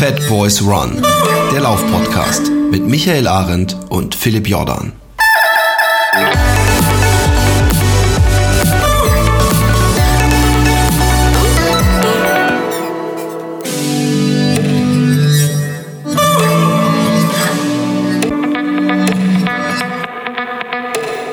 Fat 0.00 0.26
Boys 0.30 0.62
Run, 0.62 1.02
der 1.52 1.60
Laufpodcast 1.60 2.50
mit 2.70 2.86
Michael 2.86 3.28
Arendt 3.28 3.76
und 3.90 4.14
Philipp 4.14 4.48
Jordan. 4.48 4.94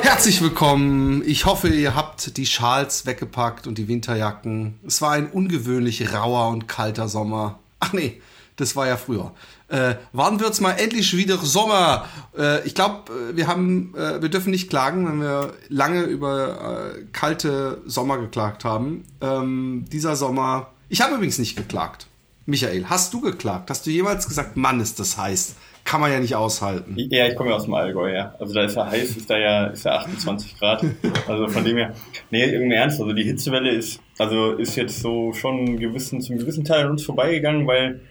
Herzlich 0.02 0.42
willkommen. 0.42 1.24
Ich 1.26 1.46
hoffe, 1.46 1.70
ihr 1.70 1.96
habt 1.96 2.36
die 2.36 2.46
Schals 2.46 3.06
weggepackt 3.06 3.66
und 3.66 3.78
die 3.78 3.88
Winterjacken. 3.88 4.78
Es 4.86 5.02
war 5.02 5.14
ein 5.14 5.28
ungewöhnlich 5.28 6.14
rauer 6.14 6.50
und 6.50 6.68
kalter 6.68 7.08
Sommer. 7.08 7.60
Ach 7.80 7.94
nee, 7.94 8.20
das 8.58 8.76
war 8.76 8.88
ja 8.88 8.98
früher. 8.98 9.32
Äh, 9.70 9.96
wann 10.12 10.40
wird's 10.40 10.62
mal 10.62 10.74
endlich 10.74 11.16
wieder 11.16 11.38
Sommer? 11.38 12.08
Äh, 12.38 12.66
ich 12.68 12.76
glaube, 12.76 13.12
wir 13.34 13.48
haben, 13.48 13.94
äh, 13.96 14.22
wir 14.22 14.30
dürfen 14.30 14.52
nicht 14.52 14.70
klagen, 14.70 15.08
wenn 15.08 15.22
wir 15.22 15.54
lange 15.70 16.04
über 16.04 16.94
äh, 16.96 17.04
kalte 17.14 17.82
Sommer 17.86 18.18
geklagt 18.18 18.66
haben. 18.66 19.06
Ähm, 19.22 19.86
dieser 19.92 20.16
Sommer. 20.16 20.72
Ich 20.90 21.02
habe 21.02 21.16
übrigens 21.16 21.40
nicht 21.40 21.56
geklagt. 21.56 22.08
Michael, 22.46 22.86
hast 22.86 23.14
du 23.14 23.22
geklagt? 23.22 23.70
Hast 23.70 23.86
du 23.86 23.92
jemals 23.92 24.28
gesagt, 24.28 24.58
Mann, 24.58 24.80
ist 24.80 25.00
das 25.00 25.18
heiß? 25.18 25.56
kann 25.88 26.02
man 26.02 26.12
ja 26.12 26.20
nicht 26.20 26.36
aushalten. 26.36 26.96
Ja, 26.98 27.28
ich 27.28 27.36
komme 27.36 27.52
ja 27.52 27.56
aus 27.56 27.64
dem 27.64 27.74
Allgäu, 27.74 28.14
ja. 28.14 28.36
Also 28.40 28.54
da 28.54 28.66
ist 28.66 28.76
ja 28.76 28.86
heiß, 28.86 29.16
ist 29.16 29.30
da 29.30 29.38
ja, 29.38 29.68
ist 29.68 29.86
ja 29.86 29.94
28 29.94 30.60
Grad. 30.60 30.84
Also 31.28 31.48
von 31.48 31.64
dem 31.64 31.78
her, 31.78 31.94
nee, 32.30 32.44
irgendwie 32.44 32.76
ernst. 32.76 33.00
Also 33.00 33.14
die 33.14 33.24
Hitzewelle 33.24 33.72
ist, 33.72 34.02
also 34.18 34.52
ist 34.52 34.76
jetzt 34.76 35.00
so 35.00 35.32
schon 35.32 35.78
gewissen, 35.78 36.22
zum 36.22 36.38
gewissen 36.38 36.66
Teil 36.66 36.86
an 36.86 36.92
uns 36.92 37.04
vorbeigegangen, 37.06 37.66
weil, 37.68 38.02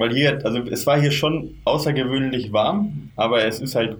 weil 0.00 0.12
hier, 0.14 0.44
also 0.44 0.60
es 0.60 0.86
war 0.86 0.98
hier 0.98 1.10
schon 1.10 1.58
außergewöhnlich 1.64 2.52
warm, 2.52 3.10
aber 3.16 3.44
es 3.44 3.60
ist 3.60 3.74
halt 3.74 3.98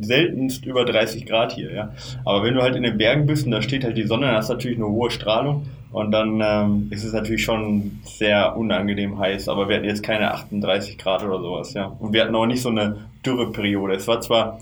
seltenst 0.00 0.64
über 0.64 0.84
30 0.84 1.26
Grad 1.26 1.52
hier, 1.52 1.72
ja. 1.72 1.92
Aber 2.24 2.44
wenn 2.44 2.54
du 2.54 2.62
halt 2.62 2.76
in 2.76 2.84
den 2.84 2.96
Bergen 2.96 3.26
bist 3.26 3.44
und 3.44 3.50
da 3.50 3.60
steht 3.60 3.82
halt 3.82 3.96
die 3.96 4.06
Sonne, 4.06 4.26
dann 4.26 4.36
hast 4.36 4.50
du 4.50 4.54
natürlich 4.54 4.78
eine 4.78 4.86
hohe 4.86 5.10
Strahlung 5.10 5.66
und 5.90 6.12
dann 6.12 6.40
ähm, 6.44 6.86
ist 6.90 7.02
es 7.02 7.12
natürlich 7.12 7.42
schon 7.42 7.98
sehr 8.04 8.56
unangenehm 8.56 9.18
heiß, 9.18 9.48
aber 9.48 9.68
wir 9.68 9.76
hatten 9.76 9.86
jetzt 9.86 10.04
keine 10.04 10.32
38 10.32 10.96
Grad 10.98 11.24
oder 11.24 11.40
sowas, 11.40 11.74
ja. 11.74 11.86
Und 11.86 12.12
wir 12.12 12.22
hatten 12.22 12.34
auch 12.36 12.46
nicht 12.46 12.62
so 12.62 12.68
eine 12.68 13.06
Dürreperiode. 13.24 13.94
Es 13.94 14.06
war 14.06 14.20
zwar 14.20 14.60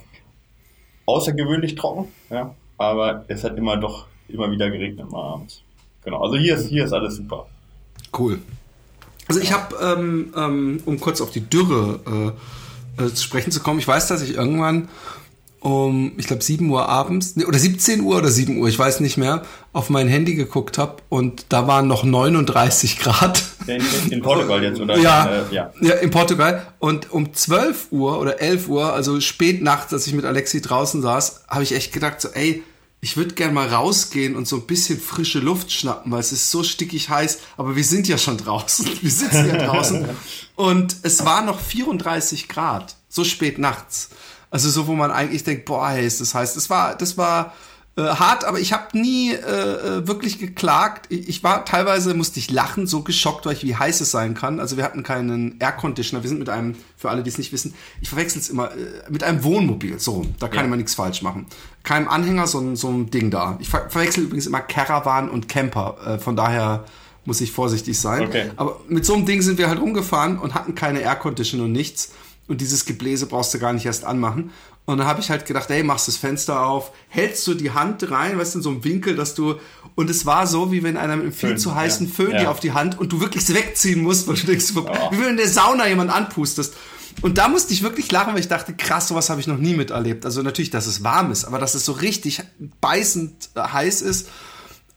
außergewöhnlich 1.05 1.75
trocken, 1.75 2.09
ja, 2.31 2.55
aber 2.79 3.25
es 3.29 3.45
hat 3.45 3.59
immer 3.59 3.77
doch 3.77 4.07
immer 4.29 4.51
wieder 4.51 4.71
geregnet 4.71 5.11
mal 5.11 5.35
abends. 5.35 5.63
Genau, 6.05 6.23
also 6.23 6.37
hier 6.37 6.55
ist, 6.55 6.69
hier 6.69 6.85
ist 6.85 6.93
alles 6.93 7.17
super. 7.17 7.47
Cool. 8.17 8.41
Also 9.29 9.41
ich 9.41 9.53
habe, 9.53 9.77
ähm, 9.81 10.33
ähm, 10.37 10.81
um 10.85 11.01
kurz 11.01 11.21
auf 11.21 11.31
die 11.31 11.41
Dürre 11.41 12.35
äh, 12.99 13.05
äh, 13.05 13.15
zu 13.15 13.23
sprechen 13.23 13.51
zu 13.51 13.61
kommen, 13.61 13.79
ich 13.79 13.89
weiß, 13.89 14.09
dass 14.09 14.23
ich 14.23 14.35
irgendwann 14.35 14.89
um, 15.65 16.13
ich 16.19 16.27
glaube, 16.27 16.45
7 16.45 16.69
Uhr 16.69 16.91
abends, 16.91 17.37
nee, 17.37 17.47
oder 17.47 17.59
17 17.59 18.03
Uhr 18.03 18.19
oder 18.19 18.29
7 18.29 18.59
Uhr, 18.59 18.69
ich 18.69 18.79
weiß 18.79 19.01
nicht 19.01 19.17
mehr, 19.17 19.45
auf 19.73 19.89
mein 19.89 20.09
Handy 20.09 20.35
geguckt 20.35 20.77
habe 20.77 20.97
und 21.09 21.47
da 21.49 21.67
waren 21.67 21.89
noch 21.89 22.05
39 22.05 22.99
Grad. 22.99 23.43
In, 23.67 23.83
in 24.11 24.21
Portugal 24.21 24.63
jetzt, 24.63 24.79
oder? 24.79 24.99
Ja, 24.99 25.25
äh, 25.27 25.55
ja. 25.55 25.73
ja, 25.81 25.95
in 25.95 26.11
Portugal. 26.11 26.67
Und 26.81 27.11
um 27.11 27.33
12 27.33 27.93
Uhr 27.93 28.21
oder 28.21 28.43
11 28.43 28.69
Uhr, 28.69 28.93
also 28.93 29.19
spät 29.21 29.63
nachts, 29.63 29.91
als 29.95 30.07
ich 30.07 30.13
mit 30.13 30.27
Alexi 30.27 30.61
draußen 30.61 31.01
saß, 31.01 31.45
habe 31.49 31.63
ich 31.63 31.75
echt 31.75 31.95
gedacht, 31.95 32.21
so, 32.21 32.29
ey, 32.29 32.63
ich 33.05 33.19
würde 33.19 33.35
gern 33.35 33.53
mal 33.53 33.69
rausgehen 33.69 34.35
und 34.35 34.49
so 34.49 34.57
ein 34.57 34.67
bisschen 34.67 34.99
frische 34.99 35.39
Luft 35.39 35.71
schnappen, 35.71 36.11
weil 36.11 36.21
es 36.21 36.33
ist 36.33 36.51
so 36.51 36.65
stickig 36.65 37.11
heiß, 37.11 37.41
aber 37.59 37.77
wir 37.77 37.85
sind 37.85 38.09
ja 38.09 38.17
schon 38.17 38.39
draußen. 38.39 38.87
Wir 39.03 39.11
sitzen 39.11 39.47
ja 39.47 39.67
draußen. 39.67 40.09
Und 40.57 40.97
es 41.03 41.23
war 41.23 41.43
noch 41.43 41.61
34 41.61 42.49
Grad, 42.49 42.97
so 43.11 43.23
spät 43.23 43.59
nachts. 43.59 44.09
Also 44.51 44.71
so, 44.71 44.87
wo 44.87 44.95
man 44.95 45.11
eigentlich 45.11 45.45
denkt, 45.45 45.67
boah, 45.67 45.91
hey, 45.91 46.07
ist 46.07 46.23
das 46.23 46.35
heißt, 46.35 46.57
das 46.57 46.71
war, 46.71 46.97
das 46.97 47.19
war 47.19 47.53
äh, 47.97 48.03
hart, 48.03 48.45
aber 48.45 48.59
ich 48.59 48.73
habe 48.73 48.99
nie 48.99 49.33
äh, 49.33 49.39
äh, 49.39 50.09
wirklich 50.09 50.41
geklagt. 50.41 51.07
Ich, 51.11 51.29
ich, 51.29 51.45
war 51.45 51.65
teilweise 51.65 52.15
musste 52.15 52.41
ich 52.41 52.51
lachen, 52.51 52.89
so 52.89 53.03
geschockt, 53.03 53.47
weil 53.47 53.53
ich 53.53 53.63
wie 53.63 53.77
heiß 53.77 54.01
es 54.01 54.11
sein 54.11 54.35
kann. 54.35 54.59
Also 54.59 54.77
wir 54.77 54.83
hatten 54.83 55.05
keinen 55.05 55.61
Air 55.61 55.73
Conditioner. 55.73 56.23
Wir 56.25 56.29
sind 56.29 56.41
mit 56.41 56.49
einem, 56.49 56.75
für 56.97 57.11
alle, 57.11 57.23
die 57.23 57.31
es 57.31 57.39
nicht 57.39 57.53
wissen, 57.53 57.73
ich 58.01 58.09
verwechsel 58.09 58.41
es 58.41 58.49
immer 58.49 58.73
äh, 58.73 59.09
mit 59.11 59.23
einem 59.23 59.45
Wohnmobil. 59.45 60.01
So, 60.01 60.27
da 60.41 60.49
kann 60.49 60.65
ja. 60.65 60.71
man 60.71 60.79
nichts 60.79 60.95
falsch 60.95 61.23
machen. 61.23 61.47
Keinem 61.85 62.09
Anhänger, 62.09 62.49
so, 62.49 62.75
so 62.75 62.89
ein 62.89 63.11
Ding 63.11 63.31
da. 63.31 63.57
Ich 63.61 63.69
ver 63.69 63.89
verwechsel 63.89 64.25
übrigens 64.25 64.47
immer 64.47 64.61
Caravan 64.61 65.31
und 65.31 65.49
Camper. 65.49 65.97
Äh, 66.05 66.19
von 66.19 66.35
daher 66.35 66.85
muss 67.25 67.41
ich 67.41 67.53
vorsichtig 67.53 67.99
sein. 67.99 68.25
Okay. 68.25 68.51
Aber 68.57 68.81
mit 68.89 69.07
so 69.07 69.15
einem 69.15 69.25
Ding 69.25 69.41
sind 69.41 69.57
wir 69.57 69.69
halt 69.69 69.81
rumgefahren 69.81 70.39
und 70.39 70.55
hatten 70.55 70.75
keine 70.75 71.01
Air 71.01 71.17
Conditioner 71.17 71.65
und 71.65 71.73
nichts 71.73 72.11
und 72.47 72.61
dieses 72.61 72.85
Gebläse 72.85 73.27
brauchst 73.27 73.55
du 73.55 73.59
gar 73.59 73.73
nicht 73.73 73.87
erst 73.87 74.05
anmachen. 74.05 74.51
Und 74.87 74.99
dann 74.99 75.07
habe 75.07 75.21
ich 75.21 75.31
halt 75.31 75.47
gedacht, 75.47 75.71
ey, 75.71 75.83
machst 75.83 76.09
das 76.09 76.19
Fenster 76.19 76.67
auf, 76.67 76.93
hältst 77.09 77.47
du 77.47 77.55
die 77.55 77.71
Hand 77.71 78.11
rein, 78.11 78.39
weißt 78.39 78.55
du, 78.55 78.59
in 78.59 78.63
so 78.63 78.71
einem 78.71 78.85
Winkel, 78.85 79.17
dass 79.17 79.35
du, 79.35 79.55
und 79.95 80.11
es 80.11 80.27
war 80.27 80.47
so, 80.47 80.73
wie 80.73 80.83
wenn 80.83 80.99
einer 80.99 81.17
mit 81.17 81.25
einem 81.25 81.33
viel 81.33 81.51
Föhn, 81.51 81.59
zu 81.59 81.75
heißen 81.75 82.07
ja. 82.07 82.13
Föhn 82.13 82.31
ja. 82.33 82.39
dir 82.41 82.51
auf 82.51 82.61
die 82.61 82.73
Hand 82.73 82.99
und 82.99 83.11
du 83.11 83.21
wirklich 83.21 83.49
wegziehen 83.55 84.03
musst, 84.03 84.29
weil 84.29 84.37
du 84.37 84.47
denkst, 84.47 84.73
oh. 84.77 84.85
wie 85.11 85.21
wenn 85.21 85.31
in 85.31 85.37
der 85.39 85.49
Sauna 85.49 85.89
jemand 85.89 86.11
anpustest. 86.11 86.75
Und 87.23 87.39
da 87.39 87.49
musste 87.49 87.73
ich 87.73 87.83
wirklich 87.83 88.11
lachen, 88.13 88.35
weil 88.35 88.41
ich 88.41 88.49
dachte, 88.49 88.75
krass, 88.75 89.09
sowas 89.09 89.31
habe 89.31 89.41
ich 89.41 89.47
noch 89.47 89.57
nie 89.57 89.75
miterlebt. 89.75 90.27
Also 90.27 90.43
natürlich, 90.43 90.71
dass 90.71 90.87
es 90.87 91.03
warm 91.03 91.31
ist, 91.31 91.45
aber 91.45 91.59
dass 91.59 91.75
es 91.75 91.85
so 91.85 91.93
richtig 91.93 92.43
beißend 92.81 93.51
heiß 93.57 94.03
ist. 94.03 94.29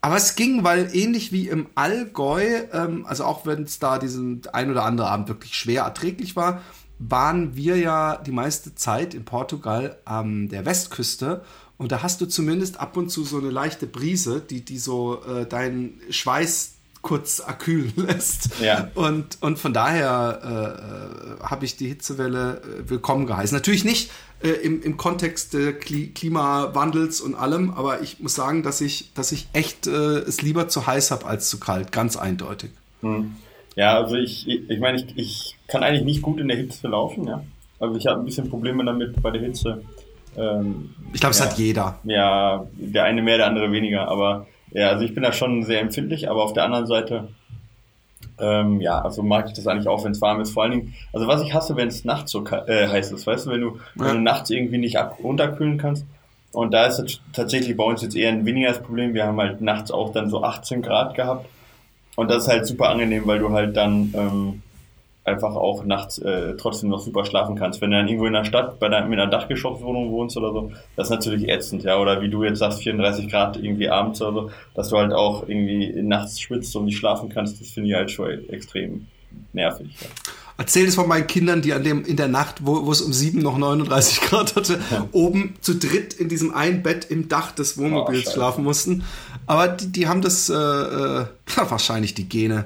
Aber 0.00 0.16
es 0.16 0.34
ging, 0.34 0.64
weil 0.64 0.94
ähnlich 0.94 1.32
wie 1.32 1.48
im 1.48 1.66
Allgäu, 1.74 2.44
ähm, 2.72 3.06
also 3.06 3.24
auch 3.24 3.46
wenn 3.46 3.62
es 3.62 3.78
da 3.78 3.98
diesen 3.98 4.42
ein 4.52 4.70
oder 4.70 4.84
andere 4.84 5.08
Abend 5.08 5.28
wirklich 5.28 5.54
schwer 5.54 5.84
erträglich 5.84 6.36
war, 6.36 6.62
waren 6.98 7.56
wir 7.56 7.76
ja 7.76 8.16
die 8.16 8.32
meiste 8.32 8.74
Zeit 8.74 9.14
in 9.14 9.24
Portugal 9.24 9.98
an 10.04 10.48
der 10.48 10.66
Westküste 10.66 11.42
und 11.78 11.92
da 11.92 12.02
hast 12.02 12.20
du 12.20 12.26
zumindest 12.26 12.80
ab 12.80 12.96
und 12.96 13.08
zu 13.08 13.24
so 13.24 13.38
eine 13.38 13.50
leichte 13.50 13.86
Brise, 13.86 14.40
die, 14.40 14.64
die 14.64 14.78
so 14.78 15.22
äh, 15.24 15.46
deinen 15.46 16.00
Schweiß 16.10 16.74
kurz 17.02 17.38
erkühlen 17.38 17.92
lässt. 17.96 18.60
Ja. 18.60 18.90
Und, 18.96 19.38
und 19.40 19.60
von 19.60 19.72
daher 19.72 20.40
äh, 21.40 21.44
äh 21.44 21.48
habe 21.48 21.64
ich 21.64 21.76
die 21.76 21.86
Hitzewelle 21.86 22.60
äh, 22.62 22.90
willkommen 22.90 23.26
geheißen. 23.26 23.56
Natürlich 23.56 23.84
nicht 23.84 24.10
äh, 24.42 24.48
im, 24.48 24.82
im 24.82 24.96
Kontext 24.96 25.54
des 25.54 25.78
Kli 25.78 26.08
Klimawandels 26.08 27.20
und 27.20 27.36
allem, 27.36 27.70
aber 27.70 28.02
ich 28.02 28.18
muss 28.18 28.34
sagen, 28.34 28.64
dass 28.64 28.80
ich, 28.80 29.12
dass 29.14 29.30
ich 29.30 29.46
echt 29.52 29.86
äh, 29.86 29.90
es 29.90 30.42
lieber 30.42 30.68
zu 30.68 30.88
heiß 30.88 31.12
habe 31.12 31.26
als 31.26 31.48
zu 31.48 31.60
kalt, 31.60 31.92
ganz 31.92 32.16
eindeutig. 32.16 32.72
Hm. 33.02 33.36
Ja, 33.76 34.02
also 34.02 34.16
ich, 34.16 34.48
ich 34.48 34.80
meine, 34.80 34.98
ich, 34.98 35.16
ich 35.16 35.57
kann 35.68 35.84
eigentlich 35.84 36.04
nicht 36.04 36.22
gut 36.22 36.40
in 36.40 36.48
der 36.48 36.56
Hitze 36.56 36.88
laufen, 36.88 37.28
ja. 37.28 37.42
Also 37.78 37.96
ich 37.96 38.06
habe 38.06 38.20
ein 38.20 38.24
bisschen 38.24 38.50
Probleme 38.50 38.84
damit 38.84 39.22
bei 39.22 39.30
der 39.30 39.42
Hitze. 39.42 39.82
Ähm, 40.36 40.90
ich 41.12 41.20
glaube, 41.20 41.32
es 41.32 41.40
hat 41.40 41.56
jeder. 41.58 41.98
Ja, 42.04 42.66
der 42.72 43.04
eine 43.04 43.22
mehr, 43.22 43.36
der 43.36 43.46
andere 43.46 43.70
weniger. 43.70 44.08
Aber 44.08 44.46
ja, 44.72 44.88
also 44.88 45.04
ich 45.04 45.14
bin 45.14 45.22
da 45.22 45.32
schon 45.32 45.62
sehr 45.62 45.80
empfindlich, 45.80 46.28
aber 46.28 46.42
auf 46.42 46.52
der 46.52 46.64
anderen 46.64 46.86
Seite, 46.86 47.28
ähm, 48.40 48.80
ja, 48.80 49.00
also 49.00 49.22
mag 49.22 49.46
ich 49.46 49.52
das 49.52 49.66
eigentlich 49.66 49.88
auch, 49.88 50.04
wenn 50.04 50.12
es 50.12 50.20
warm 50.20 50.40
ist. 50.40 50.50
Vor 50.50 50.64
allen 50.64 50.72
Dingen, 50.72 50.94
also 51.12 51.26
was 51.26 51.42
ich 51.42 51.54
hasse, 51.54 51.76
wenn 51.76 51.88
es 51.88 52.04
nachts 52.04 52.32
so 52.32 52.44
äh, 52.46 52.88
heiß 52.88 53.12
ist, 53.12 53.26
weißt 53.26 53.46
du, 53.46 53.50
wenn 53.50 53.60
du, 53.60 53.76
ja. 53.96 54.06
wenn 54.06 54.16
du 54.16 54.22
nachts 54.22 54.50
irgendwie 54.50 54.78
nicht 54.78 54.98
ab 54.98 55.18
runterkühlen 55.22 55.78
kannst. 55.78 56.04
Und 56.52 56.72
da 56.72 56.86
ist 56.86 56.98
es 56.98 57.20
tatsächlich 57.32 57.76
bei 57.76 57.84
uns 57.84 58.02
jetzt 58.02 58.16
eher 58.16 58.30
ein 58.30 58.46
weniger 58.46 58.68
das 58.68 58.82
Problem. 58.82 59.14
Wir 59.14 59.26
haben 59.26 59.38
halt 59.38 59.60
nachts 59.60 59.90
auch 59.90 60.12
dann 60.12 60.30
so 60.30 60.42
18 60.42 60.82
Grad 60.82 61.14
gehabt. 61.14 61.46
Und 62.16 62.30
das 62.30 62.44
ist 62.44 62.48
halt 62.48 62.66
super 62.66 62.88
angenehm, 62.88 63.26
weil 63.26 63.38
du 63.38 63.50
halt 63.50 63.76
dann 63.76 64.12
ähm, 64.16 64.62
einfach 65.28 65.54
auch 65.54 65.84
nachts 65.84 66.18
äh, 66.18 66.56
trotzdem 66.56 66.90
noch 66.90 67.00
super 67.00 67.24
schlafen 67.24 67.56
kannst. 67.56 67.80
Wenn 67.80 67.90
du 67.90 67.96
dann 67.96 68.08
irgendwo 68.08 68.26
in 68.26 68.32
der 68.32 68.44
Stadt 68.44 68.78
bei 68.80 68.88
deiner, 68.88 69.06
mit 69.06 69.18
einer 69.18 69.30
Dachgeschosswohnung 69.30 70.10
wohnst 70.10 70.36
oder 70.36 70.52
so, 70.52 70.72
das 70.96 71.08
ist 71.08 71.10
natürlich 71.10 71.48
ätzend, 71.48 71.84
ja. 71.84 71.98
Oder 71.98 72.20
wie 72.20 72.28
du 72.28 72.44
jetzt 72.44 72.58
sagst, 72.58 72.82
34 72.82 73.30
Grad 73.30 73.56
irgendwie 73.56 73.88
abends 73.88 74.20
oder 74.22 74.32
so, 74.32 74.50
dass 74.74 74.88
du 74.88 74.96
halt 74.96 75.12
auch 75.12 75.48
irgendwie 75.48 76.02
nachts 76.02 76.40
schwitzt 76.40 76.74
und 76.76 76.86
nicht 76.86 76.98
schlafen 76.98 77.28
kannst, 77.28 77.60
das 77.60 77.68
finde 77.68 77.90
ich 77.90 77.94
halt 77.94 78.10
schon 78.10 78.48
extrem 78.48 79.06
nervig. 79.52 79.88
Ja. 80.00 80.08
Erzähl 80.60 80.88
es 80.88 80.96
von 80.96 81.06
meinen 81.06 81.28
Kindern, 81.28 81.62
die 81.62 81.72
an 81.72 81.84
dem 81.84 82.04
in 82.04 82.16
der 82.16 82.26
Nacht, 82.26 82.66
wo, 82.66 82.84
wo 82.84 82.90
es 82.90 83.00
um 83.00 83.12
sieben 83.12 83.42
noch 83.42 83.56
39 83.56 84.22
Grad 84.22 84.56
hatte, 84.56 84.80
ja. 84.90 85.06
oben 85.12 85.54
zu 85.60 85.76
dritt 85.76 86.14
in 86.14 86.28
diesem 86.28 86.52
einen 86.52 86.82
Bett 86.82 87.06
im 87.10 87.28
Dach 87.28 87.52
des 87.52 87.78
Wohnmobils 87.78 88.26
oh, 88.26 88.32
schlafen 88.32 88.64
mussten. 88.64 89.04
Aber 89.46 89.68
die, 89.68 89.92
die 89.92 90.08
haben 90.08 90.20
das 90.20 90.50
äh, 90.50 90.54
äh, 90.54 91.26
wahrscheinlich 91.68 92.14
die 92.14 92.28
Gene 92.28 92.64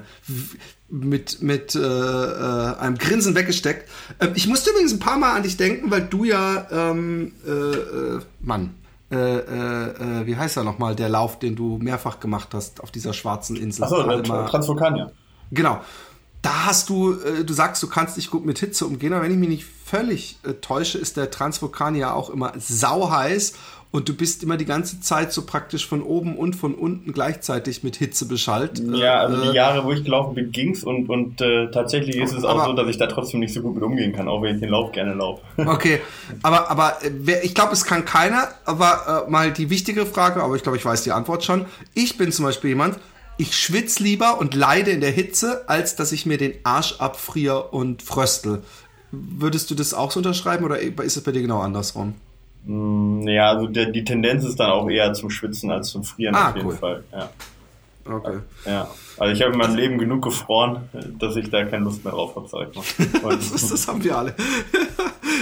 mit, 0.93 1.41
mit 1.41 1.75
äh, 1.75 1.79
äh, 1.79 2.75
einem 2.77 2.97
Grinsen 2.97 3.35
weggesteckt. 3.35 3.89
Äh, 4.19 4.29
ich 4.35 4.47
musste 4.47 4.69
übrigens 4.69 4.93
ein 4.93 4.99
paar 4.99 5.17
Mal 5.17 5.35
an 5.35 5.43
dich 5.43 5.57
denken, 5.57 5.89
weil 5.89 6.01
du 6.01 6.23
ja, 6.23 6.67
ähm, 6.71 7.33
äh, 7.45 7.49
äh, 7.49 8.21
Mann, 8.41 8.75
äh, 9.09 9.15
wie 9.15 10.35
heißt 10.35 10.57
er 10.57 10.63
nochmal, 10.63 10.95
der 10.95 11.09
Lauf, 11.09 11.39
den 11.39 11.55
du 11.55 11.77
mehrfach 11.77 12.19
gemacht 12.19 12.49
hast 12.53 12.81
auf 12.81 12.91
dieser 12.91 13.13
schwarzen 13.13 13.55
Insel? 13.55 13.83
Achso, 13.83 14.03
Transvulkania. 14.47 15.11
Genau 15.51 15.81
da 16.43 16.65
hast 16.65 16.89
du, 16.89 17.13
äh, 17.13 17.43
du 17.43 17.53
sagst, 17.53 17.81
du 17.81 17.87
kannst 17.87 18.17
dich 18.17 18.29
gut 18.29 18.45
mit 18.45 18.59
Hitze 18.59 18.85
umgehen, 18.85 19.13
aber 19.13 19.23
wenn 19.23 19.31
ich 19.31 19.37
mich 19.37 19.49
nicht 19.49 19.65
völlig 19.85 20.37
äh, 20.43 20.53
täusche, 20.53 20.99
ist 20.99 21.17
der 21.17 21.31
Transvulkan 21.31 21.95
ja 21.95 22.13
auch 22.13 22.29
immer 22.29 22.53
sauheiß 22.55 23.53
und 23.91 24.09
du 24.09 24.15
bist 24.15 24.41
immer 24.41 24.57
die 24.57 24.65
ganze 24.65 24.99
Zeit 25.01 25.31
so 25.31 25.45
praktisch 25.45 25.87
von 25.87 26.01
oben 26.01 26.35
und 26.35 26.55
von 26.55 26.73
unten 26.73 27.13
gleichzeitig 27.13 27.83
mit 27.83 27.95
Hitze 27.95 28.27
beschallt. 28.27 28.81
Ja, 28.91 29.19
also 29.19 29.41
die 29.41 29.49
äh, 29.49 29.55
Jahre, 29.55 29.85
wo 29.85 29.91
ich 29.91 30.03
gelaufen 30.03 30.33
bin, 30.33 30.51
ging's 30.51 30.83
und, 30.83 31.09
und 31.09 31.39
äh, 31.39 31.69
tatsächlich 31.71 32.17
ist 32.17 32.33
es 32.33 32.43
auch 32.43 32.65
so, 32.65 32.73
dass 32.73 32.87
ich 32.87 32.97
da 32.97 33.07
trotzdem 33.07 33.39
nicht 33.39 33.53
so 33.53 33.61
gut 33.61 33.75
mit 33.75 33.83
umgehen 33.83 34.11
kann, 34.11 34.27
auch 34.27 34.41
wenn 34.41 34.55
ich 34.55 34.61
den 34.61 34.69
Lauf 34.69 34.91
gerne 34.91 35.13
laufe. 35.13 35.41
Okay, 35.73 36.01
aber, 36.41 36.69
aber 36.69 36.97
ich 37.43 37.53
glaube, 37.55 37.73
es 37.73 37.85
kann 37.85 38.03
keiner, 38.03 38.49
aber 38.65 39.25
äh, 39.27 39.31
mal 39.31 39.51
die 39.51 39.69
wichtige 39.69 40.05
Frage, 40.05 40.43
aber 40.43 40.55
ich 40.55 40.63
glaube, 40.63 40.77
ich 40.77 40.85
weiß 40.85 41.03
die 41.03 41.11
Antwort 41.11 41.43
schon. 41.43 41.65
Ich 41.93 42.17
bin 42.17 42.31
zum 42.31 42.45
Beispiel 42.45 42.71
jemand, 42.71 42.97
ich 43.37 43.57
schwitze 43.57 44.03
lieber 44.03 44.39
und 44.39 44.53
leide 44.53 44.91
in 44.91 45.01
der 45.01 45.11
Hitze, 45.11 45.63
als 45.67 45.95
dass 45.95 46.11
ich 46.11 46.25
mir 46.25 46.37
den 46.37 46.53
Arsch 46.63 46.95
abfriere 46.99 47.69
und 47.69 48.01
fröstel. 48.01 48.63
Würdest 49.11 49.69
du 49.69 49.75
das 49.75 49.93
auch 49.93 50.11
so 50.11 50.19
unterschreiben 50.19 50.65
oder 50.65 50.79
ist 50.79 51.17
es 51.17 51.23
bei 51.23 51.31
dir 51.31 51.41
genau 51.41 51.59
andersrum? 51.59 52.15
Mm, 52.65 53.27
ja, 53.27 53.51
also 53.51 53.67
der, 53.67 53.87
die 53.87 54.03
Tendenz 54.03 54.43
ist 54.43 54.59
dann 54.59 54.71
auch 54.71 54.89
eher 54.89 55.13
zum 55.13 55.29
Schwitzen 55.29 55.69
als 55.69 55.89
zum 55.89 56.03
Frieren 56.03 56.35
ah, 56.35 56.49
auf 56.49 56.55
jeden 56.55 56.67
cool. 56.67 56.75
Fall. 56.77 57.03
Ja. 57.11 57.29
Okay. 58.05 58.39
Ja. 58.65 58.89
Also 59.17 59.33
ich 59.33 59.41
habe 59.41 59.53
in 59.53 59.59
meinem 59.59 59.75
Leben 59.75 59.97
genug 59.97 60.23
gefroren, 60.23 60.89
dass 61.19 61.35
ich 61.35 61.49
da 61.49 61.63
keine 61.63 61.85
Lust 61.85 62.03
mehr 62.03 62.13
drauf 62.13 62.35
habe, 62.35 62.47
sag 62.47 62.69
ich 62.69 63.21
mal. 63.21 63.37
das, 63.37 63.69
das, 63.69 63.87
haben 63.87 64.03
wir 64.03 64.17
alle. 64.17 64.35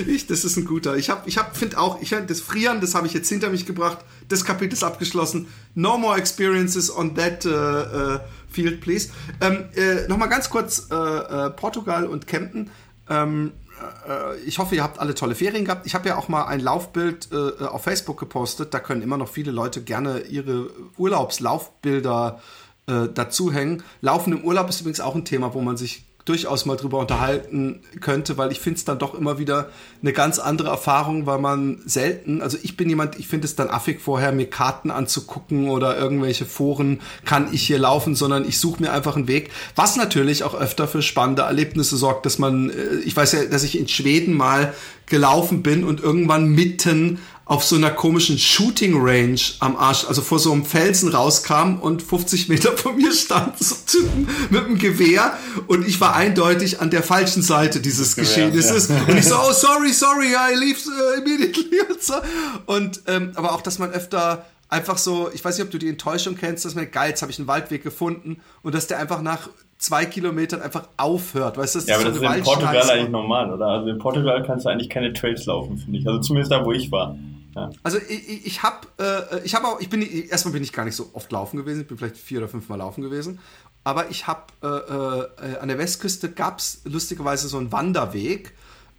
Ich, 0.09 0.27
das 0.27 0.43
ist 0.43 0.57
ein 0.57 0.65
guter. 0.65 0.95
Ich 0.95 1.09
habe, 1.09 1.27
ich 1.27 1.37
hab, 1.37 1.55
finde 1.55 1.77
auch, 1.77 2.01
ich 2.01 2.15
das 2.27 2.41
Frieren, 2.41 2.81
das 2.81 2.95
habe 2.95 3.07
ich 3.07 3.13
jetzt 3.13 3.29
hinter 3.29 3.49
mich 3.49 3.65
gebracht. 3.65 3.99
Das 4.27 4.45
Kapitel 4.45 4.73
ist 4.73 4.83
abgeschlossen. 4.83 5.47
No 5.75 5.97
more 5.97 6.17
experiences 6.17 6.95
on 6.95 7.15
that 7.15 7.45
uh, 7.45 7.49
uh, 7.49 8.19
field, 8.49 8.81
please. 8.81 9.09
Ähm, 9.39 9.65
äh, 9.75 10.07
Nochmal 10.07 10.29
ganz 10.29 10.49
kurz 10.49 10.87
äh, 10.91 10.95
äh, 10.95 11.49
Portugal 11.51 12.05
und 12.05 12.27
Kempten. 12.27 12.69
Ähm, 13.09 13.51
äh, 14.07 14.37
ich 14.45 14.59
hoffe, 14.59 14.75
ihr 14.75 14.83
habt 14.83 14.99
alle 14.99 15.15
tolle 15.15 15.35
Ferien 15.35 15.65
gehabt. 15.65 15.85
Ich 15.85 15.95
habe 15.95 16.09
ja 16.09 16.17
auch 16.17 16.27
mal 16.27 16.45
ein 16.45 16.59
Laufbild 16.59 17.31
auf 17.33 17.83
Facebook 17.83 18.19
gepostet. 18.19 18.73
Da 18.73 18.79
können 18.79 19.01
immer 19.01 19.17
noch 19.17 19.29
viele 19.29 19.51
Leute 19.51 19.81
gerne 19.81 20.21
ihre 20.21 20.69
Urlaubslaufbilder 20.97 22.39
dazuhängen. 22.85 23.83
Laufen 24.01 24.33
im 24.33 24.43
Urlaub 24.43 24.67
ist 24.67 24.81
übrigens 24.81 24.99
auch 24.99 25.15
ein 25.15 25.23
Thema, 25.23 25.53
wo 25.53 25.61
man 25.61 25.77
sich 25.77 26.03
durchaus 26.31 26.65
mal 26.65 26.77
drüber 26.77 26.99
unterhalten 26.99 27.81
könnte, 27.99 28.37
weil 28.37 28.53
ich 28.53 28.61
finde 28.61 28.77
es 28.77 28.85
dann 28.85 28.99
doch 28.99 29.13
immer 29.15 29.37
wieder 29.37 29.69
eine 30.01 30.13
ganz 30.13 30.39
andere 30.39 30.69
Erfahrung, 30.69 31.25
weil 31.25 31.39
man 31.39 31.81
selten, 31.85 32.41
also 32.41 32.57
ich 32.63 32.77
bin 32.77 32.87
jemand, 32.87 33.19
ich 33.19 33.27
finde 33.27 33.43
es 33.45 33.57
dann 33.57 33.69
affig 33.69 33.99
vorher, 33.99 34.31
mir 34.31 34.49
Karten 34.49 34.91
anzugucken 34.91 35.69
oder 35.69 35.97
irgendwelche 35.97 36.45
Foren, 36.45 37.01
kann 37.25 37.49
ich 37.51 37.67
hier 37.67 37.79
laufen, 37.79 38.15
sondern 38.15 38.47
ich 38.47 38.59
suche 38.59 38.81
mir 38.81 38.93
einfach 38.93 39.17
einen 39.17 39.27
Weg, 39.27 39.51
was 39.75 39.97
natürlich 39.97 40.45
auch 40.45 40.55
öfter 40.55 40.87
für 40.87 41.01
spannende 41.01 41.41
Erlebnisse 41.41 41.97
sorgt, 41.97 42.25
dass 42.25 42.39
man, 42.39 42.69
äh, 42.69 42.99
ich 43.03 43.13
weiß 43.13 43.33
ja, 43.33 43.45
dass 43.45 43.63
ich 43.63 43.77
in 43.77 43.89
Schweden 43.89 44.33
mal 44.33 44.73
gelaufen 45.07 45.63
bin 45.63 45.83
und 45.83 45.99
irgendwann 45.99 46.47
mitten 46.47 47.19
auf 47.51 47.65
so 47.65 47.75
einer 47.75 47.91
komischen 47.91 48.37
Shooting 48.37 48.93
Range 48.95 49.41
am 49.59 49.75
Arsch, 49.75 50.05
also 50.07 50.21
vor 50.21 50.39
so 50.39 50.53
einem 50.53 50.63
Felsen 50.63 51.09
rauskam 51.09 51.79
und 51.81 52.01
50 52.01 52.47
Meter 52.47 52.71
von 52.77 52.95
mir 52.95 53.11
stand 53.11 53.59
so 53.59 53.75
Typen 53.85 54.25
mit 54.49 54.63
einem 54.63 54.77
Gewehr 54.77 55.37
und 55.67 55.85
ich 55.85 55.99
war 55.99 56.15
eindeutig 56.15 56.79
an 56.79 56.91
der 56.91 57.03
falschen 57.03 57.41
Seite 57.41 57.81
dieses 57.81 58.15
Geschehnisses 58.15 58.87
ja. 58.87 59.01
und 59.05 59.17
ich 59.17 59.27
so, 59.27 59.35
oh 59.35 59.51
sorry, 59.51 59.91
sorry, 59.91 60.27
I 60.27 60.55
leave 60.55 60.79
uh, 60.87 61.19
immediately 61.19 61.81
und 61.89 62.01
so. 62.01 62.13
Und 62.67 63.01
ähm, 63.07 63.33
aber 63.35 63.51
auch, 63.51 63.61
dass 63.61 63.79
man 63.79 63.91
öfter 63.91 64.45
einfach 64.69 64.97
so, 64.97 65.29
ich 65.33 65.43
weiß 65.43 65.57
nicht, 65.57 65.65
ob 65.65 65.71
du 65.71 65.77
die 65.77 65.89
Enttäuschung 65.89 66.37
kennst, 66.37 66.63
dass 66.63 66.73
man 66.73 66.89
geil, 66.89 67.09
jetzt 67.09 67.21
habe 67.21 67.33
ich 67.33 67.37
einen 67.37 67.49
Waldweg 67.49 67.83
gefunden 67.83 68.39
und 68.61 68.73
dass 68.73 68.87
der 68.87 68.97
einfach 68.97 69.21
nach 69.21 69.49
zwei 69.77 70.05
Kilometern 70.05 70.61
einfach 70.61 70.87
aufhört. 70.95 71.57
Weißt 71.57 71.75
du, 71.75 71.79
das 71.79 71.89
ja, 71.89 71.95
aber 71.95 72.13
so 72.13 72.21
das 72.21 72.31
ist 72.31 72.37
in 72.37 72.43
Portugal 72.45 72.89
eigentlich 72.89 73.09
normal, 73.09 73.51
oder? 73.51 73.67
Also 73.67 73.89
in 73.89 73.97
Portugal 73.97 74.41
kannst 74.47 74.65
du 74.65 74.69
eigentlich 74.69 74.89
keine 74.89 75.11
Trails 75.11 75.45
laufen, 75.47 75.75
finde 75.75 75.99
ich. 75.99 76.07
Also 76.07 76.21
zumindest 76.21 76.53
da, 76.53 76.63
wo 76.63 76.71
ich 76.71 76.89
war. 76.93 77.17
Also 77.83 77.97
ich, 77.97 78.45
ich 78.45 78.63
habe, 78.63 78.87
äh, 78.99 79.43
ich 79.43 79.55
habe 79.55 79.67
auch, 79.67 79.79
ich 79.79 79.89
bin 79.89 80.01
erstmal 80.01 80.53
bin 80.53 80.63
ich 80.63 80.73
gar 80.73 80.85
nicht 80.85 80.95
so 80.95 81.09
oft 81.13 81.31
laufen 81.31 81.57
gewesen, 81.57 81.81
ich 81.81 81.87
bin 81.87 81.97
vielleicht 81.97 82.17
vier 82.17 82.39
oder 82.39 82.47
fünf 82.47 82.69
Mal 82.69 82.77
laufen 82.77 83.01
gewesen, 83.01 83.39
aber 83.83 84.09
ich 84.09 84.27
habe 84.27 84.43
äh, 84.61 85.53
äh, 85.53 85.57
an 85.57 85.67
der 85.67 85.77
Westküste 85.77 86.31
gab 86.31 86.59
es 86.59 86.81
lustigerweise 86.85 87.47
so 87.47 87.57
einen 87.57 87.71
Wanderweg 87.71 88.53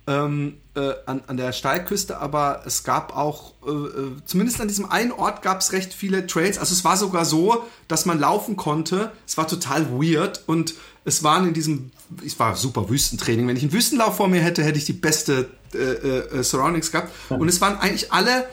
ähm, 0.06 0.58
äh, 0.74 0.94
an, 1.06 1.22
an 1.26 1.36
der 1.36 1.52
Steilküste, 1.52 2.18
aber 2.18 2.62
es 2.66 2.82
gab 2.82 3.16
auch, 3.16 3.52
äh, 3.64 3.70
äh, 3.70 4.16
zumindest 4.24 4.60
an 4.60 4.68
diesem 4.68 4.90
einen 4.90 5.12
Ort 5.12 5.42
gab 5.42 5.60
es 5.60 5.72
recht 5.72 5.94
viele 5.94 6.26
Trails. 6.26 6.58
Also 6.58 6.72
es 6.72 6.84
war 6.84 6.96
sogar 6.96 7.24
so, 7.24 7.64
dass 7.86 8.04
man 8.04 8.18
laufen 8.18 8.56
konnte. 8.56 9.12
Es 9.26 9.36
war 9.36 9.46
total 9.46 9.90
weird 9.92 10.42
und 10.46 10.74
es 11.04 11.22
waren 11.22 11.46
in 11.46 11.54
diesem, 11.54 11.92
es 12.24 12.38
war 12.38 12.56
super 12.56 12.88
Wüstentraining. 12.88 13.46
Wenn 13.46 13.56
ich 13.56 13.62
einen 13.62 13.72
Wüstenlauf 13.72 14.16
vor 14.16 14.28
mir 14.28 14.40
hätte, 14.40 14.62
hätte 14.62 14.78
ich 14.78 14.84
die 14.84 14.92
beste 14.92 15.50
äh, 15.74 15.78
äh, 15.78 16.38
äh 16.38 16.42
Surroundings 16.42 16.92
gehabt. 16.92 17.12
Und 17.30 17.48
es 17.48 17.60
waren 17.60 17.76
eigentlich 17.76 18.12
alle 18.12 18.46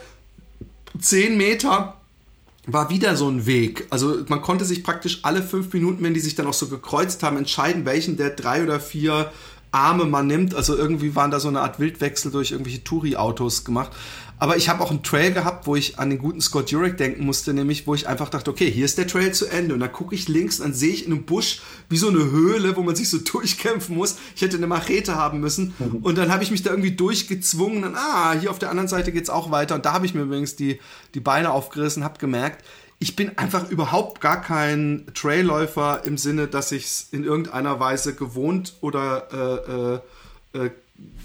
zehn 0.99 1.37
Meter 1.37 1.95
war 2.65 2.89
wieder 2.89 3.15
so 3.15 3.27
ein 3.29 3.45
Weg. 3.45 3.87
Also 3.89 4.17
man 4.27 4.41
konnte 4.41 4.65
sich 4.65 4.83
praktisch 4.83 5.19
alle 5.23 5.41
fünf 5.41 5.73
Minuten, 5.73 6.03
wenn 6.03 6.13
die 6.13 6.19
sich 6.19 6.35
dann 6.35 6.47
auch 6.47 6.53
so 6.53 6.67
gekreuzt 6.67 7.23
haben, 7.23 7.37
entscheiden, 7.37 7.85
welchen 7.85 8.17
der 8.17 8.31
drei 8.31 8.63
oder 8.63 8.79
vier 8.79 9.31
Arme 9.71 10.05
man 10.05 10.27
nimmt. 10.27 10.55
Also 10.55 10.75
irgendwie 10.75 11.15
waren 11.15 11.31
da 11.31 11.39
so 11.39 11.47
eine 11.47 11.61
Art 11.61 11.79
Wildwechsel 11.79 12.31
durch 12.31 12.51
irgendwelche 12.51 12.83
Touri-Autos 12.83 13.65
gemacht. 13.65 13.91
Aber 14.39 14.55
ich 14.55 14.69
habe 14.69 14.81
auch 14.81 14.89
einen 14.89 15.03
Trail 15.03 15.33
gehabt, 15.33 15.67
wo 15.67 15.75
ich 15.75 15.99
an 15.99 16.09
den 16.09 16.17
guten 16.17 16.39
Scott 16.39 16.71
Jurek 16.71 16.95
denken 16.95 17.25
musste, 17.25 17.53
nämlich 17.53 17.85
wo 17.85 17.93
ich 17.93 18.07
einfach 18.07 18.29
dachte, 18.29 18.49
okay, 18.49 18.71
hier 18.71 18.85
ist 18.85 18.97
der 18.97 19.05
Trail 19.05 19.33
zu 19.33 19.47
Ende. 19.47 19.73
Und 19.73 19.81
dann 19.81 19.91
gucke 19.91 20.15
ich 20.15 20.29
links 20.29 20.59
und 20.59 20.67
dann 20.67 20.73
sehe 20.73 20.93
ich 20.93 21.05
in 21.05 21.11
einem 21.11 21.25
Busch 21.25 21.61
wie 21.89 21.97
so 21.97 22.07
eine 22.07 22.31
Höhle, 22.31 22.77
wo 22.77 22.81
man 22.81 22.95
sich 22.95 23.09
so 23.09 23.17
durchkämpfen 23.31 23.95
muss. 23.95 24.15
Ich 24.35 24.41
hätte 24.41 24.55
eine 24.55 24.67
Machete 24.67 25.15
haben 25.15 25.41
müssen. 25.41 25.73
Mhm. 25.77 25.97
Und 25.97 26.17
dann 26.17 26.31
habe 26.31 26.43
ich 26.43 26.51
mich 26.51 26.63
da 26.63 26.69
irgendwie 26.71 26.95
durchgezwungen. 26.95 27.83
Und 27.83 27.95
ah, 27.95 28.33
hier 28.33 28.49
auf 28.49 28.59
der 28.59 28.69
anderen 28.69 28.87
Seite 28.87 29.11
geht 29.11 29.23
es 29.23 29.29
auch 29.29 29.51
weiter. 29.51 29.75
Und 29.75 29.85
da 29.85 29.91
habe 29.91 30.05
ich 30.05 30.13
mir 30.13 30.21
übrigens 30.21 30.55
die, 30.55 30.79
die 31.13 31.19
Beine 31.19 31.51
aufgerissen, 31.51 32.05
habe 32.05 32.17
gemerkt, 32.17 32.63
ich 33.01 33.15
bin 33.15 33.37
einfach 33.37 33.69
überhaupt 33.69 34.19
gar 34.19 34.41
kein 34.41 35.05
Trailläufer 35.13 36.03
im 36.05 36.17
Sinne, 36.17 36.47
dass 36.47 36.71
ich 36.73 36.85
es 36.85 37.07
in 37.11 37.23
irgendeiner 37.23 37.79
Weise 37.79 38.13
gewohnt 38.13 38.73
oder 38.81 40.01
äh, 40.53 40.57
äh, 40.57 40.65
äh 40.65 40.69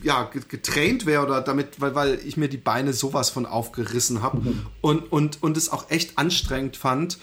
ja, 0.03 0.31
getraint 0.49 1.07
wäre 1.07 1.25
oder 1.25 1.41
damit, 1.41 1.81
weil, 1.81 1.95
weil 1.95 2.19
ich 2.25 2.37
mir 2.37 2.49
die 2.49 2.59
Beine 2.59 2.93
sowas 2.93 3.31
von 3.31 3.47
aufgerissen 3.47 4.23
habe 4.23 4.39
mhm. 4.41 4.67
und, 4.81 5.13
und, 5.13 5.43
und 5.43 5.57
es 5.57 5.71
auch 5.71 5.91
echt 5.91 6.19
anstrengend 6.19 6.77
fand, 6.77 7.19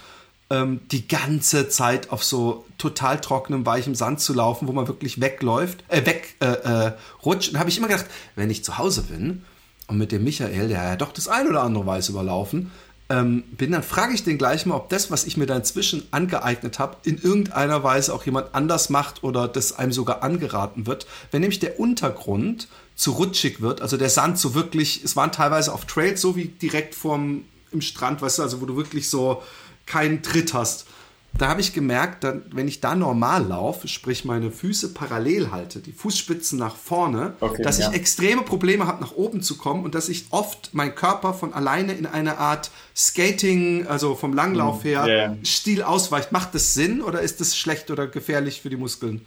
ähm, 0.49 0.81
die 0.91 1.07
ganze 1.07 1.69
Zeit 1.69 2.11
auf 2.11 2.23
so 2.23 2.65
total 2.77 3.21
trockenem, 3.21 3.65
weichem 3.65 3.95
Sand 3.95 4.19
zu 4.19 4.33
laufen, 4.33 4.67
wo 4.67 4.73
man 4.73 4.87
wirklich 4.87 5.21
wegläuft, 5.21 5.83
äh, 5.87 6.05
weg 6.05 6.35
äh, 6.39 6.47
äh, 6.47 6.93
rutscht. 7.23 7.53
Und 7.53 7.59
habe 7.59 7.69
ich 7.69 7.77
immer 7.77 7.87
gedacht, 7.87 8.07
wenn 8.35 8.49
ich 8.49 8.63
zu 8.63 8.77
Hause 8.77 9.03
bin 9.03 9.43
und 9.87 9.97
mit 9.97 10.11
dem 10.11 10.23
Michael, 10.23 10.67
der 10.67 10.83
ja 10.83 10.95
doch 10.95 11.13
das 11.13 11.27
ein 11.27 11.47
oder 11.47 11.63
andere 11.63 11.85
weiß 11.85 12.09
überlaufen, 12.09 12.71
ähm, 13.11 13.43
bin, 13.57 13.71
dann 13.71 13.83
frage 13.83 14.13
ich 14.13 14.23
den 14.23 14.37
gleich 14.37 14.65
mal, 14.65 14.75
ob 14.75 14.87
das, 14.87 15.11
was 15.11 15.25
ich 15.25 15.35
mir 15.35 15.45
da 15.45 15.57
inzwischen 15.57 16.07
angeeignet 16.11 16.79
habe, 16.79 16.95
in 17.03 17.21
irgendeiner 17.21 17.83
Weise 17.83 18.13
auch 18.13 18.25
jemand 18.25 18.55
anders 18.55 18.89
macht 18.89 19.21
oder 19.23 19.49
das 19.49 19.73
einem 19.73 19.91
sogar 19.91 20.23
angeraten 20.23 20.87
wird. 20.87 21.05
Wenn 21.29 21.41
nämlich 21.41 21.59
der 21.59 21.77
Untergrund 21.77 22.69
zu 22.95 23.11
rutschig 23.11 23.59
wird, 23.59 23.81
also 23.81 23.97
der 23.97 24.09
Sand 24.09 24.37
so 24.39 24.53
wirklich, 24.55 25.03
es 25.03 25.17
waren 25.17 25.33
teilweise 25.33 25.73
auf 25.73 25.85
Trails 25.85 26.21
so 26.21 26.37
wie 26.37 26.45
direkt 26.45 26.95
vorm 26.95 27.43
im 27.73 27.81
Strand, 27.81 28.21
weißt 28.21 28.39
du, 28.39 28.43
also 28.43 28.61
wo 28.61 28.65
du 28.65 28.77
wirklich 28.77 29.09
so 29.09 29.43
keinen 29.85 30.23
Tritt 30.23 30.53
hast 30.53 30.85
da 31.33 31.47
habe 31.47 31.61
ich 31.61 31.73
gemerkt, 31.73 32.23
dann, 32.23 32.43
wenn 32.51 32.67
ich 32.67 32.81
da 32.81 32.93
normal 32.93 33.47
laufe, 33.47 33.87
sprich 33.87 34.25
meine 34.25 34.51
Füße 34.51 34.93
parallel 34.93 35.51
halte, 35.51 35.79
die 35.79 35.93
Fußspitzen 35.93 36.59
nach 36.59 36.75
vorne, 36.75 37.33
okay, 37.39 37.63
dass 37.63 37.79
ja. 37.79 37.89
ich 37.89 37.95
extreme 37.95 38.41
Probleme 38.41 38.85
habe, 38.85 39.01
nach 39.01 39.15
oben 39.15 39.41
zu 39.41 39.57
kommen 39.57 39.83
und 39.85 39.95
dass 39.95 40.09
ich 40.09 40.25
oft 40.31 40.73
mein 40.73 40.93
Körper 40.93 41.33
von 41.33 41.53
alleine 41.53 41.93
in 41.93 42.05
eine 42.05 42.37
Art 42.37 42.69
Skating, 42.95 43.87
also 43.87 44.15
vom 44.15 44.33
Langlauf 44.33 44.83
mhm. 44.83 44.87
her, 44.87 45.05
yeah. 45.07 45.37
Stil 45.43 45.83
ausweicht. 45.83 46.31
Macht 46.31 46.53
das 46.53 46.73
Sinn 46.73 47.01
oder 47.01 47.21
ist 47.21 47.39
das 47.39 47.57
schlecht 47.57 47.89
oder 47.91 48.07
gefährlich 48.07 48.61
für 48.61 48.69
die 48.69 48.77
Muskeln? 48.77 49.21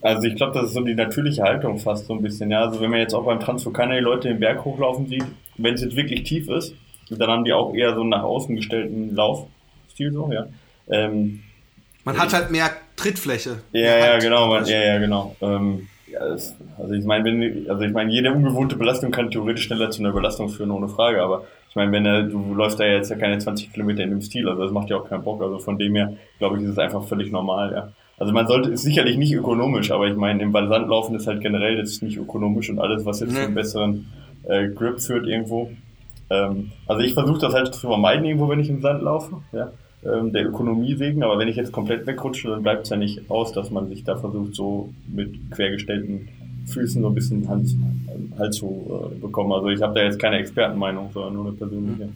Also 0.00 0.26
ich 0.26 0.36
glaube, 0.36 0.54
das 0.54 0.68
ist 0.68 0.74
so 0.74 0.80
die 0.80 0.94
natürliche 0.94 1.42
Haltung 1.42 1.78
fast 1.78 2.06
so 2.06 2.14
ein 2.14 2.22
bisschen. 2.22 2.50
Ja, 2.50 2.62
also 2.62 2.80
wenn 2.80 2.90
man 2.90 2.98
jetzt 2.98 3.14
auch 3.14 3.24
beim 3.24 3.40
Transvulkaner 3.40 3.94
die 3.94 4.00
Leute 4.00 4.28
den 4.28 4.40
Berg 4.40 4.64
hochlaufen 4.64 5.06
sieht, 5.06 5.24
wenn 5.58 5.74
es 5.74 5.82
jetzt 5.82 5.96
wirklich 5.96 6.24
tief 6.24 6.48
ist, 6.48 6.74
dann 7.10 7.30
haben 7.30 7.44
die 7.44 7.52
auch 7.52 7.74
eher 7.74 7.94
so 7.94 8.00
einen 8.00 8.10
nach 8.10 8.22
außen 8.22 8.56
gestellten 8.56 9.14
Laufstil 9.14 10.12
so, 10.12 10.32
ja. 10.32 10.46
Ähm, 10.88 11.42
man 12.04 12.18
hat 12.18 12.32
halt 12.32 12.50
mehr 12.50 12.70
Trittfläche. 12.96 13.58
Ja, 13.72 13.98
ja, 13.98 14.18
genau, 14.18 14.48
man, 14.48 14.66
ja, 14.66 14.80
ja, 14.80 14.98
genau. 14.98 15.34
Ähm, 15.40 15.88
ja, 16.06 16.28
das, 16.28 16.54
also 16.78 16.92
ich 16.92 17.04
meine, 17.04 17.24
wenn, 17.24 17.68
also 17.68 17.82
ich 17.82 17.92
meine, 17.92 18.12
jede 18.12 18.32
ungewohnte 18.32 18.76
Belastung 18.76 19.10
kann 19.10 19.30
theoretisch 19.30 19.64
schneller 19.64 19.90
zu 19.90 20.00
einer 20.00 20.12
Belastung 20.12 20.48
führen, 20.48 20.70
ohne 20.70 20.88
Frage, 20.88 21.22
aber 21.22 21.44
ich 21.68 21.76
meine, 21.76 21.90
wenn 21.92 22.06
er, 22.06 22.22
du 22.22 22.54
läufst 22.54 22.78
da 22.78 22.84
jetzt 22.84 23.10
ja 23.10 23.16
keine 23.16 23.38
20 23.38 23.72
Kilometer 23.72 24.02
in 24.02 24.10
dem 24.10 24.20
Stil, 24.20 24.48
also 24.48 24.62
das 24.62 24.70
macht 24.70 24.90
ja 24.90 24.96
auch 24.96 25.08
keinen 25.08 25.24
Bock, 25.24 25.42
also 25.42 25.58
von 25.58 25.78
dem 25.78 25.94
her, 25.96 26.12
glaube 26.38 26.58
ich, 26.58 26.64
ist 26.64 26.70
es 26.70 26.78
einfach 26.78 27.02
völlig 27.04 27.32
normal, 27.32 27.72
ja. 27.72 27.92
Also 28.16 28.32
man 28.32 28.46
sollte, 28.46 28.70
ist 28.70 28.82
sicherlich 28.82 29.16
nicht 29.16 29.34
ökonomisch, 29.34 29.90
aber 29.90 30.06
ich 30.06 30.14
meine, 30.14 30.40
im 30.40 30.52
Sandlaufen 30.52 31.16
ist 31.16 31.26
halt 31.26 31.40
generell 31.40 31.76
jetzt 31.76 32.00
nicht 32.00 32.16
ökonomisch 32.16 32.70
und 32.70 32.78
alles, 32.78 33.04
was 33.04 33.18
jetzt 33.18 33.32
nee. 33.32 33.38
zu 33.38 33.44
einem 33.44 33.54
besseren 33.54 34.06
äh, 34.44 34.68
Grip 34.68 35.00
führt 35.00 35.26
irgendwo. 35.26 35.72
Ähm, 36.30 36.70
also 36.86 37.02
ich 37.02 37.12
versuche 37.14 37.40
das 37.40 37.54
halt 37.54 37.74
zu 37.74 37.88
vermeiden 37.88 38.24
irgendwo, 38.24 38.48
wenn 38.48 38.60
ich 38.60 38.68
im 38.68 38.80
Sand 38.80 39.02
laufe, 39.02 39.42
ja 39.50 39.72
ähm, 40.06 40.32
der 40.32 40.46
Ökonomie 40.46 40.98
wegen, 40.98 41.22
aber 41.22 41.38
wenn 41.38 41.48
ich 41.48 41.56
jetzt 41.56 41.72
komplett 41.72 42.06
wegrutsche, 42.06 42.48
dann 42.48 42.62
bleibt 42.62 42.84
es 42.84 42.90
ja 42.90 42.96
nicht 42.96 43.30
aus, 43.30 43.52
dass 43.52 43.70
man 43.70 43.88
sich 43.88 44.04
da 44.04 44.16
versucht, 44.16 44.54
so 44.54 44.92
mit 45.06 45.50
quergestellten 45.50 46.28
Füßen 46.66 47.02
so 47.02 47.08
ein 47.08 47.14
bisschen 47.14 47.48
Hand, 47.48 47.74
halt 48.38 48.54
zu 48.54 49.10
äh, 49.12 49.20
bekommen. 49.20 49.52
Also 49.52 49.68
ich 49.68 49.82
habe 49.82 49.94
da 49.94 50.04
jetzt 50.04 50.18
keine 50.18 50.38
Expertenmeinung, 50.38 51.10
sondern 51.12 51.34
nur 51.34 51.46
eine 51.46 51.54
persönliche. 51.54 52.08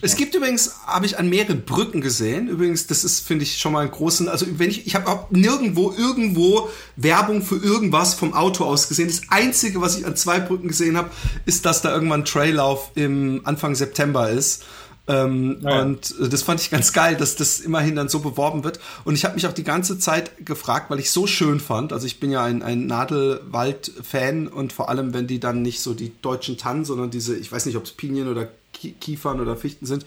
Es 0.00 0.14
gibt 0.14 0.34
übrigens, 0.34 0.76
habe 0.86 1.06
ich 1.06 1.18
an 1.18 1.28
mehreren 1.28 1.62
Brücken 1.62 2.00
gesehen. 2.00 2.46
Übrigens, 2.46 2.86
das 2.86 3.02
ist, 3.02 3.26
finde 3.26 3.42
ich, 3.42 3.58
schon 3.58 3.72
mal 3.72 3.80
einen 3.80 3.90
großen. 3.90 4.28
Also, 4.28 4.46
wenn 4.56 4.70
ich, 4.70 4.86
ich 4.86 4.94
habe 4.94 5.26
nirgendwo, 5.30 5.92
irgendwo 5.92 6.68
Werbung 6.94 7.42
für 7.42 7.56
irgendwas 7.56 8.14
vom 8.14 8.32
Auto 8.32 8.64
aus 8.64 8.88
gesehen. 8.88 9.08
Das 9.08 9.22
Einzige, 9.28 9.80
was 9.80 9.98
ich 9.98 10.06
an 10.06 10.14
zwei 10.14 10.38
Brücken 10.38 10.68
gesehen 10.68 10.96
habe, 10.96 11.10
ist, 11.46 11.66
dass 11.66 11.82
da 11.82 11.92
irgendwann 11.92 12.24
Traillauf 12.24 12.92
im 12.94 13.40
Anfang 13.42 13.74
September 13.74 14.30
ist. 14.30 14.64
Ähm, 15.08 15.58
ja. 15.62 15.80
Und 15.80 16.14
das 16.20 16.42
fand 16.42 16.60
ich 16.60 16.70
ganz 16.70 16.92
geil, 16.92 17.16
dass 17.16 17.34
das 17.34 17.60
immerhin 17.60 17.96
dann 17.96 18.08
so 18.08 18.20
beworben 18.20 18.62
wird. 18.62 18.78
Und 19.04 19.14
ich 19.14 19.24
habe 19.24 19.34
mich 19.34 19.46
auch 19.46 19.52
die 19.52 19.64
ganze 19.64 19.98
Zeit 19.98 20.44
gefragt, 20.44 20.90
weil 20.90 21.00
ich 21.00 21.10
so 21.10 21.26
schön 21.26 21.60
fand. 21.60 21.92
Also 21.92 22.06
ich 22.06 22.20
bin 22.20 22.30
ja 22.30 22.44
ein, 22.44 22.62
ein 22.62 22.86
Nadelwald-Fan 22.86 24.48
und 24.48 24.72
vor 24.72 24.90
allem, 24.90 25.14
wenn 25.14 25.26
die 25.26 25.40
dann 25.40 25.62
nicht 25.62 25.80
so 25.80 25.94
die 25.94 26.12
deutschen 26.20 26.58
Tannen, 26.58 26.84
sondern 26.84 27.10
diese, 27.10 27.36
ich 27.36 27.50
weiß 27.50 27.66
nicht, 27.66 27.76
ob 27.76 27.84
es 27.84 27.92
Pinien 27.92 28.28
oder 28.28 28.48
Kiefern 28.72 29.40
oder 29.40 29.56
Fichten 29.56 29.86
sind. 29.86 30.04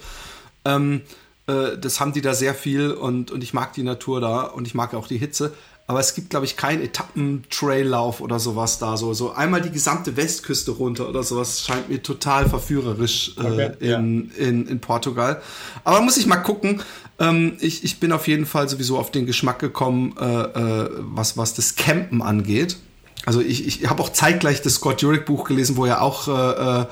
Ähm, 0.65 1.01
äh, 1.47 1.77
das 1.77 1.99
haben 1.99 2.13
die 2.13 2.21
da 2.21 2.33
sehr 2.33 2.53
viel 2.53 2.91
und, 2.91 3.31
und 3.31 3.43
ich 3.43 3.53
mag 3.53 3.73
die 3.73 3.83
Natur 3.83 4.21
da 4.21 4.43
und 4.43 4.67
ich 4.67 4.75
mag 4.75 4.93
auch 4.93 5.07
die 5.07 5.17
Hitze. 5.17 5.53
Aber 5.91 5.99
es 5.99 6.15
gibt, 6.15 6.29
glaube 6.29 6.45
ich, 6.45 6.55
keinen 6.55 6.81
Etappen-Traillauf 6.81 8.21
oder 8.21 8.39
sowas 8.39 8.79
da. 8.79 8.95
So, 8.95 9.13
so 9.13 9.33
einmal 9.33 9.61
die 9.61 9.71
gesamte 9.71 10.15
Westküste 10.15 10.71
runter 10.71 11.09
oder 11.09 11.21
sowas 11.21 11.65
scheint 11.65 11.89
mir 11.89 12.01
total 12.01 12.47
verführerisch 12.47 13.33
äh, 13.35 13.41
okay, 13.41 13.71
in, 13.81 13.89
ja. 13.89 13.97
in, 13.97 14.67
in 14.67 14.79
Portugal. 14.79 15.41
Aber 15.83 15.99
muss 15.99 16.15
ich 16.15 16.27
mal 16.27 16.37
gucken. 16.37 16.81
Ähm, 17.19 17.57
ich, 17.59 17.83
ich 17.83 17.99
bin 17.99 18.13
auf 18.13 18.29
jeden 18.29 18.45
Fall 18.45 18.69
sowieso 18.69 18.97
auf 18.97 19.11
den 19.11 19.25
Geschmack 19.25 19.59
gekommen, 19.59 20.15
äh, 20.17 20.23
äh, 20.23 20.89
was, 20.99 21.35
was 21.35 21.55
das 21.55 21.75
Campen 21.75 22.21
angeht. 22.21 22.77
Also 23.25 23.41
ich, 23.41 23.67
ich 23.67 23.89
habe 23.89 24.01
auch 24.01 24.13
zeitgleich 24.13 24.61
das 24.61 24.75
Scott 24.75 25.01
Jurek 25.01 25.25
Buch 25.25 25.43
gelesen, 25.43 25.75
wo 25.75 25.85
er 25.85 26.01
auch 26.01 26.29
äh, 26.29 26.81
äh 26.83 26.85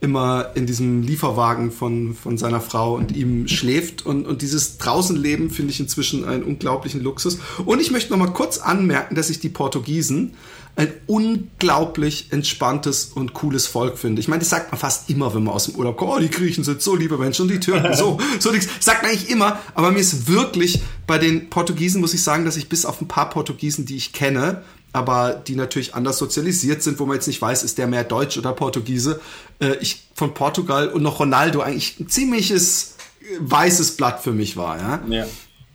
immer 0.00 0.50
in 0.54 0.66
diesem 0.66 1.02
Lieferwagen 1.02 1.70
von, 1.70 2.14
von 2.14 2.36
seiner 2.36 2.60
Frau 2.60 2.94
und 2.94 3.16
ihm 3.16 3.48
schläft. 3.48 4.04
Und, 4.04 4.26
und 4.26 4.42
dieses 4.42 4.78
Draußenleben 4.78 5.50
finde 5.50 5.72
ich 5.72 5.80
inzwischen 5.80 6.24
einen 6.24 6.42
unglaublichen 6.42 7.02
Luxus. 7.02 7.38
Und 7.64 7.80
ich 7.80 7.90
möchte 7.90 8.10
noch 8.10 8.18
mal 8.18 8.32
kurz 8.32 8.58
anmerken, 8.58 9.14
dass 9.14 9.30
ich 9.30 9.40
die 9.40 9.48
Portugiesen 9.48 10.34
ein 10.76 10.92
unglaublich 11.06 12.26
entspanntes 12.32 13.06
und 13.06 13.32
cooles 13.32 13.66
Volk 13.66 13.96
finde. 13.96 14.20
Ich 14.20 14.28
meine, 14.28 14.40
das 14.40 14.50
sagt 14.50 14.70
man 14.70 14.78
fast 14.78 15.08
immer, 15.08 15.34
wenn 15.34 15.42
man 15.42 15.54
aus 15.54 15.64
dem 15.64 15.74
Urlaub 15.76 15.96
kommt. 15.96 16.12
Oh, 16.12 16.18
die 16.18 16.28
Griechen 16.28 16.64
sind 16.64 16.82
so 16.82 16.94
liebe 16.94 17.16
Menschen 17.16 17.42
und 17.42 17.48
die 17.48 17.60
Türken 17.60 17.94
so, 17.94 18.18
so 18.38 18.52
nichts. 18.52 18.68
Sagt 18.80 19.02
man 19.02 19.10
eigentlich 19.10 19.30
immer, 19.30 19.58
aber 19.74 19.90
mir 19.90 20.00
ist 20.00 20.28
wirklich 20.28 20.82
bei 21.06 21.16
den 21.16 21.48
Portugiesen, 21.48 22.02
muss 22.02 22.12
ich 22.12 22.22
sagen, 22.22 22.44
dass 22.44 22.58
ich 22.58 22.68
bis 22.68 22.84
auf 22.84 23.00
ein 23.00 23.08
paar 23.08 23.30
Portugiesen, 23.30 23.86
die 23.86 23.96
ich 23.96 24.12
kenne, 24.12 24.62
aber 24.96 25.34
die 25.34 25.56
natürlich 25.56 25.94
anders 25.94 26.16
sozialisiert 26.16 26.82
sind, 26.82 26.98
wo 26.98 27.04
man 27.04 27.16
jetzt 27.16 27.26
nicht 27.26 27.42
weiß, 27.42 27.62
ist 27.62 27.76
der 27.76 27.86
mehr 27.86 28.02
Deutsch 28.02 28.38
oder 28.38 28.52
Portugiese. 28.54 29.20
Äh, 29.60 29.76
ich 29.80 30.08
von 30.14 30.32
Portugal 30.32 30.88
und 30.88 31.02
noch 31.02 31.20
Ronaldo 31.20 31.60
eigentlich 31.60 32.00
ein 32.00 32.08
ziemliches 32.08 32.96
äh, 33.20 33.24
weißes 33.40 33.98
Blatt 33.98 34.22
für 34.22 34.32
mich 34.32 34.56
war. 34.56 34.78
Ja. 34.78 35.00
ja. 35.08 35.26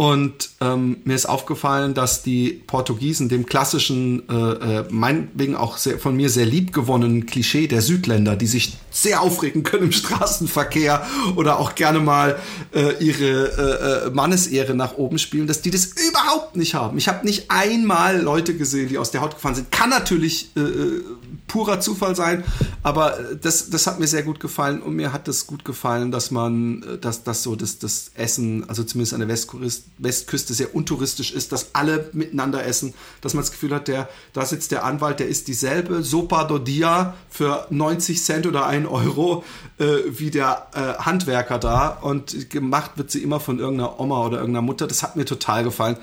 Und 0.02 0.50
ähm, 0.62 0.98
mir 1.04 1.14
ist 1.14 1.28
aufgefallen, 1.28 1.94
dass 1.94 2.24
die 2.24 2.64
Portugiesen 2.66 3.30
dem 3.30 3.46
klassischen, 3.46 4.28
äh, 4.30 4.34
äh, 4.80 4.86
meinetwegen 4.90 5.56
auch 5.56 5.78
sehr, 5.78 6.00
von 6.00 6.16
mir 6.16 6.32
sehr 6.32 6.48
liebgewonnenen 6.48 7.28
Klischee 7.28 7.68
der 7.68 7.84
Südländer, 7.84 8.36
die 8.36 8.48
sich 8.48 8.80
sehr 8.90 9.22
aufregen 9.22 9.62
können 9.62 9.84
im 9.84 9.92
Straßenverkehr 9.92 11.06
oder 11.36 11.60
auch 11.60 11.76
gerne 11.76 12.00
mal 12.00 12.40
äh, 12.74 12.96
ihre 13.00 14.08
äh, 14.08 14.08
äh, 14.08 14.10
Mannesehre 14.10 14.74
nach 14.74 14.98
oben 14.98 15.20
spielen, 15.20 15.46
dass 15.46 15.62
die 15.62 15.70
das 15.70 15.86
überhaupt 15.86 16.56
nicht 16.56 16.74
haben. 16.74 16.98
Ich 16.98 17.08
habe 17.08 17.24
nicht 17.24 17.52
einmal 17.52 18.20
Leute 18.20 18.58
gesehen, 18.58 18.90
die 18.90 18.98
aus 18.98 19.12
der 19.12 19.22
Haut 19.22 19.36
gefahren 19.36 19.54
sind. 19.54 19.72
Kann 19.72 19.92
natürlich 19.92 20.50
äh, 20.56 20.62
äh 20.62 21.04
purer 21.52 21.82
Zufall 21.82 22.16
sein, 22.16 22.46
aber 22.82 23.18
das, 23.42 23.70
das 23.70 23.86
hat 23.86 24.00
mir 24.00 24.08
sehr 24.08 24.24
gut 24.24 24.40
gefallen 24.40 24.82
und 24.82 24.96
mir 24.96 25.12
hat 25.12 25.28
es 25.28 25.48
gut 25.48 25.66
gefallen, 25.66 26.12
dass 26.12 26.32
man, 26.32 26.84
äh, 26.84 26.98
dass, 26.98 27.24
dass 27.24 27.44
so 27.44 27.56
das, 27.56 27.78
das 27.78 28.12
Essen, 28.16 28.68
also 28.70 28.84
zumindest 28.84 29.14
an 29.14 29.20
der 29.20 29.28
Westküste, 29.28 29.84
Westküste 29.98 30.54
sehr 30.54 30.74
untouristisch 30.74 31.34
ist, 31.34 31.52
dass 31.52 31.76
alle 31.76 32.10
miteinander 32.14 32.66
essen, 32.66 32.94
dass 33.20 33.34
man 33.34 33.44
das 33.44 33.52
Gefühl 33.52 33.76
hat, 33.76 33.90
der, 33.90 34.08
da 34.32 34.46
sitzt 34.46 34.72
der 34.72 34.86
Anwalt, 34.86 35.20
der 35.20 35.28
isst 35.28 35.50
dieselbe 35.50 36.04
Sopa 36.04 36.46
do 36.46 36.58
Dia 36.58 37.16
für 37.30 37.68
90 37.70 38.24
Cent 38.24 38.48
oder 38.48 38.66
1 38.66 38.88
Euro 38.88 39.44
äh, 39.78 39.86
wie 40.08 40.32
der 40.32 40.68
äh, 40.74 41.04
Handwerker 41.04 41.60
da 41.60 41.90
und 41.90 42.50
gemacht 42.50 42.92
wird 42.96 43.12
sie 43.12 43.22
immer 43.22 43.42
von 43.42 43.60
irgendeiner 43.60 44.00
Oma 44.00 44.26
oder 44.26 44.38
irgendeiner 44.38 44.62
Mutter. 44.62 44.88
Das 44.88 45.04
hat 45.04 45.18
mir 45.18 45.26
total 45.26 45.66
gefallen. 45.66 45.98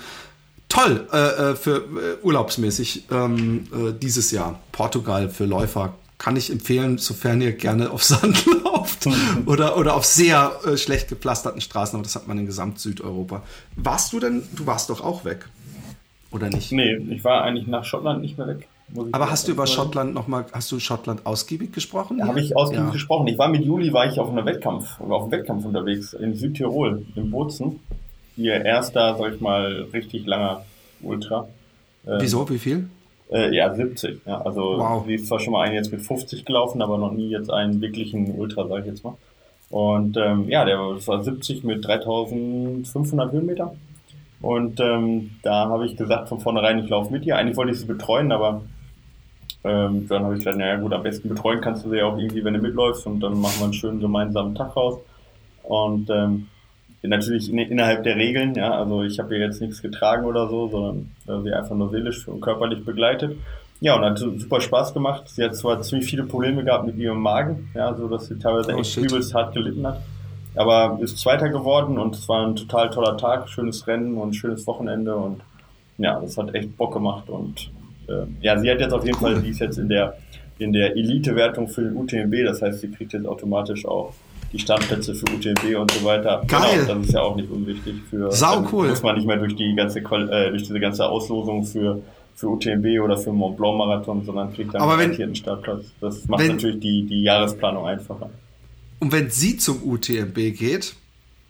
Toll 0.79 1.07
äh, 1.13 1.17
äh 1.17 1.57
für 1.57 1.77
äh, 1.77 2.23
urlaubsmäßig 2.23 3.05
ähm, 3.11 3.67
äh, 3.73 3.93
dieses 3.93 4.31
Jahr. 4.31 4.61
Portugal 4.73 5.29
für 5.29 5.45
Läufer 5.45 5.95
kann 6.19 6.37
ich 6.37 6.51
empfehlen, 6.51 6.99
sofern 6.99 7.41
ihr 7.41 7.53
gerne 7.53 7.91
auf 7.91 8.03
Sand 8.03 8.45
lauft 8.65 9.09
oder, 9.47 9.77
oder 9.77 9.95
auf 9.95 10.05
sehr 10.05 10.53
äh, 10.67 10.77
schlecht 10.77 11.09
gepflasterten 11.09 11.61
Straßen, 11.61 11.97
aber 11.97 12.03
das 12.03 12.17
hat 12.17 12.27
man 12.27 12.39
in 12.39 12.47
gesamt 12.47 12.79
Südeuropa. 12.81 13.43
Warst 13.77 14.13
du 14.13 14.21
denn, 14.21 14.43
du 14.55 14.67
warst 14.67 14.91
doch 14.91 15.01
auch 15.01 15.25
weg, 15.25 15.49
oder 16.33 16.49
nicht? 16.49 16.73
Nee, 16.73 16.97
ich 17.11 17.25
war 17.25 17.43
eigentlich 17.43 17.67
nach 17.67 17.85
Schottland 17.85 18.21
nicht 18.21 18.37
mehr 18.37 18.49
weg. 18.49 18.69
Aber 19.13 19.31
hast 19.31 19.47
du 19.47 19.53
über 19.53 19.67
Schottland 19.67 20.15
nochmal, 20.15 20.47
hast 20.53 20.73
du 20.73 20.81
Schottland 20.81 21.27
ausgiebig 21.27 21.73
gesprochen? 21.73 22.19
Ja, 22.19 22.27
habe 22.27 22.41
ich 22.41 22.57
ausgiebig 22.57 22.87
ja. 22.87 22.93
gesprochen. 22.93 23.27
Ich 23.27 23.39
war 23.39 23.49
mit 23.49 23.63
Juli, 23.63 23.93
war 23.93 24.11
ich 24.11 24.19
auf 24.19 24.31
einem 24.31 24.47
Wettkampf, 24.47 24.99
auf 25.01 25.23
einem 25.23 25.31
Wettkampf 25.31 25.65
unterwegs 25.67 26.15
in 26.15 26.35
Südtirol, 26.35 27.05
in 27.15 27.31
Bozen. 27.31 27.81
Ihr 28.39 28.65
erster, 28.65 29.17
sag 29.19 29.35
ich 29.35 29.41
mal, 29.41 29.89
richtig 29.93 30.27
langer 30.27 30.65
Ultra. 31.03 31.49
Wieso, 32.05 32.49
wie 32.49 32.59
viel? 32.59 32.89
Äh, 33.31 33.55
ja, 33.55 33.75
70. 33.75 34.21
Ja, 34.25 34.41
also 34.41 34.79
wow. 34.79 35.05
sie 35.07 35.17
ist 35.17 35.27
zwar 35.27 35.41
schon 35.41 35.53
mal 35.53 35.67
einen 35.67 35.75
jetzt 35.75 35.93
mit 35.93 36.01
50 36.01 36.45
gelaufen, 36.45 36.81
aber 36.81 36.97
noch 36.97 37.13
nie 37.13 37.29
jetzt 37.29 37.51
einen 37.53 37.81
wirklichen 37.81 38.39
Ultra, 38.39 38.67
sag 38.67 38.81
ich 38.81 38.87
jetzt 38.87 39.05
mal. 39.05 39.17
Und 39.71 40.17
ähm, 40.17 40.49
ja, 40.49 40.65
der 40.65 40.79
war 40.79 41.23
70 41.23 41.65
mit 41.65 41.85
3500 41.85 43.33
Höhenmeter. 43.33 43.75
Und 44.41 44.81
ähm, 44.81 45.33
da 45.43 45.69
habe 45.69 45.85
ich 45.85 45.97
gesagt 45.97 46.29
von 46.29 46.41
vornherein, 46.41 46.79
ich 46.79 46.89
laufe 46.89 47.13
mit 47.13 47.25
dir. 47.25 47.37
Eigentlich 47.37 47.57
wollte 47.57 47.73
ich 47.73 47.81
sie 47.81 47.87
betreuen, 47.87 48.33
aber 48.33 48.63
ähm, 49.65 50.07
dann 50.09 50.25
habe 50.25 50.35
ich 50.35 50.41
gesagt, 50.41 50.57
naja 50.57 50.77
gut, 50.77 50.93
am 50.93 51.03
besten 51.03 51.29
betreuen 51.29 51.61
kannst 51.61 51.85
du 51.85 51.91
sie 51.91 51.99
ja 51.99 52.07
auch 52.07 52.17
irgendwie, 52.17 52.45
wenn 52.45 52.55
du 52.55 52.61
mitläufst 52.61 53.07
und 53.07 53.21
dann 53.21 53.41
machen 53.41 53.59
wir 53.59 53.65
einen 53.65 53.75
schönen 53.75 54.01
gemeinsamen 54.01 54.55
Tag 54.55 54.77
raus. 54.77 55.01
Und 55.65 56.09
ähm, 56.09 56.47
natürlich 57.03 57.51
in, 57.51 57.59
innerhalb 57.59 58.03
der 58.03 58.17
Regeln, 58.17 58.55
ja, 58.55 58.73
also 58.73 59.03
ich 59.03 59.19
habe 59.19 59.37
ihr 59.37 59.45
jetzt 59.45 59.61
nichts 59.61 59.83
getragen 59.83 60.25
oder 60.25 60.49
so, 60.49 60.69
sondern 60.69 61.11
äh, 61.29 61.43
sie 61.43 61.53
einfach 61.53 61.77
nur 61.77 61.91
seelisch 61.91 62.27
und 62.27 62.41
körperlich 62.41 62.85
begleitet. 62.85 63.37
Ja, 63.81 63.95
und 63.95 64.05
hat 64.05 64.19
super 64.19 64.61
Spaß 64.61 64.93
gemacht. 64.93 65.29
Sie 65.29 65.45
hat 65.45 65.55
zwar 65.55 65.81
ziemlich 65.83 66.11
viele 66.11 66.25
Probleme 66.25 66.65
gehabt 66.65 66.87
mit 66.87 66.97
ihrem 66.97 67.21
Magen, 67.21 67.71
ja, 67.75 67.95
so 67.95 68.09
dass 68.09 68.27
sie 68.27 68.39
teilweise 68.39 68.75
oh, 68.75 68.81
echt 68.81 68.97
übelst 68.97 69.35
hart 69.35 69.55
gelitten 69.55 69.87
hat. 69.87 70.01
Aber 70.57 70.99
ist 71.01 71.19
Zweiter 71.19 71.49
geworden 71.51 71.99
und 71.99 72.17
es 72.17 72.29
war 72.29 72.45
ein 72.45 72.57
total 72.57 72.91
toller 72.91 73.17
Tag, 73.17 73.49
schönes 73.49 73.87
Rennen 73.87 74.17
und 74.17 74.35
schönes 74.35 74.67
Wochenende 74.67 75.15
und 75.15 75.41
ja, 75.99 76.19
das 76.19 76.37
hat 76.37 76.53
echt 76.55 76.77
Bock 76.77 76.95
gemacht 76.95 77.29
und 77.29 77.71
äh, 78.09 78.27
ja, 78.41 78.59
sie 78.59 78.69
hat 78.69 78.81
jetzt 78.81 78.93
auf 78.93 79.05
jeden 79.05 79.19
cool. 79.23 79.35
Fall, 79.35 79.43
sie 79.43 79.51
ist 79.51 79.61
jetzt 79.61 79.79
in 79.79 79.89
der 79.89 80.17
in 80.59 80.73
der 80.73 80.97
Elite-Wertung 80.97 81.69
für 81.69 81.83
den 81.83 81.97
UTMB, 81.97 82.45
das 82.45 82.61
heißt, 82.61 82.81
sie 82.81 82.91
kriegt 82.91 83.13
jetzt 83.13 83.27
automatisch 83.27 83.87
auch 83.87 84.13
die 84.53 84.59
Startplätze 84.59 85.15
für 85.15 85.27
UTMB 85.27 85.79
und 85.79 85.91
so 85.91 86.05
weiter. 86.05 86.43
Geil. 86.47 86.81
Genau, 86.81 86.95
das 86.95 87.07
ist 87.07 87.13
ja 87.13 87.21
auch 87.21 87.37
nicht 87.37 87.51
unwichtig 87.51 87.97
für. 88.09 88.33
Sau 88.33 88.67
cool. 88.73 88.89
Muss 88.89 89.03
man 89.03 89.17
nicht 89.17 89.27
mehr 89.27 89.37
durch 89.37 89.57
die 89.57 89.75
ganze 89.75 90.01
äh, 90.01 90.51
durch 90.51 90.63
diese 90.63 90.81
ganze 90.81 91.07
Auslosung 91.07 91.65
für 91.65 92.01
für 92.35 92.49
UTMB 92.49 93.01
oder 93.03 93.17
für 93.17 93.33
Mont 93.33 93.57
Blanc 93.57 93.77
Marathon, 93.77 94.25
sondern 94.25 94.53
kriegt 94.55 94.73
dann 94.73 94.83
einen 94.83 95.15
vierten 95.15 95.35
Startplatz. 95.35 95.87
Das 96.01 96.27
macht 96.29 96.41
wenn, 96.41 96.53
natürlich 96.53 96.81
die 96.81 97.05
die 97.07 97.23
Jahresplanung 97.23 97.87
einfacher. 97.87 98.31
Und 99.01 99.13
wenn 99.13 99.31
sie 99.31 99.57
zum 99.57 99.83
UTMB 99.83 100.35
geht, 100.57 100.95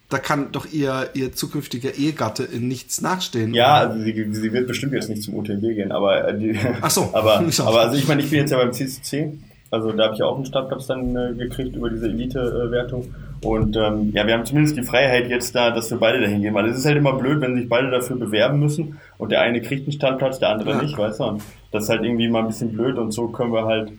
da 0.09 0.17
kann 0.17 0.51
doch 0.51 0.65
ihr, 0.71 1.11
ihr 1.13 1.33
zukünftiger 1.33 1.95
Ehegatte 1.95 2.43
in 2.43 2.67
nichts 2.67 3.01
nachstehen. 3.01 3.53
Ja, 3.53 3.75
also 3.75 3.99
sie, 4.03 4.27
sie 4.31 4.53
wird 4.53 4.67
bestimmt 4.67 4.93
jetzt 4.93 5.09
nicht 5.09 5.21
zum 5.21 5.35
UTMB 5.35 5.61
gehen, 5.61 5.91
aber 5.91 6.27
äh, 6.27 6.37
die, 6.37 6.59
Ach 6.81 6.89
so. 6.89 7.09
aber, 7.13 7.43
aber 7.59 7.81
also 7.81 7.95
ich 7.95 8.07
meine, 8.07 8.21
ich 8.21 8.29
bin 8.29 8.39
jetzt 8.39 8.51
ja 8.51 8.57
beim 8.57 8.73
CCC 8.73 9.37
also 9.71 9.91
da 9.91 10.05
habe 10.05 10.15
ich 10.15 10.23
auch 10.23 10.35
einen 10.35 10.45
Startplatz 10.45 10.87
dann 10.87 11.15
äh, 11.15 11.33
gekriegt 11.33 11.75
über 11.75 11.89
diese 11.89 12.07
Elite-Wertung. 12.07 13.13
Und 13.43 13.77
ähm, 13.77 14.11
ja, 14.13 14.25
wir 14.25 14.33
haben 14.33 14.45
zumindest 14.45 14.75
die 14.77 14.83
Freiheit 14.83 15.29
jetzt 15.29 15.55
da, 15.55 15.71
dass 15.71 15.91
wir 15.91 15.97
beide 15.97 16.19
dahin 16.19 16.41
gehen, 16.41 16.53
weil 16.53 16.67
es 16.67 16.77
ist 16.77 16.85
halt 16.85 16.97
immer 16.97 17.13
blöd, 17.13 17.39
wenn 17.41 17.55
sich 17.55 17.69
beide 17.69 17.89
dafür 17.89 18.17
bewerben 18.17 18.59
müssen 18.59 18.99
und 19.17 19.31
der 19.31 19.41
eine 19.41 19.61
kriegt 19.61 19.83
einen 19.83 19.93
Startplatz, 19.93 20.39
der 20.39 20.49
andere 20.49 20.71
ja. 20.71 20.81
nicht, 20.81 20.97
weißt 20.97 21.19
du? 21.19 21.23
Und 21.25 21.43
das 21.71 21.83
ist 21.83 21.89
halt 21.89 22.03
irgendwie 22.03 22.27
mal 22.27 22.39
ein 22.41 22.47
bisschen 22.47 22.73
blöd 22.73 22.97
und 22.97 23.11
so 23.11 23.27
können 23.27 23.53
wir 23.53 23.65
halt 23.65 23.91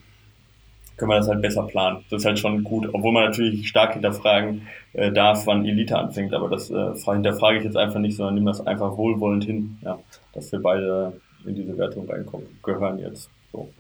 können 1.01 1.13
wir 1.13 1.17
das 1.17 1.29
halt 1.29 1.41
besser 1.41 1.63
planen. 1.63 2.05
Das 2.11 2.21
ist 2.21 2.27
halt 2.27 2.39
schon 2.39 2.63
gut, 2.63 2.87
obwohl 2.93 3.13
man 3.13 3.25
natürlich 3.25 3.67
stark 3.67 3.95
hinterfragen 3.95 4.67
äh, 4.93 5.11
darf, 5.11 5.47
wann 5.47 5.65
Elite 5.65 5.97
anfängt, 5.99 6.35
aber 6.35 6.51
das 6.51 6.71
äh, 6.71 6.93
hinterfrage 6.95 7.57
ich 7.57 7.65
jetzt 7.65 7.77
einfach 7.79 8.01
nicht, 8.01 8.17
sondern 8.17 8.35
nehme 8.35 8.51
das 8.51 8.67
einfach 8.67 8.99
wohlwollend 8.99 9.45
hin, 9.45 9.79
ja, 9.81 9.99
dass 10.35 10.53
wir 10.53 10.61
beide 10.61 11.15
in 11.47 11.55
diese 11.55 11.79
Wertung 11.79 12.07
reinkommen, 12.07 12.47
gehören 12.63 12.99
jetzt. 12.99 13.31
So. 13.51 13.71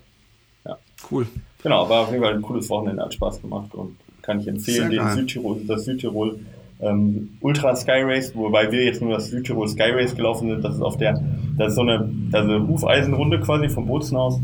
Ja. 0.65 0.79
Cool. 1.11 1.27
Genau, 1.63 1.89
war 1.89 2.03
auf 2.03 2.11
jeden 2.11 2.23
Fall 2.23 2.35
ein 2.35 2.43
cooles 2.43 2.69
Wochenende, 2.71 3.03
hat 3.03 3.15
Spaß 3.15 3.43
gemacht 3.43 3.75
und 3.75 3.97
kann 4.23 4.41
ich 4.41 4.49
empfehlen, 4.49 4.91
den 4.91 5.09
Südtirol, 5.11 5.61
das 5.67 5.85
Südtirol 5.85 6.39
ähm, 6.81 7.37
Ultra 7.41 7.77
Sky 7.77 8.03
Race, 8.03 8.35
wobei 8.35 8.71
wir 8.73 8.85
jetzt 8.85 9.03
nur 9.03 9.13
das 9.13 9.29
Südtirol 9.29 9.69
Sky 9.69 9.91
Race 9.91 10.15
gelaufen 10.15 10.49
sind. 10.49 10.65
Das 10.65 10.75
ist 10.75 10.83
auf 10.83 10.97
der, 10.97 11.21
das 11.57 11.69
ist 11.69 11.75
so 11.75 11.83
eine 11.83 12.11
also 12.33 12.67
Hufeisenrunde 12.69 13.41
quasi 13.41 13.69
vom 13.69 13.87
Bootsen 13.87 14.17
aus. 14.17 14.41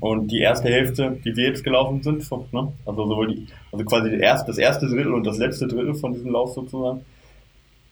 und 0.00 0.28
die 0.30 0.40
erste 0.40 0.68
Hälfte, 0.68 1.18
die 1.24 1.36
wir 1.36 1.46
jetzt 1.48 1.64
gelaufen 1.64 2.02
sind, 2.02 2.30
ne? 2.52 2.72
also 2.84 3.06
sowohl 3.06 3.28
die, 3.28 3.46
also 3.72 3.84
quasi 3.84 4.14
erst, 4.14 4.48
das 4.48 4.58
erste 4.58 4.86
Drittel 4.86 5.14
und 5.14 5.26
das 5.26 5.38
letzte 5.38 5.66
Drittel 5.66 5.94
von 5.94 6.12
diesem 6.12 6.32
Lauf 6.32 6.52
sozusagen, 6.52 7.04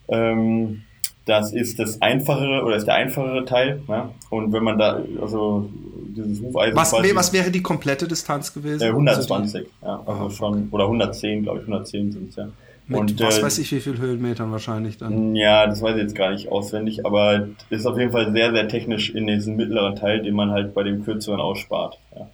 ähm, 0.09 0.83
das 1.27 1.53
ist 1.53 1.79
das 1.79 2.01
einfachere 2.01 2.65
oder 2.65 2.77
ist 2.77 2.87
der 2.87 2.95
einfachere 2.95 3.45
Teil. 3.45 3.83
Ja? 3.87 4.11
Und 4.31 4.53
wenn 4.53 4.65
man 4.65 4.79
da, 4.79 5.03
also 5.21 5.69
dieses 6.25 6.43
Hufeisen. 6.43 6.77
Was, 6.77 6.91
quasi, 6.91 7.15
was 7.15 7.33
wäre 7.33 7.51
die 7.51 7.63
komplette 7.63 8.09
Distanz 8.09 8.53
gewesen? 8.53 8.83
Äh, 8.83 8.89
120, 8.89 9.55
also 9.55 9.69
ja, 9.83 10.03
also 10.07 10.25
ah, 10.25 10.31
schon, 10.31 10.69
oder 10.71 10.85
110, 10.85 11.43
glaube 11.43 11.61
ich, 11.61 11.65
110 11.67 12.13
sind 12.13 12.31
es 12.31 12.37
ja. 12.37 12.49
Mit 12.87 13.01
und, 13.01 13.21
was 13.21 13.39
äh, 13.39 13.43
weiß 13.43 13.59
ich, 13.59 13.71
wie 13.73 13.81
viel 13.81 13.99
Höhenmetern 13.99 14.51
wahrscheinlich 14.51 14.97
dann? 14.97 15.35
Ja, 15.37 15.67
das 15.67 15.83
weiß 15.83 15.97
ich 15.97 16.03
jetzt 16.03 16.15
gar 16.15 16.31
nicht 16.31 16.51
auswendig, 16.51 17.05
aber 17.05 17.49
ist 17.69 17.87
auf 17.87 17.99
jeden 17.99 18.13
Fall 18.13 18.33
sehr, 18.33 18.51
sehr 18.53 18.67
technisch 18.67 19.11
in 19.11 19.27
diesem 19.27 19.57
mittleren 19.57 19.95
Teil, 19.95 20.23
den 20.23 20.35
man 20.35 20.51
halt 20.51 20.73
bei 20.73 20.83
dem 20.85 21.05
kürzeren 21.05 21.41
ausspart. 21.41 21.99
Ja. 22.17 22.31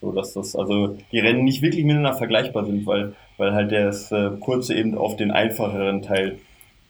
So 0.00 0.12
dass 0.12 0.34
das, 0.34 0.54
also 0.54 0.96
die 1.10 1.18
Rennen 1.18 1.42
nicht 1.42 1.62
wirklich 1.62 1.84
miteinander 1.84 2.16
vergleichbar 2.16 2.64
sind, 2.64 2.86
weil, 2.86 3.14
weil 3.38 3.52
halt 3.52 3.72
das 3.72 4.12
äh, 4.12 4.30
kurze 4.38 4.74
eben 4.74 4.96
auf 4.96 5.16
den 5.16 5.32
einfacheren 5.32 6.02
Teil 6.02 6.38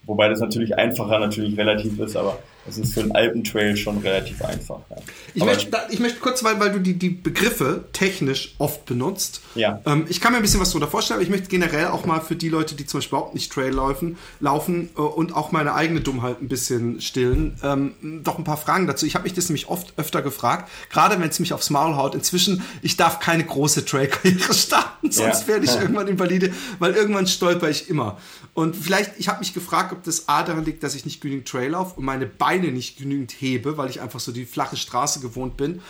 Wobei 0.09 0.31
das 0.31 0.41
natürlich 0.41 0.77
einfacher 0.79 1.19
natürlich 1.19 1.59
relativ 1.59 2.01
ist, 2.01 2.17
aber 2.17 2.39
es 2.69 2.79
ist 2.79 2.95
für 2.95 3.01
einen 3.01 3.13
Alpentrail 3.13 3.77
schon 3.77 3.99
relativ 3.99 4.45
einfach. 4.45 4.81
Ja. 4.91 4.97
Ich, 5.35 5.45
möchte, 5.45 5.77
ich 5.91 6.01
möchte 6.01 6.19
kurz, 6.21 6.45
weil, 6.45 6.61
weil 6.61 6.73
du 6.73 6.81
die, 6.81 6.95
die 6.95 7.11
Begriffe 7.11 7.85
technisch 7.93 8.55
oft 8.59 8.85
benutzt. 8.87 9.41
Ja. 9.55 9.81
Ähm, 9.87 10.07
ich 10.09 10.21
kann 10.21 10.33
mir 10.33 10.39
ein 10.39 10.43
bisschen 10.43 10.61
was 10.61 10.71
darunter 10.71 10.89
vorstellen, 10.89 11.19
aber 11.19 11.25
ich 11.25 11.31
möchte 11.31 11.49
generell 11.49 11.89
auch 11.89 12.05
mal 12.05 12.21
für 12.21 12.37
die 12.37 12.49
Leute, 12.49 12.75
die 12.75 12.87
zum 12.87 12.99
Beispiel 12.99 13.17
überhaupt 13.17 13.35
nicht 13.35 13.53
Trail 13.53 13.73
laufen, 13.73 14.19
laufen 14.41 14.91
äh, 14.97 15.01
und 15.01 15.35
auch 15.35 15.53
meine 15.53 15.75
eigene 15.75 16.01
Dummheit 16.01 16.41
ein 16.41 16.49
bisschen 16.49 17.01
stillen, 17.01 17.57
ähm, 17.63 18.23
doch 18.23 18.39
ein 18.39 18.45
paar 18.45 18.57
Fragen 18.57 18.87
dazu. 18.87 19.07
Ich 19.07 19.15
habe 19.15 19.25
mich 19.25 19.35
das 19.35 19.49
nämlich 19.49 19.69
oft 19.69 19.95
öfter 19.97 20.23
gefragt, 20.23 20.71
gerade 20.91 21.21
wenn 21.21 21.29
es 21.29 21.39
mich 21.39 21.53
aufs 21.53 21.71
Maul 21.71 21.97
haut. 21.97 22.15
Inzwischen, 22.15 22.63
ich 22.83 22.97
darf 22.97 23.21
keine 23.21 23.45
große 23.45 23.85
Trail-Karriere 23.85 24.55
starten, 24.55 25.11
sonst 25.11 25.43
ja. 25.43 25.49
werde 25.49 25.65
ich 25.65 25.75
irgendwann 25.75 26.09
invalide, 26.09 26.53
weil 26.79 26.93
irgendwann 26.95 27.27
stolper 27.27 27.71
ich 27.71 27.89
immer. 27.89 28.19
Und 28.55 28.75
vielleicht, 28.75 29.13
ich 29.19 29.29
habe 29.29 29.39
mich 29.39 29.55
gefragt, 29.55 29.93
ob 29.93 30.03
das 30.03 30.29
A 30.29 30.43
daran 30.43 30.65
liegt, 30.65 30.83
dass 30.83 30.97
ich 30.97 31.05
nicht 31.05 31.21
genügend 31.21 31.47
Trail 31.47 31.71
laufe 31.71 31.95
und 31.97 32.05
meine 32.05 32.27
Beine 32.27 32.58
nicht 32.59 32.99
genügend 32.99 33.33
hebe, 33.33 33.77
weil 33.77 33.91
ich 33.91 34.01
einfach 34.01 34.21
so 34.21 34.33
die 34.33 34.45
flache 34.45 34.77
Straße 34.77 35.21
gewohnt 35.21 35.57
bin. 35.57 35.81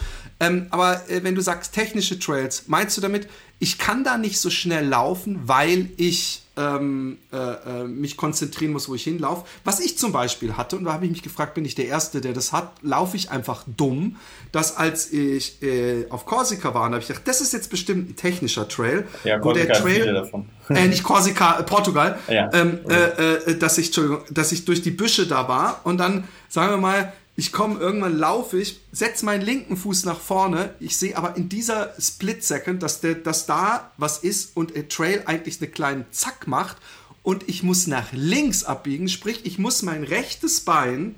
Ähm, 0.41 0.67
aber 0.71 1.09
äh, 1.09 1.23
wenn 1.25 1.35
du 1.35 1.41
sagst 1.41 1.75
technische 1.75 2.19
Trails, 2.19 2.65
meinst 2.67 2.97
du 2.97 3.01
damit, 3.01 3.29
ich 3.59 3.79
kann 3.79 4.05
da 4.05 4.19
nicht 4.19 4.39
so 4.39 4.51
schnell 4.51 4.87
laufen, 4.87 5.41
weil 5.49 5.91
ich 5.97 6.43
ähm, 6.59 7.19
äh, 7.33 7.37
äh, 7.37 7.85
mich 7.85 8.17
konzentrieren 8.17 8.73
muss, 8.73 8.89
wo 8.89 8.95
ich 8.95 9.05
hinlaufe. 9.05 9.47
Was 9.65 9.79
ich 9.81 9.97
zum 9.97 10.13
Beispiel 10.13 10.57
hatte, 10.57 10.77
und 10.77 10.85
da 10.85 10.93
habe 10.93 11.05
ich 11.05 11.11
mich 11.13 11.23
gefragt, 11.23 11.55
bin 11.55 11.65
ich 11.65 11.75
der 11.75 11.87
Erste, 11.87 12.21
der 12.21 12.33
das 12.33 12.53
hat, 12.53 12.73
laufe 12.83 13.17
ich 13.17 13.31
einfach 13.31 13.65
dumm, 13.77 14.17
dass 14.51 14.77
als 14.77 15.13
ich 15.13 15.63
äh, 15.63 16.07
auf 16.11 16.27
Korsika 16.27 16.75
war, 16.75 16.85
habe 16.85 16.99
ich 16.99 17.07
gedacht, 17.07 17.27
das 17.27 17.41
ist 17.41 17.53
jetzt 17.53 17.71
bestimmt 17.71 18.11
ein 18.11 18.17
technischer 18.17 18.69
Trail. 18.69 19.07
Ja, 19.25 19.43
wo 19.43 19.53
der 19.53 19.73
Trail, 19.73 20.13
davon. 20.13 20.47
Äh, 20.69 20.89
nicht 20.89 21.03
Korsika, 21.03 21.59
äh, 21.59 21.63
Portugal, 21.63 22.19
ja. 22.29 22.51
ähm, 22.53 22.81
äh, 22.89 23.55
dass, 23.55 23.79
ich, 23.79 23.91
dass 24.31 24.53
ich 24.53 24.67
durch 24.67 24.83
die 24.83 24.91
Büsche 24.91 25.27
da 25.27 25.49
war 25.49 25.81
und 25.85 25.97
dann, 25.97 26.25
sagen 26.51 26.73
wir 26.73 26.77
mal, 26.77 27.13
ich 27.39 27.53
komme 27.53 27.79
irgendwann, 27.79 28.19
laufe 28.19 28.59
ich, 28.59 28.81
setze 28.91 29.25
meinen 29.25 29.43
linken 29.43 29.77
Fuß 29.77 30.07
nach 30.07 30.19
vorne. 30.19 30.75
Ich 30.81 30.97
sehe 30.97 31.17
aber 31.17 31.37
in 31.37 31.49
dieser 31.49 31.95
Split 31.97 32.43
Second, 32.43 32.83
dass, 32.83 33.01
der, 33.01 33.15
dass 33.15 33.47
da 33.47 33.93
was 33.97 34.19
ist 34.19 34.57
und 34.57 34.75
der 34.75 34.89
Trail 34.89 35.23
eigentlich 35.25 35.63
einen 35.63 35.71
kleinen 35.71 36.05
Zack 36.11 36.49
macht 36.49 36.79
und 37.23 37.49
ich 37.49 37.63
muss 37.63 37.87
nach 37.87 38.09
links 38.11 38.65
abbiegen. 38.65 39.09
Sprich, 39.09 39.47
ich 39.47 39.57
muss 39.57 39.83
mein 39.83 40.03
rechtes 40.03 40.63
Bein 40.63 41.15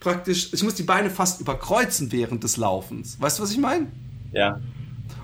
praktisch, 0.00 0.52
ich 0.52 0.62
muss 0.62 0.74
die 0.74 0.82
Beine 0.82 1.08
fast 1.08 1.40
überkreuzen 1.40 2.12
während 2.12 2.44
des 2.44 2.58
Laufens. 2.58 3.18
Weißt 3.18 3.38
du, 3.38 3.42
was 3.42 3.50
ich 3.50 3.58
meine? 3.58 3.86
Ja. 4.32 4.60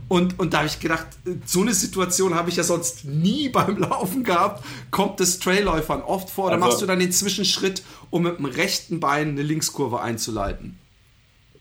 Und, 0.08 0.38
und 0.38 0.52
da 0.52 0.58
habe 0.58 0.66
ich 0.66 0.80
gedacht, 0.80 1.06
so 1.44 1.62
eine 1.62 1.72
Situation 1.72 2.34
habe 2.34 2.50
ich 2.50 2.56
ja 2.56 2.62
sonst 2.62 3.04
nie 3.04 3.48
beim 3.52 3.78
Laufen 3.78 4.24
gehabt. 4.24 4.64
Kommt 4.90 5.20
das 5.20 5.38
Trailläufern 5.38 6.02
oft 6.02 6.30
vor? 6.30 6.46
Oder 6.46 6.54
also, 6.54 6.66
machst 6.66 6.82
du 6.82 6.86
dann 6.86 6.98
den 6.98 7.12
Zwischenschritt, 7.12 7.82
um 8.10 8.24
mit 8.24 8.38
dem 8.38 8.46
rechten 8.46 9.00
Bein 9.00 9.30
eine 9.30 9.42
Linkskurve 9.42 10.00
einzuleiten? 10.00 10.78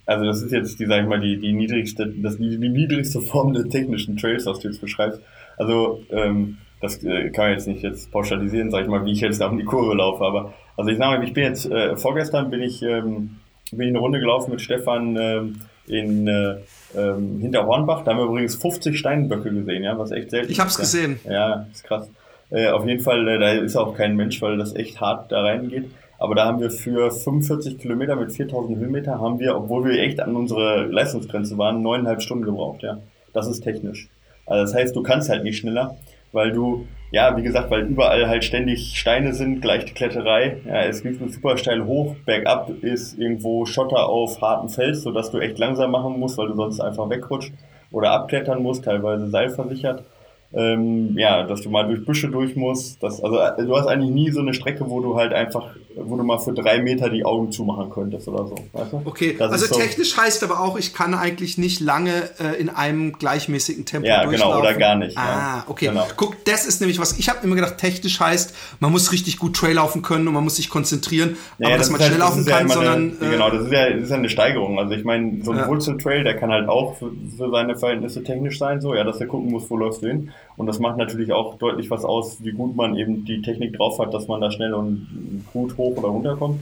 Also 0.05 0.25
das 0.25 0.41
ist 0.41 0.51
jetzt, 0.51 0.79
die, 0.79 0.85
sag 0.85 1.03
ich 1.03 1.07
mal, 1.07 1.21
die, 1.21 1.39
die 1.39 1.53
niedrigste, 1.53 2.13
das, 2.17 2.37
die, 2.37 2.57
die 2.57 2.69
niedrigste 2.69 3.21
Form 3.21 3.53
des 3.53 3.69
technischen 3.69 4.17
Trails, 4.17 4.45
was 4.45 4.59
du 4.59 4.67
jetzt 4.67 4.81
beschreibst. 4.81 5.21
Also 5.57 6.03
ähm, 6.09 6.57
das 6.81 7.01
äh, 7.03 7.29
kann 7.29 7.45
man 7.45 7.53
jetzt 7.53 7.67
nicht 7.67 7.83
jetzt 7.83 8.11
pauschalisieren, 8.11 8.69
sag 8.69 8.81
ich 8.81 8.89
mal, 8.89 9.05
wie 9.05 9.13
ich 9.13 9.21
jetzt 9.21 9.39
da 9.39 9.47
um 9.47 9.57
die 9.57 9.63
Kurve 9.63 9.93
laufe. 9.95 10.25
Aber 10.25 10.53
also 10.75 10.89
ich 10.91 10.97
sage 10.97 11.17
mal, 11.17 11.23
ich 11.25 11.33
bin 11.33 11.45
jetzt 11.45 11.71
äh, 11.71 11.95
vorgestern 11.95 12.49
bin 12.49 12.61
ich 12.61 12.81
ähm, 12.81 13.37
bin 13.71 13.87
ich 13.87 13.89
eine 13.89 13.99
Runde 13.99 14.19
gelaufen 14.19 14.51
mit 14.51 14.61
Stefan 14.61 15.15
ähm, 15.15 15.61
in 15.87 16.27
äh, 16.27 16.55
ähm, 16.95 17.39
hinter 17.39 17.65
Hornbach. 17.65 18.03
Da 18.03 18.11
haben 18.11 18.19
wir 18.19 18.25
übrigens 18.25 18.55
50 18.55 18.97
Steinböcke 18.97 19.51
gesehen, 19.51 19.83
ja, 19.83 19.97
was 19.97 20.11
echt 20.11 20.31
selten 20.31 20.51
Ich 20.51 20.59
habe 20.59 20.69
es 20.69 20.77
gesehen. 20.77 21.19
Ja, 21.29 21.67
ist 21.71 21.83
krass. 21.83 22.09
Äh, 22.49 22.69
auf 22.69 22.85
jeden 22.85 23.01
Fall, 23.01 23.27
äh, 23.27 23.39
da 23.39 23.51
ist 23.51 23.75
auch 23.75 23.95
kein 23.95 24.15
Mensch, 24.15 24.41
weil 24.41 24.57
das 24.57 24.75
echt 24.75 25.01
hart 25.01 25.31
da 25.31 25.41
reingeht. 25.41 25.89
Aber 26.19 26.35
da 26.35 26.45
haben 26.45 26.59
wir 26.59 26.71
für 26.71 27.11
45 27.11 27.79
Kilometer 27.79 28.15
mit 28.15 28.31
4000 28.31 28.77
Höhenmeter 28.77 29.19
haben 29.19 29.39
wir, 29.39 29.57
obwohl 29.57 29.85
wir 29.85 29.99
echt 29.99 30.21
an 30.21 30.35
unsere 30.35 30.85
Leistungsgrenze 30.85 31.57
waren, 31.57 31.81
neuneinhalb 31.81 32.21
Stunden 32.21 32.45
gebraucht, 32.45 32.83
ja. 32.83 32.99
Das 33.33 33.47
ist 33.47 33.61
technisch. 33.61 34.09
Also 34.45 34.63
das 34.63 34.73
heißt, 34.73 34.95
du 34.95 35.03
kannst 35.03 35.29
halt 35.29 35.43
nicht 35.43 35.57
schneller, 35.57 35.97
weil 36.31 36.51
du 36.51 36.85
ja, 37.13 37.37
wie 37.37 37.43
gesagt, 37.43 37.69
weil 37.69 37.83
überall 37.83 38.27
halt 38.27 38.43
ständig 38.43 38.97
Steine 38.97 39.33
sind, 39.33 39.61
gleich 39.61 39.85
die 39.85 39.93
Kletterei. 39.93 40.57
Ja, 40.65 40.81
es 40.81 41.03
geht 41.03 41.19
super 41.31 41.57
steil 41.59 41.85
hoch, 41.85 42.15
bergab 42.25 42.71
ist 42.81 43.19
irgendwo 43.19 43.67
Schotter 43.67 44.09
auf 44.09 44.41
hartem 44.41 44.67
Fels, 44.67 45.03
sodass 45.03 45.29
du 45.29 45.37
echt 45.37 45.59
langsam 45.59 45.91
machen 45.91 46.19
musst, 46.19 46.39
weil 46.39 46.47
du 46.47 46.55
sonst 46.55 46.79
einfach 46.79 47.07
wegrutscht 47.11 47.53
oder 47.91 48.11
abklettern 48.13 48.63
musst, 48.63 48.85
teilweise 48.85 49.27
seilversichert 49.29 50.03
ähm, 50.55 51.17
ja, 51.17 51.43
dass 51.43 51.61
du 51.61 51.69
mal 51.69 51.83
durch 51.83 52.05
Büsche 52.05 52.29
durch 52.29 52.55
musst. 52.55 53.01
Das, 53.01 53.23
also 53.23 53.37
äh, 53.39 53.65
du 53.65 53.75
hast 53.75 53.87
eigentlich 53.87 54.11
nie 54.11 54.31
so 54.31 54.41
eine 54.41 54.53
Strecke, 54.53 54.87
wo 54.87 54.99
du 55.01 55.15
halt 55.15 55.33
einfach, 55.33 55.71
wo 55.95 56.15
du 56.15 56.23
mal 56.23 56.37
für 56.37 56.53
drei 56.53 56.81
Meter 56.81 57.09
die 57.09 57.25
Augen 57.25 57.51
zumachen 57.51 57.89
könntest 57.89 58.27
oder 58.27 58.47
so. 58.47 58.55
Weißt 58.71 58.93
du? 58.93 59.01
Okay, 59.03 59.35
das 59.37 59.51
also 59.51 59.65
so 59.65 59.79
technisch 59.79 60.15
heißt 60.15 60.43
aber 60.43 60.59
auch, 60.59 60.77
ich 60.77 60.93
kann 60.93 61.15
eigentlich 61.15 61.57
nicht 61.57 61.79
lange 61.79 62.29
äh, 62.39 62.59
in 62.59 62.69
einem 62.69 63.13
gleichmäßigen 63.13 63.85
Tempo 63.85 64.07
ja, 64.07 64.23
durchlaufen. 64.23 64.51
Ja, 64.51 64.55
genau, 64.55 64.69
oder 64.69 64.79
gar 64.79 64.95
nicht. 64.95 65.17
Ah, 65.17 65.21
ja. 65.23 65.63
okay. 65.67 65.87
Genau. 65.87 66.05
Guck, 66.17 66.45
das 66.45 66.65
ist 66.67 66.81
nämlich 66.81 66.99
was, 66.99 67.17
ich 67.17 67.29
habe 67.29 67.39
immer 67.43 67.55
gedacht, 67.55 67.79
technisch 67.79 68.19
heißt, 68.19 68.55
man 68.79 68.91
muss 68.91 69.11
richtig 69.11 69.39
gut 69.39 69.55
Trail 69.55 69.73
laufen 69.73 70.03
können 70.03 70.27
und 70.27 70.35
man 70.35 70.43
muss 70.43 70.57
sich 70.57 70.69
konzentrieren, 70.69 71.35
ja, 71.57 71.69
aber 71.69 71.77
dass 71.77 71.89
man 71.89 71.99
halt, 71.99 72.09
schnell 72.09 72.19
laufen 72.19 72.45
kann, 72.45 72.69
sondern... 72.69 73.17
Eine, 73.19 73.27
äh, 73.27 73.31
genau, 73.31 73.49
das 73.49 73.65
ist, 73.65 73.71
ja, 73.71 73.89
das 73.89 74.03
ist 74.03 74.09
ja 74.09 74.17
eine 74.17 74.29
Steigerung. 74.29 74.77
Also 74.77 74.93
ich 74.93 75.03
meine, 75.03 75.43
so 75.43 75.51
ein 75.51 75.57
ja. 75.57 75.67
Wurzeltrail, 75.67 76.23
der 76.23 76.37
kann 76.37 76.51
halt 76.51 76.69
auch 76.69 76.97
für, 76.97 77.11
für 77.35 77.49
seine 77.49 77.75
Verhältnisse 77.75 78.23
technisch 78.23 78.59
sein, 78.59 78.81
so, 78.81 78.93
ja, 78.93 79.03
dass 79.03 79.19
er 79.19 79.27
gucken 79.27 79.51
muss, 79.51 79.69
wo 79.69 79.77
läufst 79.77 80.03
du 80.03 80.07
hin. 80.07 80.31
Und 80.55 80.67
das 80.67 80.79
macht 80.79 80.97
natürlich 80.97 81.31
auch 81.31 81.57
deutlich 81.57 81.89
was 81.89 82.05
aus, 82.05 82.43
wie 82.43 82.51
gut 82.51 82.75
man 82.75 82.95
eben 82.95 83.25
die 83.25 83.41
Technik 83.41 83.75
drauf 83.77 83.99
hat, 83.99 84.13
dass 84.13 84.27
man 84.27 84.41
da 84.41 84.51
schnell 84.51 84.73
und 84.73 85.45
gut 85.51 85.77
hoch 85.77 85.97
oder 85.97 86.09
runter 86.09 86.35
kommt. 86.35 86.59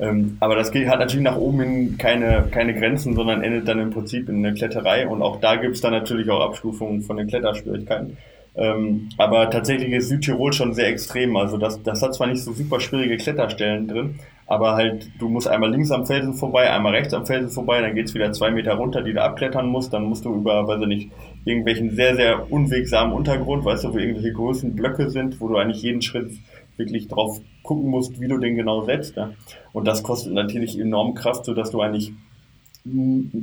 Ähm, 0.00 0.36
aber 0.40 0.54
das 0.54 0.70
geht, 0.70 0.88
hat 0.88 1.00
natürlich 1.00 1.24
nach 1.24 1.36
oben 1.36 1.60
hin 1.60 1.98
keine, 1.98 2.44
keine 2.50 2.74
Grenzen, 2.74 3.14
sondern 3.14 3.42
endet 3.42 3.66
dann 3.66 3.80
im 3.80 3.90
Prinzip 3.90 4.28
in 4.28 4.42
der 4.42 4.54
Kletterei. 4.54 5.08
Und 5.08 5.22
auch 5.22 5.40
da 5.40 5.56
gibt 5.56 5.74
es 5.74 5.80
dann 5.80 5.92
natürlich 5.92 6.30
auch 6.30 6.40
Abstufungen 6.40 7.02
von 7.02 7.16
den 7.16 7.26
Kletterschwierigkeiten. 7.26 8.16
Ähm, 8.54 9.08
aber 9.18 9.50
tatsächlich 9.50 9.92
ist 9.92 10.08
Südtirol 10.08 10.52
schon 10.52 10.74
sehr 10.74 10.88
extrem. 10.88 11.36
Also 11.36 11.58
das, 11.58 11.82
das 11.82 12.02
hat 12.02 12.14
zwar 12.14 12.26
nicht 12.26 12.42
so 12.42 12.52
super 12.52 12.80
schwierige 12.80 13.16
Kletterstellen 13.16 13.88
drin, 13.88 14.18
aber 14.48 14.76
halt, 14.76 15.10
du 15.18 15.28
musst 15.28 15.46
einmal 15.46 15.70
links 15.70 15.90
am 15.90 16.06
Felsen 16.06 16.32
vorbei, 16.32 16.70
einmal 16.70 16.94
rechts 16.94 17.12
am 17.12 17.26
Felsen 17.26 17.50
vorbei, 17.50 17.82
dann 17.82 17.94
geht's 17.94 18.14
wieder 18.14 18.32
zwei 18.32 18.50
Meter 18.50 18.74
runter, 18.74 19.02
die 19.02 19.12
du 19.12 19.22
abklettern 19.22 19.68
musst, 19.68 19.92
dann 19.92 20.04
musst 20.04 20.24
du 20.24 20.34
über, 20.34 20.66
weiß 20.66 20.80
ich 20.80 20.88
nicht, 20.88 21.10
irgendwelchen 21.44 21.94
sehr, 21.94 22.16
sehr 22.16 22.50
unwegsamen 22.50 23.12
Untergrund, 23.12 23.66
weißt 23.66 23.84
du, 23.84 23.92
wo 23.92 23.98
irgendwelche 23.98 24.32
großen 24.32 24.74
Blöcke 24.74 25.10
sind, 25.10 25.38
wo 25.42 25.48
du 25.48 25.58
eigentlich 25.58 25.82
jeden 25.82 26.00
Schritt 26.00 26.32
wirklich 26.78 27.08
drauf 27.08 27.40
gucken 27.62 27.90
musst, 27.90 28.20
wie 28.20 28.28
du 28.28 28.38
den 28.38 28.56
genau 28.56 28.84
setzt. 28.86 29.16
Ja? 29.16 29.32
Und 29.74 29.86
das 29.86 30.02
kostet 30.02 30.32
natürlich 30.32 30.78
enorm 30.78 31.12
Kraft, 31.12 31.44
sodass 31.44 31.70
du 31.70 31.82
eigentlich 31.82 32.14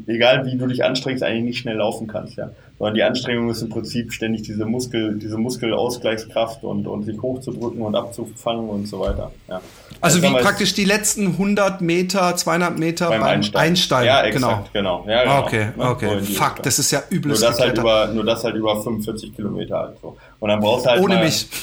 egal 0.07 0.45
wie 0.45 0.57
du 0.57 0.67
dich 0.67 0.83
anstrengst, 0.83 1.23
eigentlich 1.23 1.43
nicht 1.43 1.59
schnell 1.59 1.77
laufen 1.77 2.07
kannst, 2.07 2.37
ja. 2.37 2.51
Sondern 2.77 2.95
die 2.95 3.03
Anstrengung 3.03 3.49
ist 3.49 3.61
im 3.61 3.69
Prinzip 3.69 4.11
ständig 4.11 4.43
diese 4.43 4.65
Muskel, 4.65 5.17
diese 5.17 5.37
Muskelausgleichskraft 5.37 6.63
und, 6.63 6.87
und 6.87 7.03
sich 7.03 7.21
hochzudrücken 7.21 7.81
und 7.81 7.95
abzufangen 7.95 8.69
und 8.69 8.87
so 8.87 8.99
weiter, 8.99 9.31
ja. 9.47 9.61
Also, 10.01 10.21
wie 10.21 10.29
praktisch 10.29 10.73
die 10.73 10.85
letzten 10.85 11.27
100 11.27 11.81
Meter, 11.81 12.35
200 12.35 12.77
Meter 12.77 13.09
beim, 13.09 13.21
beim 13.21 13.29
Einsteigen. 13.29 13.69
Einsteigen. 13.69 14.07
Ja, 14.07 14.23
exakt, 14.23 14.73
genau. 14.73 15.03
genau. 15.03 15.11
Ja, 15.11 15.23
genau. 15.23 15.39
Okay, 15.39 15.67
okay. 15.77 16.19
So 16.19 16.33
Fuck, 16.33 16.63
das 16.63 16.79
ist 16.79 16.91
ja 16.91 17.01
übelst 17.09 17.41
nur 17.41 17.51
das, 17.51 17.59
halt 17.59 17.77
über, 17.77 18.07
nur 18.07 18.25
das 18.25 18.43
halt 18.43 18.55
über 18.55 18.81
45 18.81 19.35
Kilometer 19.35 19.79
halt 19.79 19.97
so. 20.01 20.17
Und 20.39 20.49
dann 20.49 20.59
brauchst 20.59 20.85
du 20.85 20.89
halt 20.91 21.01
Ohne 21.01 21.15
mal, 21.15 21.25
mich. 21.25 21.47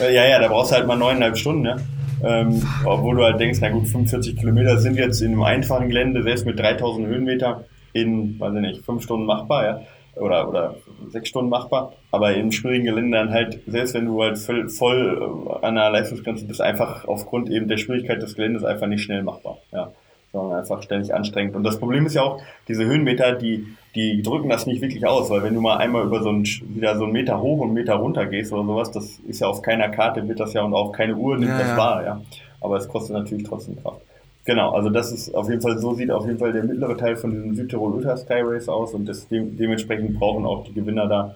Ja, 0.00 0.24
ja, 0.24 0.38
da 0.38 0.46
brauchst 0.46 0.70
du 0.70 0.76
halt 0.76 0.86
mal 0.86 0.96
neuneinhalb 0.96 1.36
Stunden, 1.36 1.62
ne? 1.62 1.76
Ähm, 2.24 2.62
obwohl 2.84 3.16
du 3.16 3.24
halt 3.24 3.40
denkst, 3.40 3.58
na 3.60 3.70
gut, 3.70 3.86
45 3.86 4.36
Kilometer 4.36 4.78
sind 4.78 4.96
jetzt 4.96 5.20
in 5.20 5.32
einem 5.32 5.42
einfachen 5.42 5.88
Gelände, 5.88 6.22
selbst 6.22 6.46
mit 6.46 6.58
3000 6.58 7.06
Höhenmeter, 7.06 7.64
in, 7.92 8.38
weiß 8.38 8.54
ich 8.54 8.60
nicht, 8.60 8.84
fünf 8.84 9.02
Stunden 9.02 9.26
machbar, 9.26 9.64
ja. 9.64 9.80
Oder, 10.16 10.48
oder 10.48 10.74
sechs 11.10 11.28
Stunden 11.28 11.48
machbar. 11.48 11.92
Aber 12.10 12.34
in 12.34 12.50
schwierigen 12.50 12.86
Geländen 12.86 13.12
dann 13.12 13.30
halt, 13.30 13.60
selbst 13.68 13.94
wenn 13.94 14.06
du 14.06 14.20
halt 14.20 14.36
voll, 14.36 14.68
voll 14.68 15.56
äh, 15.62 15.64
an 15.64 15.76
der 15.76 15.90
Leistungsgrenze 15.90 16.44
bist, 16.44 16.60
einfach 16.60 17.06
aufgrund 17.06 17.48
eben 17.50 17.68
der 17.68 17.76
Schwierigkeit 17.76 18.20
des 18.20 18.34
Geländes 18.34 18.64
einfach 18.64 18.88
nicht 18.88 19.02
schnell 19.02 19.22
machbar, 19.22 19.58
ja 19.72 19.92
sondern 20.32 20.58
einfach 20.58 20.82
ständig 20.82 21.14
anstrengend. 21.14 21.56
Und 21.56 21.64
das 21.64 21.78
Problem 21.78 22.06
ist 22.06 22.14
ja 22.14 22.22
auch, 22.22 22.42
diese 22.68 22.84
Höhenmeter, 22.84 23.32
die, 23.32 23.66
die 23.94 24.22
drücken 24.22 24.48
das 24.48 24.66
nicht 24.66 24.82
wirklich 24.82 25.06
aus, 25.06 25.30
weil 25.30 25.42
wenn 25.42 25.54
du 25.54 25.60
mal 25.60 25.78
einmal 25.78 26.04
über 26.04 26.22
so 26.22 26.28
einen, 26.28 26.44
wieder 26.44 26.96
so 26.96 27.04
einen 27.04 27.12
Meter 27.12 27.40
hoch 27.40 27.58
und 27.58 27.68
einen 27.68 27.74
Meter 27.74 27.94
runter 27.94 28.26
gehst 28.26 28.52
oder 28.52 28.64
sowas, 28.64 28.90
das 28.90 29.18
ist 29.26 29.40
ja 29.40 29.48
auf 29.48 29.62
keiner 29.62 29.88
Karte, 29.88 30.26
wird 30.28 30.40
das 30.40 30.52
ja 30.52 30.62
und 30.62 30.74
auch 30.74 30.92
keine 30.92 31.16
Uhr 31.16 31.36
nimmt 31.36 31.50
ja, 31.50 31.58
das 31.58 31.68
ja. 31.68 31.76
wahr, 31.76 32.04
ja. 32.04 32.20
Aber 32.60 32.76
es 32.76 32.88
kostet 32.88 33.14
natürlich 33.16 33.44
trotzdem 33.44 33.80
Kraft. 33.80 34.02
Genau, 34.44 34.70
also 34.72 34.88
das 34.88 35.12
ist 35.12 35.34
auf 35.34 35.48
jeden 35.48 35.60
Fall, 35.60 35.78
so 35.78 35.94
sieht 35.94 36.10
auf 36.10 36.26
jeden 36.26 36.38
Fall 36.38 36.52
der 36.52 36.64
mittlere 36.64 36.96
Teil 36.96 37.16
von 37.16 37.30
diesem 37.30 37.54
Südtirol 37.54 37.92
Ultra 37.92 38.16
Sky 38.16 38.40
Race 38.40 38.68
aus 38.68 38.94
und 38.94 39.06
das, 39.06 39.28
de 39.28 39.44
dementsprechend 39.44 40.18
brauchen 40.18 40.46
auch 40.46 40.64
die 40.64 40.72
Gewinner 40.72 41.06
da 41.06 41.34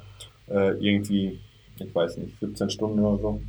äh, 0.48 0.72
irgendwie, 0.80 1.38
ich 1.78 1.94
weiß 1.94 2.16
nicht, 2.18 2.40
17 2.40 2.70
Stunden 2.70 3.00
oder 3.00 3.18
so. 3.20 3.40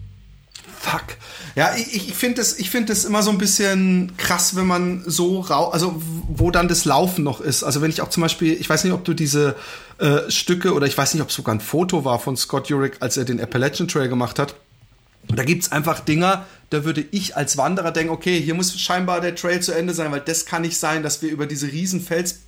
Fuck. 0.52 1.18
Ja, 1.56 1.76
ich, 1.76 2.10
ich 2.10 2.14
finde 2.16 2.42
es 2.42 2.54
find 2.56 2.90
immer 2.90 3.22
so 3.22 3.30
ein 3.30 3.38
bisschen 3.38 4.14
krass, 4.18 4.56
wenn 4.56 4.66
man 4.66 5.04
so 5.06 5.42
rau, 5.42 5.70
also 5.70 6.02
wo 6.28 6.50
dann 6.50 6.68
das 6.68 6.86
Laufen 6.86 7.24
noch 7.24 7.42
ist. 7.42 7.64
Also 7.64 7.82
wenn 7.82 7.92
ich 7.92 8.02
auch 8.02 8.10
zum 8.10 8.22
Beispiel, 8.22 8.54
ich 8.54 8.68
weiß 8.68 8.84
nicht, 8.84 8.94
ob 8.94 9.06
du 9.06 9.14
diese 9.14 9.56
äh, 10.00 10.30
Stücke 10.30 10.74
oder 10.74 10.88
ich 10.88 10.98
weiß 10.98 11.14
nicht, 11.14 11.22
ob 11.22 11.30
es 11.30 11.36
sogar 11.36 11.54
ein 11.54 11.60
Foto 11.60 12.06
war 12.06 12.18
von 12.18 12.36
Scott 12.36 12.70
Jurek, 12.70 12.98
als 13.02 13.18
er 13.18 13.26
den 13.26 13.40
Appalachian 13.40 13.88
Trail 13.88 14.10
gemacht 14.10 14.40
hat. 14.40 14.56
Da 15.28 15.44
gibt 15.44 15.64
es 15.64 15.72
einfach 15.72 16.00
Dinger, 16.00 16.46
da 16.70 16.84
würde 16.84 17.06
ich 17.12 17.38
als 17.38 17.56
Wanderer 17.56 17.92
denken, 17.92 18.12
okay, 18.12 18.42
hier 18.42 18.56
muss 18.56 18.78
scheinbar 18.80 19.22
der 19.22 19.36
Trail 19.36 19.62
zu 19.62 19.72
Ende 19.74 19.94
sein, 19.94 20.12
weil 20.12 20.22
das 20.22 20.46
kann 20.46 20.64
nicht 20.64 20.78
sein, 20.78 21.04
dass 21.04 21.22
wir 21.22 21.30
über 21.30 21.46
diese 21.46 21.72
riesen 21.72 22.02
Fels 22.02 22.40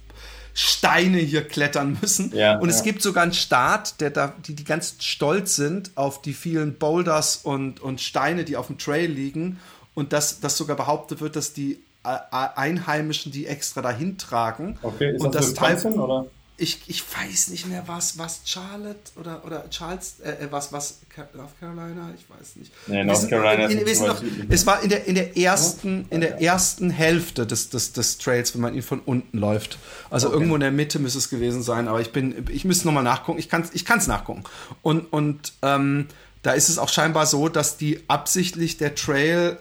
Steine 0.57 1.17
hier 1.17 1.45
klettern 1.45 1.97
müssen. 2.01 2.33
Ja, 2.33 2.57
und 2.57 2.69
es 2.69 2.81
gibt 2.81 3.01
sogar 3.01 3.23
einen 3.23 3.33
Staat, 3.33 3.99
der 3.99 4.09
da, 4.09 4.33
die, 4.47 4.55
die 4.55 4.63
ganz 4.63 4.95
stolz 4.99 5.57
sind 5.57 5.91
auf 5.95 6.21
die 6.21 6.33
vielen 6.33 6.75
Boulders 6.75 7.35
und, 7.35 7.81
und 7.81 7.99
Steine, 7.99 8.45
die 8.45 8.55
auf 8.55 8.67
dem 8.67 8.77
Trail 8.77 9.11
liegen. 9.11 9.59
Und 9.93 10.13
dass, 10.13 10.39
dass 10.39 10.57
sogar 10.57 10.77
behauptet 10.77 11.19
wird, 11.19 11.35
dass 11.35 11.53
die 11.53 11.83
äh, 12.05 12.17
Einheimischen 12.31 13.33
die 13.33 13.47
extra 13.47 13.81
dahin 13.81 14.17
tragen. 14.17 14.77
Okay, 14.81 15.15
ist 15.15 15.21
und 15.21 15.35
das, 15.35 15.53
das 15.53 15.83
Teil, 15.83 15.93
oder? 15.93 16.25
Ich, 16.57 16.81
ich 16.87 17.03
weiß 17.03 17.49
nicht 17.49 17.67
mehr, 17.67 17.83
was, 17.87 18.17
was 18.17 18.41
Charlotte 18.45 19.11
oder, 19.17 19.43
oder 19.45 19.69
Charles, 19.69 20.19
äh, 20.23 20.45
äh 20.45 20.47
was, 20.51 20.71
was, 20.71 20.99
North 21.33 21.59
Carolina, 21.59 22.13
ich 22.15 22.29
weiß 22.29 22.55
nicht. 22.55 22.71
Nee, 22.87 23.03
North 23.03 23.29
Carolina 23.29 23.65
in, 23.65 23.79
in, 23.79 23.87
ist 23.87 24.01
noch, 24.01 24.21
Es 24.49 24.65
war 24.65 24.81
in 24.81 24.89
der, 24.89 25.05
in 25.05 25.15
der 25.15 25.37
ersten, 25.37 26.05
in 26.09 26.21
der 26.21 26.41
ersten 26.41 26.89
Hälfte 26.89 27.45
des, 27.45 27.69
des, 27.69 27.91
des 27.91 28.17
Trails, 28.19 28.53
wenn 28.53 28.61
man 28.61 28.73
ihn 28.73 28.83
von 28.83 29.01
unten 29.01 29.37
läuft. 29.37 29.77
Also 30.09 30.27
okay. 30.27 30.35
irgendwo 30.35 30.55
in 30.55 30.61
der 30.61 30.71
Mitte 30.71 30.99
müsste 30.99 31.19
es 31.19 31.29
gewesen 31.29 31.61
sein, 31.61 31.89
aber 31.89 31.99
ich 31.99 32.13
bin, 32.13 32.45
ich 32.49 32.63
müsste 32.63 32.87
nochmal 32.87 33.03
nachgucken. 33.03 33.39
Ich 33.39 33.49
kann 33.49 33.61
es 33.63 33.73
ich 33.73 33.83
kann's 33.83 34.07
nachgucken. 34.07 34.43
Und, 34.81 35.11
und 35.11 35.53
ähm, 35.61 36.07
da 36.41 36.53
ist 36.53 36.69
es 36.69 36.77
auch 36.77 36.89
scheinbar 36.89 37.25
so, 37.25 37.49
dass 37.49 37.75
die 37.75 37.99
absichtlich 38.07 38.77
der 38.77 38.95
Trail 38.95 39.57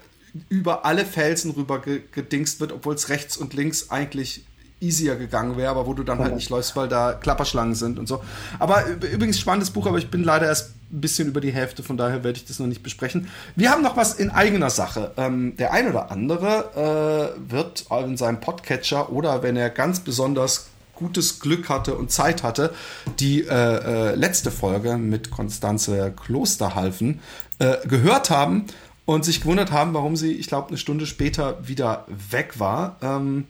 über 0.49 0.85
alle 0.85 1.05
Felsen 1.05 1.53
rüber 1.53 1.81
gedingst 1.81 2.61
wird, 2.61 2.73
obwohl 2.73 2.95
es 2.95 3.09
rechts 3.09 3.37
und 3.37 3.55
links 3.55 3.91
eigentlich 3.91 4.45
easier 4.85 5.17
gegangen 5.17 5.57
wäre, 5.57 5.71
aber 5.71 5.87
wo 5.87 5.95
du 5.95 6.03
dann 6.03 6.19
halt 6.19 6.35
nicht 6.35 6.51
läufst, 6.51 6.77
weil 6.77 6.89
da 6.89 7.13
Klapperschlangen 7.13 7.75
sind 7.75 7.99
und 7.99 8.07
so. 8.07 8.23
Aber 8.59 8.85
übrigens 8.87 9.39
spannendes 9.39 9.71
Buch, 9.71 9.87
aber 9.87 9.99
ich 9.99 10.11
bin 10.11 10.23
leider 10.23 10.47
erst 10.47 10.75
ein 10.93 11.01
bisschen 11.01 11.29
über 11.29 11.41
die 11.41 11.53
Hälfte, 11.53 11.83
von 11.83 11.97
daher 11.97 12.23
werde 12.23 12.39
ich 12.39 12.45
das 12.45 12.59
noch 12.59 12.67
nicht 12.67 12.83
besprechen. 12.83 13.29
Wir 13.57 13.71
haben 13.71 13.83
noch 13.83 13.97
was 13.97 14.15
in 14.15 14.31
eigener 14.31 14.71
Sache. 14.71 15.13
Ähm, 15.17 15.57
der 15.57 15.73
ein 15.73 15.89
oder 15.89 16.11
andere 16.11 17.35
äh, 17.37 17.51
wird 17.51 17.87
in 18.05 18.17
seinem 18.17 18.41
Podcatcher 18.41 19.11
oder 19.11 19.43
wenn 19.43 19.57
er 19.57 19.71
ganz 19.71 20.01
besonders 20.01 20.69
gutes 20.95 21.41
Glück 21.41 21.69
hatte 21.69 21.97
und 21.97 22.13
Zeit 22.13 22.43
hatte, 22.43 22.73
die 23.19 23.43
äh, 23.43 24.13
äh, 24.13 24.15
letzte 24.15 24.53
Folge 24.53 24.97
mit 24.97 25.31
Konstanze 25.31 26.13
Klosterhalfen 26.25 27.21
äh, 27.59 27.77
gehört 27.89 28.31
haben 28.31 28.67
und 29.05 29.25
sich 29.25 29.41
gewundert 29.41 29.73
haben, 29.73 29.95
warum 29.95 30.17
sie, 30.17 30.33
ich 30.33 30.47
glaube, 30.47 30.69
eine 30.69 30.79
Stunde 30.79 31.07
später 31.07 31.67
wieder 31.67 32.07
weg 32.09 32.59
war. 32.59 32.97
Ähm, 33.03 33.47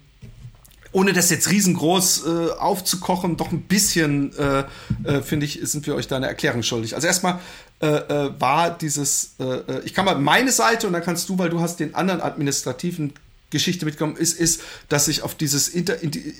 ohne 0.94 1.12
das 1.12 1.28
jetzt 1.28 1.50
riesengroß 1.50 2.22
äh, 2.24 2.50
aufzukochen, 2.52 3.37
doch 3.37 3.50
ein 3.50 3.62
bisschen, 3.62 4.33
äh, 4.38 4.64
äh, 5.02 5.22
finde 5.22 5.44
ich, 5.44 5.59
sind 5.64 5.87
wir 5.87 5.96
euch 5.96 6.07
da 6.07 6.16
eine 6.16 6.28
Erklärung 6.28 6.62
schuldig. 6.62 6.94
Also 6.94 7.09
erstmal 7.09 7.40
äh, 7.80 7.87
äh, 7.87 8.30
war 8.38 8.70
dieses, 8.70 9.35
äh, 9.40 9.80
ich 9.85 9.92
kann 9.92 10.04
mal 10.04 10.16
meine 10.16 10.52
Seite 10.52 10.87
und 10.87 10.92
dann 10.92 11.02
kannst 11.02 11.28
du, 11.28 11.37
weil 11.37 11.50
du 11.50 11.61
hast 11.61 11.80
den 11.80 11.96
anderen 11.96 12.20
administrativen 12.20 13.12
Geschichte 13.50 13.85
mitgekommen 13.85 14.16
ist, 14.16 14.38
ist, 14.38 14.62
dass 14.88 15.07
sich 15.07 15.22
auf 15.22 15.35
dieses, 15.35 15.68
Inter, 15.68 15.96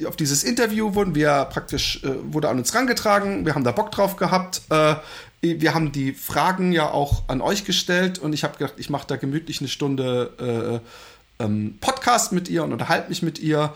auf 0.07 0.15
dieses 0.15 0.45
Interview 0.45 0.95
wurden 0.95 1.15
wir 1.15 1.47
praktisch, 1.47 2.03
wurde 2.03 2.49
an 2.49 2.59
uns 2.59 2.75
rangetragen, 2.75 3.47
wir 3.47 3.55
haben 3.55 3.63
da 3.63 3.71
Bock 3.71 3.93
drauf 3.93 4.17
gehabt, 4.17 4.63
wir 4.69 5.75
haben 5.75 5.93
die 5.93 6.13
Fragen 6.13 6.73
ja 6.73 6.91
auch 6.91 7.23
an 7.29 7.41
euch 7.41 7.65
gestellt 7.65 8.19
und 8.19 8.33
ich 8.33 8.43
habe 8.43 8.59
gedacht, 8.59 8.75
ich 8.79 8.91
mache 8.91 9.07
da 9.07 9.15
gemütlich 9.15 9.61
eine 9.61 9.69
Stunde 9.69 10.83
ähm, 11.39 11.79
Podcast 11.81 12.33
mit 12.33 12.49
ihr 12.49 12.65
und 12.65 12.73
unterhalte 12.73 13.09
mich 13.09 13.23
mit 13.23 13.39
ihr 13.39 13.73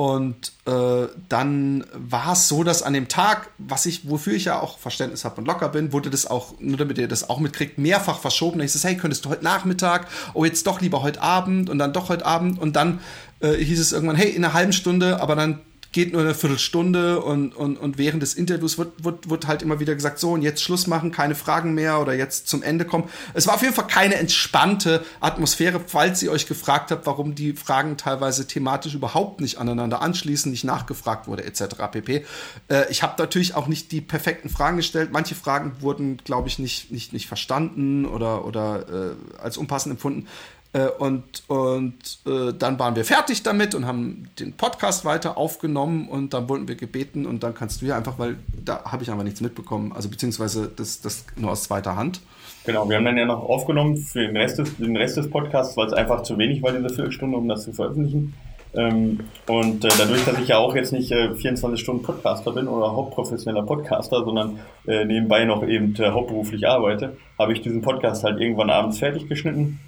und 0.00 0.52
äh, 0.64 1.08
dann 1.28 1.84
war 1.92 2.32
es 2.32 2.48
so, 2.48 2.64
dass 2.64 2.82
an 2.82 2.94
dem 2.94 3.08
Tag, 3.08 3.50
was 3.58 3.84
ich, 3.84 4.08
wofür 4.08 4.32
ich 4.32 4.46
ja 4.46 4.58
auch 4.58 4.78
Verständnis 4.78 5.26
habe 5.26 5.42
und 5.42 5.46
locker 5.46 5.68
bin, 5.68 5.92
wurde 5.92 6.08
das 6.08 6.24
auch, 6.24 6.54
nur 6.58 6.78
damit 6.78 6.96
ihr 6.96 7.06
das 7.06 7.28
auch 7.28 7.38
mitkriegt, 7.38 7.76
mehrfach 7.76 8.18
verschoben. 8.18 8.60
Da 8.60 8.62
hieß 8.62 8.76
es, 8.76 8.82
hey, 8.82 8.96
könntest 8.96 9.26
du 9.26 9.28
heute 9.28 9.44
Nachmittag, 9.44 10.06
oh, 10.32 10.46
jetzt 10.46 10.66
doch 10.66 10.80
lieber 10.80 11.02
heute 11.02 11.20
Abend 11.20 11.68
und 11.68 11.78
dann 11.78 11.92
doch 11.92 12.08
heute 12.08 12.24
Abend. 12.24 12.58
Und 12.58 12.76
dann 12.76 13.00
äh, 13.40 13.52
hieß 13.52 13.78
es 13.78 13.92
irgendwann, 13.92 14.16
hey, 14.16 14.30
in 14.30 14.42
einer 14.42 14.54
halben 14.54 14.72
Stunde, 14.72 15.20
aber 15.20 15.36
dann 15.36 15.60
geht 15.92 16.12
nur 16.12 16.22
eine 16.22 16.34
Viertelstunde 16.34 17.20
und, 17.20 17.54
und, 17.54 17.76
und 17.76 17.98
während 17.98 18.22
des 18.22 18.34
Interviews 18.34 18.78
wird, 18.78 19.02
wird, 19.02 19.28
wird 19.28 19.46
halt 19.48 19.62
immer 19.62 19.80
wieder 19.80 19.94
gesagt, 19.94 20.20
so 20.20 20.32
und 20.32 20.42
jetzt 20.42 20.62
Schluss 20.62 20.86
machen, 20.86 21.10
keine 21.10 21.34
Fragen 21.34 21.74
mehr 21.74 22.00
oder 22.00 22.14
jetzt 22.14 22.48
zum 22.48 22.62
Ende 22.62 22.84
kommen. 22.84 23.08
Es 23.34 23.48
war 23.48 23.54
auf 23.54 23.62
jeden 23.62 23.74
Fall 23.74 23.88
keine 23.88 24.14
entspannte 24.14 25.04
Atmosphäre, 25.18 25.80
falls 25.84 26.22
ihr 26.22 26.30
euch 26.30 26.46
gefragt 26.46 26.92
habt, 26.92 27.06
warum 27.06 27.34
die 27.34 27.54
Fragen 27.54 27.96
teilweise 27.96 28.46
thematisch 28.46 28.94
überhaupt 28.94 29.40
nicht 29.40 29.58
aneinander 29.58 30.00
anschließen, 30.00 30.50
nicht 30.50 30.64
nachgefragt 30.64 31.26
wurde 31.26 31.44
etc. 31.44 31.62
pp. 31.90 32.24
Äh, 32.68 32.90
ich 32.90 33.02
habe 33.02 33.14
natürlich 33.18 33.54
auch 33.54 33.66
nicht 33.66 33.90
die 33.90 34.00
perfekten 34.00 34.48
Fragen 34.48 34.76
gestellt. 34.76 35.10
Manche 35.12 35.34
Fragen 35.34 35.72
wurden, 35.80 36.18
glaube 36.18 36.46
ich, 36.46 36.60
nicht, 36.60 36.92
nicht, 36.92 37.12
nicht 37.12 37.26
verstanden 37.26 38.06
oder, 38.06 38.44
oder 38.44 38.86
äh, 38.88 39.40
als 39.40 39.56
unpassend 39.56 39.92
empfunden. 39.94 40.28
Äh, 40.72 40.86
und 40.98 41.42
und 41.48 42.20
äh, 42.26 42.52
dann 42.56 42.78
waren 42.78 42.94
wir 42.94 43.04
fertig 43.04 43.42
damit 43.42 43.74
und 43.74 43.86
haben 43.86 44.30
den 44.38 44.52
Podcast 44.52 45.04
weiter 45.04 45.36
aufgenommen 45.36 46.08
und 46.08 46.32
dann 46.32 46.48
wurden 46.48 46.68
wir 46.68 46.76
gebeten 46.76 47.26
und 47.26 47.42
dann 47.42 47.54
kannst 47.54 47.82
du 47.82 47.86
ja 47.86 47.96
einfach, 47.96 48.20
weil 48.20 48.36
da 48.64 48.84
habe 48.84 49.02
ich 49.02 49.10
einfach 49.10 49.24
nichts 49.24 49.40
mitbekommen, 49.40 49.92
also 49.92 50.08
beziehungsweise 50.08 50.70
das, 50.74 51.00
das 51.00 51.24
nur 51.36 51.50
aus 51.50 51.64
zweiter 51.64 51.96
Hand. 51.96 52.20
Genau, 52.66 52.88
wir 52.88 52.96
haben 52.96 53.04
dann 53.04 53.16
ja 53.16 53.26
noch 53.26 53.42
aufgenommen 53.42 53.96
für 53.96 54.20
den 54.20 54.36
Rest 54.36 54.58
des, 54.58 54.76
den 54.76 54.96
Rest 54.96 55.16
des 55.16 55.28
Podcasts, 55.28 55.76
weil 55.76 55.88
es 55.88 55.92
einfach 55.92 56.22
zu 56.22 56.38
wenig 56.38 56.62
war, 56.62 56.70
diese 56.70 56.88
Viertelstunde, 56.94 57.36
um 57.36 57.48
das 57.48 57.64
zu 57.64 57.72
veröffentlichen. 57.72 58.34
Ähm, 58.72 59.20
und 59.48 59.84
äh, 59.84 59.88
dadurch, 59.98 60.24
dass 60.24 60.38
ich 60.38 60.46
ja 60.46 60.58
auch 60.58 60.76
jetzt 60.76 60.92
nicht 60.92 61.10
äh, 61.10 61.34
24 61.34 61.80
Stunden 61.80 62.04
Podcaster 62.04 62.52
bin 62.52 62.68
oder 62.68 62.92
hauptprofessioneller 62.92 63.66
Podcaster, 63.66 64.24
sondern 64.24 64.60
äh, 64.86 65.04
nebenbei 65.04 65.44
noch 65.44 65.66
eben 65.66 65.96
äh, 65.96 66.10
hauptberuflich 66.10 66.68
arbeite, 66.68 67.16
habe 67.36 67.52
ich 67.54 67.62
diesen 67.62 67.82
Podcast 67.82 68.22
halt 68.22 68.40
irgendwann 68.40 68.70
abends 68.70 69.00
fertig 69.00 69.28
geschnitten 69.28 69.80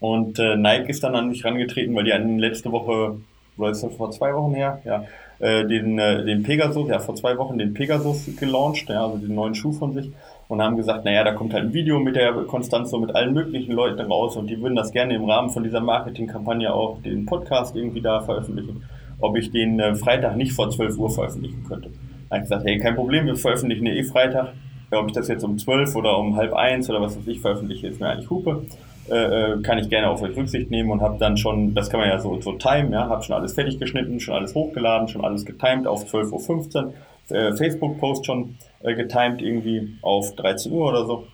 und 0.00 0.38
äh, 0.38 0.56
Nike 0.56 0.90
ist 0.90 1.02
dann 1.02 1.14
an 1.14 1.28
mich 1.28 1.44
rangetreten, 1.44 1.94
weil 1.94 2.04
die 2.04 2.12
hatten 2.12 2.38
letzte 2.38 2.70
Woche, 2.72 3.16
oder 3.56 3.70
ist 3.70 3.82
das 3.82 3.94
vor 3.94 4.10
zwei 4.10 4.34
Wochen 4.34 4.54
her, 4.54 4.80
ja, 4.84 5.04
äh, 5.38 5.66
den, 5.66 5.98
äh, 5.98 6.24
den 6.24 6.42
Pegasus, 6.42 6.88
ja, 6.88 6.98
vor 6.98 7.14
zwei 7.14 7.36
Wochen 7.38 7.58
den 7.58 7.74
Pegasus 7.74 8.28
gelauncht, 8.38 8.88
ja, 8.88 9.04
also 9.04 9.18
den 9.18 9.34
neuen 9.34 9.54
Schuh 9.54 9.72
von 9.72 9.92
sich 9.94 10.10
und 10.48 10.62
haben 10.62 10.76
gesagt, 10.76 11.04
naja, 11.04 11.24
da 11.24 11.32
kommt 11.32 11.52
halt 11.54 11.64
ein 11.64 11.74
Video 11.74 11.98
mit 11.98 12.16
der 12.16 12.32
Konstanz 12.44 12.90
so 12.90 12.98
mit 12.98 13.14
allen 13.14 13.34
möglichen 13.34 13.72
Leuten 13.72 14.00
raus 14.00 14.36
und 14.36 14.48
die 14.48 14.60
würden 14.60 14.76
das 14.76 14.92
gerne 14.92 15.14
im 15.14 15.24
Rahmen 15.24 15.50
von 15.50 15.64
dieser 15.64 15.80
Marketingkampagne 15.80 16.72
auch 16.72 17.02
den 17.02 17.26
Podcast 17.26 17.74
irgendwie 17.74 18.00
da 18.00 18.20
veröffentlichen, 18.20 18.84
ob 19.20 19.36
ich 19.36 19.50
den 19.50 19.80
äh, 19.80 19.96
Freitag 19.96 20.36
nicht 20.36 20.52
vor 20.52 20.70
12 20.70 20.98
Uhr 20.98 21.10
veröffentlichen 21.10 21.64
könnte. 21.66 21.90
Da 22.28 22.36
habe 22.36 22.44
ich 22.44 22.50
gesagt, 22.50 22.66
hey, 22.66 22.78
kein 22.78 22.94
Problem, 22.94 23.26
wir 23.26 23.36
veröffentlichen 23.36 23.86
eh 23.86 24.04
Freitag. 24.04 24.52
Ob 24.92 25.08
ich 25.08 25.14
das 25.14 25.26
jetzt 25.26 25.42
um 25.42 25.58
12 25.58 25.96
oder 25.96 26.16
um 26.16 26.36
halb 26.36 26.54
eins 26.54 26.88
oder 26.88 27.00
was 27.00 27.18
weiß 27.18 27.26
ich 27.26 27.40
veröffentliche, 27.40 27.88
ist 27.88 28.00
mir 28.00 28.08
eigentlich 28.08 28.30
Hupe. 28.30 28.62
Äh, 29.08 29.52
äh, 29.52 29.62
kann 29.62 29.78
ich 29.78 29.88
gerne 29.88 30.10
auf 30.10 30.20
euch 30.22 30.36
Rücksicht 30.36 30.70
nehmen 30.70 30.90
und 30.90 31.00
habe 31.00 31.16
dann 31.18 31.36
schon, 31.36 31.74
das 31.74 31.90
kann 31.90 32.00
man 32.00 32.08
ja 32.08 32.18
so, 32.18 32.40
so 32.40 32.54
timen, 32.54 32.92
ja, 32.92 33.08
habe 33.08 33.22
schon 33.22 33.36
alles 33.36 33.52
fertig 33.52 33.78
geschnitten, 33.78 34.18
schon 34.18 34.34
alles 34.34 34.54
hochgeladen, 34.54 35.06
schon 35.06 35.24
alles 35.24 35.44
getimed 35.44 35.86
auf 35.86 36.12
12.15 36.12 36.76
Uhr, 36.76 36.92
äh, 37.28 37.52
Facebook-Post 37.54 38.26
schon 38.26 38.56
äh, 38.82 38.94
getimed 38.94 39.42
irgendwie 39.42 39.96
auf 40.02 40.34
13 40.34 40.72
Uhr 40.72 40.88
oder 40.88 41.06
so 41.06 41.26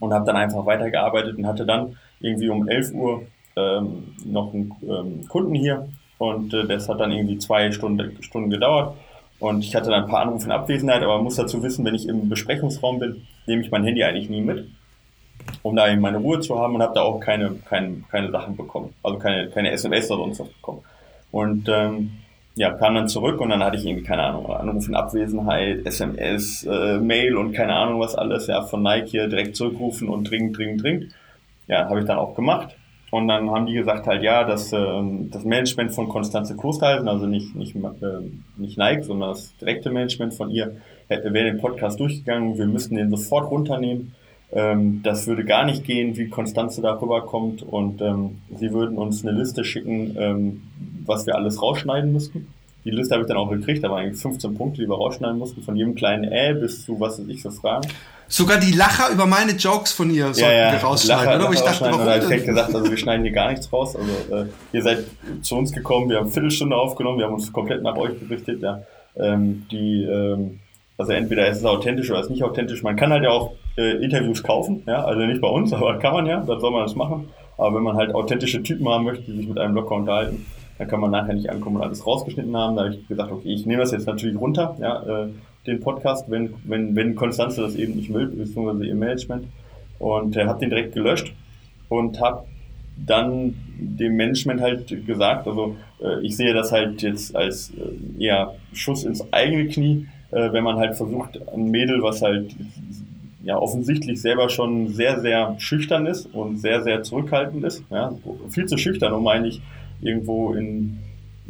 und 0.00 0.12
habe 0.12 0.26
dann 0.26 0.36
einfach 0.36 0.66
weitergearbeitet 0.66 1.38
und 1.38 1.46
hatte 1.46 1.64
dann 1.64 1.96
irgendwie 2.20 2.50
um 2.50 2.68
11 2.68 2.92
Uhr 2.92 3.22
ähm, 3.56 4.14
noch 4.26 4.52
einen 4.52 4.74
ähm, 4.82 5.28
Kunden 5.28 5.54
hier 5.54 5.88
und 6.18 6.52
äh, 6.52 6.66
das 6.66 6.90
hat 6.90 7.00
dann 7.00 7.10
irgendwie 7.10 7.38
zwei 7.38 7.72
Stunden, 7.72 8.22
Stunden 8.22 8.50
gedauert 8.50 8.96
und 9.38 9.64
ich 9.64 9.74
hatte 9.74 9.88
dann 9.88 10.04
ein 10.04 10.10
paar 10.10 10.20
Anrufe 10.20 10.44
in 10.44 10.52
Abwesenheit, 10.52 11.02
aber 11.02 11.14
man 11.14 11.24
muss 11.24 11.36
dazu 11.36 11.62
wissen, 11.62 11.86
wenn 11.86 11.94
ich 11.94 12.06
im 12.06 12.28
Besprechungsraum 12.28 12.98
bin, 12.98 13.26
nehme 13.46 13.62
ich 13.62 13.70
mein 13.70 13.84
Handy 13.84 14.04
eigentlich 14.04 14.28
nie 14.28 14.42
mit 14.42 14.68
um 15.62 15.76
da 15.76 15.90
eben 15.90 16.00
meine 16.00 16.18
Ruhe 16.18 16.40
zu 16.40 16.58
haben 16.58 16.74
und 16.74 16.82
habe 16.82 16.94
da 16.94 17.02
auch 17.02 17.20
keine, 17.20 17.52
keine, 17.68 18.02
keine 18.10 18.30
Sachen 18.30 18.56
bekommen. 18.56 18.94
Also 19.02 19.18
keine, 19.18 19.48
keine 19.48 19.70
SMS 19.70 20.10
oder 20.10 20.24
sonst 20.24 20.40
was 20.40 20.48
bekommen. 20.48 20.82
Und 21.30 21.68
ähm, 21.68 22.10
ja, 22.54 22.70
kam 22.72 22.94
dann 22.94 23.08
zurück 23.08 23.40
und 23.40 23.50
dann 23.50 23.62
hatte 23.62 23.76
ich 23.76 23.86
irgendwie, 23.86 24.04
keine 24.04 24.24
Ahnung, 24.24 24.50
Anruf 24.50 24.86
in 24.86 24.94
Abwesenheit, 24.94 25.86
SMS, 25.86 26.64
äh, 26.64 26.98
Mail 26.98 27.36
und 27.36 27.52
keine 27.52 27.74
Ahnung 27.74 28.00
was 28.00 28.14
alles, 28.14 28.46
ja, 28.46 28.62
von 28.62 28.82
Nike 28.82 29.10
hier 29.10 29.28
direkt 29.28 29.56
zurückrufen 29.56 30.08
und 30.08 30.30
dringend, 30.30 30.58
dringend, 30.58 30.82
dringend. 30.82 31.14
Ja, 31.68 31.88
habe 31.88 32.00
ich 32.00 32.06
dann 32.06 32.18
auch 32.18 32.34
gemacht. 32.34 32.76
Und 33.10 33.28
dann 33.28 33.50
haben 33.50 33.66
die 33.66 33.74
gesagt 33.74 34.06
halt, 34.06 34.22
ja, 34.22 34.42
dass 34.44 34.72
ähm, 34.72 35.30
das 35.30 35.44
Management 35.44 35.92
von 35.92 36.08
Konstanze 36.08 36.56
Klosterhalsen, 36.56 37.08
also 37.08 37.26
nicht, 37.26 37.54
nicht, 37.54 37.76
äh, 37.76 37.80
nicht 38.56 38.78
Nike, 38.78 39.04
sondern 39.04 39.30
das 39.30 39.54
direkte 39.58 39.90
Management 39.90 40.34
von 40.34 40.50
ihr, 40.50 40.76
wäre 41.08 41.30
den 41.32 41.58
Podcast 41.58 42.00
durchgegangen. 42.00 42.56
Wir 42.56 42.66
müssten 42.66 42.96
den 42.96 43.10
sofort 43.10 43.50
runternehmen. 43.50 44.14
Ähm, 44.52 45.00
das 45.02 45.26
würde 45.26 45.44
gar 45.44 45.64
nicht 45.64 45.84
gehen, 45.84 46.16
wie 46.16 46.28
Konstanze 46.28 46.82
darüber 46.82 47.22
kommt. 47.22 47.62
Und 47.62 48.00
ähm, 48.02 48.42
sie 48.54 48.72
würden 48.72 48.98
uns 48.98 49.24
eine 49.24 49.36
Liste 49.36 49.64
schicken, 49.64 50.16
ähm, 50.18 50.62
was 51.04 51.26
wir 51.26 51.36
alles 51.36 51.62
rausschneiden 51.62 52.12
müssten. 52.12 52.46
Die 52.84 52.90
Liste 52.90 53.14
habe 53.14 53.22
ich 53.22 53.28
dann 53.28 53.36
auch 53.36 53.50
gekriegt, 53.50 53.84
aber 53.84 53.96
eigentlich 53.96 54.20
15 54.20 54.54
Punkte, 54.56 54.82
die 54.82 54.88
wir 54.88 54.96
rausschneiden 54.96 55.38
mussten, 55.38 55.62
von 55.62 55.76
jedem 55.76 55.94
kleinen 55.94 56.24
Äh 56.24 56.54
bis 56.54 56.84
zu 56.84 56.98
was 56.98 57.18
weiß 57.18 57.28
ich 57.28 57.40
für 57.40 57.52
Fragen. 57.52 57.88
Sogar 58.26 58.58
die 58.58 58.72
Lacher 58.72 59.10
über 59.12 59.26
meine 59.26 59.52
Jokes 59.52 59.92
von 59.92 60.10
ihr 60.10 60.32
sollten 60.34 60.40
ja, 60.40 60.66
ja. 60.66 60.72
wir 60.72 60.78
rausschneiden, 60.80 61.24
Lacher, 61.24 61.38
oder? 61.38 61.48
Wo 61.48 61.52
ich 61.52 61.60
dachte, 61.60 61.84
warum 61.84 62.00
oder 62.00 62.16
ich 62.16 62.30
hätte 62.30 62.46
gesagt, 62.46 62.74
also 62.74 62.90
wir 62.90 62.96
schneiden 62.96 63.24
hier 63.24 63.32
gar 63.32 63.50
nichts 63.50 63.72
raus. 63.72 63.94
Also 63.94 64.34
äh, 64.34 64.46
ihr 64.72 64.82
seid 64.82 65.04
zu 65.42 65.54
uns 65.56 65.70
gekommen, 65.70 66.08
wir 66.08 66.16
haben 66.16 66.24
eine 66.24 66.32
Viertelstunde 66.32 66.74
aufgenommen, 66.74 67.18
wir 67.18 67.26
haben 67.26 67.34
uns 67.34 67.52
komplett 67.52 67.82
nach 67.82 67.96
euch 67.96 68.18
gerichtet. 68.18 68.62
Ja. 68.62 68.82
Ähm, 69.16 69.66
die, 69.70 70.04
ähm, 70.04 70.60
also 71.02 71.12
entweder 71.14 71.48
ist 71.48 71.58
es 71.58 71.64
authentisch 71.64 72.10
oder 72.10 72.20
ist 72.20 72.26
es 72.26 72.30
nicht 72.30 72.44
authentisch. 72.44 72.84
Man 72.84 72.94
kann 72.94 73.10
halt 73.10 73.24
ja 73.24 73.30
auch 73.30 73.52
äh, 73.76 74.04
Interviews 74.04 74.42
kaufen, 74.42 74.84
ja, 74.86 75.04
also 75.04 75.20
nicht 75.22 75.40
bei 75.40 75.48
uns, 75.48 75.72
aber 75.72 75.98
kann 75.98 76.14
man 76.14 76.26
ja, 76.26 76.40
dann 76.40 76.60
soll 76.60 76.70
man 76.70 76.82
das 76.82 76.94
machen. 76.94 77.28
Aber 77.58 77.76
wenn 77.76 77.82
man 77.82 77.96
halt 77.96 78.14
authentische 78.14 78.62
Typen 78.62 78.88
haben 78.88 79.04
möchte, 79.04 79.24
die 79.24 79.36
sich 79.36 79.48
mit 79.48 79.58
einem 79.58 79.74
locker 79.74 79.96
unterhalten, 79.96 80.46
dann 80.78 80.86
kann 80.86 81.00
man 81.00 81.10
nachher 81.10 81.34
nicht 81.34 81.50
ankommen 81.50 81.76
und 81.76 81.82
alles 81.82 82.06
rausgeschnitten 82.06 82.56
haben. 82.56 82.76
Da 82.76 82.84
habe 82.84 82.94
ich 82.94 83.08
gesagt, 83.08 83.32
okay, 83.32 83.52
ich 83.52 83.66
nehme 83.66 83.80
das 83.82 83.90
jetzt 83.90 84.06
natürlich 84.06 84.38
runter, 84.38 84.76
ja, 84.80 85.24
äh, 85.24 85.28
den 85.66 85.80
Podcast, 85.80 86.30
wenn, 86.30 86.54
wenn, 86.64 86.94
wenn 86.94 87.16
Konstanze 87.16 87.62
das 87.62 87.74
eben 87.74 87.94
nicht 87.94 88.12
will, 88.12 88.26
beziehungsweise 88.26 88.86
ihr 88.86 88.94
Management. 88.94 89.46
Und 89.98 90.36
äh, 90.36 90.46
habe 90.46 90.60
den 90.60 90.70
direkt 90.70 90.94
gelöscht 90.94 91.32
und 91.88 92.20
habe 92.20 92.44
dann 92.96 93.54
dem 93.78 94.16
Management 94.16 94.60
halt 94.60 95.06
gesagt, 95.06 95.46
also 95.46 95.76
äh, 96.00 96.20
ich 96.22 96.36
sehe 96.36 96.54
das 96.54 96.70
halt 96.70 97.02
jetzt 97.02 97.34
als 97.34 97.70
äh, 97.70 98.22
eher 98.22 98.54
Schuss 98.72 99.04
ins 99.04 99.32
eigene 99.32 99.66
Knie, 99.68 100.06
äh, 100.32 100.52
wenn 100.52 100.64
man 100.64 100.76
halt 100.76 100.96
versucht, 100.96 101.40
ein 101.48 101.70
Mädel, 101.70 102.02
was 102.02 102.22
halt 102.22 102.54
ja 103.44 103.58
offensichtlich 103.58 104.20
selber 104.20 104.48
schon 104.48 104.88
sehr, 104.88 105.20
sehr 105.20 105.56
schüchtern 105.58 106.06
ist 106.06 106.26
und 106.32 106.58
sehr, 106.58 106.82
sehr 106.82 107.02
zurückhaltend 107.02 107.64
ist, 107.64 107.84
ja, 107.90 108.12
viel 108.50 108.66
zu 108.66 108.78
schüchtern, 108.78 109.12
um 109.12 109.26
eigentlich 109.26 109.60
irgendwo 110.00 110.52
in 110.52 110.98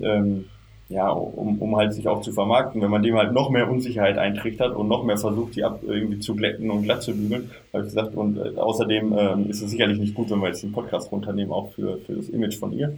ähm, 0.00 0.46
ja, 0.92 1.08
um, 1.08 1.58
um 1.58 1.76
halt 1.76 1.94
sich 1.94 2.06
auch 2.06 2.20
zu 2.20 2.32
vermarkten. 2.32 2.82
Wenn 2.82 2.90
man 2.90 3.02
dem 3.02 3.16
halt 3.16 3.32
noch 3.32 3.50
mehr 3.50 3.70
Unsicherheit 3.70 4.18
eintrichtert 4.18 4.76
und 4.76 4.88
noch 4.88 5.04
mehr 5.04 5.16
versucht, 5.16 5.56
die 5.56 5.64
ab 5.64 5.80
irgendwie 5.86 6.18
zu 6.18 6.34
glätten 6.34 6.70
und 6.70 6.82
glatt 6.82 7.02
zu 7.02 7.16
bügeln, 7.16 7.50
habe 7.72 7.84
ich 7.84 7.88
gesagt, 7.88 8.14
und 8.14 8.36
äh, 8.36 8.58
außerdem 8.58 9.16
ähm, 9.18 9.50
ist 9.50 9.62
es 9.62 9.70
sicherlich 9.70 9.98
nicht 9.98 10.14
gut, 10.14 10.30
wenn 10.30 10.40
wir 10.40 10.48
jetzt 10.48 10.62
den 10.62 10.72
Podcast 10.72 11.10
runternehmen, 11.10 11.52
auch 11.52 11.72
für, 11.72 11.98
für 11.98 12.14
das 12.14 12.28
Image 12.28 12.58
von 12.58 12.72
ihr. 12.72 12.94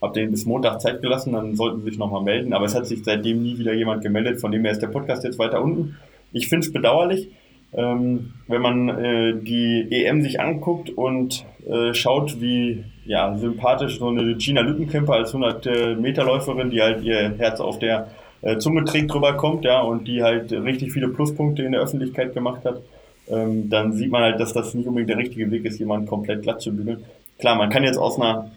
Hab 0.00 0.14
denen 0.14 0.30
bis 0.30 0.46
Montag 0.46 0.80
Zeit 0.80 1.02
gelassen, 1.02 1.32
dann 1.32 1.56
sollten 1.56 1.80
sie 1.80 1.90
sich 1.90 1.98
nochmal 1.98 2.22
melden, 2.22 2.52
aber 2.52 2.64
es 2.64 2.74
hat 2.74 2.86
sich 2.86 3.04
seitdem 3.04 3.42
nie 3.42 3.58
wieder 3.58 3.74
jemand 3.74 4.02
gemeldet, 4.02 4.40
von 4.40 4.50
dem 4.50 4.62
her 4.64 4.72
ist 4.72 4.82
der 4.82 4.88
Podcast 4.88 5.24
jetzt 5.24 5.38
weiter 5.38 5.62
unten. 5.62 5.96
Ich 6.32 6.48
finde 6.48 6.66
es 6.66 6.72
bedauerlich, 6.72 7.28
ähm, 7.72 8.32
wenn 8.48 8.62
man 8.62 8.88
äh, 8.88 9.34
die 9.34 9.86
EM 9.90 10.22
sich 10.22 10.40
anguckt 10.40 10.90
und 10.90 11.44
äh, 11.68 11.94
schaut, 11.94 12.40
wie 12.40 12.84
ja, 13.04 13.36
sympathisch 13.36 13.98
so 13.98 14.08
eine 14.08 14.34
Gina 14.36 14.62
Lückenkämper 14.62 15.14
als 15.14 15.34
100-Meter-Läuferin, 15.34 16.70
die 16.70 16.80
halt 16.80 17.02
ihr 17.02 17.34
Herz 17.38 17.60
auf 17.60 17.78
der 17.78 18.08
äh, 18.42 18.58
Zunge 18.58 18.84
trägt, 18.84 19.12
drüber 19.12 19.34
kommt, 19.34 19.64
ja, 19.64 19.80
und 19.80 20.08
die 20.08 20.22
halt 20.22 20.52
richtig 20.52 20.92
viele 20.92 21.08
Pluspunkte 21.08 21.62
in 21.62 21.72
der 21.72 21.80
Öffentlichkeit 21.80 22.34
gemacht 22.34 22.64
hat, 22.64 22.80
ähm, 23.28 23.68
dann 23.68 23.92
sieht 23.92 24.10
man 24.10 24.22
halt, 24.22 24.40
dass 24.40 24.52
das 24.52 24.74
nicht 24.74 24.86
unbedingt 24.86 25.10
der 25.10 25.18
richtige 25.18 25.50
Weg 25.50 25.64
ist, 25.64 25.78
jemanden 25.78 26.06
komplett 26.06 26.42
glatt 26.42 26.60
zu 26.60 26.74
bügeln. 26.74 27.04
Klar, 27.38 27.56
man 27.56 27.70
kann 27.70 27.84
jetzt 27.84 27.98
aus 27.98 28.18
einer 28.18 28.50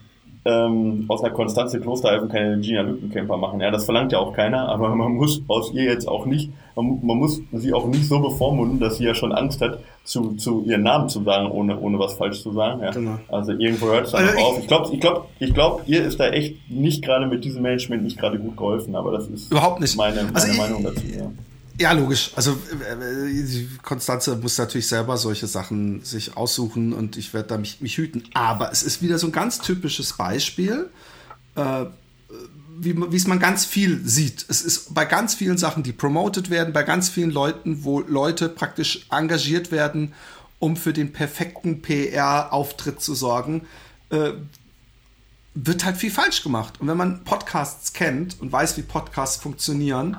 ähm, 0.44 1.04
aus 1.08 1.22
einer 1.22 1.32
Konstanze 1.32 1.80
Klosterhalfen 1.80 2.28
keine 2.28 2.58
Gina 2.60 2.82
Lückenkämper 2.82 3.36
machen. 3.36 3.60
Ja, 3.60 3.70
das 3.70 3.84
verlangt 3.84 4.12
ja 4.12 4.18
auch 4.18 4.32
keiner, 4.32 4.68
aber 4.68 4.94
man 4.94 5.12
muss 5.12 5.42
aus 5.48 5.72
ihr 5.72 5.84
jetzt 5.84 6.06
auch 6.06 6.26
nicht, 6.26 6.50
man, 6.76 7.00
man, 7.02 7.18
muss 7.18 7.40
sie 7.52 7.72
auch 7.72 7.86
nicht 7.86 8.06
so 8.06 8.20
bevormunden, 8.20 8.80
dass 8.80 8.98
sie 8.98 9.04
ja 9.04 9.14
schon 9.14 9.32
Angst 9.32 9.60
hat, 9.60 9.78
zu, 10.04 10.32
zu 10.32 10.64
ihren 10.64 10.82
Namen 10.82 11.08
zu 11.08 11.22
sagen, 11.22 11.50
ohne, 11.50 11.78
ohne 11.78 11.98
was 11.98 12.14
falsch 12.14 12.42
zu 12.42 12.52
sagen. 12.52 12.82
Ja. 12.82 12.90
Genau. 12.90 13.18
Also 13.28 13.52
irgendwo 13.52 13.86
hört 13.86 14.06
es 14.06 14.12
dann 14.12 14.26
Also 14.26 14.38
auf. 14.38 14.58
Ich 14.58 14.66
glaube, 14.66 14.88
ich 14.92 15.00
glaub, 15.00 15.28
ich 15.38 15.54
glaub, 15.54 15.82
ihr 15.86 16.04
ist 16.04 16.20
da 16.20 16.28
echt 16.28 16.70
nicht 16.70 17.02
gerade 17.02 17.26
mit 17.26 17.44
diesem 17.44 17.62
Management 17.62 18.02
nicht 18.02 18.18
gerade 18.18 18.38
gut 18.38 18.56
geholfen, 18.56 18.96
aber 18.96 19.12
das 19.12 19.28
ist 19.28 19.50
Überhaupt 19.50 19.80
nicht. 19.80 19.96
meine, 19.96 20.24
meine 20.24 20.34
Also 20.34 20.60
Meinung 20.60 20.82
dazu. 20.82 21.02
Ja. 21.06 21.30
Ja, 21.78 21.92
logisch. 21.92 22.30
Also 22.36 22.52
äh, 22.52 23.40
äh, 23.40 23.66
Konstanze 23.82 24.36
muss 24.36 24.58
natürlich 24.58 24.86
selber 24.86 25.16
solche 25.16 25.46
Sachen 25.46 26.04
sich 26.04 26.36
aussuchen 26.36 26.92
und 26.92 27.16
ich 27.16 27.34
werde 27.34 27.48
da 27.48 27.58
mich, 27.58 27.80
mich 27.80 27.96
hüten. 27.96 28.24
Aber 28.34 28.70
es 28.70 28.82
ist 28.82 29.02
wieder 29.02 29.18
so 29.18 29.26
ein 29.26 29.32
ganz 29.32 29.60
typisches 29.60 30.12
Beispiel, 30.12 30.88
äh, 31.56 31.86
wie, 32.76 32.96
wie 32.96 33.16
es 33.16 33.26
man 33.26 33.40
ganz 33.40 33.64
viel 33.64 34.06
sieht. 34.06 34.44
Es 34.48 34.62
ist 34.62 34.94
bei 34.94 35.04
ganz 35.04 35.34
vielen 35.34 35.58
Sachen, 35.58 35.82
die 35.82 35.92
promoted 35.92 36.48
werden, 36.48 36.72
bei 36.72 36.84
ganz 36.84 37.08
vielen 37.08 37.30
Leuten, 37.30 37.82
wo 37.82 38.00
Leute 38.00 38.48
praktisch 38.48 39.06
engagiert 39.10 39.72
werden, 39.72 40.12
um 40.60 40.76
für 40.76 40.92
den 40.92 41.12
perfekten 41.12 41.82
PR-Auftritt 41.82 43.00
zu 43.00 43.14
sorgen, 43.14 43.66
äh, 44.10 44.32
wird 45.54 45.84
halt 45.84 45.96
viel 45.96 46.10
falsch 46.10 46.42
gemacht. 46.42 46.80
Und 46.80 46.86
wenn 46.86 46.96
man 46.96 47.24
Podcasts 47.24 47.92
kennt 47.92 48.40
und 48.40 48.52
weiß, 48.52 48.76
wie 48.76 48.82
Podcasts 48.82 49.42
funktionieren, 49.42 50.16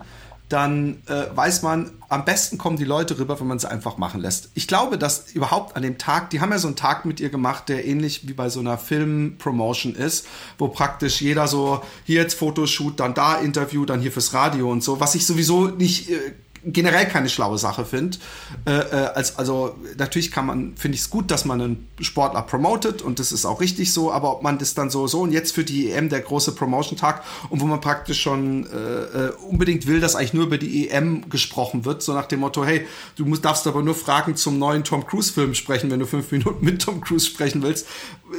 dann 0.50 1.02
äh, 1.08 1.26
weiß 1.36 1.64
man, 1.64 1.92
am 2.08 2.24
besten 2.24 2.58
kommen 2.58 2.78
die 2.78 2.86
Leute 2.86 3.18
rüber, 3.18 3.40
wenn 3.40 3.48
man 3.48 3.58
sie 3.58 3.70
einfach 3.70 3.98
machen 3.98 4.22
lässt. 4.22 4.50
Ich 4.54 4.68
glaube, 4.68 4.98
dass 4.98 5.32
überhaupt 5.32 5.76
an 5.76 5.82
dem 5.82 5.98
Tag, 5.98 6.30
die 6.30 6.40
haben 6.40 6.52
ja 6.52 6.60
so 6.60 6.68
einen 6.68 6.76
Tag 6.76 7.06
mit 7.06 7.20
ihr 7.20 7.30
gemacht, 7.30 7.68
der 7.68 7.86
ähnlich 7.86 8.28
wie 8.28 8.34
bei 8.34 8.50
so 8.50 8.60
einer 8.60 8.78
Film-Promotion 8.78 9.96
ist, 9.96 10.28
wo 10.60 10.68
praktisch 10.68 11.22
jeder 11.22 11.48
so, 11.48 11.82
hier 12.04 12.22
jetzt 12.22 12.36
Fotoshoot, 12.36 13.00
dann 13.00 13.16
da 13.16 13.36
Interview, 13.36 13.86
dann 13.86 14.02
hier 14.02 14.12
fürs 14.12 14.34
Radio 14.34 14.72
und 14.72 14.84
so, 14.84 15.00
was 15.00 15.16
ich 15.16 15.26
sowieso 15.26 15.68
nicht 15.68 16.12
äh, 16.12 16.34
generell 16.66 17.06
keine 17.06 17.30
schlaue 17.30 17.58
Sache 17.58 17.86
finde. 17.86 18.18
Äh, 18.66 18.72
äh, 18.72 18.96
als, 19.14 19.38
also 19.38 19.76
natürlich 19.98 20.32
kann 20.32 20.46
man, 20.46 20.76
finde 20.76 20.96
ich 20.96 21.02
es 21.02 21.10
gut, 21.10 21.30
dass 21.32 21.46
man 21.46 21.62
einen 21.62 21.88
Sportler 22.02 22.42
promotet 22.42 23.02
und 23.02 23.20
das 23.20 23.32
ist 23.32 23.46
auch 23.46 23.62
richtig 23.62 23.94
so, 23.94 24.12
aber 24.12 24.32
ob 24.32 24.44
man 24.44 24.58
das 24.58 24.74
dann 24.74 24.90
so, 24.90 25.08
so 25.08 25.22
und 25.22 25.32
jetzt 25.32 25.54
für 25.54 25.64
die 25.64 25.92
EM 25.92 26.10
der 26.10 26.22
große 26.22 26.54
Promotion-Tag 26.54 27.24
und 27.50 27.62
wo 27.62 27.66
man 27.66 27.82
praktisch 27.82 28.22
schon 28.22 28.66
äh, 28.66 29.28
äh, 29.28 29.32
unbedingt 29.48 29.86
will, 29.88 30.00
dass 30.00 30.16
eigentlich 30.16 30.34
nur 30.34 30.46
über 30.46 30.58
die 30.58 30.90
EM 30.90 31.30
gesprochen 31.30 31.86
wird, 31.86 32.02
so 32.02 32.14
nach 32.14 32.26
dem 32.26 32.40
Motto, 32.40 32.66
hey, 32.66 32.86
du 33.16 33.26
musst, 33.26 33.46
darfst 33.46 33.68
aber 33.68 33.84
nur 33.84 33.96
Fragen 33.96 34.36
zum 34.36 34.58
neuen 34.58 34.84
Tom 34.84 35.06
Cruise-Film 35.06 35.54
sprechen, 35.54 35.92
wenn 35.92 36.00
du 36.00 36.08
fünf 36.08 36.32
Minuten 36.32 36.66
mit 36.66 36.82
Tom 36.82 37.02
Cruise 37.02 37.26
sprechen 37.26 37.62
willst. 37.62 37.88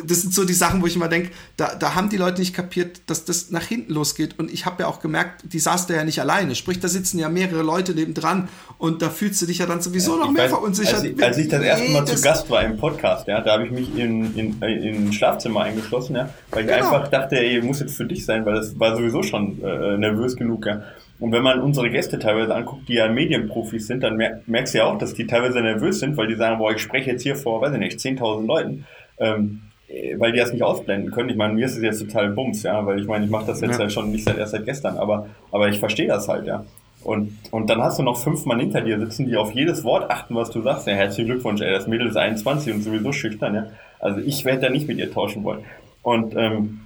Das 0.04 0.22
sind 0.22 0.34
so 0.34 0.44
die 0.44 0.52
Sachen, 0.52 0.82
wo 0.82 0.86
ich 0.86 0.96
immer 0.96 1.08
denke, 1.08 1.30
da, 1.56 1.74
da 1.74 1.94
haben 1.94 2.08
die 2.08 2.16
Leute 2.16 2.40
nicht 2.40 2.54
kapiert, 2.54 3.02
dass 3.06 3.24
das 3.24 3.50
nach 3.50 3.62
hinten 3.62 3.92
losgeht 3.92 4.38
und 4.38 4.52
ich 4.52 4.66
habe 4.66 4.82
ja 4.82 4.88
auch 4.88 5.00
gemerkt, 5.00 5.44
die 5.44 5.60
saß 5.60 5.86
da 5.86 5.94
ja 5.94 6.04
nicht 6.04 6.20
alleine, 6.20 6.54
sprich, 6.56 6.80
da 6.80 6.88
sitzen 6.88 7.18
ja 7.18 7.28
mehrere 7.28 7.62
Leute 7.62 7.94
nebendran 8.16 8.48
und 8.78 9.02
da 9.02 9.08
fühlst 9.10 9.40
du 9.42 9.46
dich 9.46 9.58
ja 9.58 9.66
dann 9.66 9.80
sowieso 9.80 10.16
noch 10.16 10.26
Ich 10.26 10.32
mehr 10.32 10.44
weiß, 10.44 10.50
verunsichert. 10.50 10.94
Als 10.94 11.04
ich, 11.04 11.22
als 11.22 11.38
ich 11.38 11.48
das 11.48 11.62
erste 11.62 11.90
Mal 11.92 12.04
zu 12.06 12.22
Gast 12.22 12.50
war 12.50 12.62
im 12.64 12.76
Podcast, 12.76 13.26
ja, 13.28 13.40
da 13.40 13.52
habe 13.54 13.64
ich 13.66 13.70
mich 13.70 13.96
in, 13.98 14.36
in, 14.36 14.62
in 14.62 15.08
ein 15.08 15.12
Schlafzimmer 15.12 15.62
eingeschlossen, 15.62 16.16
ja, 16.16 16.28
weil 16.50 16.64
ich 16.64 16.66
Genau. 16.70 16.78
einfach 16.90 17.08
dachte, 17.08 17.36
ey, 17.38 17.60
muss 17.62 17.80
jetzt 17.80 17.96
für 17.96 18.04
dich 18.04 18.24
sein, 18.26 18.44
weil 18.44 18.54
das 18.54 18.78
war 18.78 18.96
sowieso 18.96 19.22
schon 19.22 19.62
äh, 19.62 19.96
nervös 19.96 20.36
genug, 20.36 20.66
ja. 20.66 20.82
Und 21.18 21.32
wenn 21.32 21.42
man 21.42 21.60
unsere 21.62 21.88
Gäste 21.88 22.18
teilweise 22.18 22.54
anguckt, 22.54 22.88
die 22.88 22.94
ja 22.94 23.08
Medienprofis 23.08 23.86
sind, 23.86 24.02
dann 24.02 24.16
mer 24.16 24.42
merkst 24.46 24.74
du 24.74 24.78
ja 24.78 24.84
auch, 24.84 24.98
dass 24.98 25.14
die 25.14 25.26
teilweise 25.26 25.60
nervös 25.62 26.00
sind, 26.00 26.16
weil 26.18 26.26
die 26.26 26.34
sagen, 26.34 26.58
boah, 26.58 26.72
ich 26.72 26.82
spreche 26.82 27.12
jetzt 27.12 27.22
hier 27.22 27.36
vor, 27.36 27.62
weiß 27.62 27.72
ich 27.72 27.78
nicht, 27.78 27.98
10.000 27.98 28.46
Leuten. 28.46 28.84
Ähm, 29.18 29.62
äh, 29.88 30.18
weil 30.18 30.32
die 30.32 30.38
das 30.40 30.52
nicht 30.52 30.62
ausblenden 30.62 31.10
können. 31.12 31.30
Ich 31.30 31.36
meine, 31.36 31.54
mir 31.54 31.64
ist 31.64 31.76
es 31.76 31.82
jetzt 31.82 32.00
total 32.00 32.30
Bums, 32.30 32.62
ja, 32.64 32.84
weil 32.84 33.00
ich 33.00 33.06
meine, 33.06 33.24
ich 33.24 33.30
mache 33.30 33.46
das 33.46 33.62
jetzt 33.62 33.78
Ja. 33.78 33.84
ja. 33.84 33.88
schon 33.90 34.10
nicht 34.10 34.24
seit 34.24 34.36
erst 34.36 34.52
seit 34.52 34.66
gestern, 34.66 34.98
aber, 34.98 35.26
aber 35.52 35.68
ich 35.68 35.78
verstehe 35.78 36.08
das 36.08 36.28
halt, 36.28 36.46
ja. 36.46 36.66
Und, 37.06 37.38
und 37.52 37.70
dann 37.70 37.80
hast 37.80 38.00
du 38.00 38.02
noch 38.02 38.18
fünf 38.18 38.46
Mann 38.46 38.58
hinter 38.58 38.80
dir 38.80 38.98
sitzen, 38.98 39.26
die 39.26 39.36
auf 39.36 39.52
jedes 39.52 39.84
Wort 39.84 40.10
achten, 40.10 40.34
was 40.34 40.50
du 40.50 40.60
sagst. 40.60 40.88
Ja, 40.88 40.94
herzlichen 40.94 41.30
Glückwunsch, 41.30 41.60
ey, 41.60 41.70
das 41.70 41.86
Mädel 41.86 42.08
ist 42.08 42.16
21 42.16 42.74
und 42.74 42.82
sowieso 42.82 43.12
schüchtern, 43.12 43.54
ja. 43.54 43.66
Also 44.00 44.18
ich 44.18 44.44
werde 44.44 44.62
da 44.62 44.70
nicht 44.70 44.88
mit 44.88 44.98
ihr 44.98 45.12
tauschen 45.12 45.44
wollen. 45.44 45.60
Und 46.02 46.34
ähm, 46.36 46.80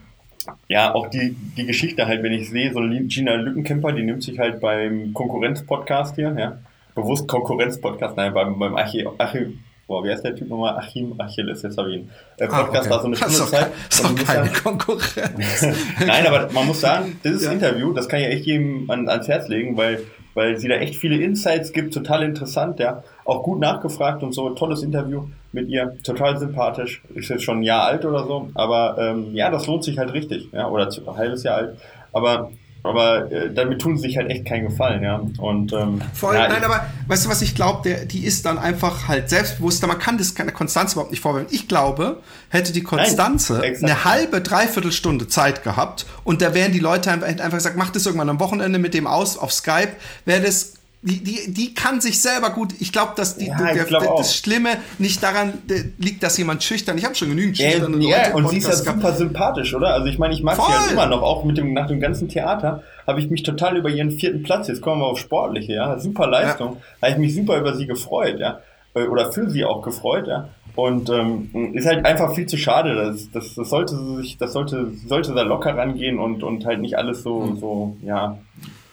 ja, 0.69 0.95
auch 0.95 1.07
die, 1.07 1.35
die 1.57 1.65
Geschichte 1.65 2.07
halt, 2.07 2.23
wenn 2.23 2.33
ich 2.33 2.51
sehe, 2.51 2.71
so 2.71 2.81
Gina 2.81 3.37
Lückenkämper, 3.37 3.93
die 3.93 4.03
nimmt 4.03 4.23
sich 4.23 4.39
halt 4.39 4.61
beim 4.61 5.15
Konkurrenz-Podcast 5.15 6.17
hier, 6.17 6.37
ja. 6.39 6.59
Bewusst 6.95 7.27
Konkurrenz-Podcast, 7.27 8.19
nein, 8.19 8.35
beim, 8.35 8.59
beim 8.59 8.77
Archie, 8.77 9.09
Archie, 9.17 9.59
boah, 9.91 10.05
wie 10.05 10.11
heißt 10.11 10.25
der 10.25 10.37
Typ 10.37 10.49
nochmal? 10.49 10.77
Achim 10.79 11.15
Achilles, 11.19 11.63
jetzt 11.63 11.77
habe 11.77 11.91
ich 11.91 11.97
ihn. 11.97 12.11
Äh, 12.39 12.45
Ah, 12.45 12.63
Podcast 12.63 12.87
okay. 12.87 12.91
war 12.91 13.01
so 13.01 13.07
eine 13.09 13.17
Das 13.17 13.35
Stunde 13.35 13.39
doch, 13.39 13.51
Zeit. 13.51 13.61
kein, 13.61 13.73
ist 13.91 14.05
doch 14.05 14.11
musst 14.13 14.27
keine 14.27 14.47
sagen- 14.49 14.63
Konkurrenz. 14.63 15.67
Nein, 16.07 16.27
aber 16.29 16.49
man 16.53 16.67
muss 16.69 16.81
sagen, 16.81 17.21
dieses 17.25 17.45
Ja. 17.45 17.53
Interview, 17.53 17.93
das 17.93 18.09
kann 18.09 18.21
ich 18.21 18.27
echt 18.27 18.47
jedem 18.47 18.89
an, 18.91 19.09
ans 19.09 19.27
Herz 19.27 19.49
legen, 19.49 19.77
weil, 19.77 20.01
weil 20.35 20.57
sie 20.59 20.69
da 20.69 20.77
echt 20.77 20.95
viele 20.97 21.17
Insights 21.17 21.73
gibt, 21.73 21.93
total 21.93 22.23
interessant, 22.23 22.79
ja. 22.79 23.03
Auch 23.25 23.43
gut 23.43 23.59
nachgefragt 23.59 24.23
und 24.23 24.33
so, 24.33 24.51
tolles 24.51 24.83
Interview 24.85 25.25
mit 25.53 25.69
ihr, 25.69 25.97
total 26.05 26.39
sympathisch. 26.39 27.03
Ist 27.15 27.29
jetzt 27.29 27.43
schon 27.43 27.59
ein 27.59 27.63
Jahr 27.65 27.85
alt 27.87 28.05
oder 28.05 28.25
so, 28.25 28.49
aber 28.55 28.97
ähm, 28.99 29.35
ja, 29.35 29.51
das 29.51 29.67
lohnt 29.67 29.83
sich 29.83 29.99
halt 29.99 30.13
richtig, 30.13 30.49
ja, 30.53 30.69
oder 30.69 30.87
ein 30.89 31.17
halbes 31.17 31.43
Jahr 31.43 31.57
alt. 31.57 31.77
Aber 32.13 32.53
aber 32.83 33.31
äh, 33.31 33.53
damit 33.53 33.81
tun 33.81 33.97
sie 33.97 34.09
sich 34.09 34.17
halt 34.17 34.31
echt 34.31 34.47
keinen 34.47 34.69
Gefallen, 34.69 35.03
ja. 35.03 35.21
Und 35.39 35.73
ähm, 35.73 36.01
voll, 36.15 36.35
ja, 36.35 36.49
nein, 36.49 36.65
aber 36.65 36.87
weißt 37.09 37.27
du, 37.27 37.29
was 37.29 37.43
ich 37.43 37.55
glaube, 37.55 38.07
die 38.07 38.25
ist 38.25 38.47
dann 38.47 38.59
einfach 38.59 39.09
halt 39.09 39.29
selbstbewusster. 39.29 39.87
Man 39.87 39.99
kann 39.99 40.19
das 40.19 40.35
keine 40.35 40.53
Konstanz 40.53 40.93
überhaupt 40.93 41.11
nicht 41.11 41.21
vorwerfen. 41.21 41.49
Ich 41.53 41.69
glaube, 41.69 42.21
hätte 42.49 42.73
die 42.73 42.83
Konstanze 42.83 43.59
Nein, 43.59 43.77
eine 43.83 44.05
halbe, 44.05 44.41
dreiviertel 44.41 44.93
Stunde 44.93 45.29
Zeit 45.29 45.63
gehabt 45.63 46.07
und 46.25 46.43
da 46.43 46.55
wären 46.55 46.73
die 46.73 46.79
Leute 46.79 47.11
einfach, 47.11 47.29
einfach 47.29 47.51
gesagt, 47.51 47.77
mach 47.77 47.91
das 47.91 48.07
irgendwann 48.07 48.29
am 48.29 48.41
Wochenende 48.41 48.79
mit 48.79 48.95
dem 48.95 49.07
aus 49.07 49.37
auf 49.37 49.53
Skype, 49.53 49.93
wäre 50.25 50.41
das 50.41 50.80
die, 51.03 51.25
die, 51.25 51.53
die 51.55 51.73
kann 51.75 52.01
sich 52.01 52.21
selber 52.21 52.51
gut. 52.51 52.75
Ich 52.79 52.93
glaube, 52.93 53.13
dass 53.17 53.37
die, 53.39 53.47
Ja, 53.47 53.73
der, 53.73 53.85
glaub 53.85 54.03
der, 54.03 54.15
das 54.17 54.37
Schlimme 54.37 54.77
nicht 54.99 55.23
daran 55.23 55.55
liegt, 55.99 56.23
dass 56.23 56.37
jemand 56.37 56.63
schüchtern. 56.63 56.99
Ich 56.99 57.05
habe 57.07 57.15
schon 57.15 57.31
genügend 57.31 57.59
Ja, 57.59 57.71
schüchterne 57.71 57.97
ja, 58.07 58.35
und 58.35 58.49
sie 58.51 58.59
ist 58.59 58.65
ja 58.65 58.69
Podcast 58.71 58.85
gehabt. 58.85 59.01
super 59.03 59.15
sympathisch, 59.15 59.75
oder? 59.75 59.95
Also 59.95 60.07
ich 60.09 60.19
meine, 60.19 60.35
ich 60.35 60.43
mag 60.43 60.57
sie 60.57 60.63
Voll. 60.63 60.75
halt 60.75 60.93
immer 60.93 61.07
noch, 61.07 61.23
auch 61.23 61.45
mit 61.45 61.57
dem, 61.57 61.73
nach 61.73 61.87
dem 61.87 62.01
ganzen 62.01 62.29
Theater 62.29 62.83
habe 63.07 63.19
ich 63.21 63.31
mich 63.31 63.43
total 63.43 63.77
über 63.79 63.89
ihren 63.89 64.11
vierten 64.11 64.43
Platz, 64.43 64.69
jetzt 64.69 64.83
kommen 64.83 65.01
wir 65.01 65.07
auf 65.07 65.19
Sportliche, 65.19 65.73
ja, 65.73 65.99
super 65.99 66.27
Leistung, 66.27 66.77
habe 67.01 67.13
ich 67.13 67.19
mich 67.19 67.35
super 67.35 67.59
über 67.59 67.75
sie 67.75 67.87
gefreut, 67.87 68.39
ja, 68.39 68.61
Äh, 68.95 69.05
oder 69.07 69.33
für 69.33 69.49
sie 69.49 69.65
auch 69.65 69.83
gefreut, 69.83 70.27
ja. 70.27 70.49
Und 70.77 71.11
ähm, 71.11 71.51
ist 71.75 71.87
halt 71.87 72.05
einfach 72.07 72.35
viel 72.35 72.47
zu 72.47 72.57
schade. 72.57 72.95
Das, 72.95 73.31
das, 73.33 73.55
das 73.55 73.69
sollte 73.71 73.97
sie 73.97 74.17
sich, 74.19 74.37
das 74.39 74.53
sollte, 74.53 74.93
sollte 75.07 75.35
da 75.35 75.43
locker 75.43 75.77
rangehen 75.77 76.19
und, 76.19 76.43
und 76.43 76.65
halt 76.65 76.81
nicht 76.81 76.97
alles 76.97 77.23
so, 77.23 77.55
so, 77.57 77.97
ja, 78.03 78.39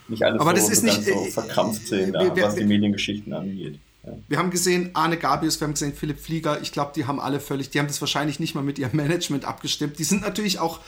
nicht 0.08 0.22
alles. 0.22 0.40
Aber 0.40 0.50
so, 0.50 0.56
das 0.56 0.70
ist 0.70 0.82
nicht, 0.84 1.04
so 1.04 1.10
äh, 1.26 1.30
verkrampft 1.30 1.86
sehen, 1.86 2.12
wir- 2.12 2.22
ja, 2.26 2.36
wir- 2.36 2.44
was 2.44 2.54
die 2.54 2.64
Mediengeschichten 2.64 3.32
angeht. 3.32 3.78
Ja. 4.06 4.12
Wir 4.28 4.38
haben 4.38 4.50
gesehen, 4.50 4.90
Arne 4.94 5.16
Gabius, 5.18 5.60
wir 5.60 5.66
haben 5.66 5.74
gesehen, 5.74 5.92
Philipp 5.94 6.18
Flieger. 6.20 6.60
Ich 6.62 6.72
glaube, 6.72 6.92
die 6.94 7.06
haben 7.06 7.20
alle 7.20 7.40
völlig, 7.40 7.70
die 7.70 7.78
haben 7.78 7.88
das 7.88 8.00
wahrscheinlich 8.00 8.40
nicht 8.40 8.54
mal 8.54 8.62
mit 8.62 8.78
ihrem 8.78 8.92
Management 8.96 9.44
abgestimmt. 9.44 9.98
Die 9.98 10.04
sind 10.04 10.22
natürlich 10.22 10.58
auch 10.60 10.80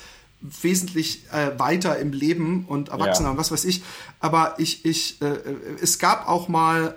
wesentlich 0.43 1.25
äh, 1.33 1.59
weiter 1.59 1.99
im 1.99 2.13
Leben 2.13 2.65
und 2.67 2.89
erwachsener 2.89 3.29
Ja. 3.29 3.33
und 3.33 3.37
was 3.39 3.51
weiß 3.53 3.65
ich. 3.67 3.83
Aber 4.21 4.55
ich, 4.57 4.87
ich, 4.87 5.21
äh, 5.21 5.27
es 5.83 5.99
gab 5.99 6.29
auch 6.29 6.49
mal 6.49 6.95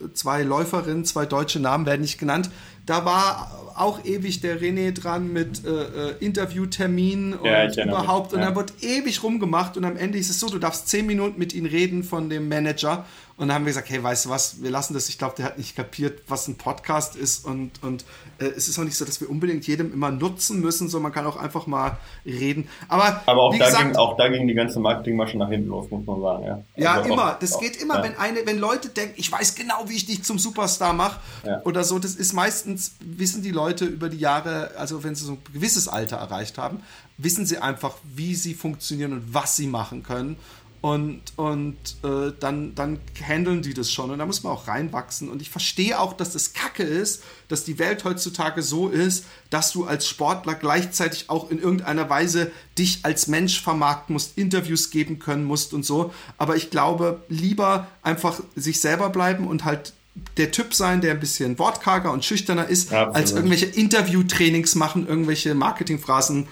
äh, 0.00 0.06
äh, 0.06 0.12
zwei 0.14 0.44
Läuferinnen, 0.44 1.04
zwei 1.04 1.26
deutsche 1.26 1.58
Namen 1.58 1.86
werden 1.86 2.02
nicht 2.02 2.18
genannt. 2.18 2.50
Da 2.86 3.04
war 3.04 3.72
auch 3.76 4.04
ewig 4.04 4.40
der 4.40 4.60
René 4.60 4.92
dran 4.92 5.32
mit 5.32 5.64
äh, 5.64 5.70
äh, 5.70 6.14
Interviewtermin 6.20 7.34
und 7.34 7.46
Ja, 7.46 7.66
mich, 7.66 7.78
überhaupt. 7.78 8.32
Und 8.32 8.40
ja. 8.40 8.50
da 8.50 8.56
wird 8.56 8.72
ewig 8.82 9.22
rumgemacht 9.22 9.76
und 9.76 9.84
am 9.84 9.96
Ende 9.96 10.18
ist 10.18 10.30
es 10.30 10.40
so, 10.40 10.48
du 10.48 10.58
darfst 10.58 10.88
zehn 10.88 11.06
Minuten 11.06 11.38
mit 11.38 11.54
ihm 11.54 11.64
reden 11.64 12.04
von 12.04 12.28
dem 12.28 12.48
Manager. 12.48 13.06
Und 13.42 13.48
dann 13.48 13.56
haben 13.56 13.64
wir 13.64 13.70
gesagt, 13.70 13.90
hey, 13.90 14.00
weißt 14.00 14.26
du 14.26 14.28
was, 14.30 14.62
wir 14.62 14.70
lassen 14.70 14.94
das. 14.94 15.08
Ich 15.08 15.18
glaube, 15.18 15.34
der 15.36 15.44
hat 15.46 15.58
nicht 15.58 15.74
kapiert, 15.74 16.22
was 16.28 16.46
ein 16.46 16.54
Podcast 16.54 17.16
ist. 17.16 17.44
Und, 17.44 17.82
und 17.82 18.04
äh, 18.38 18.44
es 18.44 18.68
ist 18.68 18.78
auch 18.78 18.84
nicht 18.84 18.96
so, 18.96 19.04
dass 19.04 19.20
wir 19.20 19.28
unbedingt 19.28 19.66
jedem 19.66 19.92
immer 19.92 20.12
nutzen 20.12 20.60
müssen, 20.60 20.88
sondern 20.88 21.10
man 21.10 21.12
kann 21.12 21.26
auch 21.26 21.34
einfach 21.36 21.66
mal 21.66 21.98
reden. 22.24 22.68
Aber, 22.86 23.20
Aber 23.26 23.42
auch 23.42 23.52
wie 23.52 23.58
da, 23.58 23.66
gesagt, 23.66 23.84
ging, 23.84 23.96
auch 23.96 24.16
da 24.16 24.28
ging 24.28 24.46
die 24.46 24.54
ganze 24.54 24.78
Marketingmasche 24.78 25.36
nach 25.38 25.48
hinten 25.48 25.70
los, 25.70 25.90
muss 25.90 26.06
man 26.06 26.20
sagen. 26.20 26.44
Ja, 26.44 26.62
ja, 26.76 26.92
Also 26.94 27.12
immer. 27.12 27.32
auch- 27.32 27.38
das 27.40 27.54
auch- 27.54 27.60
geht 27.60 27.82
immer, 27.82 27.96
ja. 27.96 28.04
wenn 28.04 28.16
eine, 28.16 28.46
wenn 28.46 28.58
Leute 28.58 28.90
denken, 28.90 29.14
ich 29.16 29.32
weiß 29.32 29.56
genau, 29.56 29.88
wie 29.88 29.96
ich 29.96 30.06
dich 30.06 30.22
zum 30.22 30.38
Superstar 30.38 30.92
mache 30.92 31.18
Ja. 31.44 31.62
oder 31.64 31.82
so. 31.82 31.98
Das 31.98 32.14
ist 32.14 32.34
meistens, 32.34 32.92
wissen 33.00 33.42
die 33.42 33.50
Leute 33.50 33.86
über 33.86 34.08
die 34.08 34.18
Jahre, 34.18 34.70
also 34.78 35.02
wenn 35.02 35.16
sie 35.16 35.24
so 35.24 35.32
ein 35.32 35.38
gewisses 35.52 35.88
Alter 35.88 36.18
erreicht 36.18 36.58
haben, 36.58 36.80
wissen 37.18 37.44
sie 37.44 37.58
einfach, 37.58 37.96
wie 38.04 38.36
sie 38.36 38.54
funktionieren 38.54 39.12
und 39.14 39.34
was 39.34 39.56
sie 39.56 39.66
machen 39.66 40.04
können. 40.04 40.36
Und, 40.82 41.20
und 41.36 41.76
äh, 42.02 42.32
dann, 42.40 42.74
dann 42.74 42.98
handeln 43.24 43.62
die 43.62 43.72
das 43.72 43.92
schon. 43.92 44.10
Und 44.10 44.18
da 44.18 44.26
muss 44.26 44.42
man 44.42 44.52
auch 44.52 44.66
reinwachsen. 44.66 45.28
Und 45.30 45.40
ich 45.40 45.48
verstehe 45.48 45.98
auch, 45.98 46.12
dass 46.12 46.32
das 46.32 46.54
Kacke 46.54 46.82
ist, 46.82 47.22
dass 47.46 47.62
die 47.62 47.78
Welt 47.78 48.02
heutzutage 48.02 48.62
so 48.62 48.88
ist, 48.88 49.24
dass 49.48 49.70
du 49.70 49.84
als 49.84 50.08
Sportler 50.08 50.54
gleichzeitig 50.56 51.30
auch 51.30 51.50
in 51.50 51.60
irgendeiner 51.60 52.10
Weise 52.10 52.50
dich 52.76 52.98
als 53.04 53.28
Mensch 53.28 53.62
vermarkten 53.62 54.12
musst, 54.12 54.36
Interviews 54.36 54.90
geben 54.90 55.20
können 55.20 55.44
musst 55.44 55.72
und 55.72 55.84
so. 55.84 56.12
Aber 56.36 56.56
ich 56.56 56.70
glaube, 56.70 57.22
lieber 57.28 57.86
einfach 58.02 58.40
sich 58.56 58.80
selber 58.80 59.10
bleiben 59.10 59.46
und 59.46 59.64
halt 59.64 59.92
der 60.36 60.50
Typ 60.50 60.74
sein, 60.74 61.00
der 61.00 61.12
ein 61.12 61.20
bisschen 61.20 61.58
wortkarger 61.58 62.10
und 62.10 62.24
schüchterner 62.24 62.66
ist, 62.66 62.92
Absolut. 62.92 63.16
als 63.16 63.32
irgendwelche 63.32 63.66
Interviewtrainings 63.66 64.74
machen, 64.74 65.06
irgendwelche 65.06 65.54
Marketingphrasen 65.54 66.48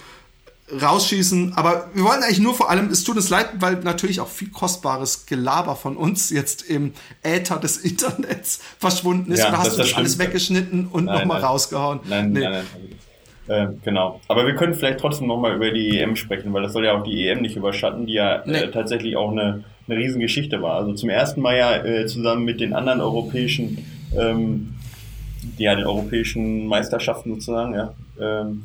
rausschießen. 0.80 1.54
Aber 1.56 1.88
wir 1.94 2.04
wollen 2.04 2.22
eigentlich 2.22 2.40
nur 2.40 2.54
vor 2.54 2.70
allem, 2.70 2.88
es 2.90 3.04
tut 3.04 3.16
uns 3.16 3.30
leid, 3.30 3.48
weil 3.59 3.76
natürlich 3.76 4.20
auch 4.20 4.28
viel 4.28 4.50
kostbares 4.50 5.26
Gelaber 5.26 5.76
von 5.76 5.96
uns 5.96 6.30
jetzt 6.30 6.62
im 6.62 6.92
Äther 7.22 7.56
des 7.59 7.76
Internets 7.85 8.61
verschwunden 8.78 9.33
ist. 9.33 9.40
Ja, 9.40 9.48
Oder 9.48 9.56
das 9.56 9.61
hast 9.61 9.66
ist 9.68 9.74
du 9.74 9.78
das 9.83 9.88
das 9.90 9.98
alles 9.98 10.18
weggeschnitten 10.18 10.87
und 10.87 11.04
nochmal 11.06 11.40
rausgehauen? 11.42 12.00
Nein, 12.09 12.33
Nee. 12.33 12.40
nein, 12.40 12.52
nein. 12.52 12.64
Äh, 13.48 13.66
genau. 13.85 14.20
Aber 14.28 14.46
wir 14.46 14.54
können 14.54 14.74
vielleicht 14.74 15.00
trotzdem 15.00 15.26
nochmal 15.26 15.56
über 15.56 15.70
die 15.72 15.98
EM 15.98 16.14
sprechen, 16.14 16.52
weil 16.52 16.62
das 16.62 16.72
soll 16.72 16.85
ja 16.85 16.96
auch 16.96 17.02
die 17.02 17.26
EM 17.26 17.40
nicht 17.42 17.56
überschatten, 17.56 18.06
die 18.06 18.12
ja 18.12 18.42
Nee. 18.46 18.59
äh, 18.59 18.70
tatsächlich 18.70 19.16
auch 19.16 19.33
eine, 19.33 19.64
eine 19.88 19.96
Riesengeschichte 19.98 20.62
war. 20.62 20.76
Also 20.76 20.92
zum 20.94 21.09
ersten 21.09 21.40
Mal 21.40 21.56
ja 21.56 21.76
äh, 21.85 22.06
zusammen 22.06 22.44
mit 22.44 22.61
den 22.61 22.72
anderen 22.74 23.00
europäischen, 23.00 23.85
ähm, 24.16 24.74
ja, 25.59 25.74
den 25.74 25.85
europäischen 25.85 26.66
Meisterschaften 26.68 27.35
sozusagen, 27.35 27.74
ja. 27.74 27.92
Ähm, 28.20 28.62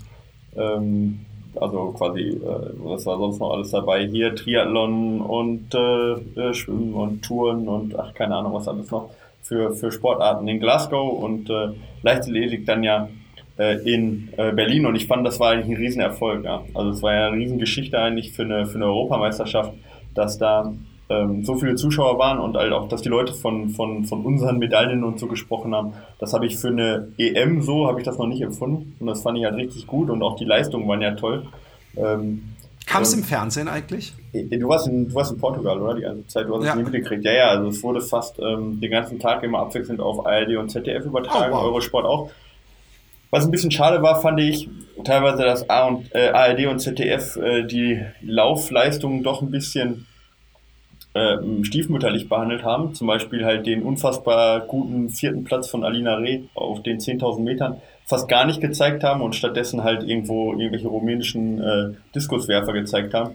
ähm, 0.55 1.19
also 1.61 1.93
quasi, 1.97 2.21
äh, 2.21 2.69
was 2.77 3.05
war 3.05 3.17
sonst 3.17 3.39
noch 3.39 3.51
alles 3.51 3.71
dabei? 3.71 4.07
Hier 4.07 4.35
Triathlon 4.35 5.21
und 5.21 5.73
äh, 5.73 6.13
äh, 6.39 6.53
Schwimmen 6.53 6.93
und 6.93 7.23
Touren 7.23 7.67
und 7.67 7.97
ach, 7.97 8.13
keine 8.13 8.35
Ahnung, 8.35 8.53
was 8.53 8.67
alles 8.67 8.89
noch 8.91 9.09
für, 9.41 9.73
für 9.75 9.91
Sportarten 9.91 10.47
in 10.47 10.59
Glasgow 10.59 11.21
und 11.23 11.49
äh, 11.49 11.69
Leichtathletik 12.01 12.65
dann 12.65 12.83
ja 12.83 13.09
äh, 13.57 13.77
in 13.89 14.29
äh, 14.37 14.51
Berlin 14.51 14.85
und 14.85 14.95
ich 14.95 15.07
fand, 15.07 15.25
das 15.25 15.39
war 15.39 15.51
eigentlich 15.51 15.77
ein 15.77 15.81
Riesenerfolg. 15.81 16.43
Ja. 16.43 16.63
Also 16.73 16.91
es 16.91 17.01
war 17.01 17.13
ja 17.13 17.27
eine 17.27 17.37
Riesengeschichte 17.37 17.99
eigentlich 17.99 18.31
für 18.31 18.43
eine, 18.43 18.65
für 18.65 18.75
eine 18.75 18.85
Europameisterschaft, 18.85 19.73
dass 20.13 20.37
da 20.37 20.73
ähm, 21.09 21.45
so 21.45 21.55
viele 21.55 21.75
Zuschauer 21.75 22.17
waren 22.17 22.39
und 22.39 22.55
halt 22.57 22.71
auch, 22.73 22.87
dass 22.87 23.01
die 23.01 23.09
Leute 23.09 23.33
von, 23.33 23.69
von, 23.69 24.05
von 24.05 24.25
unseren 24.25 24.57
Medaillen 24.57 25.03
und 25.03 25.19
so 25.19 25.27
gesprochen 25.27 25.75
haben. 25.75 25.93
Das 26.19 26.33
habe 26.33 26.45
ich 26.47 26.57
für 26.57 26.69
eine 26.69 27.09
EM 27.17 27.61
so, 27.61 27.87
habe 27.87 27.99
ich 27.99 28.05
das 28.05 28.17
noch 28.17 28.27
nicht 28.27 28.41
empfunden 28.41 28.95
und 28.99 29.07
das 29.07 29.21
fand 29.21 29.37
ich 29.37 29.45
halt 29.45 29.55
richtig 29.55 29.85
gut 29.87 30.09
und 30.09 30.23
auch 30.23 30.35
die 30.35 30.45
Leistungen 30.45 30.87
waren 30.87 31.01
ja 31.01 31.11
toll. 31.11 31.45
Ähm, 31.95 32.43
Kam 32.87 33.01
es 33.03 33.13
und- 33.13 33.19
im 33.19 33.25
Fernsehen 33.25 33.67
eigentlich? 33.67 34.13
Du 34.33 34.67
warst, 34.67 34.87
in, 34.87 35.07
du 35.09 35.15
warst 35.15 35.31
in 35.31 35.37
Portugal, 35.39 35.81
oder? 35.81 35.93
Die 35.95 36.01
ganze 36.01 36.27
Zeit, 36.27 36.47
du 36.47 36.55
hast 36.57 36.65
Ja. 36.65 36.71
es 36.71 36.75
nie 36.77 36.83
mitgekriegt. 36.83 37.23
Ja, 37.23 37.31
ja, 37.33 37.47
also 37.49 37.67
es 37.69 37.81
wurde 37.83 38.01
fast 38.01 38.37
ähm, 38.39 38.79
den 38.81 38.91
ganzen 38.91 39.17
Tag 39.19 39.43
immer 39.43 39.59
abwechselnd 39.59 40.01
auf 40.01 40.25
ARD 40.25 40.57
und 40.57 40.69
ZDF 40.69 41.05
übertragen, 41.05 41.53
Oh, 41.53 41.57
wow. 41.57 41.63
Eurosport 41.65 42.05
auch. 42.05 42.29
Was 43.31 43.45
ein 43.45 43.51
bisschen 43.51 43.71
schade 43.71 44.01
war, 44.01 44.21
fand 44.21 44.39
ich 44.39 44.69
teilweise, 45.03 45.43
dass 45.43 45.69
A 45.69 45.87
und, 45.87 46.13
äh, 46.15 46.29
ARD 46.29 46.67
und 46.67 46.79
ZDF 46.79 47.35
äh, 47.37 47.63
die 47.63 48.01
Laufleistungen 48.21 49.23
doch 49.23 49.41
ein 49.41 49.51
bisschen 49.51 50.05
äh, 51.15 51.38
stiefmütterlich 51.63 52.30
behandelt 52.30 52.63
haben. 52.63 52.93
Zum 52.93 53.08
Beispiel 53.08 53.43
halt 53.45 53.65
den 53.65 53.82
unfassbar 53.82 54.60
guten 54.60 55.10
vierten 55.10 55.43
Platz 55.43 55.67
von 55.69 55.84
Alina 55.84 56.15
Reh 56.15 56.41
auf 56.54 56.84
den 56.84 56.99
10.000 56.99 57.39
Metern 57.41 57.78
fast 58.06 58.28
gar 58.30 58.45
nicht 58.45 58.62
gezeigt 58.62 59.04
haben 59.04 59.21
und 59.21 59.34
stattdessen 59.36 59.84
halt 59.84 60.04
irgendwo 60.04 60.51
irgendwelche 60.54 60.89
rumänischen 60.89 61.60
äh, 61.60 61.93
Diskuswerfer 62.13 62.73
gezeigt 62.73 63.13
haben. 63.15 63.32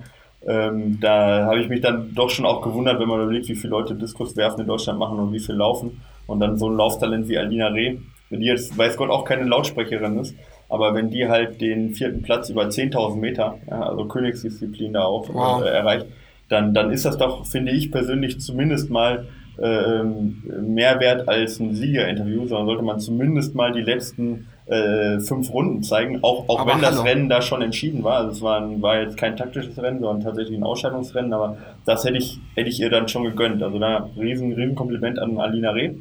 Ähm, 0.46 0.98
da 1.00 1.44
habe 1.46 1.60
ich 1.60 1.68
mich 1.68 1.80
dann 1.80 2.14
doch 2.14 2.30
schon 2.30 2.46
auch 2.46 2.62
gewundert, 2.62 3.00
wenn 3.00 3.08
man 3.08 3.20
überlegt, 3.22 3.48
wie 3.48 3.56
viele 3.56 3.72
Leute 3.72 3.94
Diskuswerfen 3.94 4.60
in 4.60 4.66
Deutschland 4.68 4.98
machen 4.98 5.18
und 5.18 5.32
wie 5.32 5.40
viel 5.40 5.56
laufen. 5.56 6.00
Und 6.26 6.38
dann 6.40 6.56
so 6.56 6.68
ein 6.70 6.76
Lauftalent 6.76 7.28
wie 7.28 7.36
Alina 7.38 7.66
Reh, 7.68 7.96
die 8.30 8.44
jetzt 8.44 8.78
weiß 8.78 8.96
Gott 8.96 9.10
auch 9.10 9.24
keine 9.24 9.42
Lautsprecherin 9.44 10.18
ist, 10.20 10.36
aber 10.68 10.94
wenn 10.94 11.10
die 11.10 11.28
halt 11.28 11.60
den 11.60 11.94
vierten 11.94 12.22
Platz 12.22 12.48
über 12.48 12.62
10.000 12.68 13.16
Meter, 13.16 13.58
ja, 13.68 13.82
also 13.82 14.04
Königsdisziplin 14.04 14.92
da 14.92 15.02
auch 15.04 15.28
Wow. 15.34 15.62
äh, 15.62 15.68
erreicht, 15.68 16.06
dann, 16.50 16.74
dann 16.74 16.90
ist 16.90 17.04
das 17.06 17.16
doch, 17.16 17.46
finde 17.46 17.72
ich 17.72 17.90
persönlich, 17.90 18.40
zumindest 18.40 18.90
mal 18.90 19.26
ähm, 19.62 20.42
mehr 20.62 21.00
wert 21.00 21.28
als 21.28 21.60
ein 21.60 21.74
Siegerinterview, 21.74 22.46
sondern 22.46 22.66
sollte 22.66 22.82
man 22.82 22.98
zumindest 22.98 23.54
mal 23.54 23.72
die 23.72 23.82
letzten 23.82 24.48
äh, 24.66 25.20
fünf 25.20 25.52
Runden 25.52 25.82
zeigen, 25.82 26.20
auch, 26.22 26.48
auch 26.48 26.60
Aber 26.60 26.74
wenn 26.74 26.80
das 26.80 26.96
hallo. 26.96 27.02
Rennen 27.02 27.28
da 27.28 27.40
schon 27.40 27.62
entschieden 27.62 28.02
war. 28.02 28.18
Also 28.18 28.30
es 28.32 28.42
war, 28.42 28.60
ein, 28.60 28.82
war 28.82 29.00
jetzt 29.00 29.16
kein 29.16 29.36
taktisches 29.36 29.80
Rennen, 29.80 30.00
sondern 30.00 30.22
tatsächlich 30.22 30.58
ein 30.58 30.64
Ausscheidungsrennen, 30.64 31.32
aber 31.32 31.56
das 31.84 32.04
hätte 32.04 32.18
ich, 32.18 32.40
hätte 32.54 32.68
ich 32.68 32.80
ihr 32.80 32.90
dann 32.90 33.06
schon 33.08 33.24
gegönnt. 33.24 33.62
Also 33.62 33.78
da 33.78 34.08
riesen, 34.18 34.52
riesen 34.52 34.74
Kompliment 34.74 35.18
an 35.18 35.38
Alina 35.38 35.70
Reh. 35.70 35.92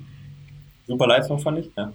Super 0.88 1.08
Leistung 1.08 1.40
fand 1.40 1.60
ich. 1.60 1.70
Ja. 1.78 1.92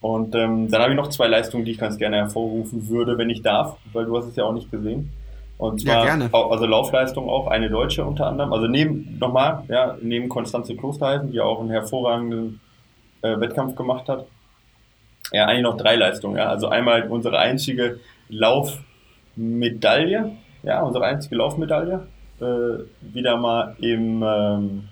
Und 0.00 0.34
ähm, 0.34 0.68
dann 0.70 0.82
habe 0.82 0.92
ich 0.92 0.96
noch 0.96 1.08
zwei 1.08 1.28
Leistungen, 1.28 1.64
die 1.64 1.70
ich 1.70 1.78
ganz 1.78 1.96
gerne 1.96 2.16
hervorrufen 2.16 2.88
würde, 2.88 3.16
wenn 3.16 3.30
ich 3.30 3.42
darf, 3.42 3.78
weil 3.92 4.04
du 4.04 4.16
hast 4.16 4.26
es 4.26 4.36
ja 4.36 4.44
auch 4.44 4.52
nicht 4.52 4.70
gesehen. 4.70 5.10
Und 5.58 5.82
Ja, 5.82 5.94
zwar, 5.94 6.04
gerne. 6.04 6.28
Auch, 6.32 6.50
also 6.50 6.66
Laufleistung 6.66 7.28
auch, 7.28 7.46
eine 7.46 7.70
deutsche 7.70 8.04
unter 8.04 8.26
anderem. 8.26 8.52
Also 8.52 8.66
neben, 8.66 9.16
nochmal, 9.18 9.64
ja, 9.68 9.96
neben 10.02 10.28
Konstanze 10.28 10.76
Klosterhalsen, 10.76 11.32
die 11.32 11.40
auch 11.40 11.60
einen 11.60 11.70
hervorragenden 11.70 12.60
äh, 13.22 13.40
Wettkampf 13.40 13.74
gemacht 13.74 14.08
hat. 14.08 14.26
Ja, 15.32 15.46
eigentlich 15.46 15.62
noch 15.62 15.76
drei 15.76 15.96
Leistungen. 15.96 16.36
Ja. 16.36 16.48
Also 16.48 16.68
einmal 16.68 17.08
unsere 17.08 17.38
einzige 17.38 18.00
Laufmedaille, 18.28 20.32
ja, 20.62 20.82
unsere 20.82 21.06
einzige 21.06 21.36
Laufmedaille, 21.36 22.06
äh, 22.40 22.44
wieder 23.00 23.36
mal 23.36 23.76
im, 23.80 24.22
ähm, 24.22 24.88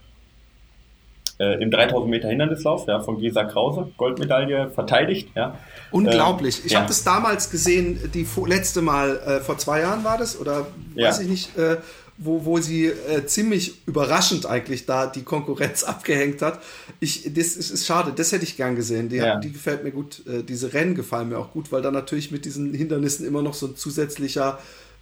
äh, 1.39 1.63
im 1.63 1.71
3000 1.71 2.11
Meter 2.11 2.29
Hindernislauf, 2.29 2.87
ja, 2.87 3.01
von 3.01 3.19
Gesa 3.19 3.45
Krause, 3.45 3.91
Goldmedaille 3.97 4.71
verteidigt, 4.71 5.31
ja. 5.35 5.59
Unglaublich. 5.91 6.65
ich 6.65 6.73
ja. 6.73 6.79
habe 6.79 6.89
das 6.89 7.05
damals 7.05 7.51
gesehen, 7.51 8.11
die 8.13 8.27
letzte 8.47 8.83
Mal, 8.83 9.17
äh, 9.19 9.41
vor 9.41 9.59
zwei 9.59 9.81
Jahren 9.81 10.05
war 10.05 10.19
das, 10.19 10.41
oder 10.41 10.67
weiß 10.95 11.21
ich 11.21 11.29
nicht. 11.29 11.59
Äh, 11.59 11.77
wo, 12.17 12.45
wo 12.45 12.59
sie 12.59 12.87
äh, 12.87 13.27
ziemlich 13.27 13.87
überraschend 13.87 14.47
eigentlich 14.47 14.87
da 14.87 15.07
die 15.07 15.23
Konkurrenz 15.23 15.83
abgehängt 15.85 16.43
hat. 16.43 16.61
Ich, 17.01 17.25
das 17.35 17.57
ist, 17.57 17.71
ist 17.71 17.87
schade, 17.87 18.13
das 18.15 18.33
hätte 18.33 18.45
ich 18.45 18.57
gern 18.57 18.77
gesehen. 18.77 19.09
Die, 19.09 19.21
die 19.43 19.53
gefällt 19.53 19.83
mir 19.83 19.91
gut, 19.91 20.25
äh, 20.27 20.43
diese 20.43 20.73
Rennen 20.73 20.95
gefallen 20.95 21.29
mir 21.29 21.39
auch 21.39 21.51
gut, 21.51 21.73
weil 21.73 21.83
da 21.83 21.91
natürlich 21.91 22.31
mit 22.31 22.45
diesen 22.45 22.73
Hindernissen 22.73 23.27
immer 23.27 23.43
noch 23.43 23.55
so 23.55 23.67
ein 23.67 23.77
zusätzlicher 23.77 24.59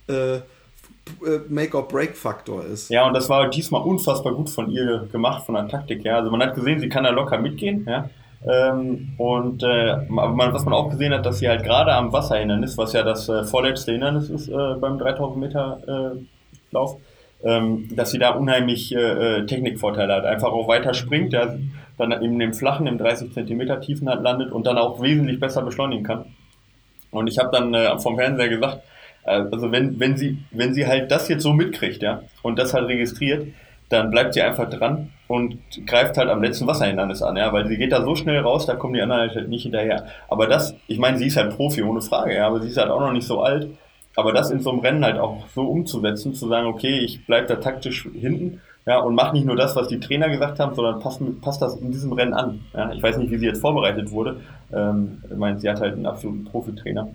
äh, 0.06 0.38
Make-or-Break-Faktor 1.48 2.64
ist. 2.64 2.88
Ja, 2.88 3.06
und 3.06 3.14
das 3.14 3.28
war 3.28 3.48
diesmal 3.48 3.82
unfassbar 3.82 4.34
gut 4.34 4.50
von 4.50 4.70
ihr 4.70 5.08
gemacht, 5.10 5.44
von 5.44 5.54
der 5.54 5.68
Taktik. 5.68 6.04
Ja. 6.04 6.16
Also 6.16 6.30
man 6.30 6.42
hat 6.42 6.54
gesehen, 6.54 6.80
sie 6.80 6.88
kann 6.88 7.04
da 7.04 7.10
locker 7.10 7.38
mitgehen. 7.38 7.86
Ja. 7.88 8.08
Ähm, 8.44 9.12
und 9.18 9.62
äh, 9.62 9.96
man, 10.08 10.52
was 10.52 10.64
man 10.64 10.74
auch 10.74 10.90
gesehen 10.90 11.12
hat, 11.12 11.24
dass 11.24 11.38
sie 11.38 11.48
halt 11.48 11.62
gerade 11.62 11.92
am 11.92 12.12
Wasserhindernis, 12.12 12.76
was 12.76 12.92
ja 12.92 13.02
das 13.02 13.28
äh, 13.28 13.44
vorletzte 13.44 13.92
Hindernis 13.92 14.30
ist 14.30 14.48
äh, 14.48 14.74
beim 14.80 14.98
3000 14.98 15.38
Meter 15.38 16.14
äh, 16.16 16.18
Lauf, 16.72 16.96
ähm, 17.44 17.88
dass 17.94 18.10
sie 18.10 18.18
da 18.18 18.30
unheimlich 18.30 18.94
äh, 18.94 18.98
äh, 19.38 19.46
Technikvorteile 19.46 20.14
hat. 20.14 20.24
Einfach 20.24 20.50
auch 20.50 20.66
weiter 20.66 20.94
springt, 20.94 21.32
ja, 21.32 21.54
dann 21.98 22.12
in 22.12 22.38
dem 22.38 22.54
flachen, 22.54 22.86
im 22.86 22.98
30 22.98 23.32
Zentimeter 23.32 23.80
Tiefen 23.80 24.08
hat 24.08 24.22
landet 24.22 24.50
und 24.50 24.66
dann 24.66 24.78
auch 24.78 25.00
wesentlich 25.02 25.38
besser 25.38 25.62
beschleunigen 25.62 26.04
kann. 26.04 26.24
Und 27.12 27.28
ich 27.28 27.38
habe 27.38 27.50
dann 27.52 27.74
äh, 27.74 27.96
vom 27.98 28.16
Fernseher 28.16 28.48
gesagt, 28.48 28.78
äh, 28.78 28.91
also 29.24 29.70
wenn, 29.70 30.00
wenn 30.00 30.16
sie, 30.16 30.38
wenn 30.50 30.74
sie 30.74 30.86
halt 30.86 31.10
das 31.10 31.28
jetzt 31.28 31.42
so 31.42 31.52
mitkriegt, 31.52 32.02
ja, 32.02 32.22
und 32.42 32.58
das 32.58 32.74
halt 32.74 32.88
registriert, 32.88 33.46
dann 33.88 34.10
bleibt 34.10 34.34
sie 34.34 34.42
einfach 34.42 34.68
dran 34.70 35.10
und 35.28 35.58
greift 35.86 36.16
halt 36.16 36.30
am 36.30 36.42
letzten 36.42 36.66
Wasserhindernis 36.66 37.22
an, 37.22 37.36
ja, 37.36 37.52
weil 37.52 37.66
sie 37.66 37.76
geht 37.76 37.92
da 37.92 38.02
so 38.02 38.14
schnell 38.14 38.40
raus, 38.40 38.66
da 38.66 38.74
kommen 38.74 38.94
die 38.94 39.02
anderen 39.02 39.30
halt 39.30 39.48
nicht 39.48 39.64
hinterher. 39.64 40.06
Aber 40.28 40.46
das, 40.46 40.74
ich 40.86 40.98
meine, 40.98 41.18
sie 41.18 41.26
ist 41.26 41.36
halt 41.36 41.54
Profi, 41.54 41.82
ohne 41.82 42.00
Frage, 42.00 42.34
ja, 42.34 42.46
aber 42.46 42.60
sie 42.60 42.68
ist 42.68 42.78
halt 42.78 42.90
auch 42.90 43.00
noch 43.00 43.12
nicht 43.12 43.26
so 43.26 43.42
alt. 43.42 43.68
Aber 44.14 44.32
das 44.32 44.50
in 44.50 44.60
so 44.60 44.70
einem 44.70 44.80
Rennen 44.80 45.04
halt 45.04 45.18
auch 45.18 45.46
so 45.54 45.62
umzusetzen, 45.62 46.34
zu 46.34 46.48
sagen, 46.48 46.66
okay, 46.66 46.98
ich 46.98 47.26
bleib 47.26 47.46
da 47.48 47.56
taktisch 47.56 48.08
hinten, 48.14 48.60
ja, 48.86 48.98
und 48.98 49.14
mach 49.14 49.32
nicht 49.32 49.46
nur 49.46 49.56
das, 49.56 49.76
was 49.76 49.88
die 49.88 50.00
Trainer 50.00 50.28
gesagt 50.28 50.58
haben, 50.58 50.74
sondern 50.74 50.98
passt, 50.98 51.20
passt 51.40 51.62
das 51.62 51.76
in 51.76 51.92
diesem 51.92 52.12
Rennen 52.12 52.34
an. 52.34 52.60
Ja. 52.74 52.92
Ich 52.92 53.02
weiß 53.02 53.16
nicht, 53.18 53.30
wie 53.30 53.38
sie 53.38 53.46
jetzt 53.46 53.60
vorbereitet 53.60 54.10
wurde. 54.10 54.40
Ähm, 54.72 55.22
ich 55.30 55.36
meine, 55.36 55.58
sie 55.60 55.70
hat 55.70 55.80
halt 55.80 55.94
einen 55.94 56.06
absoluten 56.06 56.44
Profitrainer 56.44 57.08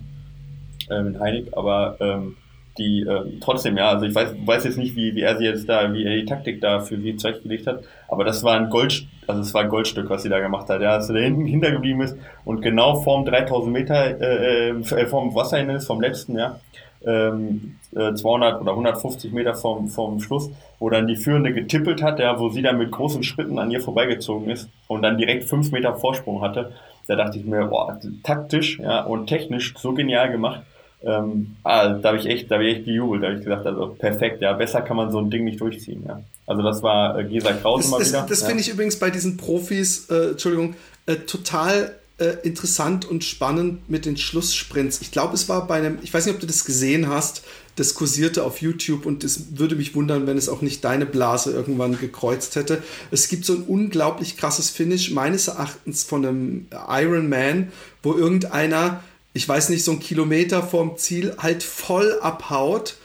äh, 0.90 1.02
mit 1.02 1.20
Heinig, 1.20 1.56
aber 1.56 1.96
ähm, 2.00 2.36
die 2.78 3.02
äh, 3.02 3.38
trotzdem, 3.40 3.76
ja, 3.76 3.90
also 3.90 4.06
ich 4.06 4.14
weiß, 4.14 4.34
weiß 4.44 4.64
jetzt 4.64 4.78
nicht, 4.78 4.94
wie, 4.96 5.14
wie 5.14 5.22
er 5.22 5.36
sie 5.36 5.44
jetzt 5.44 5.68
da, 5.68 5.92
wie 5.92 6.04
er 6.04 6.14
die 6.14 6.24
Taktik 6.24 6.60
da 6.60 6.80
für 6.80 6.98
sie 6.98 7.16
zurechtgelegt 7.16 7.66
hat, 7.66 7.82
aber 8.08 8.24
das 8.24 8.44
war 8.44 8.54
ein 8.54 8.70
Gold, 8.70 9.06
also 9.26 9.40
es 9.40 9.52
war 9.52 9.62
ein 9.62 9.68
Goldstück, 9.68 10.08
was 10.08 10.22
sie 10.22 10.28
da 10.28 10.38
gemacht 10.40 10.68
hat, 10.68 10.80
ja, 10.80 10.96
dass 10.96 11.08
er 11.08 11.16
da 11.16 11.20
hinten 11.20 11.44
hintergeblieben 11.46 12.02
ist 12.02 12.16
und 12.44 12.62
genau 12.62 12.96
vorm 12.96 13.24
3000 13.24 13.72
Meter, 13.72 14.20
äh, 14.20 14.70
äh, 14.70 15.06
vorm 15.06 15.34
Wasserhindernis, 15.34 15.86
vom 15.86 16.00
letzten, 16.00 16.38
ja, 16.38 16.60
ähm, 17.04 17.76
200 17.92 18.22
äh, 18.22 18.60
oder 18.60 18.72
150 18.72 19.32
Meter 19.32 19.54
vom, 19.54 19.88
vom 19.88 20.20
Schluss, 20.20 20.50
wo 20.78 20.90
dann 20.90 21.06
die 21.06 21.16
Führende 21.16 21.52
getippelt 21.52 22.02
hat, 22.02 22.18
ja, 22.18 22.38
wo 22.38 22.48
sie 22.48 22.62
dann 22.62 22.78
mit 22.78 22.90
großen 22.90 23.22
Schritten 23.22 23.58
an 23.58 23.70
ihr 23.70 23.80
vorbeigezogen 23.80 24.50
ist 24.50 24.68
und 24.88 25.02
dann 25.02 25.16
direkt 25.16 25.44
fünf 25.44 25.70
Meter 25.70 25.94
Vorsprung 25.94 26.42
hatte. 26.42 26.72
Da 27.06 27.16
dachte 27.16 27.38
ich 27.38 27.44
mir, 27.44 27.64
boah, 27.66 27.98
taktisch 28.22 28.78
ja, 28.78 29.02
und 29.04 29.26
technisch 29.26 29.74
so 29.78 29.94
genial 29.94 30.30
gemacht. 30.30 30.62
Ähm, 31.02 31.56
ah, 31.62 31.90
da 31.90 32.08
habe 32.08 32.18
ich 32.18 32.26
echt, 32.26 32.50
da 32.50 32.56
habe 32.56 32.66
ich 32.66 32.76
echt 32.76 32.84
gejubelt, 32.86 33.22
da 33.22 33.28
habe 33.28 33.38
ich 33.38 33.44
gesagt, 33.44 33.66
also 33.66 33.94
perfekt, 33.98 34.42
ja, 34.42 34.52
besser 34.52 34.82
kann 34.82 34.96
man 34.96 35.12
so 35.12 35.18
ein 35.18 35.30
Ding 35.30 35.44
nicht 35.44 35.60
durchziehen, 35.60 36.04
ja. 36.06 36.22
Also 36.46 36.62
das 36.62 36.82
war 36.82 37.18
äh, 37.18 37.24
Gesa 37.24 37.52
Kraus 37.52 37.86
immer 37.86 38.00
wieder. 38.00 38.26
Das 38.28 38.40
ja. 38.40 38.46
finde 38.46 38.62
ich 38.62 38.68
übrigens 38.68 38.98
bei 38.98 39.10
diesen 39.10 39.36
Profis, 39.36 40.10
äh, 40.10 40.30
Entschuldigung, 40.30 40.74
äh, 41.06 41.16
total 41.16 41.94
äh, 42.18 42.36
interessant 42.42 43.04
und 43.04 43.22
spannend 43.22 43.88
mit 43.88 44.06
den 44.06 44.16
Schlusssprints. 44.16 45.00
Ich 45.00 45.12
glaube, 45.12 45.34
es 45.34 45.48
war 45.48 45.66
bei 45.68 45.76
einem, 45.76 45.98
ich 46.02 46.12
weiß 46.12 46.26
nicht, 46.26 46.34
ob 46.34 46.40
du 46.40 46.48
das 46.48 46.64
gesehen 46.64 47.08
hast, 47.08 47.44
das 47.76 47.94
kursierte 47.94 48.42
auf 48.42 48.60
YouTube 48.60 49.06
und 49.06 49.22
es 49.22 49.56
würde 49.56 49.76
mich 49.76 49.94
wundern, 49.94 50.26
wenn 50.26 50.36
es 50.36 50.48
auch 50.48 50.62
nicht 50.62 50.82
deine 50.84 51.06
Blase 51.06 51.52
irgendwann 51.52 51.96
gekreuzt 51.96 52.56
hätte. 52.56 52.82
Es 53.12 53.28
gibt 53.28 53.44
so 53.44 53.54
ein 53.54 53.62
unglaublich 53.62 54.36
krasses 54.36 54.68
Finish, 54.68 55.12
meines 55.12 55.46
Erachtens 55.46 56.02
von 56.02 56.26
einem 56.26 56.66
Iron 56.88 57.28
Man, 57.28 57.68
wo 58.02 58.14
irgendeiner 58.14 59.04
ich 59.38 59.48
weiß 59.48 59.68
nicht, 59.68 59.84
so 59.84 59.92
einen 59.92 60.00
Kilometer 60.00 60.64
vorm 60.64 60.98
Ziel 60.98 61.32
halt 61.38 61.62
voll 61.62 62.18
abhaut 62.20 62.96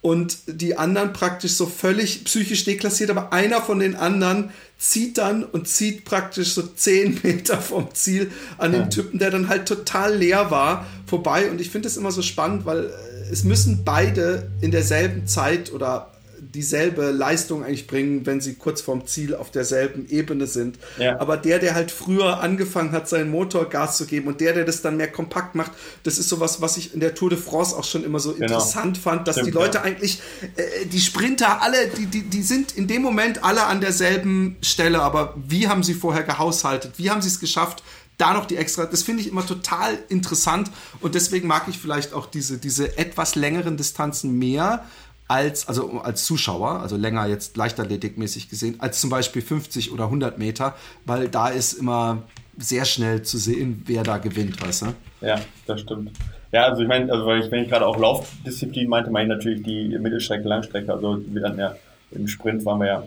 und 0.00 0.38
die 0.46 0.78
anderen 0.78 1.12
praktisch 1.12 1.52
so 1.52 1.66
völlig 1.66 2.24
psychisch 2.24 2.64
deklassiert, 2.64 3.10
aber 3.10 3.34
einer 3.34 3.60
von 3.60 3.78
den 3.78 3.94
anderen 3.94 4.52
zieht 4.78 5.18
dann 5.18 5.44
und 5.44 5.68
zieht 5.68 6.06
praktisch 6.06 6.54
so 6.54 6.62
zehn 6.62 7.20
Meter 7.22 7.60
vom 7.60 7.94
Ziel 7.94 8.30
an 8.56 8.72
den 8.72 8.88
Typen, 8.88 9.18
der 9.18 9.30
dann 9.30 9.50
halt 9.50 9.68
total 9.68 10.16
leer 10.16 10.50
war, 10.50 10.86
vorbei. 11.04 11.50
Und 11.50 11.60
ich 11.60 11.68
finde 11.68 11.88
es 11.88 11.98
immer 11.98 12.10
so 12.10 12.22
spannend, 12.22 12.64
weil 12.64 12.90
es 13.30 13.44
müssen 13.44 13.84
beide 13.84 14.50
in 14.62 14.70
derselben 14.70 15.26
Zeit 15.26 15.74
oder 15.74 16.10
dieselbe 16.54 17.10
Leistung 17.10 17.64
eigentlich 17.64 17.86
bringen, 17.86 18.26
wenn 18.26 18.40
sie 18.40 18.54
kurz 18.54 18.80
vorm 18.80 19.06
Ziel 19.06 19.34
auf 19.34 19.50
derselben 19.50 20.08
Ebene 20.08 20.46
sind. 20.46 20.78
Ja. 20.98 21.18
Aber 21.18 21.36
der, 21.36 21.58
der 21.58 21.74
halt 21.74 21.90
früher 21.90 22.40
angefangen 22.40 22.92
hat, 22.92 23.08
seinen 23.08 23.30
Motor 23.30 23.68
Gas 23.68 23.96
zu 23.96 24.06
geben 24.06 24.28
und 24.28 24.40
der, 24.40 24.52
der 24.52 24.64
das 24.64 24.82
dann 24.82 24.96
mehr 24.96 25.10
kompakt 25.10 25.54
macht, 25.54 25.72
das 26.02 26.18
ist 26.18 26.28
sowas, 26.28 26.60
was 26.60 26.76
ich 26.76 26.94
in 26.94 27.00
der 27.00 27.14
Tour 27.14 27.30
de 27.30 27.38
France 27.38 27.76
auch 27.76 27.84
schon 27.84 28.04
immer 28.04 28.20
so 28.20 28.32
genau. 28.32 28.46
interessant 28.46 28.98
fand, 28.98 29.26
dass 29.26 29.36
Stimmt, 29.36 29.48
die 29.48 29.52
Leute 29.52 29.78
ja. 29.78 29.84
eigentlich, 29.84 30.20
äh, 30.56 30.86
die 30.86 31.00
Sprinter, 31.00 31.62
alle, 31.62 31.88
die, 31.88 32.06
die, 32.06 32.22
die 32.22 32.42
sind 32.42 32.72
in 32.72 32.86
dem 32.86 33.02
Moment 33.02 33.44
alle 33.44 33.64
an 33.64 33.80
derselben 33.80 34.56
Stelle, 34.62 35.02
aber 35.02 35.34
wie 35.36 35.68
haben 35.68 35.82
sie 35.82 35.94
vorher 35.94 36.22
gehaushaltet? 36.22 36.92
Wie 36.98 37.10
haben 37.10 37.22
sie 37.22 37.28
es 37.28 37.40
geschafft, 37.40 37.82
da 38.18 38.34
noch 38.34 38.46
die 38.46 38.56
extra, 38.56 38.84
das 38.84 39.02
finde 39.02 39.22
ich 39.22 39.28
immer 39.28 39.44
total 39.44 39.98
interessant 40.08 40.70
und 41.00 41.14
deswegen 41.14 41.48
mag 41.48 41.64
ich 41.68 41.78
vielleicht 41.78 42.12
auch 42.12 42.26
diese, 42.26 42.58
diese 42.58 42.96
etwas 42.96 43.34
längeren 43.34 43.76
Distanzen 43.76 44.38
mehr, 44.38 44.84
als, 45.32 45.66
also 45.66 46.02
als 46.02 46.26
Zuschauer, 46.26 46.80
also 46.80 46.96
länger 46.98 47.26
jetzt 47.26 47.56
leichtathletikmäßig 47.56 48.50
gesehen, 48.50 48.76
als 48.80 49.00
zum 49.00 49.08
Beispiel 49.08 49.40
50 49.40 49.90
oder 49.90 50.04
100 50.04 50.38
Meter, 50.38 50.74
weil 51.06 51.28
da 51.28 51.48
ist 51.48 51.72
immer 51.72 52.24
sehr 52.58 52.84
schnell 52.84 53.22
zu 53.22 53.38
sehen, 53.38 53.82
wer 53.86 54.02
da 54.02 54.18
gewinnt, 54.18 54.62
weißt 54.62 54.82
du? 54.82 54.86
Ja, 55.22 55.40
das 55.66 55.80
stimmt. 55.80 56.10
Ja, 56.52 56.64
also 56.66 56.82
ich 56.82 56.88
meine, 56.88 57.10
also 57.10 57.24
weil 57.24 57.40
ich, 57.40 57.50
wenn 57.50 57.62
ich 57.62 57.70
gerade 57.70 57.86
auch 57.86 57.98
Laufdisziplin 57.98 58.90
meinte, 58.90 59.10
meine 59.10 59.32
ich 59.32 59.38
natürlich 59.38 59.62
die 59.62 59.98
Mittelstrecke, 59.98 60.46
Langstrecke, 60.46 60.92
also 60.92 61.18
ja 61.34 61.76
im 62.10 62.28
Sprint 62.28 62.66
waren 62.66 62.80
wir 62.80 62.86
ja 62.86 63.02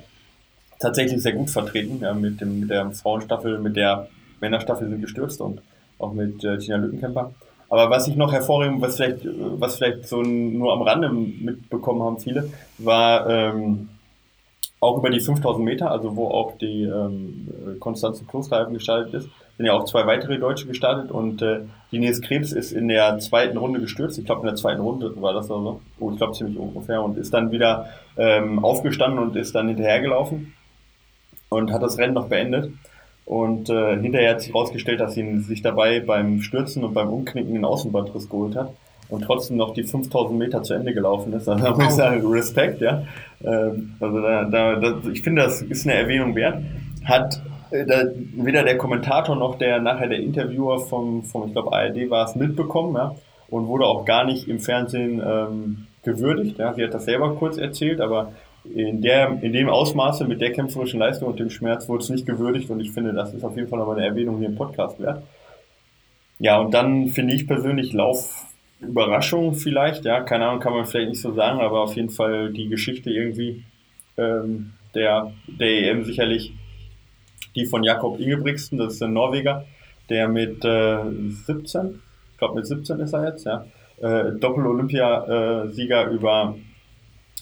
tatsächlich 0.80 1.22
sehr 1.22 1.34
gut 1.34 1.52
vertreten, 1.52 2.00
ja, 2.02 2.16
mit 2.16 2.42
dem, 2.42 2.62
mit 2.62 2.72
der 2.72 2.90
Frauenstaffel, 2.90 3.60
mit 3.60 3.76
der 3.76 4.08
Männerstaffel 4.42 4.90
sind 4.90 5.00
gestürzt 5.00 5.42
und 5.42 5.62
auch 6.00 6.14
mit 6.14 6.44
äh, 6.44 6.58
Tina 6.58 6.78
Lückenkämper. 6.78 7.36
Aber 7.70 7.90
was 7.90 8.08
ich 8.08 8.16
noch 8.16 8.32
hervorheben, 8.32 8.82
was 8.82 8.98
vielleicht, 8.98 9.20
was 9.26 9.78
vielleicht 9.78 10.08
so 10.08 10.22
nur 10.22 10.74
am 10.74 10.82
Rande 10.82 11.10
mitbekommen 11.10 12.04
haben 12.04 12.20
viele, 12.20 12.50
war 12.78 13.30
ähm, 13.30 13.90
auch 14.80 14.98
über 15.00 15.10
die 15.10 15.20
5000 15.20 15.66
Meter, 15.66 15.92
also 15.92 16.16
wo 16.16 16.28
auch 16.28 16.58
die 16.58 16.84
ähm, 16.84 17.78
Konstanze 17.80 18.24
Klosterhalfen 18.26 18.74
gestartet 18.74 19.14
ist, 19.14 19.30
sind 19.58 19.66
ja 19.66 19.74
auch 19.74 19.86
zwei 19.86 20.06
weitere 20.06 20.38
Deutsche 20.38 20.68
gestartet 20.68 21.12
und 21.12 21.42
äh, 21.42 21.62
Ines 21.92 22.22
Krebs 22.22 22.52
ist 22.52 22.72
in 22.72 22.90
der 22.90 23.20
zweiten 23.20 23.58
Runde 23.58 23.80
gestürzt. 23.80 24.18
Ich 24.18 24.26
glaube, 24.26 24.42
in 24.42 24.48
der 24.48 24.56
zweiten 24.56 24.82
Runde 24.82 25.14
war 25.22 25.34
das 25.34 25.50
oder 25.50 25.64
so. 25.64 25.82
Oh, 26.00 26.12
ich 26.12 26.18
glaube 26.18 26.34
ziemlich 26.34 26.58
ungefähr 26.58 27.02
und 27.02 27.18
ist 27.18 27.34
dann 27.34 27.52
wieder 27.52 27.88
ähm, 28.18 28.64
aufgestanden 28.64 29.20
und 29.20 29.36
ist 29.38 29.56
dann 29.56 29.70
hinterhergelaufen 29.70 30.54
und 31.50 31.72
hat 31.72 31.82
das 31.82 31.98
Rennen 31.98 32.14
noch 32.14 32.28
beendet. 32.28 32.72
Und 33.26 33.70
äh, 33.70 34.00
hinterher 34.00 34.32
hat 34.32 34.42
sich 34.42 34.54
herausgestellt, 34.54 35.00
dass 35.00 35.16
sie 35.16 35.40
sich 35.40 35.64
dabei 35.64 36.00
beim 36.00 36.42
Stürzen 36.42 36.84
und 36.84 36.94
beim 36.94 37.10
Umknicken 37.10 37.54
den 37.54 37.66
Außenbandriss 37.66 38.30
geholt 38.30 38.56
hat 38.56 38.72
und 39.10 39.24
trotzdem 39.24 39.58
noch 39.58 39.74
die 39.74 39.84
5000 39.84 40.38
Meter 40.38 40.64
zu 40.64 40.74
Ende 40.74 40.94
gelaufen 40.94 41.34
ist. 41.34 41.48
Also 41.56 41.64
da 41.64 41.72
muss 41.72 41.86
ich 41.86 41.92
sagen, 41.92 42.26
Respekt, 42.28 42.82
ja. 42.82 43.04
Ähm, 43.44 43.96
also 44.00 44.22
da, 44.22 44.44
da, 44.46 44.76
da, 44.76 45.10
ich 45.12 45.22
finde, 45.22 45.44
das 45.44 45.62
ist 45.62 45.88
eine 45.88 45.96
Erwähnung 45.96 46.36
wert. 46.36 46.62
Hat 47.04 47.42
äh, 47.72 47.86
da, 47.86 48.04
weder 48.36 48.64
der 48.64 48.78
Kommentator 48.78 49.36
noch 49.36 49.58
der 49.58 49.80
nachher 49.80 50.08
der 50.08 50.20
Interviewer 50.20 50.80
vom, 50.80 51.24
vom 51.24 51.48
ich 51.48 51.54
glaube, 51.54 51.74
ARD 51.74 52.10
war 52.10 52.26
es 52.26 52.36
mitbekommen, 52.36 52.96
ja, 52.96 53.16
und 53.50 53.68
wurde 53.68 53.86
auch 53.86 54.06
gar 54.06 54.26
nicht 54.26 54.48
im 54.48 54.60
Fernsehen 54.60 55.22
ähm, 55.26 55.88
gewürdigt. 56.04 56.60
Ja. 56.60 56.74
Sie 56.74 56.84
hat 56.84 56.94
das 56.94 57.06
selber 57.06 57.36
kurz 57.36 57.58
erzählt, 57.58 58.02
aber 58.02 58.34
in, 58.74 59.02
der, 59.02 59.38
in 59.42 59.54
dem 59.54 59.70
Ausmaße 59.70 60.26
mit 60.26 60.42
der 60.42 60.52
kämpferischen 60.52 61.00
Leistung 61.00 61.30
und 61.30 61.40
dem 61.40 61.50
Schmerz 61.50 61.88
wurde 61.88 62.04
es 62.04 62.10
nicht 62.10 62.26
gewürdigt 62.26 62.70
und 62.70 62.80
ich 62.80 62.92
finde, 62.92 63.14
das 63.14 63.34
ist 63.34 63.44
auf 63.44 63.56
jeden 63.56 63.68
Fall 63.68 63.80
nochmal 63.80 63.98
eine 63.98 64.08
Erwähnung 64.08 64.38
hier 64.40 64.48
im 64.48 64.56
Podcast 64.56 65.00
wert. 65.00 65.24
Ja, 66.40 66.60
und 66.60 66.74
dann 66.74 67.08
finde 67.08 67.34
ich 67.34 67.48
persönlich 67.48 67.94
Laufüberraschung 67.94 69.56
vielleicht, 69.56 70.06
ja, 70.06 70.22
keine 70.22 70.48
Ahnung, 70.48 70.60
kann 70.60 70.74
man 70.74 70.86
vielleicht 70.86 71.10
nicht 71.10 71.22
so 71.22 71.34
sagen, 71.34 71.60
aber 71.60 71.82
auf 71.82 71.96
jeden 71.96 72.10
Fall 72.10 72.52
die 72.52 72.68
Geschichte 72.68 73.10
irgendwie 73.10 73.64
ähm, 74.18 74.74
der, 74.94 75.32
der 75.48 75.68
EM 75.68 76.04
sicherlich 76.04 76.54
die 77.56 77.66
von 77.66 77.84
Jakob 77.84 78.20
Ingebrigtsen, 78.20 78.78
das 78.78 78.96
ist 78.96 79.04
ein 79.04 79.14
Norweger, 79.14 79.66
der 80.10 80.28
mit 80.28 80.64
äh, 80.66 80.98
17, 81.46 82.02
ich 82.32 82.38
glaube 82.38 82.56
mit 82.56 82.68
17 82.68 83.00
ist 83.00 83.14
er 83.14 83.30
jetzt, 83.30 83.46
ja, 83.46 83.66
äh, 84.02 84.34
Doppel-Olympiasieger 84.34 86.10
über 86.10 86.56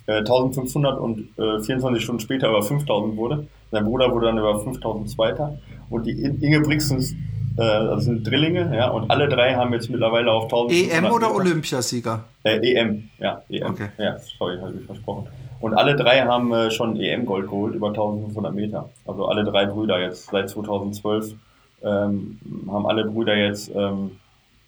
1500 0.08 0.98
äh, 0.98 1.00
und 1.00 1.38
äh, 1.38 1.62
24 1.62 2.04
Stunden 2.04 2.20
später 2.20 2.50
über 2.50 2.62
5000 2.62 3.16
wurde. 3.16 3.48
Sein 3.72 3.86
Bruder 3.86 4.12
wurde 4.12 4.28
dann 4.28 4.38
über 4.38 4.60
5000 4.60 5.10
Zweiter. 5.10 5.60
Und 5.90 6.06
die 6.06 6.12
Inge 6.12 6.62
Brixens, 6.62 7.12
äh, 7.12 7.16
das 7.58 8.06
sind 8.06 8.28
Drillinge, 8.28 8.76
ja, 8.76 8.90
und 8.90 9.10
alle 9.10 9.30
drei 9.30 9.56
haben 9.56 9.74
jetzt 9.74 9.90
mittlerweile 9.90 10.32
auf 10.32 10.46
1000. 10.46 10.92
EM 10.92 11.06
oder 11.06 11.34
Olympiasieger? 11.34 12.26
Äh, 12.44 12.74
EM, 12.74 13.10
ja, 13.20 13.42
EM. 13.50 13.72
Okay. 13.72 13.90
Ja, 13.98 14.18
sorry, 14.38 14.58
habe 14.60 14.74
ich 14.80 14.86
versprochen. 14.86 15.28
Und 15.62 15.74
alle 15.76 15.96
drei 15.96 16.22
haben 16.24 16.54
äh, 16.54 16.72
schon 16.72 17.00
EM-Gold 17.00 17.48
geholt, 17.48 17.76
über 17.76 17.88
1500 17.88 18.54
Meter. 18.54 18.90
Also 19.06 19.28
alle 19.28 19.46
drei 19.46 19.66
Brüder 19.66 19.98
jetzt 20.02 20.26
seit 20.30 20.50
2012 20.50 21.36
ähm, 21.84 22.40
haben 22.70 22.86
alle 22.86 23.06
Brüder 23.06 23.36
jetzt 23.36 23.72
ähm, 23.74 24.12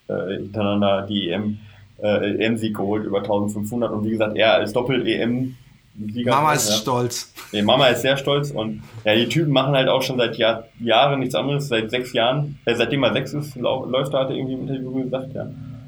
äh, 0.07 0.37
hintereinander 0.37 1.01
die 1.01 1.29
EM, 1.29 1.59
äh, 2.01 2.43
EM-Sieg 2.43 2.75
geholt, 2.75 3.05
über 3.05 3.19
1500. 3.19 3.91
Und 3.91 4.05
wie 4.05 4.11
gesagt, 4.11 4.35
er 4.35 4.55
als 4.55 4.73
Doppel-EM 4.73 5.55
Sieger 5.97 6.35
Mama 6.35 6.53
ist 6.53 6.69
ja. 6.69 6.75
stolz. 6.75 7.33
Nee, 7.53 7.61
Mama 7.61 7.87
ist 7.87 8.01
sehr 8.01 8.17
stolz 8.17 8.51
und 8.51 8.83
ja, 9.05 9.15
die 9.15 9.29
Typen 9.29 9.53
machen 9.53 9.73
halt 9.73 9.87
auch 9.87 10.01
schon 10.01 10.17
seit 10.17 10.37
Jahr, 10.37 10.65
Jahren 10.79 11.21
nichts 11.21 11.35
anderes, 11.35 11.69
seit 11.69 11.89
sechs 11.89 12.11
Jahren, 12.11 12.59
äh, 12.65 12.75
seitdem 12.75 13.03
er 13.03 13.13
sechs 13.13 13.33
ist, 13.33 13.55
läuft 13.55 14.13
er, 14.13 14.19
hat 14.21 14.29
er 14.29 14.35
irgendwie 14.35 14.55
im 14.55 14.67
Interview 14.67 15.03
gesagt, 15.03 15.33
ja. 15.33 15.47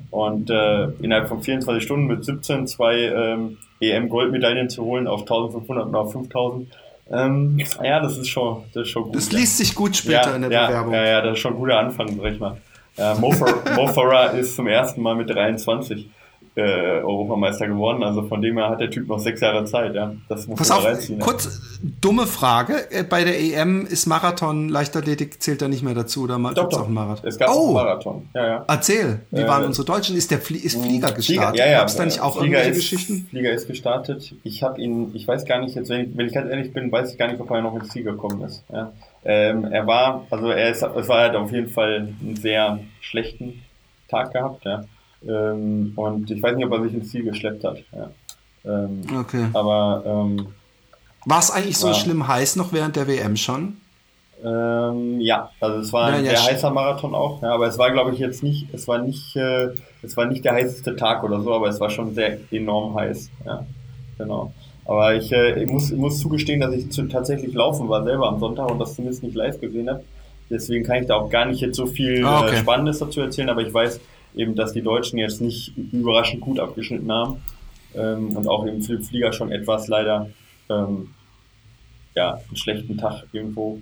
Und 0.10 0.50
äh, 0.50 0.86
innerhalb 1.02 1.28
von 1.28 1.44
24 1.44 1.84
Stunden 1.84 2.08
mit 2.08 2.24
17 2.24 2.68
zwei 2.68 2.96
ähm, 2.96 3.58
EM-Goldmedaillen 3.82 4.70
zu 4.70 4.86
holen 4.86 5.08
auf 5.08 5.22
1500 5.22 5.88
und 5.88 5.96
auf 5.96 6.14
5000. 6.14 6.70
Ähm, 7.12 7.62
ja, 7.84 8.00
das 8.00 8.18
ist 8.18 8.30
schon, 8.30 8.64
das 8.74 8.84
ist 8.84 8.90
schon 8.90 9.04
gut. 9.04 9.16
Das 9.16 9.32
liest 9.34 9.58
sich 9.58 9.76
gut 9.76 9.96
später 9.96 10.30
ja, 10.30 10.36
in 10.36 10.42
der 10.44 10.52
ja, 10.52 10.68
Bewerbung. 10.68 10.94
Ja, 10.94 11.06
ja, 11.06 11.22
das 11.22 11.34
ist 11.34 11.40
schon 11.40 11.54
ein 11.54 11.60
guter 11.60 11.80
Anfang, 11.80 12.08
sag 12.16 12.32
ich 12.32 12.40
mal. 12.40 12.58
Äh, 12.98 13.14
Mo, 13.16 13.32
Farah 13.32 14.28
ist 14.28 14.56
zum 14.56 14.68
ersten 14.68 15.02
Mal 15.02 15.16
mit 15.16 15.30
23 15.30 16.10
äh, 16.58 17.02
Europameister 17.02 17.68
geworden. 17.68 18.04
Also 18.04 18.24
von 18.24 18.42
dem 18.42 18.58
her 18.58 18.70
hat 18.70 18.82
der 18.82 18.90
Typ 18.90 19.08
noch 19.08 19.20
sechs 19.20 19.42
Jahre 19.42 19.66
Zeit. 19.66 19.94
Ja. 19.94 20.14
Das 20.28 20.48
muss 20.48 20.58
Pass 20.58 20.70
man 20.70 20.78
auf, 20.80 20.86
reinziehen. 20.86 21.20
Kurz, 21.20 21.62
dumme 22.02 22.26
Frage. 22.26 22.92
Äh, 22.92 23.04
bei 23.04 23.24
der 23.24 23.40
EM 23.40 23.86
ist 23.86 24.08
Marathon, 24.08 24.68
Leichtathletik 24.70 25.42
zählt 25.42 25.62
da 25.62 25.68
nicht 25.68 25.84
mehr 25.84 25.94
dazu 25.94 26.24
oder 26.24 26.40
mal 26.40 26.54
doch, 26.54 26.70
doch. 26.70 26.82
auch 26.82 26.86
einen 26.86 26.96
Marathon? 26.96 27.28
Es 27.28 27.38
gab 27.38 27.50
oh. 27.50 27.66
einen 27.66 27.74
Marathon. 27.74 28.30
Ja, 28.34 28.48
ja. 28.48 28.66
Erzähl, 28.68 29.20
wie 29.32 29.42
äh, 29.42 29.48
waren 29.48 29.66
unsere 29.66 29.86
Deutschen? 29.86 30.18
Ist 30.18 30.32
der 30.32 30.40
Flie 30.40 30.60
ist 30.60 30.82
Flieger 30.82 31.12
gestartet? 31.12 31.26
Flieger, 31.26 31.56
ja, 31.56 31.72
ja. 31.72 31.80
Gab 31.80 31.88
es 31.88 31.96
da 31.96 32.06
nicht 32.06 32.20
auch 32.20 32.40
Flieger 32.40 32.58
irgendwelche 32.58 32.80
ist, 32.80 32.90
Geschichten? 32.90 33.28
Flieger 33.30 33.52
ist 33.52 33.68
gestartet. 33.68 34.34
Ich 34.44 34.64
habe 34.64 34.82
ihn, 34.82 35.12
ich 35.14 35.28
weiß 35.28 35.46
gar 35.46 35.60
nicht, 35.60 35.76
jetzt, 35.76 35.90
wenn 35.90 36.10
ich, 36.10 36.18
wenn 36.18 36.26
ich 36.28 36.34
ganz 36.34 36.50
ehrlich 36.50 36.74
bin, 36.74 36.92
weiß 36.92 37.12
ich 37.12 37.18
gar 37.18 37.28
nicht, 37.28 37.40
ob 37.40 37.52
er 37.52 37.62
noch 37.62 37.76
ins 37.76 37.90
Ziel 37.90 38.04
gekommen 38.04 38.42
ist. 38.42 38.64
Ja. 38.74 38.92
Ähm, 39.24 39.66
er 39.66 39.86
war, 39.86 40.26
also 40.30 40.50
er 40.50 40.72
ist, 40.72 40.82
es 40.82 41.08
war 41.08 41.20
halt 41.20 41.36
auf 41.36 41.52
jeden 41.52 41.70
Fall 41.70 42.14
einen 42.22 42.36
sehr 42.36 42.80
schlechten 43.02 43.62
Tag 44.10 44.34
gehabt, 44.34 44.66
ja. 44.66 44.86
Ähm, 45.26 45.94
und 45.96 46.30
ich 46.30 46.42
weiß 46.42 46.56
nicht, 46.56 46.66
ob 46.66 46.74
er 46.74 46.84
sich 46.84 46.94
ins 46.94 47.10
Ziel 47.10 47.24
geschleppt 47.24 47.64
hat. 47.64 47.78
Ja. 47.92 48.10
Ähm, 48.66 49.02
okay. 49.20 49.46
Aber 49.54 50.04
ähm, 50.06 50.48
war 51.26 51.40
es 51.40 51.52
eigentlich 51.52 51.78
so 51.78 51.94
schlimm 51.94 52.28
heiß 52.28 52.56
noch 52.56 52.74
während 52.74 52.96
der 52.96 53.08
WM 53.08 53.36
schon? 53.36 53.78
Ähm, 54.44 55.20
ja, 55.20 55.50
also 55.60 55.80
es 55.80 55.92
war 55.92 56.12
ja, 56.12 56.18
ein 56.18 56.26
ja, 56.26 56.36
sehr 56.36 56.54
heißer 56.54 56.70
Marathon 56.70 57.16
auch, 57.16 57.42
ja, 57.42 57.54
aber 57.56 57.68
es 57.68 57.80
war, 57.80 57.90
glaube 57.92 58.14
ich, 58.14 58.20
jetzt 58.20 58.44
nicht, 58.44 58.72
es 58.72 58.88
war 58.88 59.00
nicht, 59.00 59.36
äh, 59.36 59.70
es 60.04 60.16
war 60.16 60.26
nicht 60.26 60.46
der 60.46 60.54
heißeste 60.54 60.96
Tag 60.96 61.24
oder 61.24 61.42
so, 61.42 61.54
aber 61.54 61.70
es 61.70 61.80
war 61.80 61.90
schon 61.90 62.14
sehr 62.14 62.38
enorm 62.52 62.94
heiß. 62.96 63.32
Ja, 63.46 63.66
genau. 64.18 64.54
Aber 64.86 65.16
ich, 65.16 65.32
äh, 65.32 65.64
ich 65.64 65.68
muss, 65.68 65.90
ich 65.90 65.98
muss 65.98 66.20
zugestehen, 66.20 66.62
dass 66.62 66.74
ich 66.74 66.92
zu, 66.92 67.08
tatsächlich 67.08 67.54
laufen 67.54 67.90
war 67.90 68.04
selber 68.04 68.28
am 68.28 68.40
Sonntag 68.40 68.70
und 68.70 68.80
das 68.80 68.96
zumindest 68.96 69.24
nicht 69.24 69.36
live 69.36 69.60
gesehen 69.60 69.90
habe. 69.90 70.04
Deswegen 70.50 70.86
kann 70.86 71.02
ich 71.02 71.08
da 71.08 71.16
auch 71.16 71.30
gar 71.30 71.46
nicht 71.46 71.60
jetzt 71.60 71.76
so 71.76 71.88
viel 71.88 72.24
ah, 72.24 72.42
okay. 72.42 72.56
äh, 72.56 72.58
Spannendes 72.60 73.00
dazu 73.00 73.20
erzählen, 73.20 73.50
aber 73.50 73.64
ich 73.64 73.74
weiß, 73.74 74.00
eben, 74.38 74.56
dass 74.56 74.74
die 74.74 74.82
Deutschen 74.82 75.18
jetzt 75.20 75.42
nicht 75.42 75.76
überraschend 75.78 76.42
gut 76.42 76.60
abgeschnitten 76.60 77.12
haben 77.12 77.42
ähm, 77.96 78.36
und 78.36 78.48
auch 78.48 78.66
eben 78.66 78.82
Philipp 78.82 79.06
Flieger 79.06 79.34
schon 79.34 79.52
etwas 79.52 79.88
leider 79.88 80.30
ähm, 80.70 81.14
ja, 82.16 82.34
einen 82.34 82.58
schlechten 82.58 82.98
Tag 82.98 83.26
irgendwo 83.32 83.80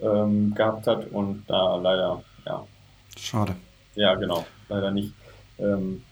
ähm, 0.00 0.54
gehabt 0.54 0.86
hat 0.86 1.10
und 1.10 1.44
da 1.46 1.76
leider, 1.76 2.22
ja. 2.46 2.66
Schade. 3.16 3.56
Ja, 3.94 4.14
genau, 4.14 4.44
leider 4.68 4.90
nicht, 4.90 5.12
ähm, 5.58 6.02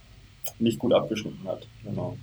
nicht 0.59 0.79
gut 0.79 0.93
abgeschnitten 0.93 1.47
hat. 1.49 1.67
Genau. 1.85 2.17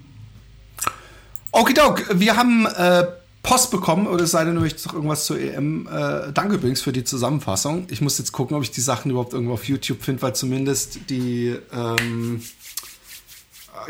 Okidok, 1.51 2.19
wir 2.19 2.37
haben 2.37 2.65
äh, 2.65 3.05
Post 3.41 3.71
bekommen, 3.71 4.07
oder 4.07 4.25
es 4.25 4.31
sei 4.31 4.43
denn, 4.43 4.55
du 4.55 4.61
möchtest 4.61 4.87
noch 4.87 4.93
irgendwas 4.93 5.25
zur 5.25 5.39
EM. 5.39 5.87
Äh, 5.87 6.31
danke 6.33 6.55
übrigens 6.55 6.81
für 6.81 6.91
die 6.91 7.03
Zusammenfassung. 7.03 7.87
Ich 7.89 8.01
muss 8.01 8.17
jetzt 8.17 8.31
gucken, 8.31 8.57
ob 8.57 8.63
ich 8.63 8.71
die 8.71 8.81
Sachen 8.81 9.11
überhaupt 9.11 9.33
irgendwo 9.33 9.53
auf 9.53 9.63
YouTube 9.63 10.03
finde, 10.03 10.21
weil 10.21 10.35
zumindest 10.35 10.99
die 11.09 11.55
ähm, 11.73 12.41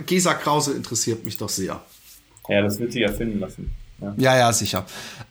Gesa 0.06 0.36
Krause 0.36 0.74
interessiert 0.74 1.26
mich 1.26 1.38
doch 1.38 1.50
sehr. 1.50 1.82
Ja, 2.48 2.62
das 2.62 2.80
wird 2.80 2.94
sie 2.94 3.02
ja 3.02 3.12
finden 3.12 3.40
lassen. 3.40 3.72
Ja, 4.02 4.14
ja, 4.18 4.38
ja 4.38 4.54
sicher. 4.54 4.86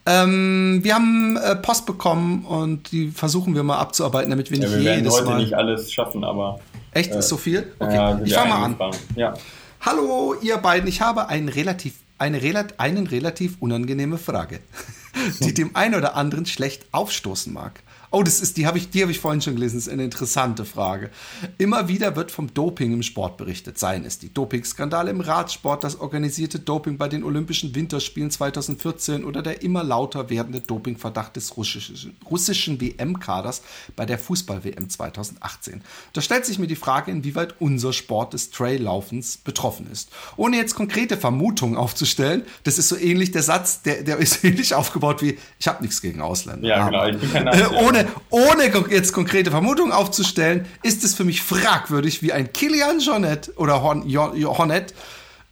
Ähm, 0.04 0.80
wir 0.82 0.94
haben 0.94 1.36
äh, 1.36 1.56
Post 1.56 1.86
bekommen 1.86 2.44
und 2.44 2.92
die 2.92 3.10
versuchen 3.10 3.54
wir 3.54 3.62
mal 3.62 3.78
abzuarbeiten, 3.78 4.30
damit 4.30 4.50
wir 4.50 4.58
nicht 4.58 4.70
ja, 4.70 4.78
wir 4.78 4.96
jedes 4.96 5.14
werden 5.14 5.26
heute 5.26 5.30
Mal 5.30 5.38
nicht 5.40 5.54
alles 5.54 5.92
schaffen, 5.92 6.24
aber. 6.24 6.60
Echt? 6.92 7.12
Äh, 7.12 7.18
ist 7.18 7.28
so 7.28 7.36
viel? 7.36 7.72
Okay. 7.78 7.94
Ja, 7.94 8.20
ich 8.22 8.34
fange 8.34 8.50
mal 8.50 8.64
an. 8.64 8.76
Ja. 9.16 9.34
Hallo, 9.80 10.34
ihr 10.42 10.58
beiden. 10.58 10.88
Ich 10.88 11.00
habe 11.00 11.28
einen 11.28 11.48
relativ 11.48 11.94
eine 12.18 12.42
einen 12.78 13.06
relativ 13.06 13.56
unangenehme 13.60 14.18
Frage, 14.18 14.60
die 15.40 15.54
dem 15.54 15.74
einen 15.76 15.94
oder 15.94 16.16
anderen 16.16 16.46
schlecht 16.46 16.86
aufstoßen 16.92 17.52
mag. 17.52 17.80
Oh, 18.11 18.22
das 18.22 18.40
ist, 18.40 18.56
die 18.56 18.66
habe 18.66 18.78
ich, 18.78 18.88
die 18.88 19.02
ich 19.02 19.20
vorhin 19.20 19.42
schon 19.42 19.54
gelesen. 19.54 19.76
Das 19.76 19.86
ist 19.86 19.92
eine 19.92 20.04
interessante 20.04 20.64
Frage. 20.64 21.11
Immer 21.59 21.88
wieder 21.88 22.16
wird 22.16 22.30
vom 22.30 22.52
Doping 22.54 22.92
im 22.92 23.02
Sport 23.02 23.36
berichtet. 23.36 23.78
Seien 23.78 24.04
es 24.04 24.18
die 24.18 24.32
Dopingskandale 24.32 25.11
im 25.11 25.20
Radsport, 25.20 25.84
das 25.84 26.00
organisierte 26.00 26.59
Doping 26.59 26.96
bei 26.96 27.09
den 27.09 27.22
Olympischen 27.22 27.74
Winterspielen 27.74 28.30
2014 28.30 29.24
oder 29.24 29.42
der 29.42 29.62
immer 29.62 29.84
lauter 29.84 30.30
werdende 30.30 30.61
Dopingverdacht 30.61 31.36
des 31.36 31.56
russischen, 31.56 32.16
russischen 32.30 32.80
WM-Kaders 32.80 33.62
bei 33.94 34.06
der 34.06 34.18
Fußball-WM 34.18 34.88
2018. 34.88 35.82
Da 36.14 36.20
stellt 36.22 36.46
sich 36.46 36.59
mir 36.59 36.66
die 36.66 36.76
Frage, 36.76 37.11
inwieweit 37.11 37.56
unser 37.61 37.92
Sport 37.92 38.32
des 38.32 38.50
Traillaufens 38.50 39.36
betroffen 39.36 39.86
ist. 39.92 40.11
Ohne 40.36 40.56
jetzt 40.56 40.74
konkrete 40.74 41.18
Vermutungen 41.18 41.76
aufzustellen, 41.76 42.44
das 42.64 42.78
ist 42.78 42.88
so 42.88 42.96
ähnlich 42.96 43.32
der 43.32 43.42
Satz, 43.42 43.82
der, 43.82 44.02
der 44.02 44.16
ist 44.16 44.42
ähnlich 44.44 44.74
aufgebaut 44.74 45.20
wie, 45.20 45.38
ich 45.59 45.68
habe 45.68 45.82
nichts 45.82 46.00
gegen 46.00 46.22
Ausländer. 46.22 46.66
Ja, 46.66 46.88
genau. 46.88 47.06
Ich 47.06 47.18
bin 47.18 47.32
kein 47.32 47.48
Ohne 47.76 47.97
ohne, 48.30 48.70
ohne 48.70 48.90
jetzt 48.90 49.12
konkrete 49.12 49.51
Vermutungen 49.51 49.92
aufzustellen, 49.92 50.66
ist 50.82 51.05
es 51.05 51.14
für 51.14 51.24
mich 51.24 51.42
fragwürdig, 51.42 52.22
wie 52.22 52.32
ein 52.32 52.53
Kilian 52.53 53.01
Jornet 53.01 53.53
oder 53.57 53.82
Horn, 53.82 54.05
Hornet, 54.12 54.94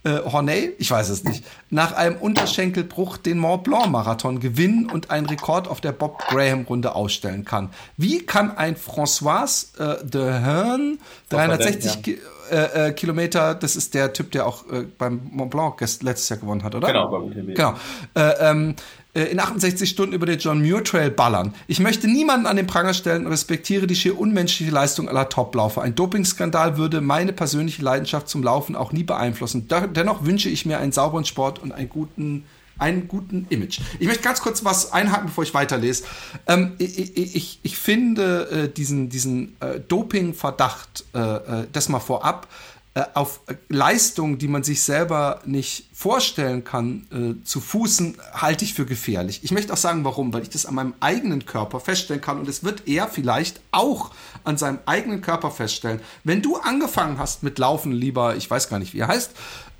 äh, 0.06 0.20
Hornet, 0.24 0.74
ich 0.78 0.90
weiß 0.90 1.08
es 1.08 1.24
nicht, 1.24 1.44
nach 1.70 1.92
einem 1.92 2.16
Unterschenkelbruch 2.16 3.16
den 3.16 3.38
Mont 3.38 3.64
Blanc 3.64 3.90
Marathon 3.90 4.38
gewinnen 4.38 4.88
und 4.90 5.10
einen 5.10 5.26
Rekord 5.26 5.66
auf 5.68 5.80
der 5.80 5.92
Bob 5.92 6.18
Graham 6.28 6.62
Runde 6.62 6.94
ausstellen 6.94 7.44
kann. 7.44 7.70
Wie 7.96 8.24
kann 8.24 8.56
ein 8.56 8.76
François 8.76 9.66
äh, 9.78 10.04
de 10.04 10.32
Hearn 10.32 10.98
360 11.30 12.06
ja. 12.06 12.14
Äh, 12.48 12.88
äh, 12.88 12.92
Kilometer, 12.92 13.56
das 13.56 13.74
ist 13.74 13.94
der 13.94 14.12
Typ, 14.12 14.30
der 14.30 14.46
auch 14.46 14.70
äh, 14.70 14.84
beim 14.96 15.20
Mont 15.32 15.50
Blanc 15.50 15.80
letztes 15.80 16.28
Jahr 16.28 16.38
gewonnen 16.38 16.62
hat, 16.62 16.76
oder? 16.76 16.86
Genau, 16.86 17.08
beim 17.08 17.24
UTMB. 17.24 17.56
Genau. 17.56 17.74
Äh, 18.14 18.50
ähm, 18.50 18.76
äh, 19.05 19.05
in 19.24 19.40
68 19.40 19.88
Stunden 19.88 20.14
über 20.14 20.26
den 20.26 20.38
John 20.38 20.60
Muir 20.60 20.84
Trail 20.84 21.10
ballern. 21.10 21.54
Ich 21.66 21.80
möchte 21.80 22.08
niemanden 22.08 22.46
an 22.46 22.56
den 22.56 22.66
Pranger 22.66 22.94
stellen 22.94 23.26
und 23.26 23.32
respektiere 23.32 23.86
die 23.86 23.96
schier 23.96 24.18
unmenschliche 24.18 24.70
Leistung 24.70 25.08
aller 25.08 25.28
Toplaufer. 25.28 25.82
Ein 25.82 25.94
Dopingskandal 25.94 26.76
würde 26.76 27.00
meine 27.00 27.32
persönliche 27.32 27.82
Leidenschaft 27.82 28.28
zum 28.28 28.42
Laufen 28.42 28.76
auch 28.76 28.92
nie 28.92 29.04
beeinflussen. 29.04 29.68
Dennoch 29.68 30.24
wünsche 30.24 30.48
ich 30.48 30.66
mir 30.66 30.78
einen 30.78 30.92
sauberen 30.92 31.24
Sport 31.24 31.58
und 31.62 31.72
einen 31.72 31.88
guten 31.88 32.44
einen 32.78 33.08
guten 33.08 33.46
Image. 33.48 33.80
Ich 33.98 34.06
möchte 34.06 34.22
ganz 34.22 34.40
kurz 34.40 34.64
was 34.64 34.92
einhaken, 34.92 35.26
bevor 35.26 35.44
ich 35.44 35.54
weiterlese. 35.54 36.04
Ähm, 36.46 36.74
ich, 36.78 37.16
ich, 37.16 37.60
ich, 37.62 37.78
finde 37.78 38.50
äh, 38.50 38.68
diesen, 38.68 39.08
diesen 39.08 39.56
äh, 39.60 39.80
Doping-Verdacht, 39.80 41.04
äh, 41.14 41.18
äh 41.18 41.66
das 41.72 41.88
mal 41.88 42.00
vorab, 42.00 42.46
äh, 42.50 42.75
auf 43.14 43.40
Leistungen, 43.68 44.38
die 44.38 44.48
man 44.48 44.62
sich 44.62 44.82
selber 44.82 45.40
nicht 45.44 45.88
vorstellen 45.92 46.64
kann, 46.64 47.06
äh, 47.12 47.44
zu 47.44 47.60
fußen, 47.60 48.16
halte 48.32 48.64
ich 48.64 48.72
für 48.72 48.86
gefährlich. 48.86 49.40
Ich 49.42 49.50
möchte 49.50 49.72
auch 49.72 49.78
sagen, 49.78 50.04
warum, 50.04 50.32
weil 50.32 50.42
ich 50.42 50.50
das 50.50 50.64
an 50.64 50.76
meinem 50.76 50.94
eigenen 51.00 51.44
Körper 51.44 51.80
feststellen 51.80 52.22
kann 52.22 52.38
und 52.38 52.48
es 52.48 52.64
wird 52.64 52.86
er 52.86 53.08
vielleicht 53.08 53.60
auch 53.70 54.12
an 54.44 54.56
seinem 54.56 54.78
eigenen 54.86 55.20
Körper 55.20 55.50
feststellen. 55.50 56.00
Wenn 56.24 56.40
du 56.40 56.56
angefangen 56.56 57.18
hast 57.18 57.42
mit 57.42 57.58
Laufen, 57.58 57.92
lieber, 57.92 58.36
ich 58.36 58.50
weiß 58.50 58.70
gar 58.70 58.78
nicht, 58.78 58.94
wie 58.94 59.00
er 59.00 59.08
heißt, 59.08 59.32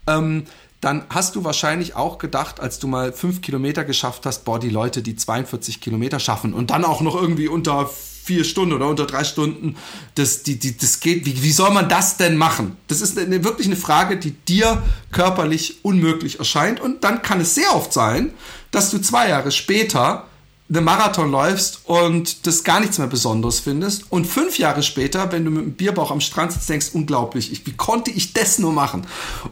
ähm, 0.06 0.44
dann 0.82 1.04
hast 1.08 1.36
du 1.36 1.44
wahrscheinlich 1.44 1.96
auch 1.96 2.18
gedacht, 2.18 2.60
als 2.60 2.78
du 2.78 2.86
mal 2.86 3.12
fünf 3.12 3.40
Kilometer 3.40 3.84
geschafft 3.84 4.26
hast, 4.26 4.44
boah, 4.44 4.58
die 4.58 4.68
Leute, 4.68 5.00
die 5.00 5.16
42 5.16 5.80
Kilometer 5.80 6.20
schaffen 6.20 6.52
und 6.52 6.70
dann 6.70 6.84
auch 6.84 7.00
noch 7.00 7.14
irgendwie 7.14 7.48
unter 7.48 7.88
vier 8.26 8.42
Stunden 8.42 8.74
oder 8.74 8.88
unter 8.88 9.06
drei 9.06 9.22
Stunden, 9.22 9.76
das, 10.16 10.42
die, 10.42 10.58
die, 10.58 10.76
das 10.76 10.98
geht, 10.98 11.24
wie, 11.26 11.42
wie 11.44 11.52
soll 11.52 11.70
man 11.70 11.88
das 11.88 12.16
denn 12.16 12.36
machen? 12.36 12.76
Das 12.88 13.00
ist 13.00 13.16
eine, 13.16 13.44
wirklich 13.44 13.68
eine 13.68 13.76
Frage, 13.76 14.16
die 14.16 14.32
dir 14.32 14.82
körperlich 15.12 15.84
unmöglich 15.84 16.40
erscheint 16.40 16.80
und 16.80 17.04
dann 17.04 17.22
kann 17.22 17.40
es 17.40 17.54
sehr 17.54 17.74
oft 17.74 17.92
sein, 17.92 18.32
dass 18.72 18.90
du 18.90 18.98
zwei 18.98 19.28
Jahre 19.28 19.52
später 19.52 20.26
einen 20.68 20.84
Marathon 20.84 21.30
läufst 21.30 21.80
und 21.84 22.46
das 22.46 22.64
gar 22.64 22.80
nichts 22.80 22.98
mehr 22.98 23.06
Besonderes 23.06 23.60
findest. 23.60 24.10
Und 24.10 24.26
fünf 24.26 24.58
Jahre 24.58 24.82
später, 24.82 25.30
wenn 25.30 25.44
du 25.44 25.50
mit 25.50 25.62
dem 25.62 25.72
Bierbauch 25.74 26.10
am 26.10 26.20
Strand 26.20 26.52
sitzt, 26.52 26.68
denkst, 26.68 26.88
unglaublich, 26.92 27.52
ich, 27.52 27.64
wie 27.66 27.72
konnte 27.72 28.10
ich 28.10 28.32
das 28.32 28.58
nur 28.58 28.72
machen? 28.72 29.06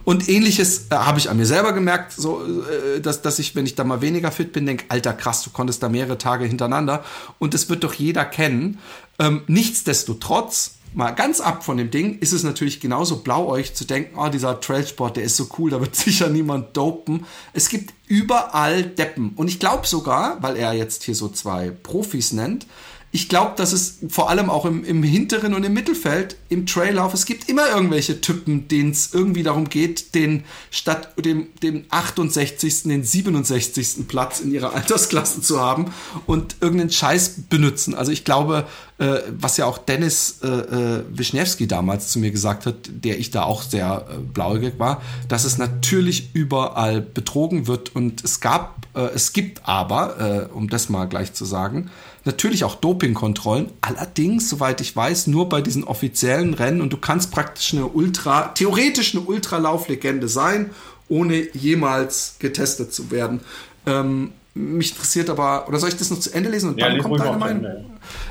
Und 0.04 0.28
ähnliches 0.28 0.86
äh, 0.90 0.96
habe 0.96 1.18
ich 1.18 1.30
an 1.30 1.36
mir 1.36 1.46
selber 1.46 1.72
gemerkt, 1.72 2.12
so, 2.12 2.42
äh, 2.42 3.00
dass, 3.00 3.22
dass 3.22 3.38
ich, 3.38 3.54
wenn 3.54 3.64
ich 3.64 3.76
da 3.76 3.84
mal 3.84 4.00
weniger 4.00 4.32
fit 4.32 4.52
bin, 4.52 4.66
denke, 4.66 4.86
alter 4.88 5.12
krass, 5.12 5.42
du 5.42 5.50
konntest 5.50 5.82
da 5.84 5.88
mehrere 5.88 6.18
Tage 6.18 6.46
hintereinander. 6.46 7.04
Und 7.38 7.54
das 7.54 7.68
wird 7.68 7.84
doch 7.84 7.94
jeder 7.94 8.24
kennen. 8.24 8.78
Ähm, 9.20 9.42
nichtsdestotrotz 9.46 10.72
mal 10.94 11.10
ganz 11.10 11.40
ab 11.40 11.64
von 11.64 11.76
dem 11.76 11.90
Ding, 11.90 12.18
ist 12.20 12.32
es 12.32 12.44
natürlich 12.44 12.80
genauso 12.80 13.18
blauäugig 13.18 13.74
zu 13.74 13.84
denken, 13.84 14.18
oh, 14.18 14.28
dieser 14.28 14.60
Trailsport, 14.60 15.16
der 15.16 15.24
ist 15.24 15.36
so 15.36 15.48
cool, 15.58 15.70
da 15.70 15.80
wird 15.80 15.96
sicher 15.96 16.28
niemand 16.28 16.76
dopen. 16.76 17.26
Es 17.52 17.68
gibt 17.68 17.92
überall 18.06 18.82
Deppen. 18.84 19.32
Und 19.36 19.48
ich 19.48 19.58
glaube 19.58 19.86
sogar, 19.86 20.42
weil 20.42 20.56
er 20.56 20.72
jetzt 20.72 21.02
hier 21.02 21.14
so 21.14 21.28
zwei 21.28 21.70
Profis 21.70 22.32
nennt, 22.32 22.66
ich 23.14 23.28
glaube, 23.28 23.52
dass 23.54 23.72
es 23.72 23.98
vor 24.08 24.28
allem 24.28 24.50
auch 24.50 24.64
im, 24.64 24.82
im 24.82 25.04
hinteren 25.04 25.54
und 25.54 25.62
im 25.62 25.72
Mittelfeld, 25.72 26.34
im 26.48 26.66
Traillauf, 26.66 27.14
es 27.14 27.26
gibt 27.26 27.48
immer 27.48 27.68
irgendwelche 27.68 28.20
Typen, 28.20 28.66
denen 28.66 28.90
es 28.90 29.14
irgendwie 29.14 29.44
darum 29.44 29.68
geht, 29.68 30.16
den 30.16 30.42
statt 30.72 31.10
dem, 31.16 31.46
dem 31.62 31.84
68., 31.90 32.82
den 32.82 33.04
67. 33.04 34.08
Platz 34.08 34.40
in 34.40 34.52
ihrer 34.52 34.74
Altersklasse 34.74 35.40
zu 35.42 35.60
haben 35.60 35.94
und 36.26 36.56
irgendeinen 36.60 36.90
Scheiß 36.90 37.42
benutzen. 37.48 37.94
Also 37.94 38.10
ich 38.10 38.24
glaube, 38.24 38.66
äh, 38.98 39.18
was 39.30 39.58
ja 39.58 39.66
auch 39.66 39.78
Dennis 39.78 40.40
äh, 40.42 40.48
äh, 40.48 41.04
Wischniewski 41.08 41.68
damals 41.68 42.08
zu 42.08 42.18
mir 42.18 42.32
gesagt 42.32 42.66
hat, 42.66 42.74
der 42.88 43.20
ich 43.20 43.30
da 43.30 43.44
auch 43.44 43.62
sehr 43.62 44.08
äh, 44.10 44.18
blauäugig 44.18 44.80
war, 44.80 45.02
dass 45.28 45.44
es 45.44 45.56
natürlich 45.56 46.34
überall 46.34 47.00
betrogen 47.00 47.68
wird 47.68 47.94
und 47.94 48.24
es 48.24 48.40
gab, 48.40 48.88
äh, 48.94 49.02
es 49.14 49.32
gibt 49.32 49.68
aber, 49.68 50.48
äh, 50.50 50.52
um 50.52 50.68
das 50.68 50.88
mal 50.88 51.04
gleich 51.04 51.32
zu 51.32 51.44
sagen, 51.44 51.92
natürlich 52.24 52.64
auch 52.64 52.76
Dopingkontrollen, 52.76 53.70
allerdings, 53.80 54.48
soweit 54.48 54.80
ich 54.80 54.94
weiß, 54.94 55.26
nur 55.26 55.48
bei 55.48 55.60
diesen 55.60 55.84
offiziellen 55.84 56.54
Rennen 56.54 56.80
und 56.80 56.92
du 56.92 56.96
kannst 56.96 57.30
praktisch 57.30 57.74
eine 57.74 57.86
Ultra, 57.86 58.48
theoretisch 58.48 59.14
eine 59.14 59.24
Ultralauflegende 59.24 60.28
sein, 60.28 60.70
ohne 61.08 61.48
jemals 61.54 62.36
getestet 62.38 62.94
zu 62.94 63.10
werden. 63.10 63.40
Ähm, 63.86 64.32
mich 64.54 64.92
interessiert 64.92 65.30
aber, 65.30 65.68
oder 65.68 65.78
soll 65.78 65.88
ich 65.88 65.96
das 65.96 66.10
noch 66.10 66.20
zu 66.20 66.32
Ende 66.32 66.48
lesen 66.48 66.70
und 66.70 66.78
ja, 66.80 66.88
dann 66.88 66.98
kommt 66.98 67.20
deine 67.20 67.36
Meinung? 67.36 67.84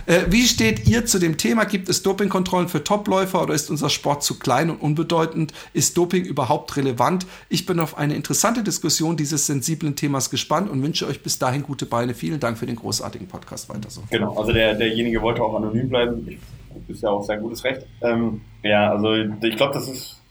Äh, 0.05 0.21
wie 0.29 0.43
steht 0.43 0.87
ihr 0.87 1.05
zu 1.05 1.19
dem 1.19 1.37
Thema? 1.37 1.65
Gibt 1.65 1.89
es 1.89 2.03
Dopingkontrollen 2.03 2.67
für 2.67 2.83
Topläufer 2.83 3.41
oder 3.41 3.53
ist 3.53 3.69
unser 3.69 3.89
Sport 3.89 4.23
zu 4.23 4.39
klein 4.39 4.69
und 4.69 4.81
unbedeutend? 4.81 5.53
Ist 5.73 5.97
Doping 5.97 6.25
überhaupt 6.25 6.75
relevant? 6.77 7.25
Ich 7.49 7.65
bin 7.65 7.79
auf 7.79 7.97
eine 7.97 8.15
interessante 8.15 8.63
Diskussion 8.63 9.17
dieses 9.17 9.47
sensiblen 9.47 9.95
Themas 9.95 10.29
gespannt 10.29 10.69
und 10.69 10.81
wünsche 10.83 11.07
euch 11.07 11.21
bis 11.21 11.39
dahin 11.39 11.63
gute 11.63 11.85
Beine. 11.85 12.13
Vielen 12.13 12.39
Dank 12.39 12.57
für 12.57 12.65
den 12.65 12.75
großartigen 12.75 13.27
Podcast 13.27 13.69
weiter 13.69 13.89
so. 13.89 14.03
Genau, 14.09 14.37
also 14.37 14.51
der, 14.51 14.75
derjenige 14.75 15.21
wollte 15.21 15.41
auch 15.41 15.55
anonym 15.55 15.89
bleiben. 15.89 16.39
Das 16.87 16.97
ist 16.97 17.03
ja 17.03 17.09
auch 17.09 17.23
sein 17.23 17.41
gutes 17.41 17.63
Recht. 17.63 17.85
Ähm, 18.01 18.41
ja, 18.63 18.91
also 18.91 19.13
ich 19.13 19.55
glaube, 19.55 19.73
das 19.73 19.87
ist, 19.87 20.21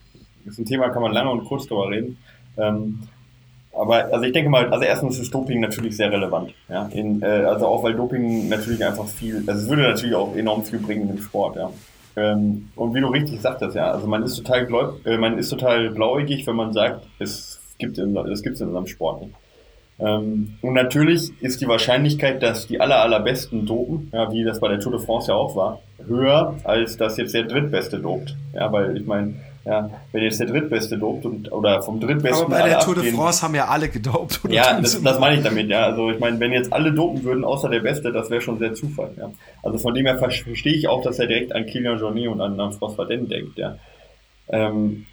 ist 0.45 0.59
ein 0.59 0.65
Thema, 0.65 0.91
kann 0.91 1.03
man 1.03 1.13
lange 1.13 1.31
und 1.31 1.45
kurz 1.45 1.67
drüber 1.67 1.91
reden. 1.91 2.19
Ähm, 2.57 3.01
aber 3.73 4.13
also 4.13 4.23
ich 4.25 4.33
denke 4.33 4.51
mal, 4.51 4.69
also 4.71 4.85
erstens 4.85 5.19
ist 5.19 5.33
Doping 5.33 5.61
natürlich 5.61 5.97
sehr 5.97 6.11
relevant. 6.11 6.53
Ja? 6.69 6.89
In, 6.93 7.23
äh, 7.23 7.27
also 7.27 7.67
auch 7.67 7.83
weil 7.83 7.95
Doping 7.95 8.49
natürlich 8.49 8.85
einfach 8.85 9.07
viel, 9.07 9.45
also 9.47 9.63
es 9.63 9.69
würde 9.69 9.83
natürlich 9.83 10.15
auch 10.15 10.37
enorm 10.37 10.63
viel 10.65 10.79
bringen 10.79 11.09
im 11.09 11.21
Sport, 11.21 11.57
ja. 11.57 11.71
Ähm, 12.15 12.69
und 12.77 12.95
wie 12.95 13.01
du 13.01 13.07
richtig 13.07 13.41
sagtest, 13.41 13.75
ja, 13.75 13.91
also 13.91 14.07
man 14.07 14.23
ist 14.23 14.37
total 14.37 14.67
gläub, 14.67 15.07
äh, 15.07 15.17
man 15.17 15.39
ist 15.39 15.49
total 15.49 15.91
blauäugig, 15.91 16.47
wenn 16.47 16.57
man 16.57 16.75
sagt, 16.75 17.07
es 17.19 17.59
gibt 17.79 17.97
in, 17.97 18.15
es 18.17 18.43
gibt 18.43 18.61
in 18.61 18.67
unserem 18.67 18.87
Sport 18.87 19.23
nicht. 19.23 19.35
Ähm, 19.99 20.59
und 20.61 20.75
natürlich 20.75 21.33
ist 21.41 21.61
die 21.61 21.69
Wahrscheinlichkeit, 21.69 22.43
dass 22.43 22.67
die 22.67 22.81
aller, 22.81 23.01
allerbesten 23.01 23.65
dopen, 23.65 24.11
ja, 24.13 24.31
wie 24.31 24.45
das 24.45 24.61
bei 24.61 24.69
der 24.69 24.81
Tour 24.81 24.93
de 24.93 25.01
France 25.01 25.31
ja 25.31 25.37
auch 25.37 25.57
war, 25.57 25.81
höher, 26.07 26.57
als 26.65 26.97
dass 26.97 27.17
jetzt 27.17 27.35
der 27.35 27.45
drittbeste 27.45 27.99
dopt. 27.99 28.37
Ja, 28.53 28.71
weil 28.73 28.97
ich 28.97 29.07
meine, 29.07 29.37
ja, 29.65 29.91
wenn 30.11 30.23
jetzt 30.25 30.41
der 30.41 30.49
Drittbeste 30.49 30.99
dopt 30.99 31.25
und, 31.25 31.53
oder 31.53 31.83
vom 31.83 32.01
Drittbesten. 32.01 32.47
Aber 32.47 32.63
bei 32.63 32.69
der 32.69 32.81
Tour 32.81 32.97
de 32.97 33.13
France 33.13 33.43
haben 33.43 33.55
ja 33.55 33.67
alle 33.69 33.89
gedopt. 33.89 34.41
ja, 34.49 34.81
das, 34.81 35.01
das 35.01 35.19
meine 35.21 35.37
ich 35.37 35.43
damit, 35.43 35.69
ja. 35.69 35.85
Also 35.87 36.11
ich 36.11 36.19
meine, 36.19 36.41
wenn 36.41 36.53
jetzt 36.53 36.73
alle 36.73 36.93
dopen 36.93 37.23
würden, 37.23 37.45
außer 37.45 37.69
der 37.69 37.81
Beste, 37.81 38.13
das 38.13 38.29
wäre 38.31 38.41
schon 38.41 38.59
sehr 38.59 38.75
Zufall, 38.75 39.13
ja. 39.17 39.31
Also 39.63 39.79
von 39.79 39.95
dem 39.95 40.07
her 40.07 40.19
verstehe 40.19 40.75
ich 40.75 40.89
auch, 40.89 41.03
dass 41.03 41.19
er 41.19 41.29
direkt 41.29 41.55
an 41.55 41.67
Kilian 41.67 41.99
Jornet 41.99 42.29
und 42.29 42.41
an, 42.41 42.59
an 42.59 42.73
François 42.73 42.97
Verdenne 42.97 43.29
denkt, 43.29 43.59
ja. 43.59 43.77
Ähm, 44.49 45.07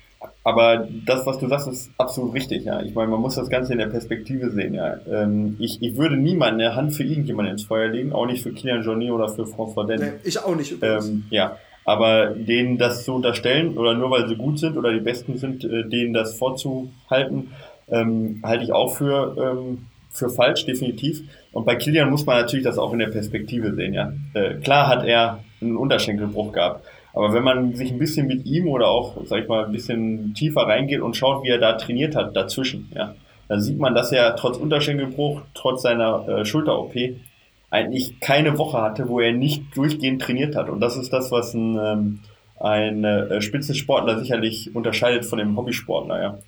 aber 0.44 0.88
das, 1.06 1.26
was 1.26 1.38
du 1.38 1.48
sagst, 1.48 1.68
ist 1.68 1.92
absolut 1.98 2.34
richtig, 2.34 2.66
ja. 2.66 2.82
Ich 2.82 2.96
meine, 2.96 3.12
man 3.12 3.22
muss 3.22 3.36
das 3.36 3.50
Ganze 3.50 3.74
in 3.74 3.80
der 3.80 3.88
Perspektive 3.88 4.50
sehen, 4.50 4.74
ja. 4.74 4.98
Ähm, 5.08 5.58
ich, 5.60 5.82
ich 5.82 5.96
würde 5.96 6.18
niemand 6.18 6.54
eine 6.54 6.76
Hand 6.76 6.94
für 6.94 7.04
irgendjemanden 7.04 7.54
ins 7.54 7.66
Feuer 7.66 7.88
legen, 7.88 8.14
auch 8.14 8.26
nicht 8.26 8.42
für 8.42 8.52
Kilian 8.52 8.84
Jornet 8.84 9.12
oder 9.12 9.30
für 9.30 9.44
François 9.44 9.74
Verdenne. 9.74 10.06
Nee, 10.06 10.28
ich 10.28 10.44
auch 10.44 10.56
nicht 10.56 10.72
übrigens. 10.72 11.08
Ähm, 11.08 11.26
ja. 11.30 11.58
Aber 11.90 12.36
denen 12.36 12.78
das 12.78 13.04
zu 13.04 13.16
unterstellen 13.16 13.76
oder 13.76 13.96
nur 13.96 14.12
weil 14.12 14.28
sie 14.28 14.36
gut 14.36 14.60
sind 14.60 14.78
oder 14.78 14.94
die 14.94 15.00
Besten 15.00 15.40
sind, 15.40 15.64
äh, 15.64 15.90
denen 15.90 16.14
das 16.14 16.36
vorzuhalten, 16.38 17.50
ähm, 17.90 18.42
halte 18.44 18.64
ich 18.64 18.72
auch 18.72 18.94
für, 18.94 19.36
ähm, 19.36 19.88
für 20.12 20.30
falsch, 20.30 20.68
definitiv. 20.68 21.24
Und 21.52 21.66
bei 21.66 21.76
Kilian 21.76 22.12
muss 22.12 22.28
man 22.28 22.42
natürlich 22.42 22.64
das 22.64 22.78
auch 22.78 22.94
in 22.94 23.00
der 23.00 23.08
Perspektive 23.08 23.74
sehen, 23.74 23.96
ja. 23.96 24.14
Äh, 24.36 24.58
klar 24.58 24.88
hat 24.88 25.04
er 25.04 25.40
einen 25.62 25.78
Unterschenkelbruch 25.78 26.52
gehabt. 26.52 26.86
Aber 27.16 27.34
wenn 27.34 27.44
man 27.44 27.74
sich 27.74 27.92
ein 27.92 27.98
bisschen 27.98 28.28
mit 28.28 28.46
ihm 28.46 28.68
oder 28.68 28.90
auch, 28.90 29.18
sag 29.26 29.42
ich 29.42 29.48
mal, 29.48 29.66
ein 29.66 29.72
bisschen 29.72 30.36
tiefer 30.36 30.68
reingeht 30.68 31.02
und 31.02 31.18
schaut, 31.18 31.44
wie 31.44 31.50
er 31.50 31.58
da 31.58 31.74
trainiert 31.74 32.16
hat 32.16 32.36
dazwischen, 32.36 32.92
ja, 32.94 33.16
dann 33.48 33.62
sieht 33.62 33.80
man, 33.80 33.96
dass 33.96 34.12
er 34.12 34.36
trotz 34.36 34.58
Unterschenkelbruch, 34.58 35.42
trotz 35.56 35.82
seiner 35.82 36.28
äh, 36.28 36.46
Schulter-OP 36.46 36.94
eigentlich 37.70 38.20
keine 38.20 38.58
Woche 38.58 38.82
hatte, 38.82 39.10
wo 39.10 39.20
er 39.20 39.32
nicht 39.34 39.76
durchgehend 39.76 40.22
trainiert 40.22 40.56
hat. 40.56 40.70
Und 40.70 40.80
das 40.80 40.98
ist 40.98 41.14
das, 41.14 41.32
was 41.32 41.54
ein, 41.54 41.78
ähm, 41.78 42.20
ein 42.60 43.04
äh, 43.04 43.42
Spitzensportler 43.42 44.20
sicherlich 44.20 44.76
unterscheidet 44.76 45.26
von 45.26 45.40
dem 45.40 45.56
Hobbysportler. 45.56 46.22
Ja. 46.22 46.40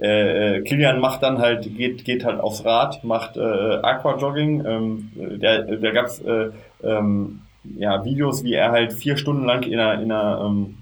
Äh, 0.00 0.58
äh, 0.58 0.62
Kilian 0.62 1.00
macht 1.00 1.22
dann 1.24 1.38
halt, 1.38 1.76
geht, 1.76 2.04
geht 2.04 2.24
halt 2.24 2.40
aufs 2.40 2.64
Rad, 2.64 3.02
macht 3.02 3.36
äh, 3.36 3.40
Aquajogging. 3.40 4.64
Ähm, 4.64 5.10
da 5.40 5.58
da 5.62 5.90
gab 5.90 6.06
es 6.06 6.20
äh, 6.20 6.50
ähm, 6.84 7.40
ja, 7.76 8.04
Videos, 8.04 8.44
wie 8.44 8.54
er 8.54 8.70
halt 8.70 8.92
vier 8.92 9.16
Stunden 9.16 9.44
lang 9.44 9.64
in 9.64 9.80
einer, 9.80 10.00
in 10.00 10.12
einer 10.12 10.44
ähm, 10.46 10.78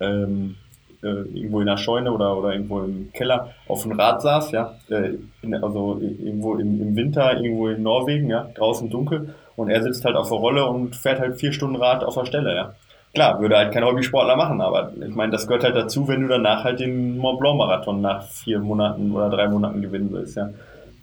ähm, 0.00 0.54
äh, 0.60 0.65
irgendwo 1.06 1.60
in 1.60 1.66
der 1.66 1.76
Scheune 1.76 2.12
oder, 2.12 2.36
oder 2.36 2.52
irgendwo 2.52 2.80
im 2.80 3.10
Keller 3.12 3.50
auf 3.68 3.82
dem 3.82 3.92
Rad 3.92 4.22
saß, 4.22 4.52
ja, 4.52 4.74
äh, 4.90 5.14
in, 5.42 5.54
also 5.54 5.98
irgendwo 6.00 6.56
im, 6.56 6.80
im 6.80 6.96
Winter, 6.96 7.40
irgendwo 7.40 7.68
in 7.68 7.82
Norwegen, 7.82 8.30
ja, 8.30 8.48
draußen 8.54 8.90
dunkel 8.90 9.34
und 9.56 9.70
er 9.70 9.82
sitzt 9.82 10.04
halt 10.04 10.16
auf 10.16 10.28
der 10.28 10.38
Rolle 10.38 10.66
und 10.66 10.96
fährt 10.96 11.20
halt 11.20 11.38
vier 11.40 11.52
Stunden 11.52 11.76
Rad 11.76 12.04
auf 12.04 12.14
der 12.14 12.26
Stelle, 12.26 12.54
ja. 12.54 12.74
Klar, 13.14 13.40
würde 13.40 13.56
halt 13.56 13.72
kein 13.72 13.84
Hobbysportler 13.84 14.36
machen, 14.36 14.60
aber 14.60 14.92
ich 15.00 15.14
meine, 15.14 15.32
das 15.32 15.46
gehört 15.46 15.64
halt 15.64 15.74
dazu, 15.74 16.06
wenn 16.06 16.20
du 16.20 16.28
danach 16.28 16.64
halt 16.64 16.80
den 16.80 17.16
Mont 17.16 17.40
Blanc 17.40 17.56
Marathon 17.56 18.02
nach 18.02 18.22
vier 18.24 18.58
Monaten 18.58 19.10
oder 19.12 19.30
drei 19.30 19.48
Monaten 19.48 19.80
gewinnen 19.80 20.10
willst, 20.12 20.36
ja. 20.36 20.50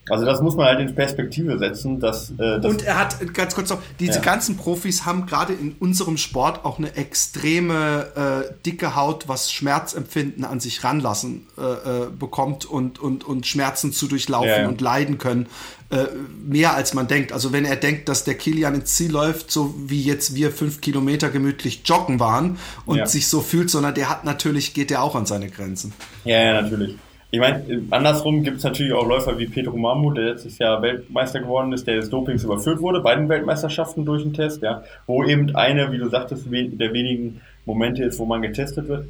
Also 0.09 0.25
das 0.25 0.41
muss 0.41 0.55
man 0.55 0.65
halt 0.65 0.79
in 0.81 0.93
Perspektive 0.93 1.57
setzen. 1.57 1.99
Dass, 1.99 2.31
äh, 2.31 2.59
das 2.59 2.65
und 2.65 2.83
er 2.83 2.99
hat, 2.99 3.33
ganz 3.33 3.55
kurz 3.55 3.69
noch, 3.69 3.81
diese 3.99 4.15
ja. 4.15 4.21
ganzen 4.21 4.57
Profis 4.57 5.05
haben 5.05 5.25
gerade 5.25 5.53
in 5.53 5.75
unserem 5.79 6.17
Sport 6.17 6.65
auch 6.65 6.77
eine 6.77 6.95
extreme 6.95 8.45
äh, 8.49 8.53
dicke 8.65 8.95
Haut, 8.95 9.29
was 9.29 9.51
Schmerzempfinden 9.51 10.43
an 10.43 10.59
sich 10.59 10.83
ranlassen 10.83 11.47
äh, 11.57 11.61
äh 11.61 12.07
bekommt 12.09 12.65
und, 12.65 12.99
und, 12.99 13.23
und 13.23 13.47
Schmerzen 13.47 13.93
zu 13.93 14.07
durchlaufen 14.07 14.49
ja, 14.49 14.61
ja. 14.63 14.67
und 14.67 14.81
leiden 14.81 15.17
können. 15.17 15.47
Äh, 15.89 16.07
mehr 16.43 16.73
als 16.73 16.93
man 16.93 17.07
denkt. 17.07 17.31
Also 17.31 17.53
wenn 17.53 17.65
er 17.65 17.75
denkt, 17.75 18.09
dass 18.09 18.23
der 18.23 18.33
Kilian 18.33 18.75
ins 18.75 18.95
Ziel 18.95 19.11
läuft, 19.11 19.51
so 19.51 19.73
wie 19.77 20.01
jetzt 20.01 20.35
wir 20.35 20.51
fünf 20.51 20.81
Kilometer 20.81 21.29
gemütlich 21.29 21.81
joggen 21.85 22.19
waren 22.19 22.57
und 22.85 23.07
sich 23.07 23.27
so 23.27 23.41
fühlt, 23.41 23.69
sondern 23.69 23.93
der 23.93 24.09
hat 24.09 24.25
natürlich, 24.25 24.73
geht 24.73 24.89
der 24.89 25.01
auch 25.03 25.15
an 25.15 25.25
seine 25.25 25.49
Grenzen. 25.49 25.93
Ja, 26.25 26.39
ja, 26.43 26.61
natürlich. 26.61 26.97
Ich 27.33 27.39
meine, 27.39 27.63
andersrum 27.89 28.43
gibt 28.43 28.57
es 28.57 28.63
natürlich 28.63 28.93
auch 28.93 29.07
Läufer 29.07 29.39
wie 29.39 29.47
Pedro 29.47 29.75
Mamu, 29.75 30.11
der 30.11 30.25
letztes 30.25 30.59
Jahr 30.59 30.83
Weltmeister 30.83 31.39
geworden 31.39 31.73
ist, 31.73 31.87
der 31.87 31.95
des 31.95 32.11
Dopings 32.11 32.43
überführt 32.43 32.79
wurde 32.79 32.99
bei 32.99 33.15
den 33.15 33.27
Weltmeisterschaften 33.27 34.05
durch 34.05 34.21
den 34.21 34.33
Test, 34.33 34.61
ja, 34.61 34.83
wo 35.07 35.23
eben 35.23 35.55
eine, 35.55 35.91
wie 35.91 35.97
du 35.97 36.09
sagtest, 36.09 36.45
der 36.51 36.93
wenigen 36.93 37.41
Momente 37.65 38.03
ist, 38.03 38.19
wo 38.19 38.25
man 38.25 38.43
getestet 38.43 38.87
wird. 38.87 39.07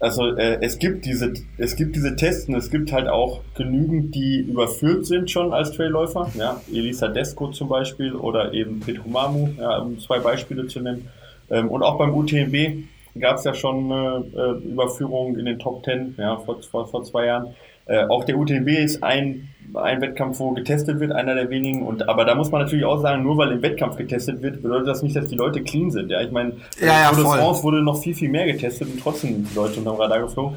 Also 0.00 0.36
äh, 0.36 0.58
es 0.60 0.78
gibt 0.78 1.06
diese, 1.06 1.32
es 1.56 1.74
gibt 1.74 1.96
diese 1.96 2.14
Tests 2.14 2.46
und 2.46 2.56
es 2.56 2.70
gibt 2.70 2.92
halt 2.92 3.08
auch 3.08 3.40
genügend, 3.54 4.14
die 4.14 4.40
überführt 4.40 5.06
sind 5.06 5.30
schon 5.30 5.54
als 5.54 5.72
Trailläufer, 5.72 6.30
ja, 6.34 6.60
Elisa 6.70 7.08
Desco 7.08 7.52
zum 7.52 7.70
Beispiel 7.70 8.12
oder 8.14 8.52
eben 8.52 8.80
Pedro 8.80 9.08
Mamu, 9.08 9.48
ja, 9.58 9.78
um 9.78 9.98
zwei 9.98 10.18
Beispiele 10.18 10.66
zu 10.66 10.80
nennen. 10.80 11.08
Ähm, 11.48 11.70
und 11.70 11.82
auch 11.82 11.96
beim 11.96 12.14
UTMB 12.14 12.84
gab 13.20 13.36
es 13.36 13.44
ja 13.44 13.54
schon 13.54 13.92
eine 13.92 14.24
äh, 14.34 14.68
Überführung 14.68 15.36
in 15.36 15.44
den 15.44 15.58
Top 15.58 15.82
Ten, 15.82 16.14
ja, 16.18 16.36
vor, 16.38 16.62
vor, 16.62 16.86
vor 16.86 17.02
zwei 17.02 17.26
Jahren. 17.26 17.54
Äh, 17.86 18.04
auch 18.06 18.24
der 18.24 18.38
UTMB 18.38 18.68
ist 18.68 19.02
ein, 19.02 19.48
ein 19.74 20.00
Wettkampf, 20.00 20.38
wo 20.38 20.52
getestet 20.52 21.00
wird, 21.00 21.12
einer 21.12 21.34
der 21.34 21.50
wenigen. 21.50 21.82
Und 21.82 22.08
aber 22.08 22.24
da 22.24 22.34
muss 22.34 22.50
man 22.50 22.62
natürlich 22.62 22.84
auch 22.84 23.00
sagen, 23.00 23.22
nur 23.22 23.36
weil 23.36 23.52
im 23.52 23.62
Wettkampf 23.62 23.96
getestet 23.96 24.40
wird, 24.40 24.62
bedeutet 24.62 24.88
das 24.88 25.02
nicht, 25.02 25.16
dass 25.16 25.26
die 25.26 25.34
Leute 25.34 25.62
clean 25.62 25.90
sind. 25.90 26.10
Ja, 26.10 26.20
ich 26.20 26.30
meine, 26.30 26.52
ja, 26.80 26.86
ja, 26.86 27.08
Tour 27.10 27.24
de 27.24 27.24
France 27.24 27.62
wurde 27.62 27.82
noch 27.82 28.00
viel, 28.00 28.14
viel 28.14 28.28
mehr 28.28 28.46
getestet 28.46 28.88
und 28.88 29.00
trotzdem 29.00 29.46
die 29.50 29.54
Leute 29.54 29.78
unterm 29.78 29.96
Radar 29.96 30.20
geflogen. 30.20 30.56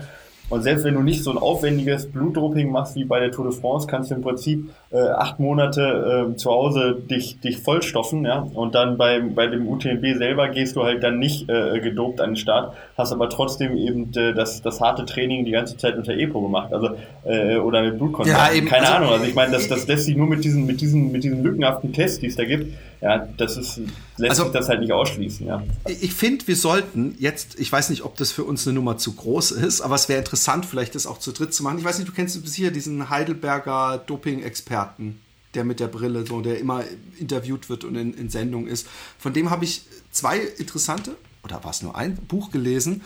Und 0.50 0.62
selbst 0.62 0.86
wenn 0.86 0.94
du 0.94 1.02
nicht 1.02 1.24
so 1.24 1.32
ein 1.32 1.38
aufwendiges 1.38 2.12
Blutdoping 2.12 2.72
machst 2.72 2.96
wie 2.96 3.04
bei 3.04 3.20
der 3.20 3.32
Tour 3.32 3.50
de 3.50 3.60
France, 3.60 3.88
kannst 3.88 4.12
du 4.12 4.16
im 4.16 4.22
Prinzip 4.22 4.70
äh, 4.92 5.00
acht 5.00 5.40
Monate 5.40 6.30
äh, 6.32 6.36
zu 6.38 6.52
Hause 6.52 6.96
dich, 7.10 7.40
dich 7.40 7.58
vollstoffen, 7.58 8.26
ja. 8.26 8.48
Und 8.54 8.76
dann 8.76 8.98
bei, 8.98 9.20
bei 9.20 9.48
dem 9.48 9.68
UTMB 9.68 10.18
selber 10.18 10.50
gehst 10.50 10.76
du 10.76 10.84
halt 10.84 11.04
dann 11.04 11.18
nicht 11.18 11.50
äh, 11.50 11.80
gedopt 11.80 12.22
an 12.22 12.32
den 12.32 12.36
Start, 12.36 12.76
hast 12.96 13.12
aber 13.12 13.30
trotzdem 13.30 13.76
eben 13.76 14.12
äh, 14.16 14.34
das, 14.34 14.62
das 14.62 14.82
harte 14.82 15.06
Training 15.06 15.46
die 15.46 15.52
ganze 15.52 15.78
Zeit 15.78 15.98
unter 15.98 16.14
EPO 16.14 16.42
gemacht. 16.42 16.72
Also 16.72 16.90
äh, 17.24 17.58
oder 17.58 17.82
mit 17.82 17.98
Blutkontakt. 17.98 18.38
Ja, 18.38 18.56
eben, 18.56 18.68
Keine 18.68 18.86
also, 18.86 18.94
Ahnung. 18.98 19.10
Also 19.14 19.26
ich 19.26 19.36
meine, 19.36 19.52
das, 19.52 19.68
das 19.68 19.88
lässt 19.88 20.06
sich 20.06 20.16
nur 20.16 20.28
mit 20.28 20.44
diesen, 20.44 20.68
mit 20.68 20.80
diesen, 20.80 21.12
mit 21.12 21.24
diesen 21.24 21.44
lückenhaften 21.44 21.92
Tests, 21.92 22.20
die 22.20 22.28
es 22.28 22.36
da 22.36 22.46
gibt, 22.46 22.72
ja, 23.02 23.28
das 23.38 23.58
ist, 23.58 23.78
lässt 24.18 24.32
also, 24.32 24.44
sich 24.44 24.54
das 24.54 24.70
halt 24.70 24.80
nicht 24.80 24.92
ausschließen, 24.92 25.46
ja. 25.46 25.62
Ich 26.02 26.14
finde, 26.14 26.48
wir 26.48 26.56
sollten 26.56 27.16
jetzt, 27.20 27.60
ich 27.60 27.72
weiß 27.72 27.90
nicht, 27.90 28.04
ob 28.04 28.16
das 28.18 28.32
für 28.32 28.44
uns 28.44 28.66
eine 28.66 28.76
Nummer 28.76 28.98
zu 28.98 29.14
groß 29.14 29.52
ist, 29.52 29.82
aber 29.82 29.96
es 29.96 30.08
wäre 30.10 30.20
interessant, 30.20 30.35
vielleicht 30.66 30.96
das 30.96 31.06
auch 31.06 31.20
zu 31.20 31.32
dritt 31.32 31.54
zu 31.54 31.64
machen. 31.64 31.78
Ich 31.78 31.86
weiß 31.86 31.98
nicht, 31.98 32.08
du 32.08 32.14
kennst 32.14 32.42
bis 32.42 32.56
hier 32.56 32.72
diesen 32.72 33.10
Heidelberger 33.10 34.04
Doping-Experten, 34.06 35.22
der 35.54 35.64
mit 35.64 35.80
der 35.80 35.88
Brille, 35.88 36.26
so, 36.26 36.42
der 36.42 36.60
immer 36.60 36.84
interviewt 37.18 37.70
wird 37.70 37.84
und 37.84 37.96
in, 37.96 38.14
in 38.14 38.30
Sendung 38.30 38.68
ist. 38.68 38.88
Von 39.18 39.34
dem 39.34 39.50
habe 39.50 39.66
ich 39.66 39.84
zwei 40.12 40.40
interessante, 40.40 41.16
oder 41.44 41.64
war 41.64 41.72
es 41.72 41.82
nur 41.82 41.96
ein 41.96 42.16
Buch 42.16 42.52
gelesen. 42.52 43.02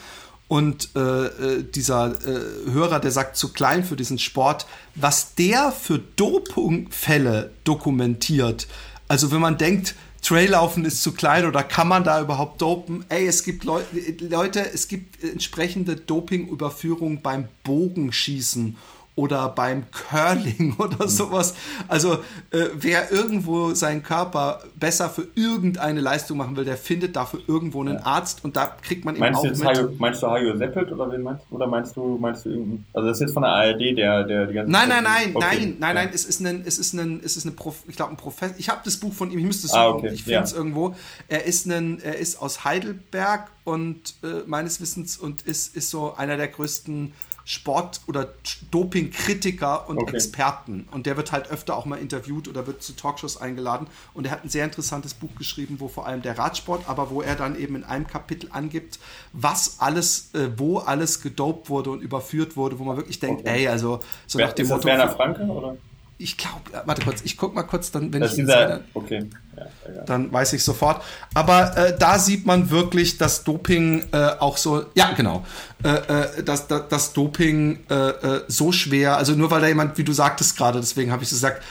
Und 0.48 0.90
äh, 0.96 1.00
äh, 1.00 1.64
dieser 1.64 2.26
äh, 2.26 2.72
Hörer, 2.72 3.00
der 3.00 3.12
sagt, 3.12 3.38
zu 3.38 3.54
klein 3.54 3.84
für 3.84 3.96
diesen 3.96 4.18
Sport, 4.18 4.66
was 4.96 5.36
der 5.36 5.72
für 5.72 6.00
Dopingfälle 6.00 7.52
dokumentiert. 7.64 8.68
Also 9.08 9.32
wenn 9.32 9.42
man 9.42 9.60
denkt, 9.60 9.94
Traillaufen 10.22 10.86
ist 10.86 11.02
zu 11.02 11.14
klein 11.14 11.46
oder 11.46 11.64
kann 11.64 11.88
man 11.88 12.04
da 12.04 12.22
überhaupt 12.22 12.62
dopen? 12.62 13.06
Ey, 13.10 13.26
es 13.28 13.44
gibt 13.44 13.64
Leu 13.64 13.82
Leute, 14.20 14.72
es 14.74 14.88
gibt 14.88 15.24
entsprechende 15.24 15.96
Dopingüberführungen 15.96 17.22
beim 17.22 17.48
Bogenschießen 17.64 18.78
oder 19.20 19.50
beim 19.50 19.84
Curling 19.92 20.76
oder 20.80 21.06
mhm. 21.06 21.10
sowas. 21.10 21.54
Also 21.90 22.14
äh, 22.52 22.68
wer 22.74 23.12
irgendwo 23.12 23.74
seinen 23.74 24.02
Körper 24.02 24.62
besser 24.76 25.10
für 25.10 25.28
irgendeine 25.36 26.00
Leistung 26.00 26.38
machen 26.38 26.56
will, 26.56 26.64
der 26.64 26.78
findet 26.78 27.18
dafür 27.18 27.42
irgendwo 27.48 27.82
einen. 27.82 28.00
Arzt 28.00 28.46
und 28.46 28.56
da 28.56 28.78
kriegt 28.82 29.04
man 29.04 29.16
eben 29.16 29.22
meinst 29.22 29.40
auch 29.40 29.44
du 29.44 29.48
jetzt 29.50 29.60
mit. 29.60 29.68
Hajo, 29.68 29.90
meinst 29.98 30.24
du 30.24 30.28
Hajo 30.28 30.56
Seppelt 30.56 30.92
oder 30.92 31.12
wen 31.12 31.22
meinst 31.22 31.44
du? 31.50 31.56
Oder 31.56 31.68
meinst 31.68 31.98
du, 31.98 32.18
meinst 32.18 32.46
du 32.46 32.50
irgendeinen? 32.50 32.86
Also 32.94 33.08
das 33.10 33.18
ist 33.18 33.22
jetzt 33.22 33.34
von 33.34 33.44
der 33.44 33.52
ARD, 33.52 33.98
der, 33.98 34.24
der 34.24 34.46
die 34.48 34.54
ganze 34.54 34.72
Nein, 34.72 34.88
nein, 34.88 35.04
nein, 35.04 35.36
okay. 35.36 35.46
nein, 35.50 35.76
nein, 35.80 35.96
nein, 35.96 36.10
es 36.14 36.24
ist 36.24 36.40
ein, 36.40 36.64
es 36.66 36.80
ist 36.80 36.94
ein, 36.94 37.20
es 37.24 37.36
ist 37.36 37.46
eine 37.46 37.56
Prof, 37.56 37.84
ich 37.88 37.98
glaube 37.98 38.12
ein 38.12 38.18
Professor. 38.18 38.56
Ich 38.58 38.70
habe 38.70 38.80
das 38.86 38.98
Buch 38.98 39.14
von 39.14 39.32
ihm, 39.32 39.40
ich 39.40 39.46
müsste 39.46 39.68
es 39.68 39.74
ah, 39.74 39.90
okay. 39.90 40.12
ich 40.14 40.24
finde 40.24 40.44
es 40.44 40.52
ja. 40.52 40.58
irgendwo. 40.58 40.96
Er 41.28 41.44
ist 41.46 41.66
ein, 41.66 42.00
er 42.02 42.18
ist 42.18 42.42
aus 42.42 42.64
Heidelberg 42.64 43.50
und 43.66 44.16
äh, 44.24 44.44
meines 44.46 44.80
Wissens 44.80 45.18
und 45.18 45.42
ist, 45.42 45.76
ist 45.76 45.90
so 45.90 46.14
einer 46.16 46.38
der 46.38 46.48
größten 46.48 47.12
Sport- 47.50 48.02
oder 48.06 48.32
Doping-Kritiker 48.70 49.90
und 49.90 49.98
okay. 49.98 50.18
Experten. 50.18 50.88
Und 50.92 51.08
der 51.08 51.18
wird 51.18 51.32
halt 51.32 51.50
öfter 51.50 51.76
auch 51.76 51.86
mal 51.86 51.96
interviewt 51.96 52.48
oder 52.48 52.68
wird 52.68 52.84
zu 52.84 52.96
Talkshows 52.96 53.38
eingeladen. 53.42 53.88
Und 54.14 54.28
er 54.28 54.32
hat 54.34 54.44
ein 54.44 54.50
sehr 54.50 54.66
interessantes 54.66 55.16
Buch 55.16 55.34
geschrieben, 55.36 55.80
wo 55.80 55.88
vor 55.88 56.06
allem 56.06 56.22
der 56.22 56.38
Radsport, 56.38 56.88
aber 56.88 57.10
wo 57.10 57.24
er 57.24 57.36
dann 57.36 57.60
eben 57.60 57.76
in 57.76 57.84
einem 57.84 58.06
Kapitel 58.06 58.52
angibt, 58.54 59.00
was 59.34 59.80
alles, 59.80 60.30
äh, 60.36 60.52
wo 60.58 60.78
alles 60.78 61.24
gedopt 61.24 61.72
wurde 61.72 61.90
und 61.90 62.02
überführt 62.02 62.56
wurde, 62.56 62.78
wo 62.78 62.84
man 62.84 62.98
wirklich 62.98 63.20
denkt, 63.20 63.42
okay. 63.42 63.62
ey, 63.62 63.68
also 63.68 64.02
so 64.28 64.38
Wer, 64.38 64.46
nach 64.46 64.54
dem 64.54 64.66
ist 64.66 64.70
Motto. 64.70 64.88
Das 64.88 64.98
Werner 64.98 65.12
Franke, 65.12 65.42
oder? 65.42 65.78
Ich 66.22 66.36
glaube, 66.36 66.62
warte 66.86 67.02
kurz, 67.02 67.22
ich 67.24 67.38
guck 67.38 67.56
mal 67.56 67.64
kurz, 67.64 67.92
dann, 67.92 68.12
wenn 68.12 68.20
das 68.20 68.32
ich 68.32 68.40
dieser, 68.40 68.82
okay. 68.94 69.30
Ja, 69.56 70.04
dann 70.06 70.32
weiß 70.32 70.52
ich 70.52 70.64
sofort. 70.64 71.02
Aber 71.34 71.78
äh, 71.78 71.98
da 71.98 72.20
sieht 72.20 72.46
man 72.46 72.70
wirklich, 72.70 73.18
dass 73.18 73.46
Doping 73.46 74.04
äh, 74.12 74.32
auch 74.40 74.58
so, 74.58 74.86
ja 74.96 75.14
genau, 75.14 75.46
äh, 75.84 75.90
äh 75.90 76.44
dass, 76.44 76.68
dass, 76.68 76.90
dass 76.90 77.14
Doping 77.14 77.80
äh, 77.90 77.96
äh, 77.96 78.44
so 78.50 78.74
schwer, 78.74 79.16
also 79.16 79.34
nur 79.34 79.50
weil 79.50 79.62
da 79.62 79.68
jemand, 79.68 79.98
wie 79.98 80.04
du 80.04 80.12
sagtest 80.12 80.58
gerade, 80.58 80.80
deswegen 80.80 81.12
habe 81.14 81.24
ich 81.24 81.30
gesagt, 81.30 81.64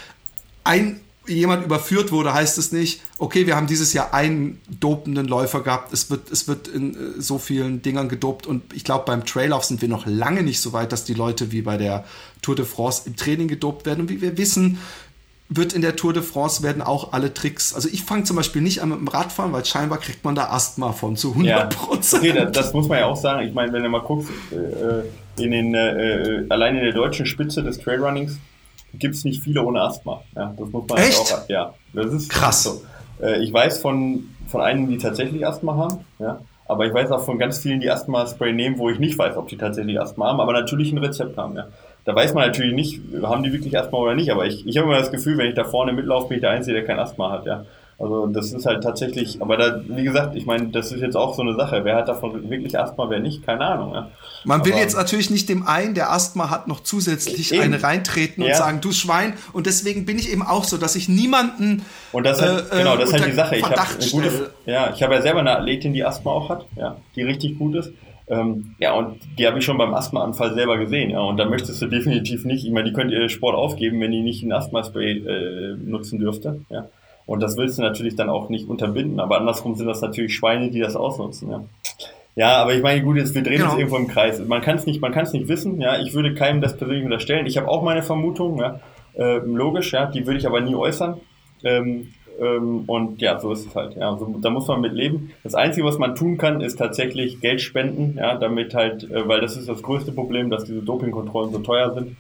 ein 0.65 1.01
jemand 1.29 1.65
überführt 1.65 2.13
wurde, 2.13 2.35
heißt 2.35 2.59
es 2.59 2.73
nicht, 2.73 3.01
okay, 3.19 3.47
wir 3.47 3.57
haben 3.57 3.67
dieses 3.67 3.93
Jahr 3.93 4.15
einen 4.15 4.61
dopenden 4.69 5.27
Läufer 5.27 5.63
gehabt, 5.63 5.93
es 5.93 6.11
wird, 6.11 6.31
es 6.31 6.49
wird 6.49 6.69
in 6.69 6.95
äh, 6.95 7.21
so 7.21 7.39
vielen 7.39 7.83
Dingern 7.83 8.09
gedopt 8.09 8.47
und 8.47 8.73
ich 8.73 8.85
glaube, 8.85 9.05
beim 9.07 9.25
Trailauf 9.25 9.65
sind 9.65 9.83
wir 9.83 9.89
noch 9.89 10.07
lange 10.07 10.43
nicht 10.43 10.61
so 10.61 10.73
weit, 10.73 10.93
dass 10.93 11.05
die 11.05 11.15
Leute 11.15 11.53
wie 11.53 11.63
bei 11.63 11.77
der 11.77 12.05
Tour 12.43 12.57
de 12.57 12.65
France 12.65 13.03
im 13.07 13.17
Training 13.17 13.49
gedopt 13.49 13.87
werden. 13.87 14.03
Und 14.03 14.11
wie 14.11 14.21
wir 14.21 14.37
wissen, 14.39 14.79
wird 15.49 15.73
in 15.73 15.81
der 15.81 15.97
Tour 15.97 16.13
de 16.13 16.23
France 16.23 16.63
werden 16.63 16.83
auch 16.83 17.13
alle 17.13 17.33
Tricks. 17.33 17.75
Also 17.75 17.89
ich 17.91 18.03
fange 18.03 18.25
zum 18.25 18.37
Beispiel 18.37 18.61
nicht 18.61 18.83
an 18.83 18.91
mit 18.91 18.99
dem 18.99 19.09
Radfahren, 19.09 19.53
weil 19.53 19.65
scheinbar 19.65 19.99
kriegt 19.99 20.25
man 20.25 20.35
da 20.35 20.51
Asthma 20.51 20.93
von 20.93 21.17
zu 21.17 21.31
100 21.33 21.75
Prozent. 21.75 22.25
Ja. 22.25 22.31
Okay, 22.33 22.41
das, 22.45 22.53
das, 22.53 22.73
muss 22.75 22.89
man 22.89 22.99
ja 22.99 23.07
auch 23.07 23.17
sagen. 23.17 23.47
Ich 23.47 23.55
meine, 23.55 23.73
wenn 23.73 23.83
du 23.83 23.89
mal 23.89 24.03
guckst, 24.03 24.31
äh, 24.53 25.43
in 25.43 25.51
den, 25.51 25.75
äh, 25.75 26.45
allein 26.51 26.77
in 26.77 26.85
der 26.85 26.93
deutschen 26.93 27.25
Spitze 27.25 27.63
des 27.63 27.79
Trailrunnings 27.79 28.39
gibt 28.95 29.15
es 29.15 29.25
nicht 29.25 29.43
viele 29.43 29.63
ohne 29.63 29.83
Asthma. 29.83 30.23
Ja, 30.35 30.55
das 30.57 30.69
muss 30.71 30.89
man 30.89 30.99
Echt? 30.99 31.19
auch. 31.19 31.49
Ja, 31.49 31.75
das 31.93 32.13
ist 32.13 32.31
krass. 32.31 32.63
So. 32.65 32.83
Äh, 33.23 33.43
ich 33.43 33.53
weiß 33.53 33.81
von, 33.81 34.29
von 34.47 34.61
einigen, 34.61 34.89
die 34.89 34.99
tatsächlich 34.99 35.47
Asthma 35.47 35.77
haben. 35.77 36.05
Ja, 36.19 36.41
aber 36.67 36.87
ich 36.87 36.93
weiß 36.93 37.11
auch 37.13 37.25
von 37.25 37.39
ganz 37.39 37.59
vielen, 37.59 37.81
die 37.81 37.91
Asthma-Spray 37.91 38.53
nehmen, 38.53 38.79
wo 38.79 38.91
ich 38.91 38.99
nicht 38.99 39.19
weiß, 39.19 39.37
ob 39.37 39.49
die 39.49 39.57
tatsächlich 39.57 40.01
Asthma 40.01 40.27
haben, 40.27 40.41
aber 40.41 40.53
natürlich 40.53 40.93
ein 40.93 40.99
Rezept 40.99 41.37
haben. 41.39 41.57
Ja. 41.57 41.69
Da 42.05 42.15
weiß 42.15 42.35
man 42.35 42.47
natürlich 42.47 42.75
nicht, 42.75 43.01
haben 43.23 43.43
die 43.43 43.53
wirklich 43.53 43.79
Asthma 43.79 43.99
oder 43.99 44.15
nicht, 44.15 44.31
aber 44.31 44.47
ich, 44.47 44.67
ich 44.67 44.77
habe 44.77 44.87
immer 44.87 44.99
das 44.99 45.11
Gefühl, 45.11 45.39
wenn 45.39 45.49
ich 45.49 45.55
da 45.55 45.65
vorne 45.65 45.93
mitlaufe, 45.93 46.29
bin 46.29 46.37
ich 46.37 46.41
der 46.43 46.51
Einzige, 46.51 46.75
der 46.75 46.87
kein 46.87 46.99
Asthma 46.99 47.31
hat. 47.31 47.47
Ja. 47.47 47.65
Also 48.01 48.29
das 48.29 48.53
ist 48.53 48.65
halt 48.65 48.85
tatsächlich, 48.85 49.43
aber 49.43 49.57
da, 49.57 49.81
wie 49.89 50.05
gesagt, 50.05 50.37
ich 50.37 50.47
meine, 50.47 50.69
das 50.69 50.93
ist 50.93 51.01
jetzt 51.01 51.17
auch 51.17 51.35
so 51.35 51.43
eine 51.43 51.57
Sache. 51.57 51.85
Wer 51.85 51.97
hat 51.97 52.07
davon 52.07 52.49
wirklich 52.49 52.79
Asthma, 52.79 53.11
wer 53.11 53.19
nicht? 53.19 53.45
Keine 53.45 53.65
Ahnung. 53.65 53.93
Ja. 53.93 54.11
Man 54.45 54.65
will 54.65 54.75
jetzt 54.75 54.97
natürlich 54.97 55.31
nicht 55.31 55.49
dem 55.49 55.67
einen, 55.67 55.95
der 55.95 56.13
Asthma 56.13 56.49
hat, 56.49 56.69
noch 56.69 56.81
zusätzlich 56.81 57.53
eben. 57.53 57.63
eine 57.63 57.83
reintreten 57.83 58.45
und 58.45 58.51
ja. 58.51 58.57
sagen, 58.57 58.81
du 58.81 58.93
Schwein. 58.93 59.35
Und 59.53 59.67
deswegen 59.67 60.07
bin 60.07 60.17
ich 60.17 60.31
eben 60.31 60.43
auch 60.43 60.63
so, 60.63 60.77
dass 60.77 60.95
ich 60.95 61.09
niemanden. 61.09 61.85
Und 62.13 62.25
das 62.25 62.41
halt, 62.41 62.71
äh, 62.71 62.79
genau, 62.79 62.97
das 62.97 63.11
ist 63.11 63.21
halt 63.21 63.33
die 63.33 63.37
Sache. 63.37 63.57
Ich 63.57 63.65
habe 63.65 64.53
ja, 64.65 64.93
ich 64.95 65.03
habe 65.03 65.15
ja 65.15 65.23
selber 65.23 65.41
eine 65.41 65.57
Athletin, 65.57 65.93
die 65.93 66.05
Asthma 66.05 66.31
auch 66.31 66.49
hat, 66.51 66.67
ja, 66.77 66.99
die 67.17 67.23
richtig 67.23 67.59
gut 67.59 67.75
ist. 67.75 67.91
Ähm, 68.29 68.77
ja, 68.79 68.93
und 68.93 69.19
die 69.39 69.47
habe 69.47 69.59
ich 69.59 69.65
schon 69.65 69.79
beim 69.79 69.93
Asthmaanfall 69.95 70.55
selber 70.55 70.79
gesehen. 70.79 71.11
Ja, 71.11 71.21
und 71.21 71.37
da 71.37 71.47
möchtest 71.47 71.83
du 71.83 71.87
definitiv 71.89 72.45
nicht, 72.45 72.65
ich 72.65 72.71
meine, 72.71 72.89
die 72.91 72.95
könnt 72.95 73.11
ihr 73.11 73.29
Sport 73.29 73.57
aufgeben, 73.57 74.01
wenn 74.01 74.13
die 74.13 74.21
nicht 74.21 74.45
ein 74.45 74.53
Asthma-Spray 74.53 75.19
äh, 75.19 75.77
nutzen 75.85 76.21
dürfte. 76.21 76.61
Ja. 76.71 76.87
Und 77.29 77.43
das 77.43 77.59
willst 77.59 77.77
du 77.77 77.83
natürlich 77.83 78.17
dann 78.17 78.31
auch 78.31 78.49
nicht 78.49 78.71
unterbinden. 78.71 79.21
Aber 79.21 79.39
andersrum 79.39 79.75
sind 79.75 79.87
das 79.87 80.01
natürlich 80.01 80.35
Schweine, 80.35 80.71
die 80.71 80.81
das 80.81 80.97
ausnutzen. 80.97 81.51
Ja, 81.51 81.63
ja 82.35 82.57
aber 82.57 82.75
ich 82.75 82.83
meine, 82.83 83.03
gut, 83.03 83.19
jetzt, 83.19 83.35
wir 83.35 83.43
drehen 83.43 83.59
genau. 83.59 83.73
uns 83.73 83.79
irgendwo 83.79 83.99
im 83.99 84.09
Kreis. 84.09 84.41
Man 84.41 84.63
kann 84.63 84.77
es 84.77 84.87
nicht, 84.87 85.03
man 85.03 85.13
kann 85.13 85.25
es 85.25 85.35
nicht 85.35 85.47
wissen. 85.47 85.79
Ja, 85.79 86.01
ich 86.01 86.15
würde 86.15 86.33
keinem 86.33 86.63
das 86.63 86.79
persönlich 86.79 87.05
unterstellen. 87.05 87.45
Ich 87.45 87.59
habe 87.59 87.69
auch 87.69 87.83
meine 87.83 88.03
Vermutung. 88.03 88.59
Ja, 88.61 88.81
äh, 89.15 89.41
logisch. 89.45 89.93
Ja, 89.93 90.07
die 90.07 90.27
würde 90.27 90.39
ich 90.39 90.47
aber 90.47 90.63
nie 90.63 90.75
äußern. 90.75 91.21
Ähm, 91.65 92.15
ähm, 92.41 92.85
und 92.87 93.21
ja, 93.21 93.39
so 93.39 93.53
ist 93.53 93.67
es 93.67 93.75
halt. 93.75 93.97
Ja, 93.97 94.11
also, 94.11 94.35
da 94.41 94.49
muss 94.49 94.67
man 94.67 94.81
mit 94.81 94.95
leben. 94.95 95.31
Das 95.45 95.55
Einzige, 95.55 95.87
was 95.87 95.99
man 95.99 96.15
tun 96.15 96.39
kann, 96.39 96.63
ist 96.63 96.77
tatsächlich 96.77 97.43
Geld 97.43 97.61
spenden. 97.61 98.17
Ja, 98.17 98.37
damit 98.37 98.73
halt, 98.73 99.05
äh, 99.11 99.29
weil 99.29 99.43
das 99.43 99.55
ist 99.59 99.69
das 99.69 99.83
größte 99.83 100.13
Problem, 100.13 100.49
dass 100.49 100.65
diese 100.65 100.81
Dopingkontrollen 100.81 101.53
so 101.53 101.59
teuer 101.59 101.93
sind. 101.93 102.17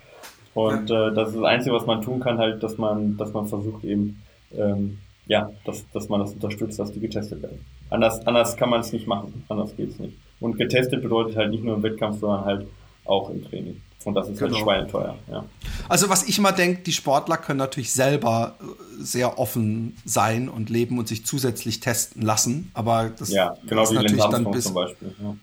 Und 0.52 0.90
äh, 0.90 1.14
das 1.14 1.28
ist 1.28 1.36
das 1.36 1.44
Einzige, 1.44 1.74
was 1.74 1.86
man 1.86 2.02
tun 2.02 2.20
kann, 2.20 2.36
halt, 2.36 2.62
dass 2.62 2.76
man, 2.76 3.16
dass 3.16 3.32
man 3.32 3.46
versucht 3.46 3.84
eben 3.84 4.22
ähm, 4.56 4.98
ja, 5.26 5.50
dass, 5.64 5.84
dass 5.92 6.08
man 6.08 6.20
das 6.20 6.32
unterstützt, 6.32 6.78
dass 6.78 6.92
die 6.92 7.00
getestet 7.00 7.42
werden. 7.42 7.64
Anders, 7.90 8.26
anders 8.26 8.56
kann 8.56 8.70
man 8.70 8.80
es 8.80 8.92
nicht 8.92 9.06
machen, 9.06 9.44
anders 9.48 9.76
geht 9.76 9.90
es 9.90 9.98
nicht. 9.98 10.16
Und 10.40 10.56
getestet 10.56 11.02
bedeutet 11.02 11.36
halt 11.36 11.50
nicht 11.50 11.64
nur 11.64 11.76
im 11.76 11.82
Wettkampf, 11.82 12.20
sondern 12.20 12.44
halt 12.44 12.66
auch 13.04 13.30
im 13.30 13.44
Training. 13.44 13.80
Und 14.04 14.14
das 14.14 14.28
ist 14.28 14.40
halt 14.40 14.52
genau. 14.52 14.66
halt 14.66 14.90
schweineteuer. 14.90 15.18
Ja. 15.30 15.44
Also 15.88 16.08
was 16.08 16.22
ich 16.22 16.38
immer 16.38 16.52
denke, 16.52 16.82
die 16.82 16.92
Sportler 16.92 17.36
können 17.36 17.58
natürlich 17.58 17.92
selber 17.92 18.56
äh, 18.60 19.02
sehr 19.02 19.38
offen 19.38 19.96
sein 20.04 20.48
und 20.48 20.70
leben 20.70 20.98
und 20.98 21.08
sich 21.08 21.26
zusätzlich 21.26 21.80
testen 21.80 22.22
lassen. 22.22 22.70
Aber 22.74 23.10
das 23.10 23.30
ja, 23.30 23.56
genau 23.66 23.82
ist 23.82 23.90
wie 23.90 23.96
natürlich 23.96 24.24
dann 24.24 24.50
bis 24.50 24.64
zum 24.64 24.74
Beispiel. 24.74 25.14
Ja. 25.20 25.34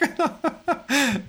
genau. 0.00 0.30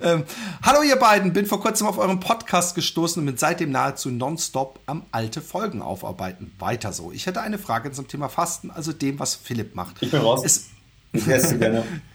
ähm, 0.02 0.24
hallo 0.62 0.82
ihr 0.82 0.96
beiden, 0.96 1.34
bin 1.34 1.44
vor 1.44 1.60
kurzem 1.60 1.86
auf 1.86 1.98
euren 1.98 2.20
Podcast 2.20 2.74
gestoßen 2.74 3.20
und 3.20 3.26
bin 3.26 3.36
seitdem 3.36 3.70
nahezu 3.70 4.10
nonstop 4.10 4.80
am 4.86 5.02
alte 5.12 5.42
Folgen 5.42 5.82
aufarbeiten. 5.82 6.52
Weiter 6.58 6.94
so. 6.94 7.12
Ich 7.12 7.26
hätte 7.26 7.42
eine 7.42 7.58
Frage 7.58 7.92
zum 7.92 8.08
Thema 8.08 8.30
Fasten, 8.30 8.70
also 8.70 8.92
dem, 8.92 9.18
was 9.18 9.34
Philipp 9.34 9.74
macht. 9.74 9.96
Ich 10.00 10.10
bin 10.10 10.20
raus. 10.20 10.40
Es, 10.44 10.70
ich 11.12 11.28
esse 11.28 11.58
gerne. 11.58 11.84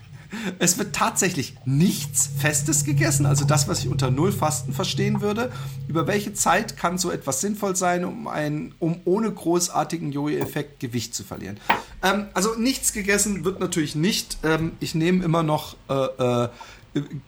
Es 0.59 0.77
wird 0.77 0.95
tatsächlich 0.95 1.55
nichts 1.65 2.29
Festes 2.37 2.83
gegessen, 2.83 3.25
also 3.25 3.45
das, 3.45 3.67
was 3.67 3.79
ich 3.79 3.87
unter 3.87 4.11
Nullfasten 4.11 4.73
verstehen 4.73 5.21
würde. 5.21 5.51
Über 5.87 6.07
welche 6.07 6.33
Zeit 6.33 6.77
kann 6.77 6.97
so 6.97 7.11
etwas 7.11 7.41
sinnvoll 7.41 7.75
sein, 7.75 8.05
um, 8.05 8.27
ein, 8.27 8.73
um 8.79 9.01
ohne 9.05 9.31
großartigen 9.31 10.11
Jojo-Effekt 10.11 10.79
Gewicht 10.79 11.15
zu 11.15 11.23
verlieren? 11.23 11.59
Ähm, 12.03 12.27
also 12.33 12.55
nichts 12.55 12.93
gegessen 12.93 13.43
wird 13.43 13.59
natürlich 13.59 13.95
nicht. 13.95 14.37
Ähm, 14.43 14.73
ich 14.79 14.95
nehme 14.95 15.23
immer 15.23 15.43
noch 15.43 15.75
äh, 15.89 15.93
äh, 15.93 16.49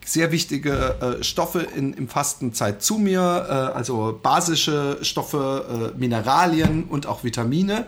sehr 0.04 0.32
wichtige 0.32 1.18
äh, 1.20 1.24
Stoffe 1.24 1.60
in, 1.60 1.92
im 1.94 2.08
Fastenzeit 2.08 2.82
zu 2.82 2.98
mir, 2.98 3.20
äh, 3.20 3.52
also 3.76 4.18
basische 4.22 4.98
Stoffe, 5.02 5.92
äh, 5.94 5.98
Mineralien 5.98 6.84
und 6.84 7.06
auch 7.06 7.24
Vitamine. 7.24 7.86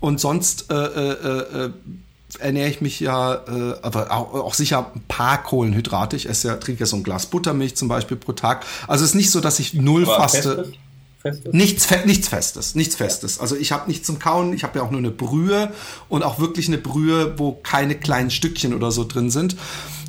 Und 0.00 0.20
sonst 0.20 0.70
äh, 0.70 1.70
ernähre 2.38 2.68
ich 2.68 2.80
mich 2.80 3.00
ja, 3.00 3.34
äh, 3.34 3.74
aber 3.82 4.10
auch, 4.10 4.34
auch, 4.34 4.54
sicher 4.54 4.90
ein 4.94 5.02
paar 5.08 5.42
Kohlenhydrate. 5.42 6.16
Ich 6.16 6.28
esse 6.28 6.48
ja, 6.48 6.56
trinke 6.56 6.80
ja 6.80 6.86
so 6.86 6.96
ein 6.96 7.02
Glas 7.02 7.26
Buttermilch 7.26 7.76
zum 7.76 7.88
Beispiel 7.88 8.16
pro 8.16 8.32
Tag. 8.32 8.64
Also 8.86 9.04
es 9.04 9.10
ist 9.10 9.16
nicht 9.16 9.30
so, 9.30 9.40
dass 9.40 9.58
ich 9.58 9.74
null 9.74 10.04
aber 10.04 10.16
faste. 10.16 10.56
Festes? 10.56 10.74
Festes? 11.26 11.52
Nichts, 11.52 11.88
nichts 12.04 12.28
Festes, 12.28 12.74
nichts 12.74 12.94
Festes. 12.94 13.40
Also 13.40 13.56
ich 13.56 13.72
habe 13.72 13.88
nichts 13.88 14.06
zum 14.06 14.18
Kauen, 14.18 14.52
ich 14.52 14.62
habe 14.62 14.78
ja 14.78 14.84
auch 14.84 14.90
nur 14.90 15.00
eine 15.00 15.10
Brühe 15.10 15.72
und 16.08 16.22
auch 16.22 16.38
wirklich 16.38 16.68
eine 16.68 16.78
Brühe, 16.78 17.38
wo 17.38 17.52
keine 17.52 17.96
kleinen 17.96 18.30
Stückchen 18.30 18.74
oder 18.74 18.92
so 18.92 19.04
drin 19.04 19.30
sind. 19.30 19.56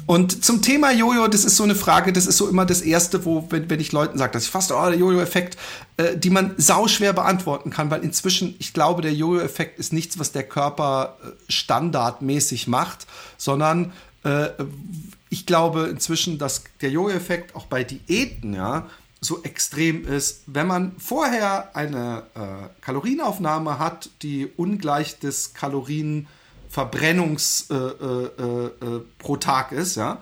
Und 0.07 0.45
zum 0.45 0.61
Thema 0.61 0.93
Jojo, 0.93 1.27
das 1.27 1.43
ist 1.43 1.57
so 1.57 1.63
eine 1.63 1.75
Frage, 1.75 2.13
das 2.13 2.27
ist 2.27 2.37
so 2.37 2.47
immer 2.47 2.65
das 2.65 2.81
Erste, 2.81 3.25
wo, 3.25 3.45
wenn, 3.49 3.69
wenn 3.69 3.81
ich 3.81 3.91
Leuten 3.91 4.17
sage, 4.17 4.31
dass 4.31 4.45
ich 4.45 4.49
fast, 4.49 4.71
oh, 4.71 4.85
der 4.85 4.95
Jojo-Effekt, 4.95 5.57
äh, 5.97 6.15
die 6.15 6.29
man 6.29 6.53
sauschwer 6.55 7.11
beantworten 7.11 7.71
kann, 7.71 7.91
weil 7.91 8.03
inzwischen, 8.03 8.55
ich 8.57 8.73
glaube, 8.73 9.01
der 9.01 9.13
Jojo-Effekt 9.13 9.77
ist 9.79 9.91
nichts, 9.91 10.17
was 10.17 10.31
der 10.31 10.43
Körper 10.43 11.17
äh, 11.21 11.51
standardmäßig 11.51 12.69
macht, 12.69 13.05
sondern 13.37 13.91
äh, 14.23 14.47
ich 15.29 15.45
glaube 15.45 15.87
inzwischen, 15.87 16.37
dass 16.37 16.63
der 16.79 16.89
Jojo-Effekt 16.89 17.53
auch 17.53 17.65
bei 17.65 17.83
Diäten, 17.83 18.53
ja, 18.53 18.87
so 19.19 19.43
extrem 19.43 20.07
ist, 20.07 20.43
wenn 20.45 20.67
man 20.67 20.93
vorher 20.99 21.75
eine 21.75 22.23
äh, 22.33 22.69
Kalorienaufnahme 22.79 23.77
hat, 23.77 24.09
die 24.21 24.47
ungleich 24.55 25.19
des 25.19 25.53
Kalorien 25.53 26.27
Verbrennungs 26.69 27.67
äh, 27.69 27.75
äh, 27.75 28.65
äh, 28.65 29.01
pro 29.19 29.37
Tag 29.37 29.71
ist, 29.71 29.95
ja, 29.95 30.21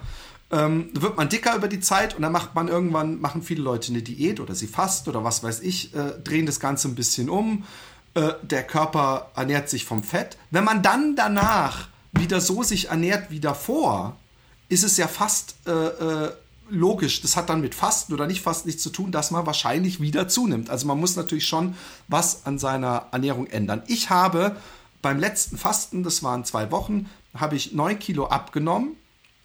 ähm, 0.52 0.90
wird 0.94 1.18
man 1.18 1.30
dicker 1.30 1.56
über 1.56 1.68
die 1.68 1.80
Zeit 1.80 2.16
und 2.16 2.22
dann 2.22 2.32
macht 2.32 2.54
man 2.56 2.68
irgendwann, 2.68 3.20
machen 3.20 3.42
viele 3.42 3.64
Leute 3.64 3.92
eine 3.92 4.02
Diät 4.02 4.40
oder 4.40 4.56
sie 4.56 4.68
fast 4.68 5.08
oder 5.08 5.24
was 5.24 5.44
weiß 5.44 5.62
ich, 5.62 5.94
äh, 5.96 6.14
drehen 6.24 6.46
das 6.46 6.60
Ganze 6.60 6.88
ein 6.88 6.96
bisschen 6.96 7.30
um. 7.30 7.66
Äh, 8.14 8.34
der 8.44 8.64
Körper 8.64 9.32
ernährt 9.36 9.70
sich 9.70 9.86
vom 9.86 10.04
Fett. 10.04 10.38
Wenn 10.52 10.64
man 10.64 10.84
dann 10.84 11.16
danach 11.16 11.90
wieder 12.12 12.40
so 12.42 12.64
sich 12.64 12.90
ernährt 12.90 13.32
wie 13.32 13.40
davor, 13.40 14.16
ist 14.70 14.84
es 14.84 14.98
ja 14.98 15.08
fast 15.08 15.56
äh, 15.68 16.30
logisch. 16.70 17.22
Das 17.22 17.36
hat 17.36 17.50
dann 17.50 17.62
mit 17.62 17.76
Fasten 17.76 18.14
oder 18.14 18.28
nicht 18.28 18.42
Fasten 18.42 18.68
nichts 18.68 18.84
zu 18.84 18.90
tun, 18.90 19.12
dass 19.12 19.32
man 19.32 19.46
wahrscheinlich 19.46 20.00
wieder 20.00 20.28
zunimmt. 20.28 20.70
Also 20.70 20.88
man 20.88 21.00
muss 21.00 21.16
natürlich 21.16 21.48
schon 21.48 21.76
was 22.08 22.46
an 22.46 22.58
seiner 22.58 23.08
Ernährung 23.12 23.48
ändern. 23.48 23.84
Ich 23.88 24.10
habe 24.10 24.56
beim 25.06 25.20
letzten 25.20 25.56
Fasten, 25.56 26.02
das 26.02 26.24
waren 26.24 26.46
zwei 26.46 26.72
Wochen, 26.72 27.08
habe 27.36 27.56
ich 27.56 27.74
neun 27.74 28.00
Kilo 28.00 28.26
abgenommen. 28.26 28.98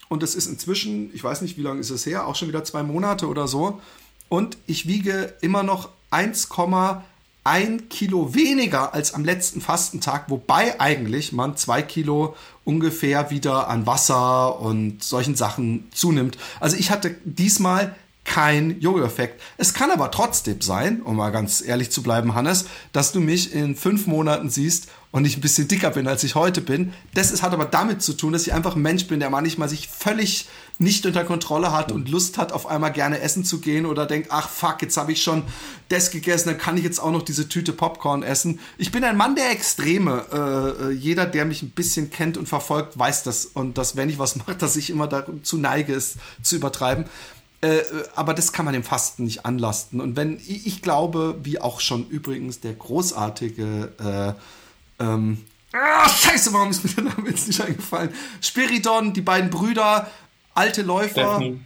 Und 0.09 0.23
es 0.23 0.35
ist 0.35 0.47
inzwischen, 0.47 1.15
ich 1.15 1.23
weiß 1.23 1.43
nicht, 1.43 1.59
wie 1.59 1.63
lange 1.63 1.81
ist 1.81 1.91
es 1.91 2.07
her, 2.07 2.27
auch 2.27 2.35
schon 2.35 2.49
wieder 2.49 2.65
zwei 2.65 2.83
Monate 2.83 3.29
oder 3.29 3.47
so. 3.47 3.79
Und 4.31 4.57
ich 4.67 4.89
wiege 4.89 5.35
immer 5.43 5.63
noch 5.63 5.91
1,1 6.13 7.89
Kilo 7.91 8.35
weniger 8.35 8.95
als 8.95 9.13
am 9.13 9.23
letzten 9.23 9.61
Fastentag, 9.61 10.31
wobei 10.31 10.81
eigentlich 10.81 11.35
man 11.35 11.59
zwei 11.59 11.83
Kilo 11.83 12.35
ungefähr 12.65 13.31
wieder 13.31 13.69
an 13.69 13.87
Wasser 13.87 14.61
und 14.61 15.05
solchen 15.05 15.37
Sachen 15.37 15.91
zunimmt. 15.93 16.39
Also 16.59 16.79
ich 16.79 16.91
hatte 16.91 17.17
diesmal 17.25 17.95
kein 18.25 18.81
Jojo-Effekt. 18.81 19.43
Es 19.59 19.75
kann 19.75 19.91
aber 19.91 20.11
trotzdem 20.11 20.63
sein, 20.63 21.03
um 21.03 21.17
mal 21.17 21.31
ganz 21.31 21.61
ehrlich 21.61 21.91
zu 21.91 22.03
bleiben, 22.03 22.35
Hannes, 22.35 22.65
dass 22.93 23.13
du 23.13 23.21
mich 23.21 23.53
in 23.55 23.77
fünf 23.77 24.07
Monaten 24.07 24.49
siehst 24.49 24.89
und 25.13 25.25
ich 25.25 25.37
ein 25.37 25.41
bisschen 25.41 25.67
dicker 25.67 25.91
bin, 25.91 26.07
als 26.07 26.23
ich 26.23 26.37
heute 26.37 26.61
bin. 26.61 26.93
Das 27.15 27.33
ist, 27.33 27.43
hat 27.43 27.53
aber 27.53 27.65
damit 27.65 28.01
zu 28.01 28.13
tun, 28.13 28.33
dass 28.33 28.47
ich 28.47 28.53
einfach 28.53 28.77
ein 28.77 28.83
Mensch 28.83 29.07
bin, 29.09 29.19
der 29.19 29.31
manchmal 29.31 29.69
sich 29.69 29.89
völlig 29.89 30.49
nicht 30.79 31.05
unter 31.05 31.25
Kontrolle 31.25 31.73
hat 31.73 31.91
und 31.93 32.09
Lust 32.09 32.39
hat, 32.39 32.53
auf 32.53 32.67
einmal 32.67 32.93
gerne 32.93 33.21
essen 33.21 33.45
zu 33.45 33.61
gehen 33.61 33.87
oder 33.87 34.07
denkt, 34.07 34.29
ach 34.31 34.49
fuck, 34.49 34.81
jetzt 34.83 34.97
habe 34.97 35.13
ich 35.13 35.23
schon 35.23 35.43
das 35.89 36.11
gegessen, 36.11 36.49
dann 36.51 36.59
kann 36.59 36.77
ich 36.77 36.85
jetzt 36.85 37.01
auch 37.01 37.11
noch 37.11 37.23
diese 37.23 37.49
Tüte 37.49 37.73
Popcorn 37.73 38.23
essen. 38.23 38.61
Ich 38.79 38.93
bin 38.93 39.05
ein 39.05 39.17
Mann 39.17 39.35
der 39.35 39.51
Extreme. 39.51 40.25
Äh, 40.33 40.89
äh 40.89 40.91
jeder, 40.93 41.27
der 41.27 41.45
mich 41.45 41.63
ein 41.63 41.71
bisschen 41.71 42.11
kennt 42.11 42.37
und 42.39 42.49
verfolgt, 42.49 42.99
weiß 42.99 43.25
das. 43.25 43.47
Und 43.47 43.79
dass, 43.79 43.97
wenn 43.97 44.09
ich 44.09 44.19
was 44.19 44.37
mache, 44.37 44.55
dass 44.55 44.77
ich 44.77 44.91
immer 44.91 45.09
dazu 45.09 45.59
neige, 45.59 45.93
es 45.93 46.15
zu 46.41 46.57
übertreiben. 46.57 47.07
Äh, 47.63 47.81
aber 48.15 48.33
das 48.33 48.53
kann 48.53 48.65
man 48.65 48.73
dem 48.73 48.85
Fasten 48.85 49.25
nicht 49.25 49.45
anlasten. 49.45 50.01
Und 50.01 50.17
wenn, 50.17 50.37
ich, 50.37 50.67
ich 50.67 50.83
glaube, 50.83 51.37
wie 51.43 51.61
auch 51.61 51.81
schon 51.81 52.09
übrigens 52.09 52.61
der 52.61 52.73
großartige 52.73 54.37
äh, 54.39 54.41
ähm, 55.01 55.45
ah, 55.73 56.09
scheiße, 56.09 56.53
warum 56.53 56.71
ist 56.71 56.85
mir 56.85 56.91
der 56.91 57.13
Name 57.15 57.31
jetzt 57.31 57.49
nicht 57.49 57.61
eingefallen? 57.61 58.11
Spiridon, 58.41 59.13
die 59.13 59.23
beiden 59.23 59.51
Brüder, 59.51 60.11
alte 60.55 60.83
Läufer. 60.83 61.37
Stephanie. 61.37 61.61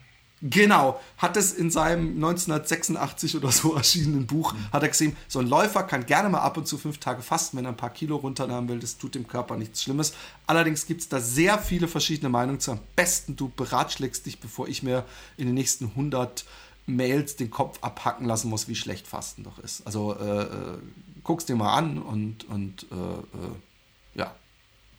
Genau, 0.47 1.01
hat 1.16 1.39
es 1.39 1.55
in 1.55 1.70
seinem 1.70 2.16
1986 2.16 3.35
oder 3.37 3.51
so 3.51 3.74
erschienenen 3.76 4.26
Buch, 4.26 4.53
mhm. 4.53 4.72
hat 4.72 4.82
er 4.82 4.91
gesehen, 4.91 5.16
so 5.26 5.39
ein 5.39 5.47
Läufer 5.47 5.85
kann 5.85 6.05
gerne 6.05 6.28
mal 6.28 6.41
ab 6.41 6.59
und 6.59 6.68
zu 6.68 6.76
fünf 6.76 6.99
Tage 6.99 7.22
fasten, 7.22 7.57
wenn 7.57 7.64
er 7.64 7.70
ein 7.70 7.78
paar 7.78 7.89
Kilo 7.89 8.16
runternehmen 8.16 8.68
will, 8.68 8.78
das 8.78 8.99
tut 8.99 9.14
dem 9.14 9.26
Körper 9.26 9.57
nichts 9.57 9.82
Schlimmes. 9.82 10.12
Allerdings 10.47 10.85
gibt 10.85 11.01
es 11.01 11.09
da 11.09 11.18
sehr 11.18 11.59
viele 11.59 11.89
verschiedene 11.89 12.28
Meinungen 12.28 12.61
zu. 12.61 12.72
Am 12.72 12.80
besten 12.95 13.37
du 13.37 13.49
beratschlägst 13.57 14.26
dich, 14.26 14.39
bevor 14.39 14.68
ich 14.68 14.82
mir 14.82 15.07
in 15.39 15.47
den 15.47 15.55
nächsten 15.55 15.87
100 15.87 16.45
Mails 16.85 17.37
den 17.37 17.51
Kopf 17.51 17.78
abhacken 17.80 18.26
lassen 18.26 18.51
muss, 18.51 18.68
wie 18.68 18.74
schlecht 18.74 19.07
Fasten 19.07 19.45
doch 19.45 19.59
ist. 19.61 19.87
Also 19.87 20.14
äh, 20.14 20.76
äh, 21.25 21.27
guck's 21.27 21.47
dir 21.47 21.57
mal 21.57 21.75
an 21.75 21.99
und, 21.99 22.45
und 22.49 22.87
äh, 22.93 22.95
äh 22.95 24.18
ja, 24.18 24.35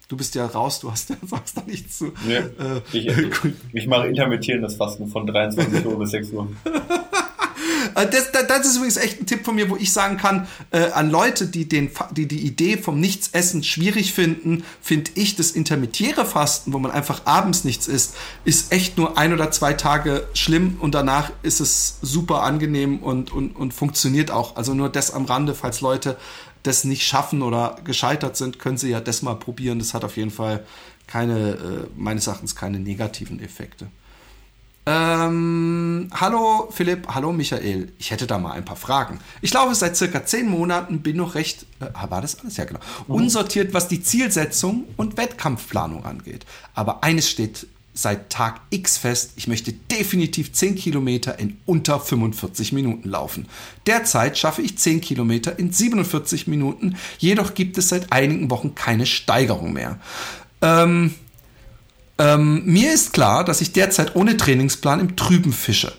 Du 0.07 0.17
bist 0.17 0.35
ja 0.35 0.45
raus, 0.45 0.79
du 0.79 0.91
hast 0.91 1.09
ja, 1.11 1.15
sagst 1.23 1.57
da 1.57 1.63
nichts 1.65 1.97
zu. 1.97 2.11
Nee, 2.27 2.35
äh, 2.35 2.81
ich, 2.93 3.07
ich, 3.07 3.53
ich 3.73 3.87
mache 3.87 4.07
intermittierendes 4.07 4.75
Fasten 4.75 5.07
von 5.07 5.25
23 5.25 5.85
Uhr 5.85 5.97
bis 5.97 6.11
6 6.11 6.31
Uhr. 6.31 6.47
Äh, 7.95 8.07
das, 8.07 8.31
das, 8.31 8.47
das, 8.47 8.65
ist 8.67 8.75
übrigens 8.75 8.97
echt 8.97 9.21
ein 9.21 9.25
Tipp 9.25 9.43
von 9.43 9.55
mir, 9.55 9.69
wo 9.69 9.75
ich 9.77 9.91
sagen 9.91 10.17
kann, 10.17 10.47
äh, 10.71 10.91
an 10.91 11.09
Leute, 11.09 11.47
die, 11.47 11.67
den, 11.67 11.89
die 12.11 12.27
die 12.27 12.41
Idee 12.41 12.77
vom 12.77 12.99
Nichtsessen 12.99 13.63
schwierig 13.63 14.13
finden, 14.13 14.63
finde 14.81 15.11
ich 15.15 15.35
das 15.35 15.51
intermittiere 15.51 16.25
Fasten, 16.25 16.73
wo 16.73 16.79
man 16.79 16.91
einfach 16.91 17.25
abends 17.25 17.63
nichts 17.63 17.87
isst, 17.87 18.15
ist 18.43 18.71
echt 18.71 18.97
nur 18.97 19.17
ein 19.17 19.33
oder 19.33 19.49
zwei 19.51 19.73
Tage 19.73 20.27
schlimm 20.33 20.77
und 20.79 20.93
danach 20.93 21.31
ist 21.41 21.61
es 21.61 21.97
super 22.01 22.43
angenehm 22.43 22.99
und, 22.99 23.31
und, 23.31 23.55
und 23.55 23.73
funktioniert 23.73 24.29
auch. 24.29 24.55
Also 24.55 24.73
nur 24.73 24.89
das 24.89 25.11
am 25.11 25.25
Rande, 25.25 25.55
falls 25.55 25.81
Leute 25.81 26.17
das 26.63 26.83
nicht 26.83 27.05
schaffen 27.05 27.41
oder 27.41 27.77
gescheitert 27.83 28.37
sind, 28.37 28.59
können 28.59 28.77
sie 28.77 28.89
ja 28.89 28.99
das 28.99 29.21
mal 29.21 29.35
probieren. 29.35 29.79
Das 29.79 29.93
hat 29.93 30.03
auf 30.03 30.17
jeden 30.17 30.31
Fall 30.31 30.65
keine, 31.07 31.51
äh, 31.51 31.87
meines 31.95 32.27
Erachtens 32.27 32.55
keine 32.55 32.79
negativen 32.79 33.39
Effekte. 33.39 33.87
Ähm, 34.87 36.09
hallo 36.13 36.69
Philipp, 36.71 37.07
hallo 37.07 37.33
Michael. 37.33 37.91
Ich 37.97 38.11
hätte 38.11 38.27
da 38.27 38.37
mal 38.37 38.51
ein 38.51 38.65
paar 38.65 38.75
Fragen. 38.75 39.19
Ich 39.41 39.49
glaube, 39.49 39.73
seit 39.73 39.97
circa 39.97 40.25
zehn 40.25 40.47
Monaten 40.47 40.99
bin 40.99 41.17
noch 41.17 41.33
recht, 41.33 41.65
äh, 41.79 41.87
war 42.09 42.21
das 42.21 42.39
alles? 42.39 42.57
Ja, 42.57 42.65
genau. 42.65 42.79
Mhm. 43.07 43.15
Unsortiert, 43.15 43.73
was 43.73 43.87
die 43.87 44.03
Zielsetzung 44.03 44.85
und 44.95 45.17
Wettkampfplanung 45.17 46.05
angeht. 46.05 46.45
Aber 46.75 47.03
eines 47.03 47.29
steht 47.29 47.65
seit 47.95 48.29
Tag 48.29 48.59
X 48.69 48.97
fest, 48.97 49.31
ich 49.37 49.47
möchte 49.47 49.71
definitiv 49.71 50.51
10 50.51 50.75
Kilometer 50.75 51.39
in 51.39 51.57
unter 51.65 51.99
45 51.99 52.73
Minuten 52.73 53.09
laufen. 53.09 53.47
Derzeit 53.87 54.37
schaffe 54.37 54.61
ich 54.61 54.77
10 54.77 55.01
Kilometer 55.01 55.57
in 55.57 55.71
47 55.71 56.45
Minuten, 56.45 56.97
jedoch 57.17 57.53
gibt 57.53 57.77
es 57.77 57.89
seit 57.89 58.11
einigen 58.11 58.51
Wochen 58.51 58.75
keine 58.75 59.05
Steigerung 59.05 59.73
mehr. 59.73 59.97
Ähm, 60.61 61.15
ähm, 62.17 62.63
mir 62.65 62.93
ist 62.93 63.13
klar, 63.13 63.43
dass 63.43 63.61
ich 63.61 63.73
derzeit 63.73 64.15
ohne 64.15 64.37
Trainingsplan 64.37 64.99
im 64.99 65.15
Trüben 65.15 65.51
fische. 65.51 65.93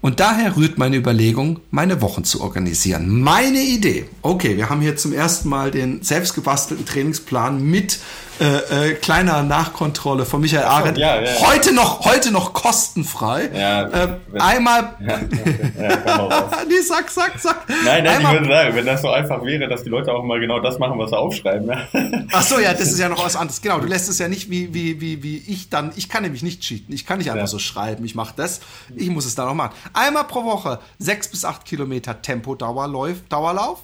Und 0.00 0.18
daher 0.18 0.56
rührt 0.56 0.78
meine 0.78 0.96
Überlegung, 0.96 1.60
meine 1.70 2.00
Wochen 2.00 2.24
zu 2.24 2.40
organisieren. 2.40 3.20
Meine 3.20 3.60
Idee. 3.60 4.06
Okay, 4.22 4.56
wir 4.56 4.68
haben 4.68 4.80
hier 4.80 4.96
zum 4.96 5.12
ersten 5.12 5.48
Mal 5.48 5.70
den 5.70 6.02
selbstgebastelten 6.02 6.86
Trainingsplan 6.86 7.62
mit 7.62 8.00
äh, 8.40 8.90
äh, 8.90 8.94
kleiner 8.94 9.42
Nachkontrolle 9.42 10.24
von 10.24 10.40
Michael 10.40 10.64
Arendt. 10.64 10.96
Ja, 10.96 11.20
ja, 11.20 11.30
heute 11.46 11.74
noch, 11.74 12.06
heute 12.06 12.32
noch 12.32 12.54
kostenfrei. 12.54 13.50
Ja, 13.54 13.82
äh, 13.88 14.18
einmal. 14.38 14.96
Ja, 15.00 15.18
nee, 16.68 16.80
sag, 16.86 17.10
sag, 17.10 17.38
sag. 17.38 17.68
Nein, 17.68 18.04
nein, 18.04 18.16
einmal, 18.16 18.34
ich 18.34 18.40
würde 18.40 18.54
sagen, 18.54 18.76
wenn 18.76 18.86
das 18.86 19.02
so 19.02 19.10
einfach 19.10 19.44
wäre, 19.44 19.68
dass 19.68 19.82
die 19.82 19.88
Leute 19.88 20.12
auch 20.12 20.22
mal 20.22 20.38
genau 20.40 20.60
das 20.60 20.78
machen, 20.78 20.98
was 20.98 21.10
sie 21.10 21.18
aufschreiben. 21.18 21.68
Ja. 21.68 21.86
Ach 22.32 22.42
so, 22.42 22.58
ja, 22.58 22.72
das 22.72 22.92
ist 22.92 22.98
ja 22.98 23.08
noch 23.08 23.24
was 23.24 23.36
anderes. 23.36 23.60
Genau, 23.62 23.80
du 23.80 23.86
lässt 23.86 24.08
es 24.08 24.18
ja 24.18 24.28
nicht 24.28 24.50
wie, 24.50 24.72
wie, 24.74 25.00
wie, 25.00 25.22
wie 25.22 25.38
ich 25.38 25.68
dann. 25.70 25.92
Ich 25.96 26.08
kann 26.08 26.22
nämlich 26.22 26.42
nicht 26.42 26.62
cheaten. 26.62 26.94
Ich 26.94 27.06
kann 27.06 27.18
nicht 27.18 27.30
einfach 27.30 27.48
so 27.48 27.58
schreiben. 27.58 28.04
Ich 28.04 28.14
mache 28.14 28.34
das. 28.36 28.60
Ich 28.94 29.08
muss 29.08 29.26
es 29.26 29.34
dann 29.34 29.48
auch 29.48 29.54
machen. 29.54 29.72
Einmal 29.92 30.24
pro 30.24 30.44
Woche 30.44 30.78
sechs 30.98 31.28
bis 31.28 31.44
acht 31.44 31.64
Kilometer 31.64 32.20
Tempo-Dauerlauf 32.22 33.78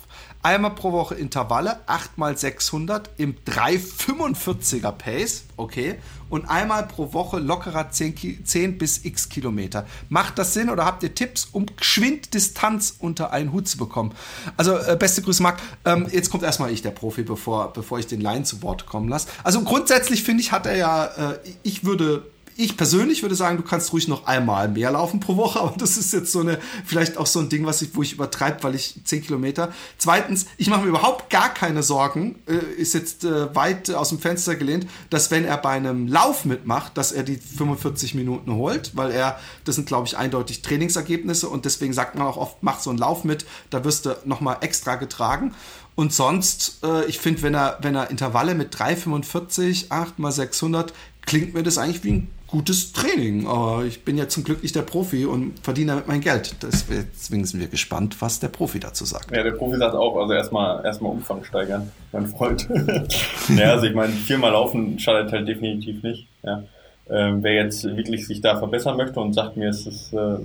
einmal 0.46 0.70
pro 0.76 0.92
Woche 0.92 1.16
Intervalle, 1.16 1.80
8 1.86 2.18
mal 2.18 2.36
600 2.36 3.10
im 3.16 3.34
345er 3.44 4.92
Pace, 4.92 5.42
okay, 5.56 5.96
und 6.30 6.48
einmal 6.48 6.86
pro 6.86 7.12
Woche 7.12 7.40
lockerer 7.40 7.90
10, 7.90 8.44
10 8.44 8.78
bis 8.78 9.04
x 9.04 9.28
Kilometer. 9.28 9.86
Macht 10.08 10.38
das 10.38 10.54
Sinn 10.54 10.70
oder 10.70 10.84
habt 10.84 11.02
ihr 11.02 11.12
Tipps, 11.14 11.48
um 11.50 11.66
geschwind 11.66 12.32
Distanz 12.32 12.94
unter 13.00 13.32
einen 13.32 13.52
Hut 13.52 13.66
zu 13.66 13.76
bekommen? 13.76 14.12
Also, 14.56 14.76
äh, 14.76 14.96
beste 14.96 15.20
Grüße, 15.22 15.42
Marc. 15.42 15.58
Ähm, 15.84 16.06
jetzt 16.12 16.30
kommt 16.30 16.44
erstmal 16.44 16.70
ich, 16.70 16.80
der 16.80 16.92
Profi, 16.92 17.24
bevor, 17.24 17.72
bevor 17.72 17.98
ich 17.98 18.06
den 18.06 18.20
Laien 18.20 18.44
zu 18.44 18.62
Wort 18.62 18.86
kommen 18.86 19.08
lasse. 19.08 19.28
Also, 19.42 19.60
grundsätzlich 19.62 20.22
finde 20.22 20.42
ich, 20.42 20.52
hat 20.52 20.66
er 20.66 20.76
ja, 20.76 21.04
äh, 21.06 21.38
ich 21.64 21.84
würde 21.84 22.24
ich 22.56 22.76
persönlich 22.76 23.22
würde 23.22 23.34
sagen, 23.34 23.56
du 23.56 23.62
kannst 23.62 23.92
ruhig 23.92 24.08
noch 24.08 24.26
einmal 24.26 24.68
mehr 24.68 24.90
laufen 24.90 25.20
pro 25.20 25.36
Woche, 25.36 25.60
aber 25.62 25.76
das 25.76 25.96
ist 25.96 26.12
jetzt 26.12 26.32
so 26.32 26.40
eine, 26.40 26.58
vielleicht 26.84 27.16
auch 27.18 27.26
so 27.26 27.40
ein 27.40 27.48
Ding, 27.48 27.66
was 27.66 27.82
ich, 27.82 27.94
wo 27.94 28.02
ich 28.02 28.14
übertreibe, 28.14 28.62
weil 28.62 28.74
ich 28.74 29.00
10 29.04 29.22
Kilometer. 29.22 29.72
Zweitens, 29.98 30.46
ich 30.56 30.68
mache 30.68 30.82
mir 30.82 30.88
überhaupt 30.88 31.30
gar 31.30 31.52
keine 31.52 31.82
Sorgen, 31.82 32.36
äh, 32.46 32.56
ist 32.80 32.94
jetzt 32.94 33.24
äh, 33.24 33.54
weit 33.54 33.90
aus 33.90 34.08
dem 34.08 34.18
Fenster 34.18 34.56
gelehnt, 34.56 34.86
dass 35.10 35.30
wenn 35.30 35.44
er 35.44 35.58
bei 35.58 35.70
einem 35.70 36.08
Lauf 36.08 36.44
mitmacht, 36.44 36.96
dass 36.96 37.12
er 37.12 37.22
die 37.22 37.36
45 37.36 38.14
Minuten 38.14 38.52
holt, 38.54 38.96
weil 38.96 39.10
er, 39.10 39.38
das 39.64 39.74
sind 39.74 39.86
glaube 39.86 40.06
ich 40.06 40.16
eindeutig 40.16 40.62
Trainingsergebnisse 40.62 41.48
und 41.48 41.64
deswegen 41.64 41.92
sagt 41.92 42.14
man 42.14 42.26
auch 42.26 42.36
oft, 42.36 42.62
mach 42.62 42.80
so 42.80 42.90
einen 42.90 42.98
Lauf 42.98 43.24
mit, 43.24 43.44
da 43.70 43.84
wirst 43.84 44.06
du 44.06 44.16
nochmal 44.24 44.58
extra 44.60 44.96
getragen. 44.96 45.54
Und 45.94 46.12
sonst, 46.12 46.80
äh, 46.84 47.06
ich 47.06 47.18
finde, 47.18 47.42
wenn 47.42 47.54
er, 47.54 47.78
wenn 47.80 47.94
er 47.94 48.10
Intervalle 48.10 48.54
mit 48.54 48.74
3,45, 48.76 49.86
8 49.90 50.18
mal 50.18 50.30
600, 50.30 50.92
klingt 51.22 51.54
mir 51.54 51.62
das 51.62 51.78
eigentlich 51.78 52.04
wie 52.04 52.12
ein 52.12 52.30
gutes 52.56 52.92
Training. 52.92 53.46
Aber 53.46 53.84
ich 53.84 54.02
bin 54.02 54.16
ja 54.16 54.28
zum 54.28 54.42
Glück 54.42 54.62
nicht 54.62 54.74
der 54.74 54.82
Profi 54.82 55.26
und 55.26 55.58
verdiene 55.62 55.92
damit 55.92 56.08
mein 56.08 56.22
Geld. 56.22 56.56
Deswegen 56.62 57.44
sind 57.44 57.60
wir 57.60 57.68
gespannt, 57.68 58.16
was 58.20 58.40
der 58.40 58.48
Profi 58.48 58.80
dazu 58.80 59.04
sagt. 59.04 59.30
Ja, 59.30 59.42
der 59.42 59.52
Profi 59.52 59.76
sagt 59.76 59.94
auch, 59.94 60.16
also 60.16 60.32
erstmal 60.32 60.82
erstmal 60.84 61.12
Umfang 61.12 61.44
steigern, 61.44 61.92
mein 62.12 62.26
Freund. 62.26 62.66
ja, 63.56 63.72
also 63.72 63.86
ich 63.86 63.94
meine, 63.94 64.12
viermal 64.12 64.52
laufen 64.52 64.98
schadet 64.98 65.32
halt 65.32 65.46
definitiv 65.46 66.02
nicht. 66.02 66.28
Ja. 66.42 66.62
Ähm, 67.10 67.42
wer 67.42 67.52
jetzt 67.52 67.84
wirklich 67.84 68.26
sich 68.26 68.40
da 68.40 68.56
verbessern 68.56 68.96
möchte 68.96 69.20
und 69.20 69.34
sagt 69.34 69.58
mir, 69.58 69.68
es 69.68 69.86
ist 69.86 70.14
äh, 70.14 70.38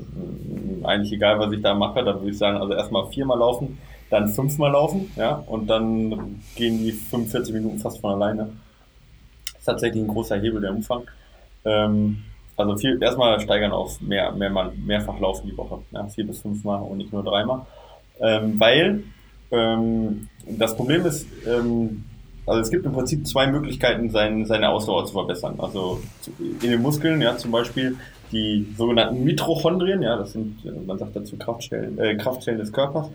eigentlich 0.84 1.14
egal, 1.14 1.40
was 1.40 1.54
ich 1.54 1.62
da 1.62 1.74
mache, 1.74 2.04
dann 2.04 2.20
würde 2.20 2.30
ich 2.30 2.38
sagen, 2.38 2.58
also 2.58 2.74
erstmal 2.74 3.08
viermal 3.08 3.40
laufen, 3.40 3.80
dann 4.10 4.28
fünfmal 4.28 4.74
laufen, 4.74 5.12
ja, 5.16 5.44
und 5.48 5.68
dann 5.68 6.42
gehen 6.56 6.78
die 6.78 6.92
45 6.92 7.54
Minuten 7.54 7.80
fast 7.80 8.00
von 8.00 8.12
alleine. 8.12 8.50
Das 9.46 9.60
ist 9.60 9.66
tatsächlich 9.66 10.04
ein 10.04 10.08
großer 10.08 10.40
Hebel, 10.40 10.62
der 10.62 10.72
Umfang. 10.72 11.04
Ähm, 11.66 12.24
also 12.58 12.78
viel, 12.78 13.02
erstmal 13.02 13.40
steigern 13.40 13.72
auf 13.72 14.02
mehr, 14.02 14.32
mehr, 14.32 14.72
mehrfach 14.76 15.20
laufen 15.20 15.48
die 15.48 15.58
Woche, 15.58 15.80
ja, 15.92 16.06
vier 16.08 16.28
bis 16.28 16.42
fünfmal 16.42 16.82
und 16.82 16.98
nicht 16.98 17.12
nur 17.12 17.24
dreimal. 17.24 17.66
Ähm, 18.20 18.60
weil 18.60 19.04
ähm, 19.52 20.28
das 20.46 20.76
Problem 20.76 21.06
ist, 21.06 21.28
ähm, 21.48 22.04
also 22.46 22.62
es 22.62 22.70
gibt 22.70 22.86
im 22.86 22.94
Prinzip 22.94 23.28
zwei 23.28 23.48
Möglichkeiten, 23.48 24.10
sein, 24.10 24.46
seine 24.46 24.70
Ausdauer 24.70 25.06
zu 25.06 25.14
verbessern. 25.14 25.56
Also 25.60 26.02
in 26.40 26.72
den 26.72 26.82
Muskeln, 26.82 27.22
ja, 27.22 27.38
zum 27.38 27.52
Beispiel 27.52 27.98
die 28.32 28.68
sogenannten 28.78 29.24
Mitochondrien, 29.24 30.02
ja, 30.02 30.16
das 30.18 30.34
sind, 30.34 30.64
man 30.88 30.98
sagt 30.98 31.16
dazu 31.16 31.38
Kraftstellen, 31.38 32.00
äh, 32.00 32.16
Kraftstellen 32.16 32.60
des 32.60 32.72
Körpers. 32.72 33.10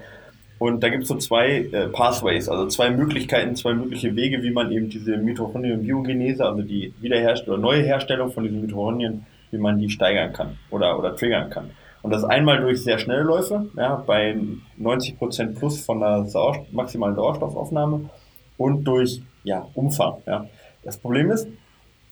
Und 0.59 0.83
da 0.83 0.89
gibt 0.89 1.03
es 1.03 1.09
so 1.09 1.17
zwei 1.17 1.69
äh, 1.71 1.89
Pathways, 1.89 2.49
also 2.49 2.67
zwei 2.67 2.91
Möglichkeiten, 2.91 3.57
zwei 3.57 3.75
mögliche 3.75 4.17
Wege, 4.17 4.43
wie 4.43 4.51
man 4.51 4.73
eben 4.73 4.89
diese 4.89 5.19
Mitochondrien-Biogenese, 5.19 6.47
also 6.47 6.63
die 6.63 6.95
Wiederherstellung 7.01 7.59
oder 7.59 7.63
neue 7.63 7.83
Herstellung 7.83 8.31
von 8.31 8.45
diesen 8.45 8.63
Mitochondrien, 8.63 9.27
wie 9.51 9.59
man 9.59 9.79
die 9.79 9.91
steigern 9.91 10.33
kann 10.33 10.59
oder, 10.71 10.99
oder 10.99 11.15
triggern 11.15 11.51
kann. 11.51 11.71
Und 12.03 12.13
das 12.13 12.25
einmal 12.25 12.61
durch 12.61 12.83
sehr 12.83 12.99
schnelle 12.99 13.23
Läufe, 13.23 13.67
ja, 13.77 13.97
bei 14.07 14.37
90% 14.81 15.59
plus 15.59 15.85
von 15.85 16.01
der 16.01 16.25
Sauerstoff, 16.25 16.73
maximalen 16.73 17.17
Sauerstoffaufnahme 17.17 18.09
und 18.57 18.85
durch 18.85 19.23
ja, 19.45 19.67
Umfang. 19.75 20.23
Ja. 20.27 20.47
Das 20.85 20.99
Problem 20.99 21.31
ist, 21.31 21.49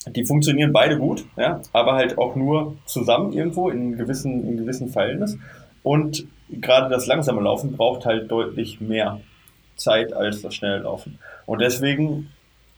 die 0.07 0.25
funktionieren 0.25 0.73
beide 0.73 0.99
gut, 0.99 1.25
ja, 1.37 1.61
aber 1.73 1.95
halt 1.95 2.19
auch 2.19 2.37
nur 2.37 2.77
zusammen 2.85 3.33
irgendwo 3.33 3.71
in 3.71 3.97
gewissen, 3.97 4.47
in 4.47 4.57
gewissen 4.57 4.89
Verhältnis. 4.89 5.39
Und 5.85 6.27
gerade 6.51 6.89
das 6.89 7.07
langsame 7.07 7.43
Laufen 7.43 7.77
braucht 7.77 8.07
halt 8.07 8.29
deutlich 8.31 8.81
mehr 8.81 9.21
Zeit 9.77 10.13
als 10.13 10.43
das 10.43 10.55
schnelle 10.57 10.79
Laufen. 10.79 11.19
Und 11.47 11.61
deswegen 11.61 12.31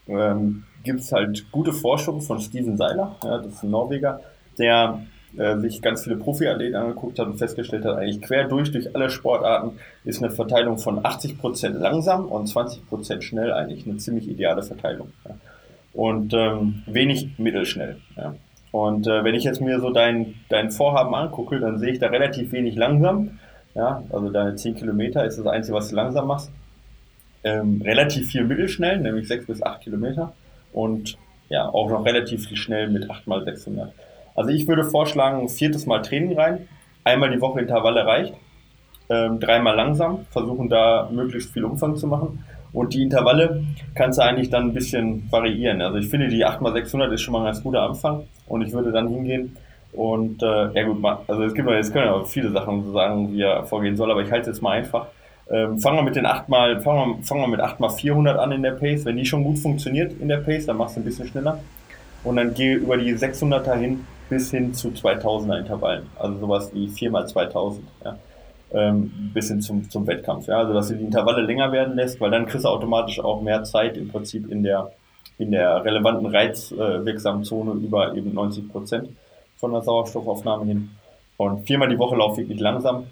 ähm, 0.08 0.64
gibt 0.84 1.00
es 1.00 1.12
halt 1.12 1.50
gute 1.52 1.72
Forschung 1.72 2.20
von 2.20 2.40
Steven 2.40 2.76
Seiler, 2.76 3.16
ja, 3.24 3.38
das 3.38 3.54
ist 3.54 3.62
ein 3.62 3.70
Norweger, 3.70 4.20
der 4.58 5.06
äh, 5.36 5.56
sich 5.58 5.82
ganz 5.82 6.04
viele 6.04 6.16
Profiathleten 6.16 6.76
angeguckt 6.76 7.18
hat 7.18 7.26
und 7.26 7.38
festgestellt 7.38 7.84
hat, 7.84 7.96
eigentlich 7.96 8.22
quer 8.22 8.44
durch, 8.48 8.72
durch 8.72 8.94
alle 8.94 9.08
Sportarten 9.08 9.78
ist 10.04 10.22
eine 10.22 10.32
Verteilung 10.32 10.78
von 10.78 11.00
80% 11.00 11.70
langsam 11.78 12.26
und 12.26 12.48
20% 12.48 13.22
schnell 13.22 13.52
eigentlich 13.52 13.86
eine 13.86 13.98
ziemlich 13.98 14.28
ideale 14.28 14.62
Verteilung. 14.62 15.12
Ja. 15.28 15.36
Und 15.92 16.34
ähm, 16.34 16.82
wenig 16.86 17.38
mittelschnell. 17.38 17.98
Ja. 18.16 18.34
Und 18.76 19.06
äh, 19.06 19.24
wenn 19.24 19.34
ich 19.34 19.44
jetzt 19.44 19.62
mir 19.62 19.80
so 19.80 19.88
dein, 19.88 20.34
dein 20.50 20.70
Vorhaben 20.70 21.14
angucke, 21.14 21.58
dann 21.60 21.78
sehe 21.78 21.92
ich 21.92 21.98
da 21.98 22.08
relativ 22.08 22.52
wenig 22.52 22.76
langsam. 22.76 23.38
Ja, 23.74 24.02
also 24.10 24.28
deine 24.28 24.54
10 24.54 24.74
Kilometer 24.74 25.24
ist 25.24 25.38
das 25.38 25.46
Einzige, 25.46 25.78
was 25.78 25.88
du 25.88 25.96
langsam 25.96 26.26
machst. 26.26 26.52
Ähm, 27.42 27.80
relativ 27.82 28.30
viel 28.30 28.44
mittelschnell, 28.44 29.00
nämlich 29.00 29.28
6 29.28 29.46
bis 29.46 29.62
8 29.62 29.80
Kilometer. 29.80 30.34
Und 30.74 31.16
ja, 31.48 31.66
auch 31.66 31.88
noch 31.88 32.04
relativ 32.04 32.54
schnell 32.54 32.90
mit 32.90 33.08
8 33.08 33.26
mal 33.26 33.42
600. 33.42 33.94
Also 34.34 34.50
ich 34.50 34.68
würde 34.68 34.84
vorschlagen, 34.84 35.48
viertes 35.48 35.86
Mal 35.86 36.02
Training 36.02 36.38
rein. 36.38 36.68
Einmal 37.02 37.30
die 37.30 37.40
Woche 37.40 37.60
Intervalle 37.60 38.04
reicht. 38.04 38.34
Ähm, 39.08 39.40
dreimal 39.40 39.74
langsam. 39.74 40.26
Versuchen 40.32 40.68
da 40.68 41.08
möglichst 41.10 41.50
viel 41.50 41.64
Umfang 41.64 41.96
zu 41.96 42.08
machen. 42.08 42.44
Und 42.76 42.92
die 42.92 43.02
Intervalle 43.02 43.64
kannst 43.94 44.18
du 44.18 44.22
eigentlich 44.22 44.50
dann 44.50 44.64
ein 44.64 44.74
bisschen 44.74 45.26
variieren. 45.30 45.80
Also 45.80 45.96
ich 45.96 46.10
finde, 46.10 46.28
die 46.28 46.44
8x600 46.44 47.10
ist 47.10 47.22
schon 47.22 47.32
mal 47.32 47.38
ein 47.38 47.44
ganz 47.46 47.62
guter 47.62 47.80
Anfang. 47.80 48.24
Und 48.46 48.60
ich 48.60 48.72
würde 48.74 48.92
dann 48.92 49.08
hingehen 49.08 49.56
und, 49.92 50.42
äh, 50.42 50.72
ja 50.74 50.82
gut, 50.84 51.02
also 51.26 51.42
es 51.42 51.54
gibt 51.54 51.70
jetzt 51.70 51.90
können 51.90 52.04
ja 52.04 52.12
auch 52.12 52.26
viele 52.26 52.50
Sachen 52.50 52.84
so 52.84 52.92
sagen, 52.92 53.32
wie 53.32 53.40
er 53.40 53.64
vorgehen 53.64 53.96
soll, 53.96 54.10
aber 54.10 54.20
ich 54.20 54.30
halte 54.30 54.50
es 54.50 54.56
jetzt 54.58 54.62
mal 54.62 54.72
einfach. 54.72 55.06
Ähm, 55.50 55.78
fangen 55.78 55.96
wir 55.96 56.02
mit 56.02 56.16
den 56.16 56.26
8 56.26 56.50
mal, 56.50 56.78
fangen 56.82 57.16
wir, 57.16 57.24
fangen 57.24 57.40
wir 57.40 57.48
mit 57.48 57.60
8 57.60 57.80
mal 57.80 57.88
400 57.88 58.38
an 58.38 58.52
in 58.52 58.62
der 58.62 58.72
Pace. 58.72 59.06
Wenn 59.06 59.16
die 59.16 59.24
schon 59.24 59.42
gut 59.42 59.58
funktioniert 59.58 60.12
in 60.20 60.28
der 60.28 60.38
Pace, 60.38 60.66
dann 60.66 60.76
machst 60.76 60.96
du 60.96 61.00
ein 61.00 61.04
bisschen 61.04 61.26
schneller. 61.28 61.60
Und 62.24 62.36
dann 62.36 62.52
geh 62.52 62.74
über 62.74 62.98
die 62.98 63.14
600er 63.14 63.74
hin 63.76 64.04
bis 64.28 64.50
hin 64.50 64.74
zu 64.74 64.88
2000er 64.88 65.60
Intervallen. 65.60 66.08
Also 66.18 66.38
sowas 66.40 66.70
wie 66.74 66.88
4 66.88 67.10
mal 67.10 67.26
2000, 67.26 67.86
ja. 68.04 68.18
Ähm, 68.72 69.30
bis 69.32 69.48
hin 69.48 69.60
zum, 69.60 69.88
zum 69.88 70.06
Wettkampf, 70.06 70.48
ja. 70.48 70.58
Also, 70.58 70.72
dass 70.72 70.88
du 70.88 70.96
die 70.96 71.04
Intervalle 71.04 71.42
länger 71.42 71.70
werden 71.70 71.94
lässt, 71.94 72.20
weil 72.20 72.30
dann 72.32 72.46
kriegst 72.46 72.64
du 72.64 72.68
automatisch 72.68 73.20
auch 73.20 73.40
mehr 73.40 73.62
Zeit 73.62 73.96
im 73.96 74.08
Prinzip 74.08 74.50
in 74.50 74.64
der, 74.64 74.90
in 75.38 75.52
der 75.52 75.84
relevanten 75.84 76.26
reizwirksamen 76.26 77.44
Zone 77.44 77.72
über 77.72 78.16
eben 78.16 78.34
90 78.34 78.68
Prozent 78.68 79.10
von 79.56 79.72
der 79.72 79.82
Sauerstoffaufnahme 79.82 80.64
hin. 80.64 80.90
Und 81.36 81.66
viermal 81.66 81.88
die 81.88 81.98
Woche 81.98 82.16
lauf 82.16 82.36
wirklich 82.36 82.58
langsam 82.58 83.04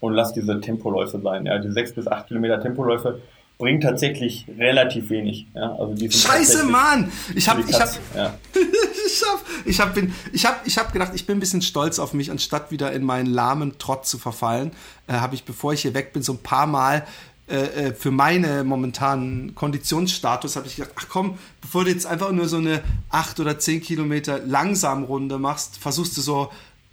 und 0.00 0.12
lass 0.12 0.32
diese 0.32 0.60
Tempoläufe 0.60 1.18
sein. 1.18 1.46
Ja, 1.46 1.58
die 1.58 1.70
sechs 1.70 1.92
bis 1.92 2.06
acht 2.06 2.28
Kilometer 2.28 2.60
Tempoläufe 2.60 3.20
bringt 3.58 3.82
tatsächlich 3.82 4.46
relativ 4.56 5.10
wenig. 5.10 5.48
Ja, 5.54 5.72
also 5.72 5.92
die 5.92 6.10
Scheiße, 6.10 6.64
Mann! 6.64 7.10
Ich 7.34 7.48
habe 7.48 7.62
ich 7.68 7.78
hab, 7.78 7.90
ja. 8.14 8.34
ich 9.06 9.22
hab, 9.22 9.44
ich 9.64 9.80
hab, 9.80 9.94
bin, 9.94 10.14
ich 10.32 10.46
hab, 10.46 10.64
ich 10.66 10.78
hab 10.78 10.92
gedacht, 10.92 11.12
ich 11.14 11.26
bin 11.26 11.36
ein 11.36 11.40
bisschen 11.40 11.60
stolz 11.60 11.98
auf 11.98 12.14
mich, 12.14 12.30
anstatt 12.30 12.70
wieder 12.70 12.92
in 12.92 13.02
meinen 13.02 13.26
lahmen 13.26 13.76
Trott 13.78 14.06
zu 14.06 14.16
verfallen, 14.16 14.70
äh, 15.08 15.14
habe 15.14 15.34
ich, 15.34 15.44
bevor 15.44 15.72
ich 15.72 15.82
hier 15.82 15.94
weg 15.94 16.12
bin, 16.12 16.22
so 16.22 16.34
ein 16.34 16.38
paar 16.38 16.68
Mal 16.68 17.04
äh, 17.48 17.88
äh, 17.88 17.94
für 17.94 18.10
meine 18.10 18.62
momentanen 18.62 19.54
Konditionsstatus 19.54 20.56
habe 20.56 20.66
ich 20.66 20.76
gedacht, 20.76 20.92
ach 20.96 21.06
komm, 21.08 21.38
bevor 21.62 21.84
du 21.84 21.90
jetzt 21.90 22.04
einfach 22.04 22.30
nur 22.30 22.46
so 22.46 22.58
eine 22.58 22.82
8 23.08 23.40
oder 23.40 23.58
10 23.58 23.80
Kilometer 23.80 24.38
langsam 24.40 25.04
Runde 25.04 25.38
machst, 25.38 25.78
versuchst 25.78 26.16
du 26.18 26.20
so 26.20 26.50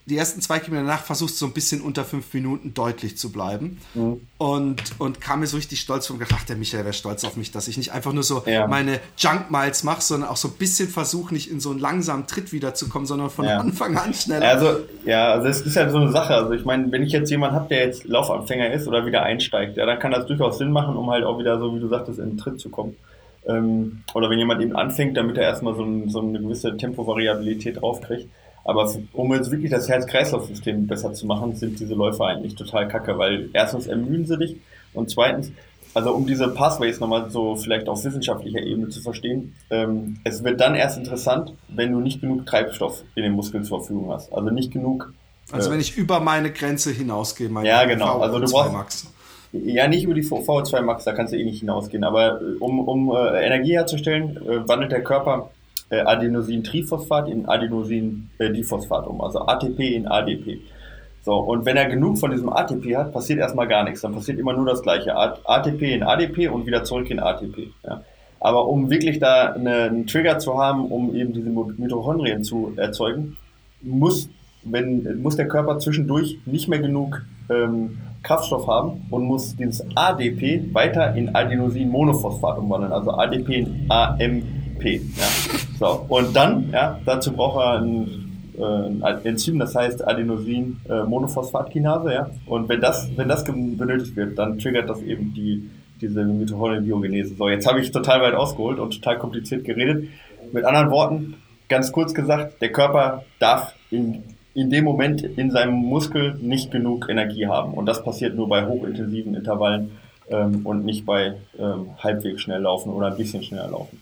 die 0.08 0.18
ersten 0.18 0.40
zwei 0.40 0.60
Kilometer 0.60 0.86
danach 0.86 1.04
versuchst 1.04 1.36
du 1.36 1.40
so 1.40 1.46
ein 1.48 1.54
bisschen 1.54 1.82
unter 1.82 2.04
fünf 2.04 2.32
Minuten 2.34 2.76
deutlich 2.76 3.18
zu 3.18 3.32
bleiben. 3.32 3.80
Mhm. 3.96 4.22
Und, 4.38 4.84
und 5.00 5.20
kam 5.20 5.40
mir 5.40 5.48
so 5.48 5.58
richtig 5.58 5.80
stolz 5.80 6.06
von, 6.06 6.20
ach, 6.32 6.44
der 6.44 6.58
Michael 6.58 6.84
wäre 6.84 6.94
stolz 6.94 7.24
auf 7.24 7.38
mich, 7.38 7.52
dass 7.52 7.68
ich 7.68 7.78
nicht 7.78 7.92
einfach 7.92 8.14
nur 8.14 8.22
so 8.22 8.44
ja. 8.46 8.68
meine 8.68 9.00
Junk 9.18 9.50
Miles 9.50 9.84
mache, 9.84 10.02
sondern 10.02 10.30
auch 10.30 10.38
so 10.38 10.50
ein 10.50 10.54
bisschen 10.60 10.90
versuche, 10.90 11.34
nicht 11.34 11.50
in 11.50 11.60
so 11.60 11.72
einen 11.72 11.80
langsamen 11.80 12.28
Tritt 12.28 12.54
wiederzukommen, 12.54 13.08
sondern 13.08 13.32
von 13.32 13.46
ja. 13.46 13.58
Anfang 13.58 13.98
an 13.98 14.14
schneller. 14.14 14.48
Also, 14.48 14.80
ja, 15.06 15.32
also 15.32 15.48
es 15.48 15.62
ist 15.62 15.76
ja 15.76 15.90
so 15.90 15.98
eine 15.98 16.12
Sache. 16.12 16.36
Also 16.36 16.52
ich 16.52 16.66
meine, 16.66 16.92
wenn 16.92 17.02
ich 17.02 17.12
jetzt 17.12 17.32
jemanden 17.32 17.56
habe, 17.56 17.70
der 17.70 17.86
jetzt 17.86 18.04
Laufanfänger 18.04 18.72
ist 18.74 18.88
oder 18.88 19.08
wieder 19.08 19.24
einsteigt, 19.24 19.78
ja, 19.78 19.88
dann 19.88 19.98
kann 19.98 20.12
das 20.12 20.28
durchaus 20.28 20.60
Sinn 20.60 20.72
machen, 20.72 20.96
um 20.96 21.10
halt 21.10 21.24
auch 21.24 21.40
wieder, 21.40 21.60
so 21.60 21.76
wie 21.76 21.80
du 21.80 21.88
sagtest, 21.88 22.20
in 22.20 22.32
den 22.32 22.38
Tritt 22.38 22.60
zu 22.60 22.70
kommen. 22.70 22.96
Ähm, 23.48 24.04
oder 24.14 24.30
wenn 24.30 24.38
jemand 24.38 24.62
eben 24.62 24.76
anfängt, 24.76 25.18
damit 25.18 25.38
er 25.38 25.44
erstmal 25.44 25.76
so, 25.76 25.84
ein, 25.84 26.10
so 26.10 26.20
eine 26.20 26.40
gewisse 26.40 26.78
Tempovariabilität 26.78 27.82
draufkriegt. 27.82 28.30
Aber 28.66 28.92
um 29.14 29.32
jetzt 29.34 29.52
wirklich 29.52 29.72
das 29.72 29.88
Herz-Kreislauf-System 29.88 30.88
besser 30.88 31.14
zu 31.14 31.28
machen, 31.28 31.56
sind 31.56 31.80
diese 31.80 31.94
Läufe 31.94 32.26
eigentlich 32.26 32.56
total 32.56 32.88
kacke, 32.88 33.18
weil 33.18 33.50
erstens 33.54 33.86
ermüden 33.86 34.26
sie 34.26 34.38
dich 34.38 34.58
und 34.94 35.12
zweitens, 35.12 35.52
also 35.94 36.14
um 36.14 36.26
diese 36.26 36.48
Pathways 36.48 37.00
nochmal 37.00 37.30
so 37.30 37.56
vielleicht 37.56 37.88
auf 37.88 38.04
wissenschaftlicher 38.04 38.60
Ebene 38.60 38.90
zu 38.90 39.02
verstehen, 39.02 39.56
ähm, 39.70 40.18
es 40.24 40.44
wird 40.44 40.60
dann 40.60 40.74
erst 40.74 40.98
interessant, 40.98 41.54
wenn 41.70 41.92
du 41.92 42.00
nicht 42.00 42.22
genug 42.22 42.48
Treibstoff 42.48 43.04
in 43.14 43.22
den 43.22 43.34
Muskeln 43.34 43.64
zur 43.64 43.80
Verfügung 43.80 44.12
hast. 44.12 44.34
Also 44.34 44.50
nicht 44.50 44.74
genug. 44.74 45.14
Also 45.52 45.70
äh, 45.70 45.74
wenn 45.74 45.80
ich 45.80 45.96
über 45.96 46.20
meine 46.20 46.52
Grenze 46.52 46.92
hinausgehe, 46.92 47.50
meine 47.50 47.68
Ja, 47.68 47.86
genau. 47.86 48.20
also 48.20 48.40
du 48.40 48.52
brauchst, 48.52 48.74
Max. 48.74 49.12
Ja, 49.52 49.88
nicht 49.88 50.04
über 50.04 50.16
die 50.16 50.24
VO2 50.24 50.82
Max, 50.82 51.06
da 51.06 51.14
kannst 51.14 51.34
du 51.34 51.38
eh 51.38 51.44
nicht 51.46 51.60
hinausgehen. 51.60 52.04
Aber 52.04 52.42
äh, 52.42 52.58
um, 52.60 52.80
um 52.80 53.16
äh, 53.16 53.46
Energie 53.46 53.74
herzustellen, 53.74 54.38
äh, 54.38 54.68
wandelt 54.68 54.92
der 54.92 55.04
Körper 55.04 55.52
Adenosin-Triphosphat 56.02 57.28
in 57.30 57.46
Adenosin-Diphosphat 57.48 59.08
um, 59.08 59.22
also 59.22 59.40
ATP 59.40 59.96
in 59.96 60.08
ADP. 60.08 60.60
So, 61.24 61.34
und 61.38 61.66
wenn 61.66 61.76
er 61.76 61.90
genug 61.90 62.20
von 62.20 62.30
diesem 62.30 62.50
ATP 62.50 62.96
hat, 62.96 63.12
passiert 63.12 63.40
erstmal 63.40 63.68
gar 63.68 63.84
nichts. 63.84 64.02
Dann 64.02 64.14
passiert 64.14 64.38
immer 64.38 64.54
nur 64.54 64.68
das 64.68 64.84
Gleiche. 64.84 65.16
ATP 65.16 65.82
in 65.82 66.04
ADP 66.04 66.50
und 66.50 66.68
wieder 66.68 66.84
zurück 66.84 67.10
in 67.10 67.20
ATP. 67.20 67.72
Ja. 67.84 68.04
Aber 68.40 68.68
um 68.68 68.92
wirklich 68.92 69.18
da 69.18 69.54
eine, 69.54 69.86
einen 69.86 70.06
Trigger 70.06 70.38
zu 70.38 70.60
haben, 70.60 70.86
um 70.86 71.16
eben 71.16 71.34
diese 71.34 71.50
Mitochondrien 71.50 72.44
zu 72.44 72.74
erzeugen, 72.76 73.38
muss, 73.82 74.30
wenn, 74.64 75.20
muss 75.24 75.36
der 75.36 75.48
Körper 75.48 75.80
zwischendurch 75.80 76.38
nicht 76.46 76.68
mehr 76.68 76.78
genug 76.78 77.26
ähm, 77.50 77.98
Kraftstoff 78.22 78.68
haben 78.68 79.08
und 79.10 79.24
muss 79.24 79.56
dieses 79.56 79.84
ADP 79.96 80.74
weiter 80.74 81.16
in 81.16 81.36
Adenosinmonophosphat 81.36 82.60
umwandeln, 82.60 82.94
also 82.94 83.12
ADP 83.12 83.50
in 83.50 83.86
AMP. 83.90 84.84
Ja. 84.84 85.55
So, 85.80 86.06
und 86.08 86.34
dann, 86.36 86.70
ja, 86.72 87.00
dazu 87.06 87.32
braucht 87.34 87.60
er 87.60 87.82
ein, 87.82 88.08
äh, 88.58 89.06
ein 89.06 89.26
Enzym, 89.26 89.60
das 89.60 89.76
heißt 89.76 90.08
Adenosin-Monophosphatkinase, 90.08 92.14
ja. 92.14 92.30
Und 92.46 92.70
wenn 92.70 92.80
das, 92.82 93.10
wenn 93.16 93.28
das 93.28 93.44
benötigt 93.44 94.16
wird, 94.16 94.40
dann 94.40 94.58
triggert 94.58 94.90
das 94.90 95.02
eben 95.02 95.34
die, 95.34 95.70
diese 96.02 96.24
Mitochondrienbiogenese. 96.24 97.36
So, 97.36 97.50
jetzt 97.50 97.68
habe 97.68 97.82
ich 97.82 97.92
total 97.92 98.22
weit 98.22 98.36
ausgeholt 98.36 98.80
und 98.80 98.94
total 98.94 99.18
kompliziert 99.18 99.66
geredet. 99.66 100.08
Mit 100.52 100.66
anderen 100.66 100.92
Worten, 100.92 101.36
ganz 101.68 101.92
kurz 101.92 102.14
gesagt, 102.14 102.62
der 102.62 102.72
Körper 102.72 103.24
darf 103.40 103.74
in 103.92 104.24
in 104.56 104.70
dem 104.70 104.86
Moment 104.86 105.22
in 105.22 105.52
seinem 105.52 105.76
Muskel 105.76 106.36
nicht 106.42 106.72
genug 106.72 107.08
Energie 107.10 107.46
haben. 107.46 107.74
Und 107.74 107.86
das 107.86 108.04
passiert 108.04 108.36
nur 108.36 108.48
bei 108.48 108.66
hochintensiven 108.66 109.36
Intervallen 109.36 109.92
ähm, 110.30 110.66
und 110.66 110.86
nicht 110.86 111.06
bei 111.06 111.36
ähm, 111.60 111.90
halbwegs 112.00 112.42
schnell 112.42 112.62
laufen 112.62 112.92
oder 112.92 113.08
ein 113.08 113.18
bisschen 113.18 113.44
schneller 113.44 113.70
laufen. 113.70 114.02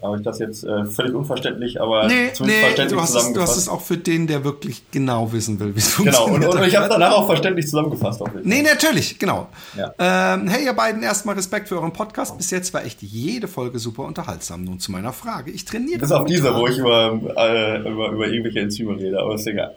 Habe 0.00 0.16
ich 0.16 0.22
das 0.22 0.38
jetzt 0.38 0.64
äh, 0.64 0.84
völlig 0.84 1.14
unverständlich, 1.14 1.80
aber 1.80 2.06
nee, 2.06 2.32
zumindest 2.32 2.44
nee, 2.44 2.52
verständlich 2.66 2.96
du 2.96 3.00
hast 3.00 3.12
zusammengefasst. 3.12 3.28
Es, 3.28 3.34
du 3.34 3.40
hast 3.40 3.56
es 3.56 3.68
auch 3.68 3.80
für 3.80 3.96
den, 3.96 4.26
der 4.26 4.44
wirklich 4.44 4.82
genau 4.90 5.32
wissen 5.32 5.58
will, 5.60 5.74
wie 5.74 5.78
es 5.78 5.88
funktioniert. 5.88 6.40
Genau, 6.40 6.52
und, 6.52 6.60
und 6.60 6.68
ich 6.68 6.76
habe 6.76 6.88
danach 6.88 7.12
auch 7.12 7.26
verständlich 7.26 7.66
zusammengefasst. 7.66 8.22
Auch 8.22 8.28
nee, 8.42 8.62
natürlich, 8.62 9.18
genau. 9.18 9.48
Ja. 9.76 9.92
Ähm, 9.98 10.48
hey, 10.48 10.64
ihr 10.64 10.72
beiden, 10.72 11.02
erstmal 11.02 11.34
Respekt 11.34 11.68
für 11.68 11.76
euren 11.76 11.92
Podcast. 11.92 12.36
Bis 12.36 12.50
jetzt 12.50 12.72
war 12.72 12.84
echt 12.84 13.02
jede 13.02 13.48
Folge 13.48 13.78
super 13.78 14.04
unterhaltsam. 14.04 14.64
Nun 14.64 14.78
zu 14.78 14.92
meiner 14.92 15.12
Frage. 15.12 15.50
Ich 15.50 15.64
trainiere. 15.64 15.98
Bis 15.98 16.12
auf 16.12 16.24
diese, 16.24 16.54
wo 16.54 16.66
ich 16.66 16.78
über, 16.78 17.20
äh, 17.36 17.78
über, 17.80 18.10
über 18.10 18.26
irgendwelche 18.26 18.60
Enzyme 18.60 18.96
rede, 18.96 19.20
aber 19.20 19.34
ist 19.34 19.46
egal. 19.46 19.74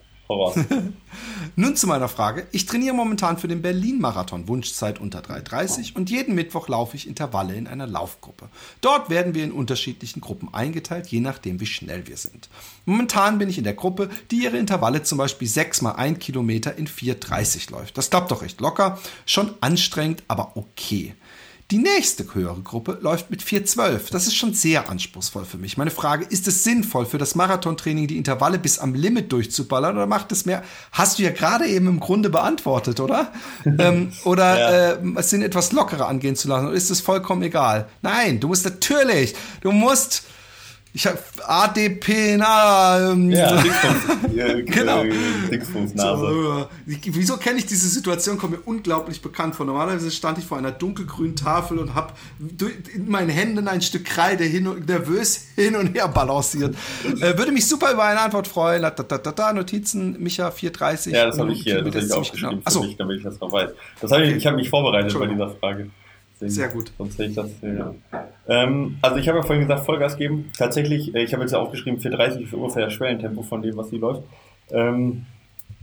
Nun 1.56 1.76
zu 1.76 1.88
meiner 1.88 2.10
Frage. 2.10 2.48
Ich 2.52 2.66
trainiere 2.66 2.96
momentan 2.96 3.38
für 3.38 3.48
den 3.48 3.62
Berlin-Marathon, 3.62 4.48
Wunschzeit 4.48 5.00
unter 5.00 5.20
3,30 5.20 5.96
und 5.96 6.10
jeden 6.10 6.36
Mittwoch 6.36 6.68
laufe 6.68 6.96
ich 6.96 7.08
Intervalle 7.08 7.56
in 7.56 7.68
einer 7.68 7.88
Laufgruppe. 7.88 8.50
Dort 8.82 9.10
werden 9.10 9.36
wir 9.36 9.44
in 9.44 9.52
unterschiedlichen 9.52 10.22
Gruppen 10.22 10.54
eingeteilt, 10.54 11.08
je 11.08 11.20
nachdem, 11.20 11.60
wie 11.60 11.66
schnell 11.66 12.08
wir 12.08 12.18
sind. 12.18 12.50
Momentan 12.86 13.38
bin 13.38 13.50
ich 13.50 13.58
in 13.58 13.64
der 13.64 13.74
Gruppe, 13.74 14.10
die 14.32 14.44
ihre 14.44 14.58
Intervalle 14.58 15.04
zum 15.04 15.18
Beispiel 15.18 15.48
6 15.48 15.84
mal 15.84 15.92
1 15.92 16.20
Kilometer 16.20 16.76
in 16.76 16.88
4,30 16.88 17.72
läuft. 17.72 17.98
Das 17.98 18.10
klappt 18.10 18.32
doch 18.32 18.42
recht 18.42 18.60
locker, 18.60 19.00
schon 19.26 19.54
anstrengend, 19.62 20.24
aber 20.28 20.58
okay. 20.58 21.14
Die 21.72 21.80
nächste 21.80 22.32
höhere 22.36 22.62
Gruppe 22.62 23.00
läuft 23.02 23.32
mit 23.32 23.42
4,12. 23.42 24.12
Das 24.12 24.28
ist 24.28 24.36
schon 24.36 24.54
sehr 24.54 24.88
anspruchsvoll 24.88 25.46
für 25.46 25.58
mich. 25.58 25.78
Meine 25.78 25.90
Frage, 25.90 26.24
ist 26.24 26.48
es 26.48 26.64
sinnvoll 26.64 27.08
für 27.08 27.18
das 27.18 27.34
Marathontraining 27.34 28.06
die 28.06 28.18
Intervalle 28.18 28.60
bis 28.60 28.78
am 28.78 28.94
Limit 28.94 29.32
durchzuballern 29.32 29.96
oder 29.96 30.06
macht 30.06 30.32
es 30.32 30.46
mehr? 30.46 30.64
Hast 30.92 31.18
du 31.18 31.24
ja 31.24 31.32
gerade 31.32 31.66
eben 31.66 31.88
im 31.88 32.00
Grunde 32.00 32.30
beantwortet, 32.30 33.00
oder? 33.00 33.34
ähm, 33.66 34.14
oder 34.26 34.60
ja. 34.60 34.92
äh, 34.92 35.00
es 35.16 35.32
sind 35.32 35.42
etwas 35.42 35.72
lockerer 35.72 36.08
angehen 36.08 36.36
zu 36.36 36.48
lassen 36.48 36.68
oder 36.68 36.76
ist 36.76 36.92
es 36.92 37.02
vollkommen 37.02 37.42
egal? 37.42 37.90
Nein, 38.04 38.40
du 38.40 38.48
musst 38.48 38.64
natürlich, 38.64 39.34
du 39.62 39.72
musst 39.72 40.22
ich 40.96 41.06
habe 41.06 41.20
ADP, 41.46 42.38
na, 42.38 43.12
ähm, 43.12 43.30
ja, 43.30 43.62
genau. 44.66 45.04
So, 45.94 46.68
wieso 46.86 47.36
kenne 47.36 47.60
ich 47.60 47.66
diese 47.66 47.90
Situation? 47.90 48.38
Kommt 48.38 48.54
mir 48.54 48.62
unglaublich 48.64 49.22
bekannt 49.22 49.56
vor. 49.56 49.66
Normalerweise 49.66 50.10
stand 50.10 50.38
ich 50.38 50.46
vor 50.46 50.58
einer 50.58 50.72
dunkelgrünen 50.72 51.36
Tafel 51.36 51.80
und 51.80 51.96
habe 51.96 52.14
in 52.94 53.10
meinen 53.10 53.30
Händen 53.30 53.68
ein 53.68 53.82
Stück 53.82 54.06
Kreide 54.06 54.46
hin 54.46 54.68
und, 54.68 54.88
nervös 54.88 55.48
hin 55.56 55.76
und 55.76 55.94
her 55.94 56.08
balanciert. 56.08 56.78
äh, 57.04 57.38
würde 57.38 57.52
mich 57.52 57.68
super 57.68 57.92
über 57.92 58.06
eine 58.06 58.22
Antwort 58.22 58.48
freuen. 58.48 58.82
Da, 58.82 58.92
da, 58.92 59.18
da, 59.18 59.32
da 59.34 59.52
Notizen, 59.52 60.16
Micha 60.24 60.50
430. 60.50 61.12
Ja, 61.12 61.26
das 61.26 61.38
habe 61.38 61.52
ich 61.52 61.64
hier, 61.64 61.82
das 61.82 61.94
habe 61.94 62.06
ich 62.06 62.14
aufgeschrieben, 62.14 62.64
genau. 62.64 62.72
für 62.72 62.88
mich, 62.88 62.96
damit 62.96 63.18
ich 63.18 63.24
das 63.24 63.38
noch 63.42 63.52
weiß. 63.52 63.72
Das 64.00 64.12
hab 64.14 64.22
ich, 64.22 64.34
ich 64.34 64.48
habe 64.48 64.56
mich 64.56 64.70
vorbereitet 64.70 65.20
bei 65.20 65.28
dieser 65.28 65.50
Frage. 65.50 65.90
Sehr 66.40 66.68
gut. 66.70 66.92
Sonst 66.98 67.18
hätte 67.18 67.30
ich 67.30 67.36
das. 67.36 67.50
Ja. 67.62 67.94
Ähm, 68.48 68.98
also 69.02 69.18
ich 69.18 69.28
habe 69.28 69.40
ja 69.40 69.44
vorhin 69.44 69.68
gesagt, 69.68 69.86
Vollgas 69.86 70.18
geben. 70.18 70.52
Tatsächlich, 70.58 71.16
äh, 71.16 71.24
ich 71.24 71.34
habe 71.34 71.44
jetzt 71.44 71.52
ja 71.52 71.60
aufgeschrieben, 71.60 72.00
430 72.00 72.44
ist 72.44 72.54
ungefähr 72.54 72.86
das 72.86 72.94
Schwellentempo 72.94 73.42
von 73.42 73.62
dem, 73.62 73.78
was 73.78 73.90
sie 73.90 73.98
läuft. 73.98 74.24
Ähm, 74.72 75.26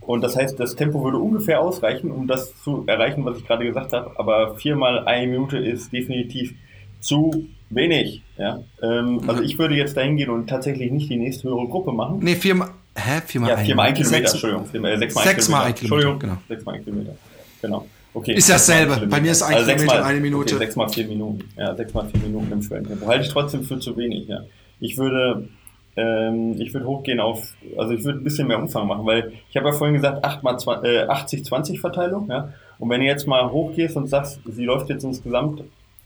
und 0.01 0.21
das 0.21 0.35
heißt, 0.35 0.59
das 0.59 0.75
Tempo 0.75 1.03
würde 1.03 1.17
ungefähr 1.17 1.61
ausreichen, 1.61 2.11
um 2.11 2.27
das 2.27 2.53
zu 2.61 2.83
erreichen, 2.87 3.23
was 3.25 3.37
ich 3.37 3.45
gerade 3.47 3.65
gesagt 3.65 3.93
habe. 3.93 4.11
Aber 4.17 4.55
viermal 4.57 5.05
eine 5.07 5.27
Minute 5.27 5.57
ist 5.57 5.91
definitiv 5.93 6.53
zu 6.99 7.47
wenig. 7.69 8.21
Ja? 8.37 8.63
Ähm, 8.81 9.21
also 9.27 9.41
ich 9.41 9.57
würde 9.57 9.75
jetzt 9.75 9.97
dahin 9.97 10.17
gehen 10.17 10.29
und 10.29 10.47
tatsächlich 10.47 10.91
nicht 10.91 11.09
die 11.09 11.17
nächste 11.17 11.49
höhere 11.49 11.67
Gruppe 11.67 11.91
machen. 11.91 12.19
Nee, 12.21 12.35
viermal. 12.35 12.69
Hä? 12.95 13.21
Viermal 13.25 13.49
ja, 13.49 13.57
viermal 13.57 13.87
ein 13.87 13.93
Kilometer, 13.95 14.17
sechs, 14.17 14.33
Entschuldigung. 14.33 14.65
Viermal, 14.67 14.91
äh, 14.91 14.97
sechsmal, 14.97 15.23
sechsmal 15.23 15.65
ein 15.65 15.75
Kilometer. 15.75 15.95
Entschuldigung, 15.95 16.19
genau. 16.19 16.37
Sechsmal 16.47 16.75
ein 16.75 16.83
Kilometer. 16.83 17.15
Genau. 17.61 17.87
Okay, 18.13 18.33
ist 18.33 18.49
dasselbe. 18.49 19.07
Bei 19.07 19.19
mir 19.19 19.31
ist 19.31 19.41
ein 19.41 19.55
also 19.55 19.71
Kilometer 19.71 20.01
mal, 20.01 20.03
eine 20.03 20.19
Minute. 20.19 20.55
Okay, 20.55 20.65
sechs 20.65 20.75
mal 20.75 20.89
vier 20.89 21.07
Minuten. 21.07 21.49
Ja, 21.57 21.75
sechs 21.75 21.93
mal 21.93 22.07
vier 22.07 22.21
Minuten 22.21 22.51
im 22.51 22.61
Schwellentempo. 22.61 23.07
Halte 23.07 23.25
ich 23.25 23.29
trotzdem 23.29 23.63
für 23.63 23.79
zu 23.79 23.97
wenig. 23.97 24.27
Ja. 24.27 24.41
Ich 24.79 24.97
würde, 24.97 25.47
ähm, 25.95 26.55
ich 26.59 26.73
würde 26.73 26.85
hochgehen 26.85 27.19
auf, 27.19 27.55
also 27.77 27.93
ich 27.93 28.03
würde 28.03 28.19
ein 28.19 28.23
bisschen 28.23 28.47
mehr 28.47 28.59
Umfang 28.59 28.87
machen, 28.87 29.05
weil 29.05 29.33
ich 29.49 29.57
habe 29.57 29.67
ja 29.67 29.73
vorhin 29.73 29.95
gesagt, 29.95 30.23
8 30.23 30.43
mal 30.43 30.55
äh, 30.83 31.07
80-20 31.07 31.79
Verteilung. 31.79 32.29
Ja. 32.29 32.53
Und 32.77 32.89
wenn 32.89 33.01
du 33.01 33.07
jetzt 33.07 33.27
mal 33.27 33.51
hochgehst 33.51 33.97
und 33.97 34.07
sagst, 34.07 34.39
sie 34.45 34.65
läuft 34.65 34.89
jetzt 34.89 35.03
insgesamt 35.03 35.63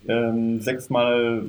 ähm, 0.07 0.61
6 0.61 0.89
mal 0.89 1.43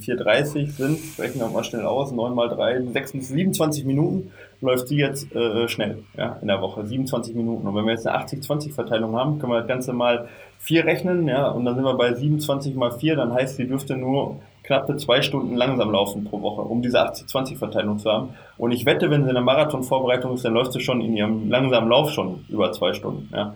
4,30 0.00 0.70
sind, 0.72 0.98
rechnen 1.18 1.42
wir 1.42 1.48
mal 1.48 1.62
schnell 1.62 1.86
aus, 1.86 2.10
9 2.10 2.34
mal 2.34 2.48
3, 2.48 2.82
6 2.92 3.12
bis 3.12 3.28
27 3.28 3.84
Minuten 3.84 4.32
läuft 4.62 4.88
sie 4.88 4.96
jetzt 4.96 5.34
äh, 5.34 5.68
schnell 5.68 6.04
ja, 6.16 6.38
in 6.40 6.48
der 6.48 6.62
Woche, 6.62 6.86
27 6.86 7.34
Minuten. 7.34 7.66
Und 7.66 7.74
wenn 7.74 7.84
wir 7.84 7.92
jetzt 7.92 8.06
eine 8.06 8.24
80-20-Verteilung 8.24 9.16
haben, 9.16 9.38
können 9.38 9.52
wir 9.52 9.58
das 9.58 9.68
Ganze 9.68 9.92
mal 9.92 10.28
4 10.60 10.84
rechnen, 10.84 11.28
ja, 11.28 11.48
und 11.48 11.64
dann 11.64 11.74
sind 11.74 11.84
wir 11.84 11.94
bei 11.94 12.14
27 12.14 12.74
mal 12.76 12.92
4, 12.92 13.16
dann 13.16 13.34
heißt, 13.34 13.56
sie 13.56 13.66
dürfte 13.66 13.96
nur 13.96 14.40
knappe 14.62 14.96
zwei 14.96 15.20
Stunden 15.20 15.56
langsam 15.56 15.90
laufen 15.90 16.24
pro 16.24 16.40
Woche, 16.40 16.62
um 16.62 16.82
diese 16.82 17.04
80-20-Verteilung 17.04 17.98
zu 17.98 18.10
haben. 18.10 18.30
Und 18.56 18.70
ich 18.70 18.86
wette, 18.86 19.10
wenn 19.10 19.24
sie 19.24 19.28
in 19.28 19.34
der 19.34 19.42
Marathonvorbereitung 19.42 20.34
ist, 20.34 20.44
dann 20.44 20.54
läuft 20.54 20.72
sie 20.72 20.80
schon 20.80 21.00
in 21.00 21.16
ihrem 21.16 21.50
langsamen 21.50 21.90
Lauf 21.90 22.10
schon 22.10 22.44
über 22.48 22.70
zwei 22.72 22.92
Stunden. 22.92 23.28
Ja. 23.34 23.54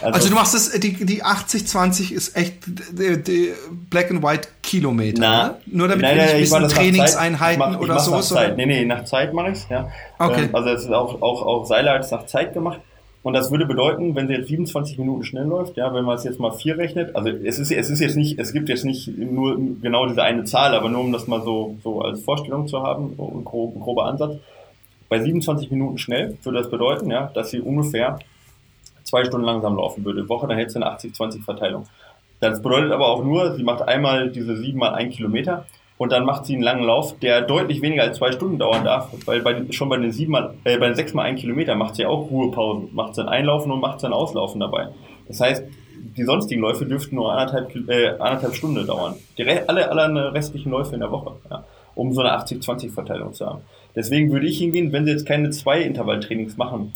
Also, 0.00 0.14
also, 0.14 0.28
du 0.28 0.34
machst 0.34 0.54
das, 0.54 0.70
die, 0.80 0.92
die 1.04 1.24
80-20 1.24 2.12
ist 2.12 2.36
echt 2.36 2.54
die, 2.66 3.22
die 3.22 3.52
Black 3.90 4.10
and 4.10 4.22
White 4.22 4.48
Kilometer. 4.62 5.20
Na, 5.20 5.46
ne? 5.48 5.54
Nur 5.66 5.88
damit 5.88 6.02
nein, 6.02 6.16
wir 6.16 6.24
nicht 6.24 6.52
wissen, 6.52 6.68
Trainingseinheiten 6.68 7.76
oder 7.76 7.98
so. 7.98 8.12
Nach 8.12 8.22
Zeit. 8.22 8.56
Nee, 8.56 8.66
nee, 8.66 8.84
nach 8.84 9.04
Zeit 9.04 9.34
mache 9.34 9.50
ich 9.50 9.58
es, 9.58 9.68
ja. 9.68 9.88
Okay. 10.18 10.44
Ähm, 10.44 10.54
also 10.54 10.70
es 10.70 10.82
ist 10.84 10.92
auch, 10.92 11.20
auch, 11.20 11.42
auch 11.42 11.64
Seiler 11.66 11.94
hat 11.94 12.04
es 12.04 12.10
nach 12.10 12.26
Zeit 12.26 12.54
gemacht. 12.54 12.80
Und 13.22 13.34
das 13.34 13.52
würde 13.52 13.66
bedeuten, 13.66 14.16
wenn 14.16 14.26
sie 14.26 14.34
jetzt 14.34 14.48
27 14.48 14.98
Minuten 14.98 15.22
schnell 15.22 15.44
läuft, 15.44 15.76
ja, 15.76 15.94
wenn 15.94 16.04
man 16.04 16.16
es 16.16 16.24
jetzt 16.24 16.40
mal 16.40 16.50
vier 16.50 16.76
rechnet, 16.76 17.14
also 17.14 17.28
es 17.28 17.58
ist, 17.60 17.70
es 17.70 17.88
ist 17.88 18.00
jetzt 18.00 18.16
nicht, 18.16 18.38
es 18.38 18.52
gibt 18.52 18.68
jetzt 18.68 18.84
nicht 18.84 19.16
nur 19.16 19.56
genau 19.80 20.06
diese 20.06 20.24
eine 20.24 20.42
Zahl, 20.44 20.74
aber 20.74 20.88
nur 20.88 21.02
um 21.02 21.12
das 21.12 21.28
mal 21.28 21.40
so, 21.42 21.76
so 21.84 22.00
als 22.00 22.20
Vorstellung 22.22 22.66
zu 22.66 22.82
haben, 22.82 23.12
ein 23.16 23.44
grob, 23.44 23.78
grober 23.80 24.06
Ansatz. 24.06 24.38
Bei 25.08 25.20
27 25.20 25.70
Minuten 25.70 25.98
schnell 25.98 26.36
würde 26.42 26.58
das 26.58 26.70
bedeuten, 26.70 27.10
ja, 27.10 27.30
dass 27.32 27.50
sie 27.50 27.60
ungefähr 27.60 28.18
zwei 29.12 29.26
Stunden 29.26 29.44
langsam 29.44 29.76
laufen 29.76 30.06
würde. 30.06 30.26
Woche, 30.30 30.48
dann 30.48 30.56
hätte 30.56 30.70
sie 30.70 30.82
eine 30.82 30.96
80-20-Verteilung. 30.96 31.84
Das 32.40 32.62
bedeutet 32.62 32.92
aber 32.92 33.08
auch 33.08 33.22
nur, 33.22 33.54
sie 33.54 33.62
macht 33.62 33.82
einmal 33.82 34.30
diese 34.30 34.56
sieben 34.56 34.78
mal 34.78 34.94
ein 34.94 35.10
Kilometer 35.10 35.66
und 35.98 36.12
dann 36.12 36.24
macht 36.24 36.46
sie 36.46 36.54
einen 36.54 36.62
langen 36.62 36.84
Lauf, 36.84 37.18
der 37.18 37.42
deutlich 37.42 37.82
weniger 37.82 38.04
als 38.04 38.16
zwei 38.16 38.32
Stunden 38.32 38.58
dauern 38.58 38.84
darf, 38.84 39.10
weil 39.26 39.42
bei, 39.42 39.66
schon 39.70 39.90
bei 39.90 39.98
den 39.98 40.12
sieben 40.12 40.32
mal, 40.32 40.54
äh, 40.64 40.78
bei 40.78 40.86
den 40.86 40.94
sechs 40.94 41.12
mal 41.12 41.24
ein 41.24 41.36
Kilometer 41.36 41.74
macht 41.74 41.96
sie 41.96 42.06
auch 42.06 42.30
Ruhepausen, 42.30 42.88
macht 42.94 43.14
sie 43.14 43.20
ein 43.20 43.28
Einlaufen 43.28 43.70
und 43.70 43.80
macht 43.80 44.00
sie 44.00 44.06
ein 44.06 44.14
Auslaufen 44.14 44.60
dabei. 44.60 44.88
Das 45.28 45.40
heißt, 45.40 45.62
die 46.16 46.24
sonstigen 46.24 46.62
Läufe 46.62 46.86
dürften 46.86 47.16
nur 47.16 47.32
anderthalb, 47.32 47.88
äh, 47.90 48.08
anderthalb 48.18 48.54
Stunden 48.54 48.86
dauern. 48.86 49.16
Die 49.36 49.46
alle, 49.46 49.90
alle 49.90 50.32
restlichen 50.32 50.70
Läufe 50.70 50.94
in 50.94 51.00
der 51.00 51.10
Woche, 51.10 51.32
ja, 51.50 51.64
um 51.94 52.14
so 52.14 52.22
eine 52.22 52.34
80-20-Verteilung 52.38 53.34
zu 53.34 53.44
haben. 53.46 53.60
Deswegen 53.94 54.32
würde 54.32 54.46
ich 54.46 54.56
hingehen, 54.56 54.90
wenn 54.90 55.04
sie 55.04 55.12
jetzt 55.12 55.26
keine 55.26 55.50
zwei 55.50 55.82
Intervalltrainings 55.82 56.56
machen 56.56 56.94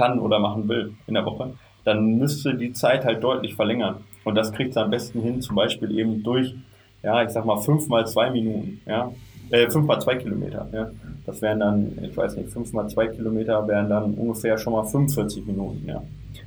kann 0.00 0.18
oder 0.18 0.38
machen 0.38 0.66
will 0.68 0.94
in 1.06 1.14
der 1.14 1.26
Woche, 1.26 1.52
dann 1.84 2.18
müsste 2.18 2.54
die 2.54 2.72
Zeit 2.72 3.04
halt 3.04 3.22
deutlich 3.22 3.54
verlängern. 3.54 3.96
Und 4.24 4.34
das 4.34 4.52
kriegt 4.52 4.72
sie 4.72 4.80
am 4.80 4.90
besten 4.90 5.20
hin, 5.20 5.42
zum 5.42 5.56
Beispiel 5.56 5.96
eben 5.98 6.22
durch, 6.22 6.54
ja, 7.02 7.22
ich 7.22 7.30
sag 7.30 7.44
mal, 7.44 7.58
fünf 7.58 7.88
mal 7.88 8.06
zwei 8.06 8.30
Minuten, 8.30 8.80
ja, 8.86 9.12
äh, 9.50 9.68
fünf 9.68 9.86
mal 9.86 10.00
zwei 10.00 10.16
Kilometer, 10.16 10.68
ja. 10.72 10.90
Das 11.26 11.42
wären 11.42 11.60
dann, 11.60 11.98
ich 12.02 12.16
weiß 12.16 12.36
nicht, 12.36 12.48
fünf 12.48 12.72
mal 12.72 12.88
zwei 12.88 13.08
Kilometer 13.08 13.66
wären 13.68 13.88
dann 13.88 14.14
ungefähr 14.14 14.56
schon 14.58 14.72
mal 14.72 14.84
45 14.84 15.46
Minuten, 15.46 15.86
ja, 15.86 16.02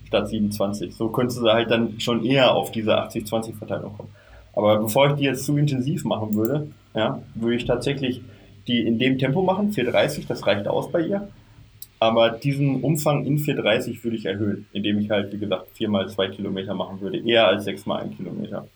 statt 0.06 0.28
27. 0.28 0.96
So 0.96 1.10
könntest 1.10 1.40
du 1.42 1.50
halt 1.50 1.70
dann 1.70 2.00
schon 2.00 2.26
eher 2.26 2.54
auf 2.56 2.72
diese 2.72 2.98
80-20-Verteilung 2.98 3.96
kommen. 3.98 4.10
Aber 4.56 4.78
bevor 4.78 5.10
ich 5.10 5.14
die 5.14 5.24
jetzt 5.24 5.46
zu 5.46 5.58
intensiv 5.58 6.06
machen 6.06 6.36
würde, 6.36 6.68
ja, 6.96 7.22
würde 7.36 7.56
ich 7.56 7.66
tatsächlich 7.66 8.22
die 8.68 8.88
in 8.88 8.98
dem 8.98 9.18
Tempo 9.18 9.42
machen, 9.42 9.72
4,30, 9.72 10.28
das 10.28 10.46
reicht 10.48 10.68
aus 10.68 10.92
bei 10.92 11.02
ihr. 11.02 11.28
Aber 12.04 12.32
diesen 12.32 12.82
Umfang 12.82 13.26
in 13.26 13.38
430 13.38 14.04
würde 14.04 14.18
ich 14.18 14.26
erhöhen, 14.26 14.68
indem 14.74 15.00
ich 15.00 15.10
halt, 15.10 15.32
wie 15.32 15.38
gesagt, 15.38 15.70
4 15.78 15.88
mal 15.88 16.10
2 16.10 16.28
Kilometer 16.28 16.74
machen 16.74 17.00
würde, 17.00 17.26
eher 17.26 17.48
als 17.48 17.64
6 17.64 17.86
mal 17.86 18.02
1 18.02 18.18
Kilometer. 18.18 18.68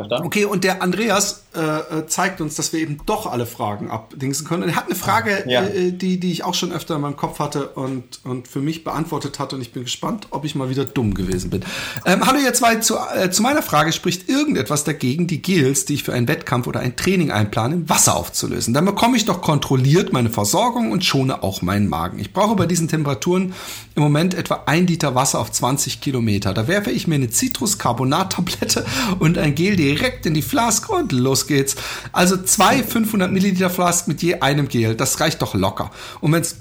Verstanden? 0.00 0.26
Okay, 0.26 0.44
und 0.44 0.64
der 0.64 0.82
Andreas 0.82 1.44
äh, 1.54 1.60
äh, 1.60 2.06
zeigt 2.06 2.40
uns, 2.40 2.54
dass 2.54 2.72
wir 2.72 2.80
eben 2.80 2.98
doch 3.06 3.26
alle 3.26 3.46
Fragen 3.46 3.90
abdingsen 3.90 4.46
können. 4.46 4.62
Und 4.64 4.68
er 4.70 4.76
hat 4.76 4.86
eine 4.86 4.94
Frage, 4.94 5.44
Ja. 5.46 5.62
äh, 5.64 5.92
die, 5.92 6.20
die 6.20 6.32
ich 6.32 6.44
auch 6.44 6.54
schon 6.54 6.72
öfter 6.72 6.96
in 6.96 7.00
meinem 7.02 7.16
Kopf 7.16 7.38
hatte 7.38 7.68
und, 7.70 8.20
und 8.24 8.46
für 8.48 8.60
mich 8.60 8.84
beantwortet 8.84 9.38
hatte. 9.38 9.56
Und 9.56 9.62
ich 9.62 9.72
bin 9.72 9.84
gespannt, 9.84 10.28
ob 10.30 10.44
ich 10.44 10.54
mal 10.54 10.70
wieder 10.70 10.84
dumm 10.84 11.14
gewesen 11.14 11.50
bin. 11.50 11.64
Ähm, 12.06 12.26
hallo 12.26 12.38
ihr 12.38 12.52
zwei, 12.54 12.76
zu, 12.76 12.96
äh, 13.14 13.30
zu 13.30 13.42
meiner 13.42 13.62
Frage 13.62 13.92
spricht 13.92 14.28
irgendetwas 14.28 14.84
dagegen, 14.84 15.26
die 15.26 15.42
Gels, 15.42 15.84
die 15.84 15.94
ich 15.94 16.02
für 16.04 16.12
einen 16.12 16.28
Wettkampf 16.28 16.66
oder 16.66 16.80
ein 16.80 16.96
Training 16.96 17.30
einplane, 17.30 17.74
im 17.74 17.88
Wasser 17.88 18.16
aufzulösen. 18.16 18.74
Dann 18.74 18.84
bekomme 18.84 19.16
ich 19.16 19.24
doch 19.24 19.40
kontrolliert 19.42 20.12
meine 20.12 20.30
Versorgung 20.30 20.92
und 20.92 21.04
schone 21.04 21.42
auch 21.42 21.62
meinen 21.62 21.88
Magen. 21.88 22.18
Ich 22.18 22.32
brauche 22.32 22.54
bei 22.56 22.66
diesen 22.66 22.88
Temperaturen 22.88 23.54
im 23.96 24.02
Moment 24.02 24.34
etwa 24.34 24.62
ein 24.66 24.86
Liter 24.86 25.14
Wasser 25.14 25.40
auf 25.40 25.50
20 25.50 26.00
Kilometer. 26.00 26.54
Da 26.54 26.68
werfe 26.68 26.90
ich 26.90 27.06
mir 27.06 27.16
eine 27.16 27.28
Zitruscarbonat-Tablette 27.30 28.84
und 29.18 29.38
ein 29.38 29.54
Gel 29.54 29.76
direkt 29.90 30.26
in 30.26 30.34
die 30.34 30.42
Flask 30.42 30.88
und 30.88 31.12
los 31.12 31.46
geht's. 31.46 31.76
Also 32.12 32.36
zwei 32.36 32.82
500 32.82 33.32
Milliliter 33.32 33.70
Flask 33.70 34.06
mit 34.08 34.22
je 34.22 34.36
einem 34.40 34.68
Gel. 34.68 34.94
Das 34.94 35.20
reicht 35.20 35.42
doch 35.42 35.54
locker. 35.54 35.90
Und 36.20 36.32
wenn 36.32 36.42
es 36.42 36.56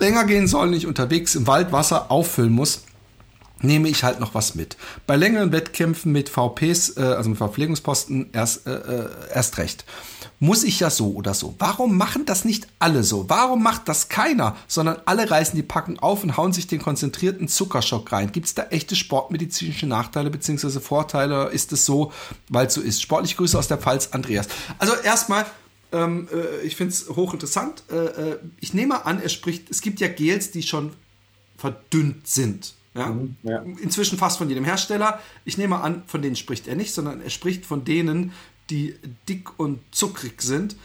länger 0.00 0.24
gehen 0.24 0.46
soll 0.46 0.68
und 0.68 0.74
ich 0.74 0.86
unterwegs 0.86 1.34
im 1.34 1.46
Wald 1.46 1.72
Wasser 1.72 2.10
auffüllen 2.10 2.52
muss, 2.52 2.82
nehme 3.64 3.88
ich 3.88 4.04
halt 4.04 4.20
noch 4.20 4.34
was 4.34 4.54
mit. 4.54 4.76
Bei 5.06 5.16
längeren 5.16 5.52
Wettkämpfen 5.52 6.12
mit 6.12 6.28
VPs, 6.28 6.96
äh, 6.96 7.02
also 7.02 7.30
mit 7.30 7.38
Verpflegungsposten, 7.38 8.30
erst, 8.32 8.66
äh, 8.66 8.74
äh, 8.74 9.08
erst 9.32 9.58
recht. 9.58 9.84
Muss 10.40 10.64
ich 10.64 10.80
ja 10.80 10.90
so 10.90 11.12
oder 11.12 11.32
so. 11.32 11.54
Warum 11.58 11.96
machen 11.96 12.26
das 12.26 12.44
nicht 12.44 12.66
alle 12.78 13.02
so? 13.02 13.28
Warum 13.28 13.62
macht 13.62 13.88
das 13.88 14.08
keiner, 14.08 14.56
sondern 14.66 14.98
alle 15.06 15.30
reißen 15.30 15.56
die 15.56 15.62
Packung 15.62 15.98
auf 16.00 16.22
und 16.22 16.36
hauen 16.36 16.52
sich 16.52 16.66
den 16.66 16.82
konzentrierten 16.82 17.48
Zuckerschock 17.48 18.12
rein? 18.12 18.32
Gibt 18.32 18.46
es 18.46 18.54
da 18.54 18.64
echte 18.64 18.96
sportmedizinische 18.96 19.86
Nachteile 19.86 20.30
bzw. 20.30 20.80
Vorteile? 20.80 21.48
Ist 21.50 21.72
es 21.72 21.86
so, 21.86 22.12
weil 22.48 22.66
es 22.66 22.74
so 22.74 22.80
ist? 22.80 23.00
Sportliche 23.00 23.36
Grüße 23.36 23.58
aus 23.58 23.68
der 23.68 23.78
Pfalz, 23.78 24.08
Andreas. 24.12 24.48
Also 24.78 24.94
erstmal, 24.94 25.46
ähm, 25.92 26.28
äh, 26.32 26.66
ich 26.66 26.76
finde 26.76 26.92
es 26.92 27.08
hochinteressant. 27.08 27.84
Äh, 27.90 27.94
äh, 27.94 28.38
ich 28.60 28.74
nehme 28.74 29.06
an, 29.06 29.22
er 29.22 29.28
spricht, 29.28 29.70
es 29.70 29.80
gibt 29.80 30.00
ja 30.00 30.08
Gels, 30.08 30.50
die 30.50 30.62
schon 30.62 30.92
verdünnt 31.56 32.26
sind. 32.26 32.74
Ja? 32.94 33.08
Mhm, 33.08 33.36
ja. 33.42 33.62
Inzwischen 33.82 34.18
fast 34.18 34.38
von 34.38 34.48
jedem 34.48 34.64
Hersteller. 34.64 35.20
Ich 35.44 35.58
nehme 35.58 35.80
an, 35.80 36.02
von 36.06 36.22
denen 36.22 36.36
spricht 36.36 36.68
er 36.68 36.76
nicht, 36.76 36.94
sondern 36.94 37.20
er 37.20 37.30
spricht 37.30 37.66
von 37.66 37.84
denen, 37.84 38.32
die 38.70 38.94
dick 39.28 39.58
und 39.58 39.80
zuckrig 39.90 40.40
sind 40.42 40.76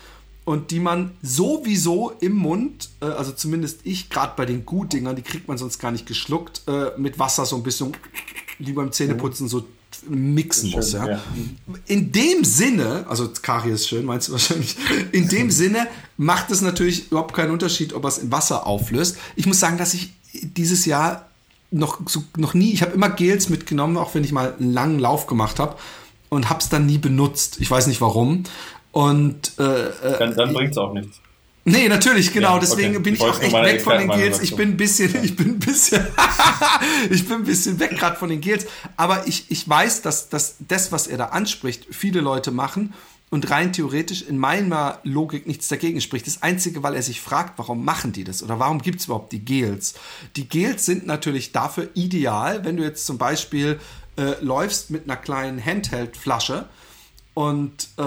und 0.43 0.71
die 0.71 0.79
man 0.79 1.11
sowieso 1.21 2.11
im 2.19 2.33
Mund, 2.35 2.89
äh, 3.01 3.05
also 3.05 3.31
zumindest 3.31 3.81
ich, 3.83 4.09
gerade 4.09 4.33
bei 4.35 4.45
den 4.45 4.65
Gutdingern, 4.65 5.15
die 5.15 5.21
kriegt 5.21 5.47
man 5.47 5.57
sonst 5.57 5.79
gar 5.79 5.91
nicht 5.91 6.05
geschluckt, 6.05 6.63
äh, 6.67 6.91
mit 6.97 7.19
Wasser 7.19 7.45
so 7.45 7.55
ein 7.55 7.63
bisschen 7.63 7.93
wie 8.57 8.73
beim 8.73 8.91
Zähneputzen 8.91 9.47
so 9.47 9.65
mixen 10.07 10.71
muss. 10.71 10.91
Schön, 10.91 11.01
Ja? 11.01 11.09
ja. 11.11 11.21
In 11.85 12.11
dem 12.11 12.43
Sinne, 12.43 13.05
also 13.07 13.29
Kari 13.41 13.71
ist 13.71 13.87
schön, 13.87 14.05
meinst 14.05 14.27
du 14.27 14.33
wahrscheinlich, 14.33 14.75
in 15.11 15.27
dem 15.29 15.51
Sinne 15.61 15.87
macht 16.17 16.51
es 16.51 16.61
natürlich 16.61 17.11
überhaupt 17.11 17.33
keinen 17.35 17.51
Unterschied, 17.51 17.93
ob 17.93 18.03
er 18.03 18.09
es 18.09 18.17
in 18.17 18.31
Wasser 18.31 18.65
auflöst. 18.65 19.17
Ich 19.35 19.45
muss 19.45 19.59
sagen, 19.59 19.77
dass 19.77 19.93
ich 19.93 20.13
dieses 20.33 20.85
Jahr 20.85 21.28
noch, 21.71 21.99
so, 22.07 22.23
noch 22.37 22.53
nie, 22.53 22.73
ich 22.73 22.81
habe 22.81 22.93
immer 22.93 23.09
Gels 23.09 23.49
mitgenommen, 23.49 23.97
auch 23.97 24.15
wenn 24.15 24.23
ich 24.23 24.31
mal 24.31 24.53
einen 24.59 24.73
langen 24.73 24.99
Lauf 24.99 25.27
gemacht 25.27 25.59
habe 25.59 25.75
und 26.29 26.49
habe 26.49 26.59
es 26.59 26.69
dann 26.69 26.85
nie 26.85 26.97
benutzt. 26.97 27.57
Ich 27.59 27.69
weiß 27.69 27.87
nicht 27.87 28.01
warum. 28.01 28.43
Und 28.91 29.53
äh, 29.59 29.87
äh, 29.87 30.17
Dann, 30.17 30.35
dann 30.35 30.53
bringt 30.53 30.71
es 30.71 30.77
auch 30.77 30.93
nichts. 30.93 31.19
Nee, 31.65 31.87
natürlich, 31.87 32.33
genau. 32.33 32.53
Ja, 32.55 32.59
Deswegen 32.59 32.95
okay. 32.95 33.03
bin 33.03 33.13
Ich 33.13 33.19
ich 33.19 33.25
auch 33.25 33.39
echt 33.39 33.53
weg 33.53 33.81
von 33.81 33.97
den 33.99 34.09
Gels. 34.09 34.41
Ich 34.41 34.55
bin 34.55 34.69
ein 34.69 34.77
bisschen, 34.77 35.23
ich 35.23 35.35
bin 35.35 35.49
ein 35.49 35.59
bisschen, 35.59 36.07
ich 37.11 37.27
bin 37.27 37.37
ein 37.37 37.43
bisschen 37.43 37.79
weg 37.79 37.91
gerade 37.91 38.15
von 38.15 38.29
den 38.29 38.41
Gels. 38.41 38.65
Aber 38.97 39.27
ich, 39.27 39.45
ich 39.49 39.67
weiß, 39.67 40.01
dass, 40.01 40.29
dass 40.29 40.55
das, 40.67 40.91
was 40.91 41.07
er 41.07 41.17
da 41.17 41.25
anspricht, 41.25 41.85
viele 41.91 42.21
Leute 42.21 42.51
machen 42.51 42.93
und 43.29 43.49
rein 43.51 43.73
theoretisch 43.73 44.23
in 44.23 44.37
meiner 44.37 44.99
Logik 45.03 45.45
nichts 45.45 45.67
dagegen 45.67 46.01
spricht. 46.01 46.27
Das 46.27 46.41
Einzige, 46.41 46.81
weil 46.83 46.95
er 46.95 47.03
sich 47.03 47.21
fragt, 47.21 47.57
warum 47.57 47.85
machen 47.85 48.11
die 48.11 48.23
das 48.23 48.41
oder 48.41 48.59
warum 48.59 48.81
gibt 48.81 48.99
es 48.99 49.05
überhaupt 49.05 49.31
die 49.31 49.43
Gels? 49.45 49.93
Die 50.35 50.49
Gels 50.49 50.85
sind 50.85 51.05
natürlich 51.05 51.51
dafür 51.51 51.89
ideal, 51.93 52.65
wenn 52.65 52.77
du 52.77 52.83
jetzt 52.83 53.05
zum 53.05 53.17
Beispiel 53.17 53.79
äh, 54.17 54.43
läufst 54.43 54.89
mit 54.89 55.03
einer 55.03 55.17
kleinen 55.17 55.63
Handheld-Flasche 55.63 56.67
und 57.35 57.89
äh, 57.97 58.01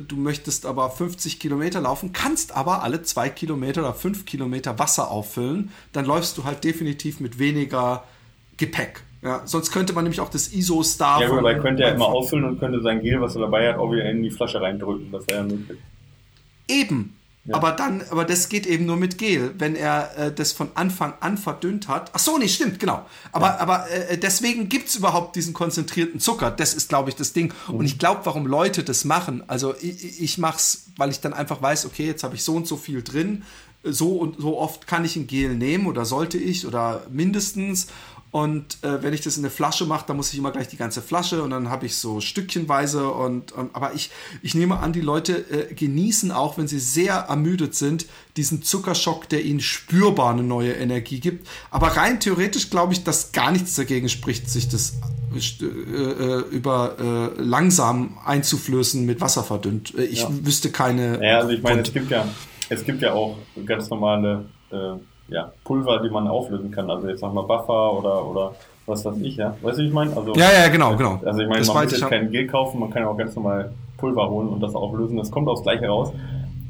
du 0.00 0.16
möchtest 0.16 0.66
aber 0.66 0.90
50 0.90 1.38
Kilometer 1.38 1.80
laufen, 1.80 2.12
kannst 2.12 2.52
aber 2.52 2.82
alle 2.82 3.02
zwei 3.02 3.28
Kilometer 3.28 3.82
oder 3.82 3.94
fünf 3.94 4.24
Kilometer 4.24 4.78
Wasser 4.78 5.10
auffüllen, 5.10 5.70
dann 5.92 6.06
läufst 6.06 6.38
du 6.38 6.44
halt 6.44 6.64
definitiv 6.64 7.20
mit 7.20 7.38
weniger 7.38 8.04
Gepäck. 8.56 9.04
Ja, 9.22 9.42
sonst 9.44 9.70
könnte 9.70 9.92
man 9.92 10.04
nämlich 10.04 10.20
auch 10.20 10.30
das 10.30 10.52
ISO-Star 10.52 11.20
Ja, 11.20 11.30
aber 11.30 11.52
er 11.52 11.60
könnte 11.60 11.82
ja 11.84 11.90
immer 11.90 12.06
auffüllen 12.06 12.44
und 12.44 12.58
könnte 12.58 12.82
sein 12.82 13.00
Gel, 13.02 13.20
was 13.20 13.36
er 13.36 13.42
dabei 13.42 13.68
hat, 13.68 13.78
auch 13.78 13.92
wieder 13.92 14.04
in 14.10 14.22
die 14.22 14.30
Flasche 14.30 14.60
reindrücken. 14.60 15.12
Das 15.12 15.26
wäre 15.28 15.38
ja 15.38 15.44
möglich. 15.44 15.78
Eben. 16.68 17.16
Ja. 17.44 17.56
Aber 17.56 17.72
dann, 17.72 18.02
aber 18.10 18.24
das 18.24 18.48
geht 18.48 18.66
eben 18.66 18.86
nur 18.86 18.96
mit 18.96 19.18
Gel, 19.18 19.54
wenn 19.58 19.74
er 19.74 20.16
äh, 20.16 20.32
das 20.32 20.52
von 20.52 20.68
Anfang 20.74 21.14
an 21.18 21.36
verdünnt 21.36 21.88
hat. 21.88 22.10
Ach 22.14 22.20
so, 22.20 22.38
nee, 22.38 22.46
stimmt, 22.46 22.78
genau. 22.78 23.04
Aber, 23.32 23.60
aber 23.60 23.90
äh, 23.90 24.16
deswegen 24.16 24.68
gibt's 24.68 24.94
überhaupt 24.94 25.34
diesen 25.34 25.52
konzentrierten 25.52 26.20
Zucker. 26.20 26.52
Das 26.52 26.72
ist, 26.72 26.88
glaube 26.88 27.10
ich, 27.10 27.16
das 27.16 27.32
Ding. 27.32 27.52
Mhm. 27.66 27.74
Und 27.74 27.84
ich 27.84 27.98
glaube, 27.98 28.20
warum 28.24 28.46
Leute 28.46 28.84
das 28.84 29.04
machen. 29.04 29.42
Also 29.48 29.74
ich, 29.80 30.22
ich 30.22 30.38
mach's, 30.38 30.86
weil 30.96 31.10
ich 31.10 31.20
dann 31.20 31.32
einfach 31.32 31.60
weiß, 31.60 31.86
okay, 31.86 32.06
jetzt 32.06 32.22
habe 32.22 32.36
ich 32.36 32.44
so 32.44 32.54
und 32.54 32.68
so 32.68 32.76
viel 32.76 33.02
drin. 33.02 33.42
So 33.82 34.12
und 34.12 34.40
so 34.40 34.58
oft 34.60 34.86
kann 34.86 35.04
ich 35.04 35.16
ein 35.16 35.26
Gel 35.26 35.56
nehmen 35.56 35.86
oder 35.86 36.04
sollte 36.04 36.38
ich 36.38 36.64
oder 36.64 37.02
mindestens. 37.10 37.88
Und 38.32 38.82
äh, 38.82 39.02
wenn 39.02 39.12
ich 39.12 39.20
das 39.20 39.36
in 39.36 39.44
eine 39.44 39.50
Flasche 39.50 39.84
mache, 39.84 40.06
dann 40.08 40.16
muss 40.16 40.32
ich 40.32 40.38
immer 40.38 40.50
gleich 40.52 40.66
die 40.66 40.78
ganze 40.78 41.02
Flasche 41.02 41.42
und 41.42 41.50
dann 41.50 41.68
habe 41.68 41.84
ich 41.84 41.96
so 41.96 42.20
stückchenweise 42.22 43.10
und, 43.10 43.52
und 43.52 43.74
aber 43.76 43.92
ich, 43.92 44.10
ich 44.42 44.54
nehme 44.54 44.78
an, 44.78 44.94
die 44.94 45.02
Leute 45.02 45.34
äh, 45.50 45.74
genießen 45.74 46.32
auch, 46.32 46.56
wenn 46.56 46.66
sie 46.66 46.78
sehr 46.78 47.14
ermüdet 47.14 47.74
sind, 47.74 48.06
diesen 48.38 48.62
Zuckerschock, 48.62 49.28
der 49.28 49.44
ihnen 49.44 49.60
spürbar 49.60 50.30
eine 50.30 50.42
neue 50.42 50.72
Energie 50.72 51.20
gibt. 51.20 51.46
Aber 51.70 51.88
rein 51.88 52.20
theoretisch 52.20 52.70
glaube 52.70 52.94
ich, 52.94 53.04
dass 53.04 53.32
gar 53.32 53.52
nichts 53.52 53.74
dagegen 53.74 54.08
spricht, 54.08 54.48
sich 54.48 54.66
das 54.66 54.94
äh, 55.60 55.66
äh, 55.66 56.40
über 56.50 56.96
äh, 57.36 57.42
langsam 57.42 58.16
einzuflößen 58.24 59.04
mit 59.04 59.20
Wasser 59.20 59.44
verdünnt. 59.44 59.94
Äh, 59.94 60.04
Ich 60.04 60.20
Ja. 60.22 60.28
wüsste 60.30 60.70
keine. 60.70 61.22
Ja, 61.22 61.40
also 61.40 61.50
ich 61.50 61.62
meine, 61.62 61.76
Grund. 61.82 61.88
es 61.88 61.92
gibt 61.92 62.10
ja, 62.10 62.26
es 62.70 62.82
gibt 62.84 63.02
ja 63.02 63.12
auch 63.12 63.36
ganz 63.66 63.90
normale 63.90 64.46
äh, 64.70 64.94
ja, 65.32 65.52
Pulver, 65.64 66.00
die 66.02 66.10
man 66.10 66.28
auflösen 66.28 66.70
kann. 66.70 66.90
Also 66.90 67.08
jetzt 67.08 67.20
sag 67.20 67.32
mal 67.32 67.42
Buffer 67.42 67.92
oder, 67.98 68.24
oder 68.26 68.54
was 68.86 69.04
weiß 69.04 69.16
ich, 69.22 69.36
ja. 69.36 69.56
Weißt 69.62 69.78
du, 69.78 69.82
wie 69.82 69.86
ich 69.88 69.92
meine? 69.92 70.16
Also, 70.16 70.34
ja, 70.34 70.50
ja, 70.52 70.68
genau, 70.68 70.96
genau. 70.96 71.20
Also 71.24 71.40
ich 71.40 71.48
meine, 71.48 71.60
Das 71.60 71.68
man 71.72 71.84
muss 71.84 71.92
jetzt 71.92 72.08
kein 72.08 72.30
Gel 72.30 72.46
kaufen, 72.46 72.80
man 72.80 72.90
kann 72.90 73.02
ja 73.02 73.08
auch 73.08 73.16
ganz 73.16 73.34
normal 73.36 73.72
Pulver 73.96 74.28
holen 74.28 74.48
und 74.48 74.60
das 74.60 74.74
auflösen. 74.74 75.16
Das 75.16 75.30
kommt 75.30 75.48
aufs 75.48 75.62
Gleiche 75.62 75.86
raus. 75.86 76.12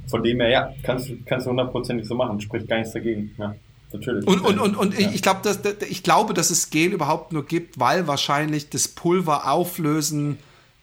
Von 0.08 0.22
dem 0.22 0.40
her, 0.40 0.50
ja, 0.50 0.70
kannst, 0.82 1.08
du- 1.08 1.16
kannst 1.24 1.46
du 1.46 1.50
hundertprozentig 1.50 2.06
so 2.06 2.14
machen. 2.14 2.40
Spricht 2.40 2.68
gar 2.68 2.76
nichts 2.78 2.92
dagegen. 2.92 3.30
Ja, 3.38 3.54
natürlich. 3.92 4.26
Und, 4.26 4.40
und, 4.40 4.58
und, 4.58 4.76
und 4.76 4.98
ja. 4.98 5.08
ich, 5.10 5.22
dass, 5.22 5.40
dass- 5.42 5.58
ich 5.88 6.02
glaube, 6.02 6.34
dass 6.34 6.50
es 6.50 6.68
Gel 6.70 6.92
überhaupt 6.92 7.32
nur 7.32 7.46
gibt, 7.46 7.80
weil 7.80 8.06
wahrscheinlich 8.06 8.68
das 8.68 8.88
Pulver 8.88 9.50
auflösen 9.50 10.38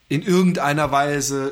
in 0.08 0.24
irgendeiner 0.24 0.92
Weise 0.92 1.50
äh, 1.50 1.52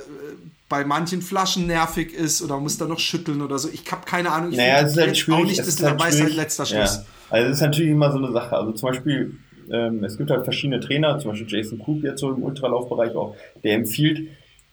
bei 0.69 0.84
manchen 0.84 1.22
Flaschen 1.22 1.68
nervig 1.68 2.14
ist 2.14 2.41
oder 2.41 2.60
muss 2.60 2.77
da 2.77 2.85
noch 2.85 2.99
schütteln 2.99 3.41
oder 3.41 3.57
so. 3.57 3.69
Ich 3.69 3.89
habe 3.91 4.06
keine 4.06 4.31
Ahnung. 4.31 4.52
Ich 4.52 4.57
Naja, 4.57 4.81
es 4.81 4.91
ist 4.91 4.98
halt 4.98 5.18
schwierig. 5.18 5.39
Auch 5.39 5.45
nicht 5.45 5.60
es 5.60 5.65
das 5.65 5.68
ist 5.76 5.81
der 5.81 5.98
halt 5.98 6.35
letzter 6.35 6.65
Schluss. 6.65 6.98
Ja. 6.98 7.06
Also 7.30 7.49
es 7.49 7.57
ist 7.57 7.61
natürlich 7.61 7.91
immer 7.91 8.11
so 8.11 8.18
eine 8.18 8.31
Sache. 8.31 8.56
Also 8.57 8.72
zum 8.73 8.89
Beispiel, 8.89 9.38
ähm, 9.72 10.03
es 10.03 10.18
gibt 10.18 10.30
halt 10.30 10.44
verschiedene 10.44 10.80
Trainer, 10.80 11.19
zum 11.19 11.31
Beispiel 11.31 11.48
Jason 11.49 11.80
Coop 11.80 12.03
jetzt 12.03 12.19
so 12.19 12.31
im 12.31 12.44
Ultralaufbereich 12.44 13.15
auch, 13.15 13.35
der 13.64 13.76
empfiehlt 13.76 14.30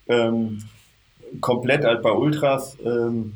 ähm, 0.07 0.63
komplett 1.41 1.83
halt 1.83 2.01
bei 2.01 2.11
Ultras 2.11 2.77
ähm, 2.85 3.33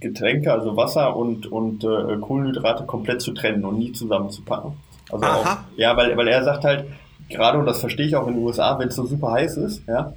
Getränke, 0.00 0.52
also 0.52 0.76
Wasser 0.76 1.16
und, 1.16 1.50
und 1.50 1.82
äh, 1.82 2.16
Kohlenhydrate 2.20 2.84
komplett 2.84 3.20
zu 3.20 3.32
trennen 3.32 3.64
und 3.64 3.78
nie 3.78 3.92
zusammenzupacken. 3.92 4.74
Also 5.10 5.24
auch, 5.24 5.44
Aha. 5.44 5.64
ja, 5.76 5.96
weil, 5.96 6.16
weil 6.16 6.28
er 6.28 6.44
sagt 6.44 6.64
halt, 6.64 6.84
gerade, 7.28 7.58
und 7.58 7.66
das 7.66 7.80
verstehe 7.80 8.06
ich 8.06 8.16
auch 8.16 8.26
in 8.28 8.34
den 8.34 8.42
USA, 8.42 8.78
wenn 8.78 8.88
es 8.88 8.94
so 8.94 9.04
super 9.06 9.32
heiß 9.32 9.56
ist, 9.56 9.82
ja, 9.88 10.14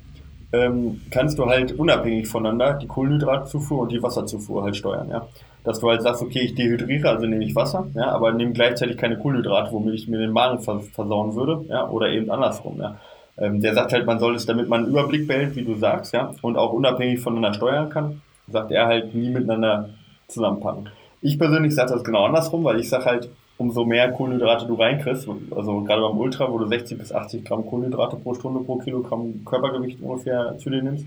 ähm, 0.55 1.01
kannst 1.11 1.37
du 1.37 1.45
halt 1.45 1.77
unabhängig 1.77 2.27
voneinander 2.27 2.73
die 2.73 2.87
Kohlenhydratzufuhr 2.87 3.81
und 3.81 3.91
die 3.91 4.01
Wasserzufuhr 4.01 4.63
halt 4.63 4.75
steuern, 4.75 5.09
ja. 5.09 5.27
Dass 5.63 5.79
du 5.79 5.89
halt 5.89 6.03
sagst, 6.03 6.21
okay, 6.21 6.41
ich 6.41 6.55
dehydriere, 6.55 7.09
also 7.09 7.25
nehme 7.25 7.43
ich 7.43 7.55
Wasser, 7.55 7.87
ja, 7.95 8.09
aber 8.09 8.31
nehme 8.31 8.53
gleichzeitig 8.53 8.97
keine 8.97 9.17
Kohlenhydrate, 9.17 9.71
womit 9.71 9.95
ich 9.95 10.07
mir 10.07 10.19
den 10.19 10.31
Magen 10.31 10.59
vers 10.59 10.87
versauen 10.89 11.35
würde, 11.35 11.65
ja, 11.67 11.89
oder 11.89 12.09
eben 12.09 12.29
andersrum, 12.29 12.79
ja. 12.79 12.97
Ähm, 13.37 13.59
der 13.61 13.73
sagt 13.73 13.91
halt, 13.91 14.05
man 14.05 14.19
soll 14.19 14.35
es, 14.35 14.45
damit 14.45 14.69
man 14.69 14.81
einen 14.81 14.89
Überblick 14.89 15.27
behält, 15.27 15.55
wie 15.55 15.63
du 15.63 15.75
sagst, 15.75 16.13
ja, 16.13 16.31
und 16.41 16.57
auch 16.57 16.71
unabhängig 16.71 17.19
voneinander 17.19 17.53
steuern 17.53 17.89
kann, 17.89 18.21
sagt 18.47 18.71
er 18.71 18.85
halt, 18.85 19.13
nie 19.13 19.29
miteinander 19.29 19.89
zusammenpacken. 20.27 20.89
Ich 21.21 21.37
persönlich 21.37 21.75
sage 21.75 21.93
das 21.93 22.03
genau 22.03 22.25
andersrum, 22.25 22.63
weil 22.63 22.79
ich 22.79 22.89
sage 22.89 23.05
halt, 23.05 23.29
umso 23.57 23.85
mehr 23.85 24.11
Kohlenhydrate 24.11 24.65
du 24.65 24.75
reinkriegst, 24.75 25.27
also 25.55 25.81
gerade 25.81 26.01
beim 26.01 26.17
Ultra, 26.17 26.51
wo 26.51 26.57
du 26.57 26.67
60 26.67 26.97
bis 26.97 27.11
80 27.11 27.45
Gramm 27.45 27.65
Kohlenhydrate 27.65 28.17
pro 28.17 28.33
Stunde 28.33 28.59
pro 28.61 28.77
Kilogramm 28.77 29.45
Körpergewicht 29.45 30.01
ungefähr 30.01 30.57
zu 30.57 30.69
dir 30.69 30.81
nimmst, 30.81 31.05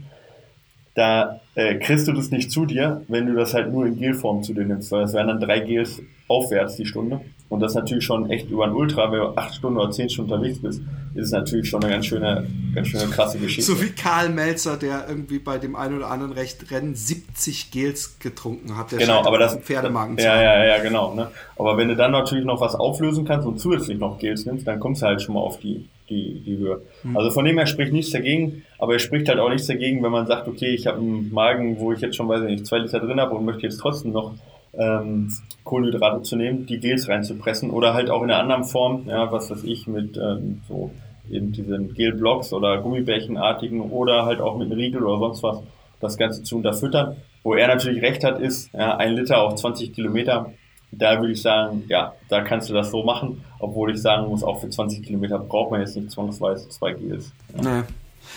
da 0.95 1.41
äh, 1.55 1.77
kriegst 1.77 2.09
du 2.09 2.13
das 2.13 2.31
nicht 2.31 2.51
zu 2.51 2.67
dir, 2.67 3.03
wenn 3.09 3.27
du 3.27 3.35
das 3.35 3.55
halt 3.55 3.71
nur 3.71 3.87
in 3.87 3.99
Gelform 3.99 4.43
zu 4.43 4.55
dir 4.55 4.65
nimmst, 4.65 4.91
weil 4.91 5.05
es 5.05 5.13
wären 5.13 5.29
dann 5.29 5.41
drei 5.41 5.61
Gels 5.61 6.03
aufwärts 6.27 6.77
die 6.77 6.87
Stunde. 6.87 7.21
Und 7.49 7.61
das 7.61 7.75
natürlich 7.75 8.05
schon 8.05 8.31
echt 8.31 8.51
über 8.51 8.65
ein 8.65 8.73
Ultra, 8.73 9.11
wenn 9.11 9.21
du 9.21 9.37
acht 9.37 9.55
Stunden 9.55 9.79
oder 9.79 9.91
zehn 9.91 10.11
Stunden 10.11 10.33
unterwegs 10.33 10.61
bist, 10.61 10.83
ist 11.15 11.27
es 11.27 11.33
natürlich 11.33 11.69
schon 11.69 11.83
eine 11.83 11.93
ganz 11.93 12.05
schöne, 12.05 12.47
ganz 12.75 12.89
schöne 12.89 13.07
krasse 13.07 13.39
Geschichte. 13.39 13.63
So 13.63 13.81
wie 13.81 13.89
Karl 13.89 14.29
Melzer, 14.29 14.77
der 14.77 15.07
irgendwie 15.09 15.39
bei 15.39 15.57
dem 15.57 15.75
einen 15.75 15.97
oder 15.97 16.11
anderen 16.11 16.33
Recht 16.33 16.71
Rennen 16.71 16.95
70 16.95 17.71
Gels 17.71 18.19
getrunken 18.19 18.77
hat. 18.77 18.93
Der 18.93 18.99
genau, 18.99 19.25
aber 19.25 19.39
das 19.39 19.57
Pferdemagen 19.57 20.19
ja, 20.19 20.41
ja, 20.41 20.65
ja, 20.65 20.83
genau. 20.83 21.15
Ne? 21.15 21.29
Aber 21.57 21.79
wenn 21.79 21.89
du 21.89 21.97
dann 21.97 22.13
natürlich 22.13 22.45
noch 22.45 22.61
was 22.61 22.75
auflösen 22.75 23.25
kannst 23.25 23.47
und 23.47 23.59
zusätzlich 23.59 23.99
noch 23.99 24.19
Gels 24.19 24.45
nimmst, 24.45 24.67
dann 24.67 24.79
kommst 24.79 25.01
du 25.01 25.07
halt 25.07 25.23
schon 25.23 25.35
mal 25.35 25.41
auf 25.41 25.59
die, 25.59 25.89
die, 26.11 26.43
die 26.45 26.59
Höhe. 26.59 26.83
Mhm. 27.03 27.17
Also 27.17 27.31
von 27.31 27.47
dem 27.47 27.57
her 27.57 27.67
spricht 27.67 27.95
nichts 27.95 28.13
dagegen, 28.13 28.63
aber 28.79 28.95
es 28.95 29.03
spricht 29.03 29.27
halt 29.29 29.39
auch 29.39 29.49
nichts 29.49 29.67
dagegen, 29.67 30.03
wenn 30.03 30.13
man 30.13 30.27
sagt, 30.27 30.49
okay, 30.49 30.75
ich 30.75 30.87
habe 30.87 30.99
einen 30.99 31.33
Magen, 31.33 31.79
wo 31.79 31.93
ich 31.93 32.01
jetzt 32.01 32.17
schon, 32.17 32.29
weiß 32.29 32.43
ich 32.43 32.51
nicht, 32.51 32.67
zwei 32.67 32.79
Liter 32.79 33.01
drin 33.01 33.19
habe 33.19 33.35
und 33.35 33.47
möchte 33.47 33.63
jetzt 33.63 33.79
trotzdem 33.79 34.13
noch 34.13 34.35
ähm, 34.75 35.33
Kohlenhydrate 35.65 36.23
zu 36.23 36.37
nehmen, 36.37 36.67
die 36.67 36.79
Gels 36.79 37.09
reinzupressen 37.09 37.71
oder 37.71 37.95
halt 37.95 38.11
auch 38.11 38.23
in 38.23 38.31
einer 38.31 38.41
anderen 38.41 38.65
Form, 38.65 39.05
ja, 39.07 39.31
was 39.31 39.51
weiß 39.51 39.65
ich, 39.65 39.87
mit 39.87 40.17
ähm, 40.17 40.63
so 40.69 40.91
eben 41.31 41.53
diesen 41.53 41.95
Gelblocks 41.95 42.53
oder 42.53 42.79
Gummibärchenartigen 42.79 43.81
oder 43.81 44.25
halt 44.25 44.41
auch 44.41 44.57
mit 44.57 44.67
einem 44.67 44.79
Riegel 44.79 45.05
oder 45.05 45.19
sonst 45.19 45.43
was 45.43 45.59
das 46.01 46.17
Ganze 46.17 46.43
zu 46.43 46.57
unterfüttern. 46.57 47.17
Wo 47.43 47.55
er 47.55 47.69
natürlich 47.69 48.03
recht 48.03 48.25
hat, 48.25 48.41
ist 48.41 48.73
ja, 48.73 48.97
ein 48.97 49.15
Liter 49.15 49.43
auf 49.43 49.55
20 49.55 49.93
Kilometer. 49.93 50.53
Da 50.91 51.21
würde 51.21 51.33
ich 51.33 51.43
sagen, 51.43 51.85
ja, 51.89 52.15
da 52.29 52.41
kannst 52.41 52.71
du 52.71 52.75
das 52.75 52.91
so 52.91 53.05
machen, 53.05 53.45
obwohl 53.59 53.95
ich 53.95 54.01
sagen 54.01 54.29
muss, 54.29 54.43
auch 54.43 54.61
für 54.61 54.71
20 54.71 55.03
Kilometer 55.03 55.39
braucht 55.39 55.71
man 55.71 55.81
jetzt 55.81 55.97
nicht 55.97 56.11
zwangsweise 56.11 56.69
zwei 56.71 56.93
Gels. 56.93 57.33
Ja. 57.55 57.81
Nee. 57.81 57.83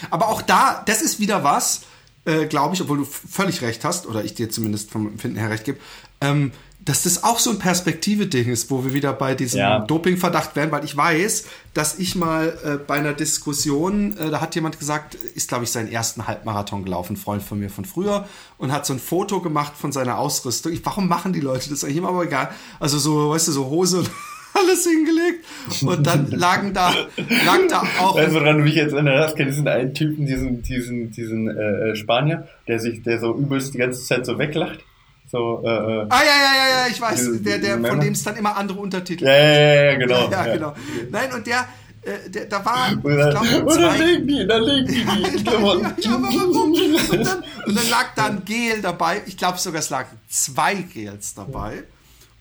Aber 0.10 0.30
auch 0.30 0.42
da, 0.42 0.84
das 0.86 1.02
ist 1.02 1.20
wieder 1.20 1.44
was, 1.44 1.86
äh, 2.26 2.46
glaube 2.46 2.76
ich, 2.76 2.82
obwohl 2.82 2.98
du 2.98 3.06
völlig 3.06 3.62
recht 3.62 3.86
hast, 3.86 4.08
oder 4.08 4.24
ich 4.24 4.34
dir 4.34 4.50
zumindest 4.50 4.92
vom 4.92 5.08
Empfinden 5.08 5.38
her 5.38 5.50
recht 5.50 5.66
gebe, 5.66 5.80
ähm, 6.22 6.52
dass 6.84 7.04
das 7.04 7.24
auch 7.24 7.38
so 7.38 7.52
ein 7.52 7.60
Perspektive-Ding 7.60 8.50
ist, 8.50 8.72
wo 8.72 8.84
wir 8.84 8.94
wieder 8.94 9.14
bei 9.14 9.36
diesem 9.36 9.60
ja. 9.60 9.80
Doping-Verdacht 9.80 10.56
wären, 10.56 10.72
weil 10.72 10.84
ich 10.84 10.98
weiß, 10.98 11.46
dass 11.76 12.00
ich 12.00 12.16
mal 12.16 12.58
äh, 12.66 12.78
bei 12.78 12.96
einer 12.96 13.14
Diskussion, 13.14 14.18
äh, 14.18 14.32
da 14.32 14.42
hat 14.42 14.56
jemand 14.56 14.80
gesagt, 14.80 15.14
ist 15.14 15.48
glaube 15.48 15.66
ich 15.66 15.72
seinen 15.72 15.92
ersten 15.92 16.28
Halbmarathon 16.28 16.84
gelaufen, 16.84 17.18
Freund 17.18 17.44
von 17.44 17.60
mir 17.60 17.70
von 17.70 17.86
früher, 17.86 18.28
und 18.58 18.72
hat 18.72 18.88
so 18.88 18.94
ein 18.94 19.00
Foto 19.00 19.42
gemacht 19.42 19.74
von 19.78 19.92
seiner 19.92 20.18
Ausrüstung. 20.18 20.72
Ich, 20.72 20.84
warum 20.84 21.08
machen 21.08 21.34
die 21.34 21.40
Leute 21.40 21.70
das 21.70 21.84
eigentlich 21.84 21.98
immer, 21.98 22.10
aber 22.10 22.24
egal. 22.24 22.50
Also 22.80 22.98
so, 22.98 23.30
weißt 23.30 23.50
du, 23.50 23.52
so 23.52 23.70
Hose 23.70 24.00
und 24.00 24.10
alles 24.56 24.84
hingelegt 24.84 25.46
und 25.84 26.08
dann 26.08 26.32
lagen 26.32 26.74
da, 26.74 26.94
lag 27.46 27.60
da 27.70 27.84
auch. 28.00 28.16
Weißt 28.16 28.32
du, 28.32 28.40
woran 28.40 28.58
du 28.58 28.64
mich 28.64 28.76
jetzt 28.76 28.94
erinnerst, 28.94 29.36
kennst 29.38 29.54
diesen 29.54 29.68
einen 29.68 29.94
Typen, 29.94 30.26
diesen, 30.26 30.64
diesen, 30.64 31.12
diesen 31.12 31.48
äh, 31.48 31.96
Spanier, 31.96 32.48
der 32.68 32.80
sich, 32.80 33.04
der 33.04 33.20
so 33.20 33.36
übelst 33.36 33.76
die 33.76 33.78
ganze 33.78 34.04
Zeit 34.04 34.26
so 34.26 34.40
weglacht? 34.40 34.80
So, 35.32 35.62
äh, 35.64 35.70
äh, 35.70 36.06
ah, 36.10 36.20
ja, 36.20 36.26
ja, 36.26 36.54
ja, 36.56 36.82
ja, 36.82 36.88
ich 36.90 37.00
weiß. 37.00 37.42
Der, 37.42 37.58
der, 37.58 37.80
von 37.80 38.02
dem 38.02 38.12
es 38.12 38.22
dann 38.22 38.36
immer 38.36 38.58
andere 38.58 38.80
Untertitel 38.80 39.24
Ja, 39.24 39.34
ja, 39.34 39.84
ja, 39.84 39.98
genau. 39.98 40.30
Ja, 40.30 40.46
ja, 40.46 40.54
genau. 40.54 40.74
Nein, 41.10 41.34
und 41.34 41.48
der, 41.48 41.68
äh, 42.02 42.30
der, 42.30 42.48
da 42.48 42.66
war, 42.66 42.92
und 42.92 43.06
dann, 43.06 43.46
ich 43.46 43.50
glaube, 43.50 43.74
zwei... 43.74 43.82
Dann 43.82 44.08
legen 44.08 44.28
die, 44.28 44.46
dann 44.46 44.64
legen 44.64 44.88
die 44.88 44.94
die 44.94 45.46
ja, 45.46 45.54
ja, 45.54 46.16
aber 46.16 46.28
warum? 46.28 46.74
Und 46.74 47.26
dann, 47.26 47.44
und 47.66 47.78
dann 47.78 47.90
lag 47.90 48.14
da 48.14 48.26
ein 48.26 48.44
Gel 48.44 48.82
dabei. 48.82 49.22
Ich 49.26 49.38
glaube 49.38 49.58
sogar, 49.58 49.80
es 49.80 49.90
lagen 49.90 50.20
zwei 50.28 50.76
Gels 50.76 51.34
dabei. 51.34 51.84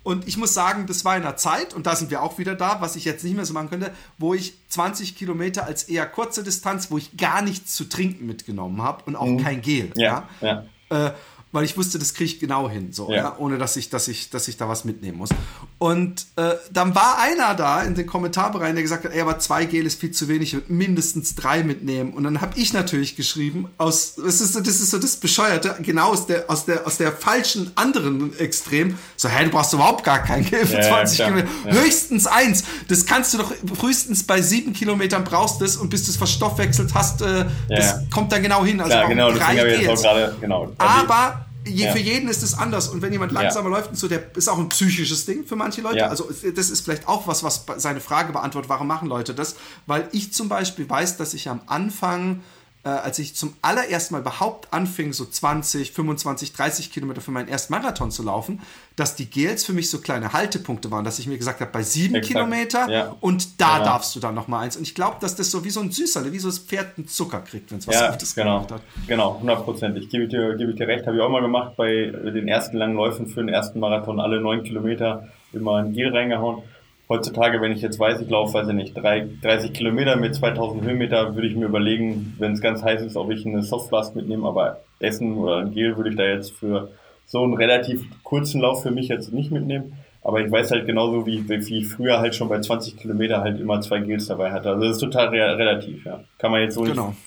Und 0.02 0.26
ich 0.26 0.36
muss 0.36 0.52
sagen, 0.52 0.86
das 0.88 1.04
war 1.04 1.16
in 1.16 1.22
einer 1.22 1.36
Zeit, 1.36 1.74
und 1.74 1.86
da 1.86 1.94
sind 1.94 2.10
wir 2.10 2.22
auch 2.22 2.38
wieder 2.38 2.56
da, 2.56 2.80
was 2.80 2.96
ich 2.96 3.04
jetzt 3.04 3.22
nicht 3.22 3.36
mehr 3.36 3.44
so 3.44 3.52
machen 3.54 3.70
könnte, 3.70 3.92
wo 4.18 4.34
ich 4.34 4.54
20 4.68 5.14
Kilometer 5.14 5.64
als 5.64 5.84
eher 5.84 6.06
kurze 6.06 6.42
Distanz, 6.42 6.90
wo 6.90 6.98
ich 6.98 7.16
gar 7.16 7.40
nichts 7.42 7.76
zu 7.76 7.84
trinken 7.84 8.26
mitgenommen 8.26 8.82
habe 8.82 9.04
und 9.04 9.14
auch 9.14 9.26
mhm. 9.26 9.42
kein 9.44 9.62
Gel. 9.62 9.92
Ja. 9.94 10.28
ja. 10.40 10.64
ja. 10.90 11.06
Äh, 11.06 11.12
weil 11.52 11.64
ich 11.64 11.76
wusste, 11.76 11.98
das 11.98 12.14
kriege 12.14 12.30
ich 12.30 12.38
genau 12.38 12.70
hin, 12.70 12.92
so, 12.92 13.10
ja. 13.10 13.16
ja. 13.16 13.36
ohne 13.38 13.58
dass 13.58 13.76
ich, 13.76 13.90
dass 13.90 14.06
ich, 14.06 14.30
dass 14.30 14.46
ich 14.46 14.56
da 14.56 14.68
was 14.68 14.84
mitnehmen 14.84 15.18
muss. 15.18 15.30
Und 15.78 16.26
äh, 16.36 16.54
dann 16.72 16.94
war 16.94 17.18
einer 17.18 17.54
da 17.54 17.82
in 17.82 17.94
den 17.94 18.06
Kommentarbereichen, 18.06 18.76
der 18.76 18.82
gesagt 18.82 19.04
hat, 19.04 19.12
ey, 19.12 19.20
aber 19.20 19.38
zwei 19.40 19.64
Gel 19.64 19.84
ist 19.86 20.00
viel 20.00 20.12
zu 20.12 20.28
wenig, 20.28 20.54
ich 20.54 20.68
mindestens 20.68 21.34
drei 21.34 21.64
mitnehmen. 21.64 22.12
Und 22.12 22.22
dann 22.22 22.40
habe 22.40 22.56
ich 22.56 22.72
natürlich 22.72 23.16
geschrieben, 23.16 23.68
aus, 23.78 24.14
das 24.14 24.40
ist, 24.40 24.52
so, 24.52 24.60
das 24.60 24.80
ist 24.80 24.90
so 24.90 24.98
das 24.98 25.16
Bescheuerte, 25.16 25.76
genau 25.80 26.12
aus 26.12 26.26
der, 26.26 26.48
aus 26.48 26.66
der, 26.66 26.86
aus 26.86 26.98
der 26.98 27.12
falschen 27.12 27.72
anderen 27.74 28.38
Extrem, 28.38 28.96
so, 29.16 29.28
hey, 29.28 29.44
du 29.44 29.50
brauchst 29.50 29.72
überhaupt 29.72 30.04
gar 30.04 30.22
kein 30.22 30.44
Gel 30.44 30.66
für 30.66 30.76
ja, 30.76 30.82
20 30.82 31.18
ja, 31.18 31.24
Kilometer. 31.26 31.48
Höchstens 31.64 32.26
eins. 32.28 32.62
Das 32.88 33.06
kannst 33.06 33.34
du 33.34 33.38
doch 33.38 33.52
frühestens 33.74 34.22
bei 34.22 34.40
sieben 34.40 34.72
Kilometern 34.72 35.24
brauchst 35.24 35.60
es 35.62 35.76
und 35.76 35.90
bis 35.90 36.04
du 36.04 36.10
es 36.10 36.16
verstoffwechselt 36.16 36.94
hast, 36.94 37.22
äh, 37.22 37.46
das 37.68 38.08
kommt 38.10 38.30
dann 38.30 38.42
genau 38.42 38.64
hin. 38.64 38.80
Also 38.80 38.96
genau, 39.08 39.32
drei 39.32 39.54
Gels. 39.54 40.02
Grade, 40.02 40.36
genau. 40.40 40.72
Aber 40.78 41.39
je, 41.66 41.86
ja. 41.86 41.92
für 41.92 41.98
jeden 41.98 42.28
ist 42.28 42.42
es 42.42 42.54
anders. 42.54 42.88
Und 42.88 43.02
wenn 43.02 43.12
jemand 43.12 43.32
langsamer 43.32 43.70
ja. 43.70 43.76
läuft 43.76 43.90
und 43.90 43.96
so, 43.96 44.08
der 44.08 44.34
ist 44.36 44.48
auch 44.48 44.58
ein 44.58 44.68
psychisches 44.68 45.26
Ding 45.26 45.44
für 45.44 45.56
manche 45.56 45.80
Leute. 45.80 45.98
Ja. 45.98 46.08
Also 46.08 46.28
das 46.54 46.70
ist 46.70 46.82
vielleicht 46.82 47.08
auch 47.08 47.26
was, 47.26 47.42
was 47.42 47.64
seine 47.76 48.00
Frage 48.00 48.32
beantwortet, 48.32 48.68
warum 48.68 48.86
machen 48.86 49.08
Leute 49.08 49.34
das? 49.34 49.56
Weil 49.86 50.08
ich 50.12 50.32
zum 50.32 50.48
Beispiel 50.48 50.88
weiß, 50.88 51.16
dass 51.16 51.34
ich 51.34 51.48
am 51.48 51.60
Anfang 51.66 52.40
äh, 52.82 52.88
als 52.88 53.18
ich 53.18 53.34
zum 53.34 53.54
allerersten 53.60 54.14
Mal 54.14 54.20
überhaupt 54.20 54.72
anfing, 54.72 55.12
so 55.12 55.26
20, 55.26 55.92
25, 55.92 56.52
30 56.52 56.92
Kilometer 56.92 57.20
für 57.20 57.30
meinen 57.30 57.48
ersten 57.48 57.72
Marathon 57.74 58.10
zu 58.10 58.22
laufen, 58.22 58.60
dass 58.96 59.16
die 59.16 59.26
Gels 59.26 59.64
für 59.64 59.72
mich 59.72 59.90
so 59.90 59.98
kleine 59.98 60.32
Haltepunkte 60.32 60.90
waren, 60.90 61.04
dass 61.04 61.18
ich 61.18 61.26
mir 61.26 61.36
gesagt 61.36 61.60
habe, 61.60 61.70
bei 61.70 61.82
sieben 61.82 62.14
Exakt. 62.14 62.32
Kilometer 62.32 62.90
ja. 62.90 63.16
und 63.20 63.60
da 63.60 63.78
ja. 63.78 63.84
darfst 63.84 64.16
du 64.16 64.20
dann 64.20 64.34
noch 64.34 64.48
mal 64.48 64.60
eins. 64.60 64.76
Und 64.76 64.82
ich 64.82 64.94
glaube, 64.94 65.16
dass 65.20 65.36
das 65.36 65.50
so 65.50 65.64
wie 65.64 65.70
so 65.70 65.80
ein 65.80 65.90
Süßerle, 65.90 66.32
wie 66.32 66.38
so 66.38 66.48
das 66.48 66.58
Pferd 66.58 66.96
einen 66.96 67.06
Zucker 67.06 67.40
kriegt, 67.40 67.70
wenn 67.70 67.78
es 67.78 67.86
was 67.86 67.94
ja, 67.96 68.10
Gutes 68.10 68.34
genau. 68.34 68.56
gemacht 68.56 68.72
hat. 68.72 68.82
Genau, 69.06 69.38
hundertprozentig. 69.40 70.08
Gebe 70.08 70.24
ich, 70.24 70.30
dir, 70.30 70.56
gebe 70.56 70.70
ich 70.70 70.76
dir 70.76 70.88
recht, 70.88 71.06
habe 71.06 71.16
ich 71.16 71.22
auch 71.22 71.30
mal 71.30 71.42
gemacht 71.42 71.76
bei 71.76 72.06
den 72.06 72.48
ersten 72.48 72.78
langen 72.78 72.96
Läufen 72.96 73.26
für 73.26 73.40
den 73.40 73.50
ersten 73.50 73.78
Marathon, 73.78 74.20
alle 74.20 74.40
neun 74.40 74.62
Kilometer 74.62 75.28
immer 75.52 75.76
ein 75.76 75.92
Gel 75.92 76.16
reingehauen 76.16 76.62
heutzutage, 77.10 77.60
wenn 77.60 77.72
ich 77.72 77.82
jetzt 77.82 77.98
weiß, 77.98 78.20
ich 78.22 78.30
laufe, 78.30 78.54
weiß 78.54 78.68
ich 78.68 78.74
nicht, 78.74 78.94
30 78.96 79.72
Kilometer 79.74 80.16
mit 80.16 80.34
2000 80.34 80.82
Höhenmeter, 80.84 81.34
würde 81.34 81.48
ich 81.48 81.56
mir 81.56 81.66
überlegen, 81.66 82.36
wenn 82.38 82.52
es 82.52 82.62
ganz 82.62 82.82
heiß 82.82 83.02
ist, 83.02 83.16
ob 83.16 83.30
ich 83.30 83.44
eine 83.44 83.62
Softflask 83.62 84.14
mitnehme, 84.14 84.46
aber 84.46 84.80
Essen 85.00 85.36
oder 85.36 85.58
ein 85.58 85.74
Gel 85.74 85.96
würde 85.96 86.10
ich 86.10 86.16
da 86.16 86.22
jetzt 86.22 86.52
für 86.52 86.88
so 87.26 87.42
einen 87.42 87.54
relativ 87.54 88.04
kurzen 88.22 88.60
Lauf 88.60 88.82
für 88.82 88.92
mich 88.92 89.08
jetzt 89.08 89.32
nicht 89.32 89.50
mitnehmen. 89.50 89.98
Aber 90.22 90.40
ich 90.40 90.50
weiß 90.50 90.70
halt 90.70 90.86
genauso, 90.86 91.26
wie, 91.26 91.48
wie 91.48 91.78
ich 91.78 91.88
früher 91.88 92.20
halt 92.20 92.34
schon 92.34 92.48
bei 92.48 92.60
20 92.60 92.96
Kilometer 92.96 93.40
halt 93.40 93.58
immer 93.58 93.80
zwei 93.80 94.00
Gels 94.00 94.26
dabei 94.26 94.52
hatte. 94.52 94.70
Also 94.70 94.82
das 94.84 94.96
ist 94.96 95.00
total 95.00 95.28
re 95.28 95.58
relativ, 95.58 96.04
ja. 96.04 96.20
Kann 96.38 96.50
man 96.50 96.60
jetzt 96.60 96.74
so 96.74 96.82
genau. 96.82 97.08
nicht. 97.08 97.18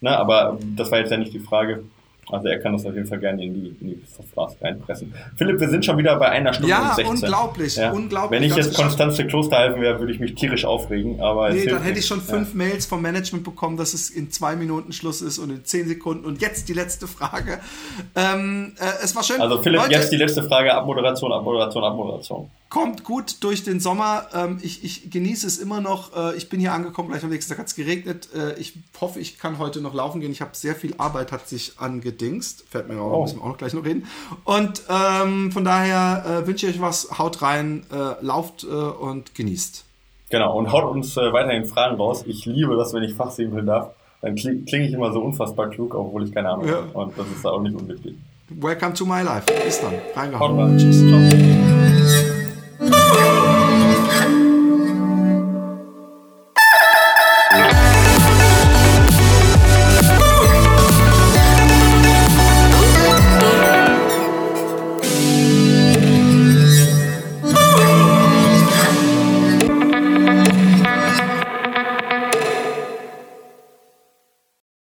Ne, 0.00 0.16
aber 0.16 0.58
das 0.76 0.90
war 0.90 0.98
jetzt 0.98 1.10
ja 1.10 1.16
nicht 1.16 1.32
die 1.32 1.40
Frage. 1.40 1.84
Also 2.30 2.48
er 2.48 2.58
kann 2.58 2.72
das 2.72 2.84
auf 2.84 2.94
jeden 2.94 3.06
Fall 3.06 3.18
gerne 3.18 3.44
in 3.44 3.54
die, 3.54 3.76
in 3.80 3.86
die 3.88 4.02
Softflask 4.06 4.56
reinpressen. 4.62 5.14
Philipp, 5.36 5.60
wir 5.60 5.68
sind 5.68 5.84
schon 5.84 5.96
wieder 5.98 6.16
bei 6.16 6.28
einer 6.28 6.52
Stunde 6.52 6.70
ja, 6.70 6.90
und 6.90 6.96
16. 6.96 7.06
Unglaublich, 7.06 7.76
ja, 7.76 7.90
unglaublich. 7.90 8.40
Wenn 8.40 8.48
ich 8.48 8.56
jetzt 8.56 8.74
Konstanze 8.74 9.26
Kloster 9.26 9.56
helfen 9.58 9.80
wäre, 9.80 9.98
würde 9.98 10.12
ich 10.12 10.20
mich 10.20 10.34
tierisch 10.34 10.64
aufregen. 10.64 11.20
Aber 11.20 11.50
nee, 11.50 11.66
dann 11.66 11.82
hätte 11.82 11.98
ich 11.98 12.06
schon 12.06 12.20
fünf 12.20 12.50
ja. 12.50 12.56
Mails 12.56 12.86
vom 12.86 13.02
Management 13.02 13.44
bekommen, 13.44 13.76
dass 13.76 13.94
es 13.94 14.10
in 14.10 14.30
zwei 14.30 14.56
Minuten 14.56 14.92
Schluss 14.92 15.22
ist 15.22 15.38
und 15.38 15.50
in 15.50 15.64
zehn 15.64 15.88
Sekunden. 15.88 16.24
Und 16.26 16.40
jetzt 16.40 16.68
die 16.68 16.74
letzte 16.74 17.06
Frage. 17.06 17.60
Ähm, 18.14 18.72
äh, 18.78 19.04
es 19.04 19.16
war 19.16 19.22
schön. 19.22 19.40
Also 19.40 19.62
Philipp, 19.62 19.82
Leute, 19.82 19.92
jetzt 19.92 20.12
die 20.12 20.16
letzte 20.16 20.42
Frage. 20.42 20.74
Abmoderation, 20.74 21.32
Abmoderation, 21.32 21.84
Abmoderation 21.84 22.50
kommt 22.68 23.04
gut 23.04 23.42
durch 23.42 23.64
den 23.64 23.80
Sommer. 23.80 24.26
Ähm, 24.34 24.58
ich, 24.62 24.84
ich, 24.84 25.10
genieße 25.10 25.46
es 25.46 25.58
immer 25.58 25.80
noch. 25.80 26.14
Äh, 26.16 26.36
ich 26.36 26.48
bin 26.48 26.60
hier 26.60 26.72
angekommen, 26.72 27.08
gleich 27.08 27.24
am 27.24 27.30
nächsten 27.30 27.50
Tag 27.50 27.58
hat 27.58 27.68
es 27.68 27.74
geregnet. 27.74 28.28
Äh, 28.34 28.58
ich 28.60 28.74
hoffe, 29.00 29.20
ich 29.20 29.38
kann 29.38 29.58
heute 29.58 29.80
noch 29.80 29.94
laufen 29.94 30.20
gehen. 30.20 30.32
Ich 30.32 30.40
habe 30.40 30.50
sehr 30.54 30.74
viel 30.74 30.94
Arbeit, 30.98 31.32
hat 31.32 31.48
sich 31.48 31.78
angedingst. 31.78 32.64
Fällt 32.68 32.88
mir 32.88 33.00
auch, 33.00 33.12
oh. 33.12 33.22
müssen 33.22 33.38
wir 33.38 33.44
auch 33.44 33.48
noch 33.48 33.58
gleich 33.58 33.74
noch 33.74 33.84
reden. 33.84 34.06
Und 34.44 34.82
ähm, 34.88 35.50
von 35.52 35.64
daher 35.64 36.42
äh, 36.42 36.46
wünsche 36.46 36.66
ich 36.66 36.74
euch 36.74 36.80
was. 36.80 37.18
Haut 37.18 37.42
rein, 37.42 37.84
äh, 37.92 38.22
lauft 38.24 38.64
äh, 38.64 38.66
und 38.66 39.34
genießt. 39.34 39.84
Genau, 40.30 40.58
und 40.58 40.70
haut 40.70 40.84
uns 40.84 41.16
äh, 41.16 41.32
weiterhin 41.32 41.64
Fragen 41.64 41.96
raus. 41.96 42.24
Ich 42.26 42.44
liebe 42.44 42.76
das, 42.76 42.92
wenn 42.92 43.02
ich 43.02 43.14
fachsimpeln 43.14 43.66
darf. 43.66 43.92
Dann 44.20 44.34
klinge 44.34 44.64
kling 44.64 44.82
ich 44.82 44.92
immer 44.92 45.12
so 45.12 45.20
unfassbar 45.20 45.70
klug, 45.70 45.94
obwohl 45.94 46.24
ich 46.24 46.34
keine 46.34 46.50
Ahnung 46.50 46.66
ja. 46.66 46.74
habe. 46.74 46.90
Und 46.92 47.16
das 47.16 47.26
ist 47.28 47.46
auch 47.46 47.62
nicht 47.62 47.74
unwichtig. 47.74 48.16
Welcome 48.50 48.94
to 48.94 49.06
my 49.06 49.22
life. 49.22 49.46
Bis 49.64 49.80
dann. 49.80 49.94
Reingehauen. 50.14 50.76
Tschüss. 50.76 51.06
Ciao. 51.06 51.57
Oh! 52.80 53.37